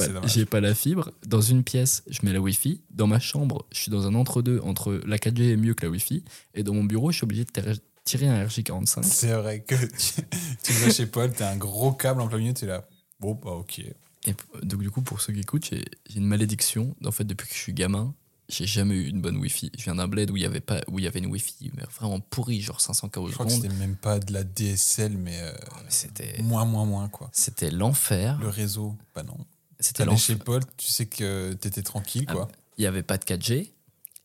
pas, 0.45 0.51
pas 0.51 0.61
la 0.61 0.75
fibre. 0.75 1.11
Dans 1.27 1.41
une 1.41 1.63
pièce, 1.65 2.03
je 2.09 2.21
mets 2.25 2.33
la 2.33 2.41
Wi-Fi. 2.41 2.83
Dans 2.91 3.07
ma 3.07 3.21
chambre, 3.21 3.67
je 3.73 3.79
suis 3.81 3.91
dans 3.91 4.07
un 4.07 4.15
entre-deux 4.15 4.61
entre 4.65 5.01
la 5.07 5.19
4G 5.19 5.53
est 5.53 5.57
mieux 5.57 5.75
que 5.75 5.85
la 5.85 5.91
Wi-Fi. 5.91 6.25
Et 6.55 6.63
dans 6.63 6.75
mon 6.75 6.85
bureau, 6.85 7.11
je 7.13 7.17
suis 7.19 7.25
obligé 7.25 7.45
de 7.45 7.51
tirer- 7.51 8.27
un 8.29 8.45
RJ45. 8.47 9.03
C'est 9.05 9.33
vrai 9.33 9.61
que 9.63 9.75
tu, 9.97 10.23
tu 10.63 10.73
vas 10.73 10.91
chez 10.91 11.07
Paul, 11.07 11.33
t'as 11.33 11.53
un 11.53 11.57
gros 11.57 11.93
câble 11.93 12.21
en 12.21 12.29
plein 12.29 12.39
milieu, 12.39 12.55
t'es 12.55 12.67
là. 12.67 12.87
Bon, 13.21 13.35
bah 13.35 13.53
ok. 13.53 13.79
Et 13.81 14.35
donc, 14.65 14.81
du 14.83 14.91
coup, 14.91 15.03
pour 15.03 15.21
ceux 15.21 15.33
qui 15.33 15.41
écoutent, 15.41 15.67
j'ai 15.71 15.85
j'ai 16.11 16.19
une 16.19 16.27
malédiction. 16.27 16.97
En 17.05 17.13
fait, 17.13 17.25
depuis 17.25 17.47
que 17.49 17.55
je 17.55 17.59
suis 17.61 17.73
gamin, 17.73 18.15
j'ai 18.49 18.67
jamais 18.67 18.95
eu 18.95 19.09
une 19.09 19.21
bonne 19.21 19.37
Wi-Fi. 19.39 19.71
Je 19.77 19.85
viens 19.85 19.95
d'un 19.97 20.07
bled 20.09 20.31
où 20.31 20.37
il 20.37 20.43
y 20.43 20.47
avait 20.47 20.61
pas, 20.61 20.81
où 20.89 20.99
il 20.99 21.05
y 21.05 21.09
avait 21.09 21.19
une 21.19 21.27
Wi-Fi 21.27 21.71
mais 21.75 21.83
vraiment 21.99 22.21
pourrie, 22.21 22.61
genre 22.61 22.81
500 22.81 23.09
k 23.09 23.17
au 23.19 23.29
Je 23.29 23.35
crois 23.35 23.47
que 23.47 23.53
c'était 23.53 23.69
même 23.69 23.97
pas 23.97 24.19
de 24.19 24.33
la 24.33 24.45
DSL, 24.45 25.17
mais 25.17 25.41
euh, 25.41 25.53
Mais 25.85 25.91
C'était, 25.91 26.41
moins, 26.43 26.65
moins, 26.65 26.85
moins, 26.85 27.09
quoi. 27.09 27.29
c'était 27.33 27.71
l'enfer. 27.71 28.39
Le 28.41 28.49
réseau, 28.49 28.97
bah 29.15 29.23
non. 29.23 29.37
C'était 29.81 30.05
T'allais 30.05 30.17
chez 30.17 30.33
l'enfer. 30.35 30.45
Paul, 30.45 30.63
tu 30.77 30.87
sais 30.89 31.07
que 31.07 31.53
t'étais 31.55 31.83
tranquille, 31.83 32.25
Ah, 32.29 32.33
quoi. 32.33 32.49
Il 32.79 32.83
y 32.85 32.87
avait 32.87 33.03
pas 33.03 33.19
de 33.19 33.25
4G. 33.25 33.71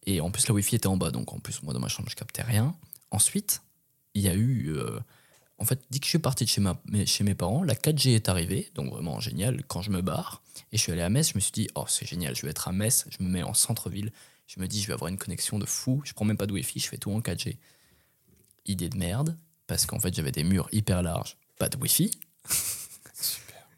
Et 0.07 0.21
en 0.21 0.31
plus, 0.31 0.47
la 0.47 0.53
Wi-Fi 0.53 0.75
était 0.77 0.87
en 0.87 0.97
bas. 0.97 1.11
Donc, 1.11 1.31
en 1.33 1.39
plus, 1.39 1.61
moi, 1.63 1.73
dans 1.73 1.79
ma 1.79 1.87
chambre, 1.87 2.09
je 2.09 2.15
captais 2.15 2.41
rien. 2.41 2.75
Ensuite, 3.11 3.61
il 4.13 4.21
y 4.23 4.29
a 4.29 4.33
eu. 4.33 4.69
euh, 4.75 4.99
en 5.61 5.63
fait, 5.63 5.79
dès 5.91 5.99
que 5.99 6.05
je 6.05 6.09
suis 6.09 6.17
parti 6.17 6.43
de 6.43 6.49
chez, 6.49 6.59
ma, 6.59 6.81
mais 6.85 7.05
chez 7.05 7.23
mes 7.23 7.35
parents, 7.35 7.61
la 7.61 7.75
4G 7.75 8.15
est 8.15 8.29
arrivée. 8.29 8.71
Donc, 8.73 8.89
vraiment 8.91 9.19
génial. 9.19 9.63
Quand 9.67 9.83
je 9.83 9.91
me 9.91 10.01
barre 10.01 10.41
et 10.71 10.77
je 10.77 10.81
suis 10.81 10.91
allé 10.91 11.03
à 11.03 11.09
Metz, 11.09 11.29
je 11.29 11.35
me 11.35 11.39
suis 11.39 11.51
dit, 11.51 11.67
oh, 11.75 11.85
c'est 11.87 12.07
génial, 12.07 12.35
je 12.35 12.41
vais 12.41 12.49
être 12.49 12.67
à 12.67 12.71
Metz. 12.71 13.05
Je 13.11 13.23
me 13.23 13.29
mets 13.29 13.43
en 13.43 13.53
centre-ville. 13.53 14.11
Je 14.47 14.59
me 14.59 14.67
dis, 14.67 14.81
je 14.81 14.87
vais 14.87 14.93
avoir 14.93 15.09
une 15.09 15.19
connexion 15.19 15.59
de 15.59 15.67
fou. 15.67 16.01
Je 16.03 16.13
prends 16.13 16.25
même 16.25 16.35
pas 16.35 16.47
de 16.47 16.51
Wi-Fi, 16.51 16.79
je 16.79 16.87
fais 16.89 16.97
tout 16.97 17.11
en 17.11 17.19
4G. 17.19 17.57
Idée 18.65 18.89
de 18.89 18.97
merde. 18.97 19.37
Parce 19.67 19.85
qu'en 19.85 19.99
fait, 19.99 20.15
j'avais 20.15 20.31
des 20.31 20.43
murs 20.43 20.67
hyper 20.71 21.03
larges. 21.03 21.37
Pas 21.59 21.69
de 21.69 21.77
Wi-Fi. 21.77 22.09
Super. 23.13 23.69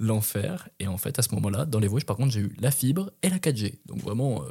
L'enfer. 0.00 0.68
Et 0.80 0.88
en 0.88 0.98
fait, 0.98 1.20
à 1.20 1.22
ce 1.22 1.32
moment-là, 1.36 1.66
dans 1.66 1.78
les 1.78 1.86
Vosges, 1.86 2.04
par 2.04 2.16
contre, 2.16 2.32
j'ai 2.32 2.40
eu 2.40 2.56
la 2.58 2.72
fibre 2.72 3.12
et 3.22 3.28
la 3.28 3.38
4G. 3.38 3.78
Donc, 3.86 4.00
vraiment. 4.00 4.42
euh, 4.42 4.50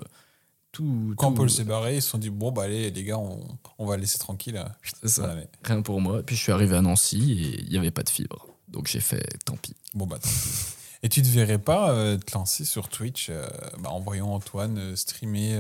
tout, 0.72 1.14
Quand 1.18 1.30
tout- 1.32 1.36
Paul 1.38 1.50
s'est 1.50 1.64
barré, 1.64 1.98
ils 1.98 2.02
se 2.02 2.10
sont 2.10 2.18
dit, 2.18 2.30
bon, 2.30 2.52
bah 2.52 2.64
allez, 2.64 2.92
les 2.92 3.04
gars, 3.04 3.18
on, 3.18 3.40
on 3.78 3.86
va 3.86 3.98
laisser 3.98 4.18
tranquille. 4.18 4.64
ça. 5.04 5.36
Rien 5.64 5.82
pour 5.82 6.00
moi. 6.02 6.24
Puis 6.24 6.36
je 6.36 6.42
suis 6.44 6.52
arrivé 6.52 6.76
à 6.76 6.82
Nancy 6.82 7.34
et 7.34 7.62
il 7.64 7.70
n'y 7.70 7.78
avait 7.78 7.92
pas 7.92 8.04
de 8.04 8.10
fibre. 8.10 8.48
Donc 8.68 8.88
j'ai 8.88 9.02
fait 9.02 9.24
tant 9.46 9.58
pis. 9.58 9.76
Bon, 9.94 10.06
bah 10.08 10.18
tant 10.20 10.30
pis. 10.30 10.76
Et 11.04 11.10
tu 11.10 11.22
te 11.22 11.28
verrais 11.28 11.58
pas 11.58 11.92
euh, 11.92 12.18
te 12.18 12.32
lancer 12.34 12.64
sur 12.64 12.88
Twitch 12.88 13.28
euh, 13.30 13.48
bah, 13.80 13.90
en 13.90 14.00
voyant 14.00 14.30
Antoine 14.34 14.78
euh, 14.78 14.96
streamer 14.96 15.56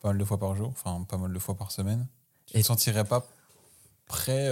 pas 0.00 0.08
mal 0.10 0.18
de 0.18 0.24
fois 0.24 0.38
par 0.38 0.54
jour, 0.54 0.68
enfin 0.68 1.04
pas 1.08 1.16
mal 1.16 1.32
de 1.32 1.38
fois 1.38 1.56
par 1.56 1.72
semaine, 1.72 2.06
tu 2.46 2.56
Et- 2.58 2.60
te 2.62 2.66
sentirais 2.66 3.04
pas 3.04 3.26
prêt 4.06 4.48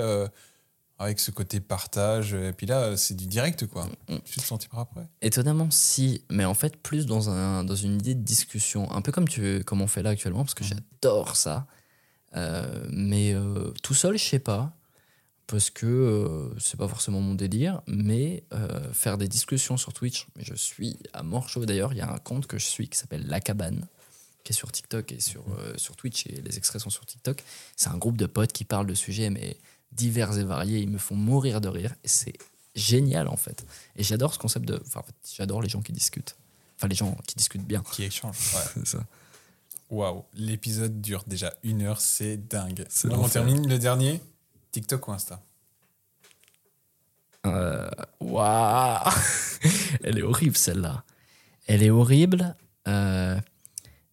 avec 0.98 1.20
ce 1.20 1.30
côté 1.30 1.60
partage 1.60 2.32
Et 2.34 2.52
puis 2.52 2.66
là, 2.66 2.96
c'est 2.96 3.14
du 3.14 3.26
direct, 3.26 3.66
quoi. 3.66 3.86
Mm. 4.08 4.16
Tu 4.24 4.40
te 4.40 4.44
sentiras 4.44 4.84
prêt 4.86 5.06
Étonnamment, 5.22 5.70
si, 5.70 6.22
mais 6.30 6.44
en 6.44 6.54
fait, 6.54 6.76
plus 6.76 7.06
dans, 7.06 7.28
un, 7.30 7.64
dans 7.64 7.74
une 7.76 7.94
idée 7.96 8.14
de 8.14 8.22
discussion, 8.22 8.90
un 8.92 9.02
peu 9.02 9.12
comme, 9.12 9.28
tu, 9.28 9.62
comme 9.64 9.82
on 9.82 9.86
fait 9.86 10.02
là 10.02 10.10
actuellement, 10.10 10.44
parce 10.44 10.54
que 10.54 10.64
Mhm. 10.64 10.70
j'adore 11.02 11.36
ça. 11.36 11.66
Euh, 12.34 12.86
mais 12.90 13.32
euh, 13.34 13.72
tout 13.82 13.94
seul, 13.94 14.18
je 14.18 14.24
sais 14.24 14.38
pas, 14.38 14.72
parce 15.46 15.70
que 15.70 15.86
euh, 15.86 16.54
c'est 16.58 16.76
pas 16.76 16.88
forcément 16.88 17.20
mon 17.20 17.34
délire, 17.34 17.80
mais 17.86 18.44
euh, 18.52 18.92
faire 18.92 19.16
des 19.16 19.28
discussions 19.28 19.76
sur 19.76 19.92
Twitch, 19.92 20.26
mais 20.36 20.44
je 20.44 20.54
suis 20.54 20.98
à 21.12 21.22
mort 21.22 21.48
chaud 21.48 21.64
d'ailleurs, 21.66 21.92
il 21.92 21.98
y 21.98 22.02
a 22.02 22.10
un 22.12 22.18
compte 22.18 22.46
que 22.46 22.58
je 22.58 22.66
suis 22.66 22.88
qui 22.88 22.98
s'appelle 22.98 23.26
La 23.26 23.40
Cabane, 23.40 23.86
qui 24.44 24.52
est 24.52 24.56
sur 24.56 24.72
TikTok 24.72 25.12
et 25.12 25.20
sur, 25.20 25.44
euh, 25.58 25.72
sur 25.76 25.94
Twitch, 25.96 26.26
et 26.26 26.42
les 26.44 26.58
extraits 26.58 26.80
sont 26.82 26.90
sur 26.90 27.06
TikTok. 27.06 27.42
C'est 27.76 27.90
un 27.90 27.96
groupe 27.96 28.16
de 28.16 28.26
potes 28.26 28.52
qui 28.52 28.64
parlent 28.64 28.86
de 28.86 28.94
sujets, 28.94 29.30
mais 29.30 29.56
divers 29.92 30.38
et 30.38 30.44
variés, 30.44 30.80
ils 30.80 30.90
me 30.90 30.98
font 30.98 31.14
mourir 31.16 31.60
de 31.60 31.68
rire, 31.68 31.94
et 32.04 32.08
c'est 32.08 32.34
génial 32.74 33.28
en 33.28 33.36
fait. 33.36 33.66
Et 33.96 34.02
j'adore 34.02 34.34
ce 34.34 34.38
concept 34.38 34.66
de. 34.66 34.80
Enfin, 34.86 35.00
en 35.00 35.02
fait, 35.02 35.14
j'adore 35.34 35.62
les 35.62 35.68
gens 35.68 35.82
qui 35.82 35.92
discutent. 35.92 36.36
Enfin, 36.76 36.88
les 36.88 36.94
gens 36.94 37.16
qui 37.26 37.34
discutent 37.34 37.66
bien. 37.66 37.82
Qui 37.92 38.04
échange. 38.04 38.36
Ouais. 38.54 38.62
C'est 38.74 38.86
ça. 38.86 39.04
Waouh, 39.88 40.24
l'épisode 40.34 41.00
dure 41.00 41.22
déjà 41.26 41.54
une 41.62 41.82
heure, 41.82 42.00
c'est 42.00 42.36
dingue. 42.36 42.84
Donc, 43.04 43.24
on 43.24 43.28
termine 43.28 43.68
le 43.68 43.78
dernier. 43.78 44.20
TikTok 44.72 45.08
ou 45.08 45.12
Insta? 45.12 45.42
Euh, 47.46 47.88
Waouh 48.20 49.10
Elle 50.02 50.18
est 50.18 50.22
horrible 50.22 50.56
celle-là. 50.56 51.04
Elle 51.66 51.84
est 51.84 51.90
horrible. 51.90 52.56
Euh, 52.88 53.40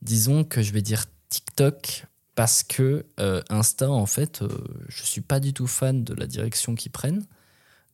disons 0.02 0.44
que 0.44 0.62
je 0.62 0.72
vais 0.72 0.84
dire 0.84 1.06
TikTok 1.30 2.06
parce 2.36 2.64
que 2.64 3.06
euh, 3.20 3.42
Insta, 3.50 3.90
en 3.92 4.06
fait, 4.06 4.42
euh, 4.42 4.48
je 4.88 5.04
suis 5.04 5.22
pas 5.22 5.40
du 5.40 5.54
tout 5.54 5.68
fan 5.68 6.04
de 6.04 6.14
la 6.14 6.26
direction 6.28 6.76
qu'ils 6.76 6.92
prennent. 6.92 7.26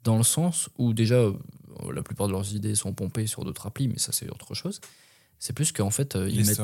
Dans 0.03 0.17
le 0.17 0.23
sens 0.23 0.69
où 0.77 0.93
déjà, 0.93 1.15
euh, 1.15 1.33
la 1.93 2.01
plupart 2.03 2.27
de 2.27 2.31
leurs 2.33 2.53
idées 2.53 2.75
sont 2.75 2.93
pompées 2.93 3.27
sur 3.27 3.43
d'autres 3.43 3.67
applis, 3.67 3.87
mais 3.89 3.97
ça 3.99 4.11
c'est 4.13 4.29
autre 4.29 4.53
chose. 4.53 4.79
C'est 5.39 5.53
plus 5.53 5.71
qu'en 5.71 5.89
fait, 5.89 6.15
euh, 6.15 6.29
ils 6.29 6.45
mettent, 6.45 6.57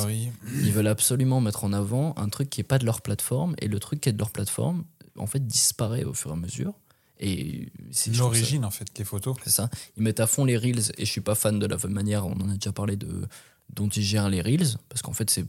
veulent 0.71 0.87
absolument 0.87 1.41
mettre 1.41 1.63
en 1.65 1.73
avant 1.73 2.13
un 2.17 2.29
truc 2.29 2.49
qui 2.49 2.61
est 2.61 2.65
pas 2.65 2.77
de 2.77 2.85
leur 2.85 3.01
plateforme 3.01 3.55
et 3.59 3.67
le 3.67 3.79
truc 3.79 4.01
qui 4.01 4.09
est 4.09 4.13
de 4.13 4.17
leur 4.17 4.31
plateforme 4.31 4.83
en 5.17 5.27
fait 5.27 5.45
disparaît 5.45 6.03
au 6.03 6.13
fur 6.13 6.31
et 6.31 6.33
à 6.33 6.37
mesure 6.37 6.73
et 7.21 7.71
c'est 7.91 8.11
ça- 8.13 8.19
L'origine, 8.19 8.65
en 8.65 8.71
fait, 8.71 8.85
les 8.97 9.05
photos. 9.05 9.37
c'est 9.45 9.49
ça 9.49 9.69
ils 9.95 10.03
mettent 10.03 10.19
à 10.19 10.27
fond 10.27 10.43
les 10.43 10.57
reels 10.57 10.91
et 10.97 11.05
je 11.05 11.09
suis 11.09 11.21
pas 11.21 11.35
fan 11.35 11.57
de 11.57 11.65
la 11.65 11.77
manière 11.87 12.25
on 12.27 12.33
en 12.33 12.49
a 12.49 12.55
déjà 12.55 12.73
parlé 12.73 12.97
de 12.97 13.25
dont 13.73 13.87
ils 13.87 14.03
gèrent 14.03 14.27
les 14.27 14.41
reels 14.41 14.75
parce 14.89 15.01
qu'en 15.01 15.13
fait 15.13 15.29
c'est 15.29 15.45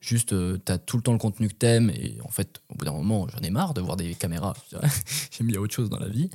juste 0.00 0.32
euh, 0.32 0.58
t'as 0.64 0.78
tout 0.78 0.96
le 0.96 1.02
temps 1.02 1.12
le 1.12 1.18
contenu 1.18 1.48
que 1.48 1.54
t'aimes 1.54 1.90
et 1.90 2.18
en 2.24 2.28
fait 2.30 2.60
au 2.70 2.74
bout 2.74 2.84
d'un 2.84 2.92
moment 2.92 3.26
j'en 3.28 3.38
ai 3.40 3.50
marre 3.50 3.74
de 3.74 3.80
voir 3.80 3.96
des 3.96 4.14
caméras 4.14 4.54
j'aime 5.30 5.46
bien 5.48 5.60
autre 5.60 5.74
chose 5.74 5.90
dans 5.90 5.98
la 5.98 6.08
vie 6.08 6.30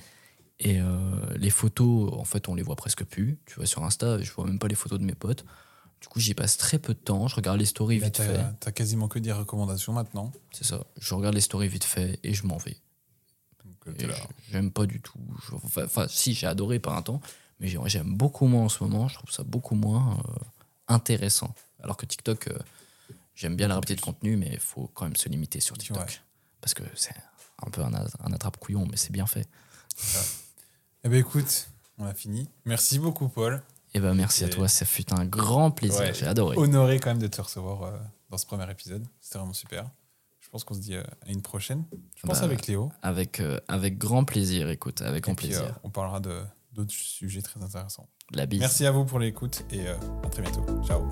et 0.59 0.79
euh, 0.79 1.35
les 1.35 1.49
photos 1.49 2.13
en 2.13 2.23
fait 2.25 2.47
on 2.47 2.55
les 2.55 2.63
voit 2.63 2.75
presque 2.75 3.03
plus 3.03 3.37
tu 3.45 3.55
vois 3.55 3.65
sur 3.65 3.83
Insta 3.83 4.21
je 4.21 4.31
vois 4.31 4.45
même 4.45 4.59
pas 4.59 4.67
les 4.67 4.75
photos 4.75 4.99
de 4.99 5.03
mes 5.05 5.15
potes 5.15 5.43
du 5.99 6.07
coup 6.07 6.19
j'y 6.19 6.33
passe 6.35 6.57
très 6.57 6.77
peu 6.77 6.93
de 6.93 6.99
temps 6.99 7.27
je 7.27 7.35
regarde 7.35 7.57
les 7.59 7.65
stories 7.65 7.99
Là, 7.99 8.05
vite 8.07 8.17
fait 8.17 8.39
t'as 8.59 8.71
quasiment 8.71 9.07
que 9.07 9.17
des 9.19 9.31
recommandations 9.31 9.93
maintenant. 9.93 10.31
c'est 10.51 10.65
ça. 10.65 10.83
Je 10.99 11.15
regarde 11.15 11.33
les 11.35 11.41
stories 11.41 11.67
vite 11.67 11.83
fait 11.85 12.19
et 12.23 12.33
je 12.35 12.45
m'en 12.45 12.57
vais. 12.57 12.77
Euh, 13.87 13.93
J'aime 14.51 14.71
pas 14.71 14.85
du 14.85 15.01
tout. 15.01 15.19
Enfin, 15.63 15.83
enfin, 15.85 16.07
si, 16.09 16.33
j'ai 16.33 16.47
adoré 16.47 16.79
par 16.79 16.95
un 16.95 17.01
temps, 17.01 17.21
mais 17.59 17.67
j'ai- 17.67 17.79
j'aime 17.85 18.15
beaucoup 18.15 18.47
moins 18.47 18.63
en 18.65 18.69
ce 18.69 18.83
moment. 18.83 19.07
Je 19.07 19.15
trouve 19.15 19.31
ça 19.31 19.43
beaucoup 19.43 19.75
moins 19.75 20.17
euh, 20.27 20.33
intéressant. 20.87 21.53
Alors 21.83 21.97
que 21.97 22.05
TikTok, 22.05 22.47
euh, 22.47 22.57
j'aime 23.35 23.55
bien 23.55 23.67
la 23.67 23.75
rapidité 23.75 23.99
de 23.99 24.05
contenu, 24.05 24.37
mais 24.37 24.49
il 24.53 24.59
faut 24.59 24.89
quand 24.93 25.05
même 25.05 25.15
se 25.15 25.29
limiter 25.29 25.59
sur 25.59 25.77
TikTok. 25.77 25.97
Ouais. 25.97 26.13
Parce 26.61 26.73
que 26.73 26.83
c'est 26.95 27.15
un 27.65 27.69
peu 27.69 27.81
un, 27.81 27.93
attrape-couillon, 28.33 28.87
mais 28.89 28.97
c'est 28.97 29.11
bien 29.11 29.27
fait. 29.27 29.47
Eh 31.03 31.09
ben 31.09 31.19
écoute, 31.19 31.69
on 31.97 32.05
a 32.05 32.13
fini. 32.13 32.49
Merci 32.65 32.99
beaucoup, 32.99 33.29
Paul. 33.29 33.61
Et 33.93 33.99
ben 33.99 34.13
merci 34.13 34.43
à 34.43 34.49
toi, 34.49 34.67
ça 34.67 34.85
fut 34.85 35.13
un 35.13 35.25
grand 35.25 35.71
plaisir. 35.71 36.01
Ouais. 36.01 36.13
J'ai 36.13 36.25
adoré. 36.25 36.57
Honoré 36.57 36.99
quand 36.99 37.11
même 37.11 37.19
de 37.19 37.27
te 37.27 37.41
recevoir 37.41 37.83
euh, 37.83 37.97
dans 38.29 38.37
ce 38.37 38.45
premier 38.45 38.69
épisode. 38.69 39.05
C'était 39.21 39.37
vraiment 39.37 39.53
super. 39.53 39.89
Je 40.39 40.49
pense 40.49 40.63
qu'on 40.63 40.73
se 40.73 40.79
dit 40.79 40.95
euh, 40.95 41.03
à 41.25 41.31
une 41.31 41.41
prochaine. 41.41 41.85
Je 42.15 42.27
pense 42.27 42.39
Bah, 42.39 42.45
avec 42.45 42.67
Léo. 42.67 42.91
Avec, 43.01 43.39
euh, 43.39 43.59
avec 43.67 43.97
grand 43.97 44.25
plaisir, 44.25 44.69
écoute, 44.69 45.01
avec 45.01 45.23
grand 45.23 45.35
plaisir. 45.35 45.79
on 45.83 45.89
parlera 45.89 46.19
de 46.19 46.41
d'autres 46.75 46.93
sujets 46.93 47.41
très 47.41 47.61
intéressants. 47.63 48.07
La 48.31 48.45
bise. 48.45 48.59
Merci 48.59 48.85
à 48.85 48.91
vous 48.91 49.05
pour 49.05 49.19
l'écoute 49.19 49.63
et 49.71 49.87
euh, 49.87 49.95
à 50.23 50.29
très 50.29 50.41
bientôt. 50.41 50.65
Ciao. 50.85 51.09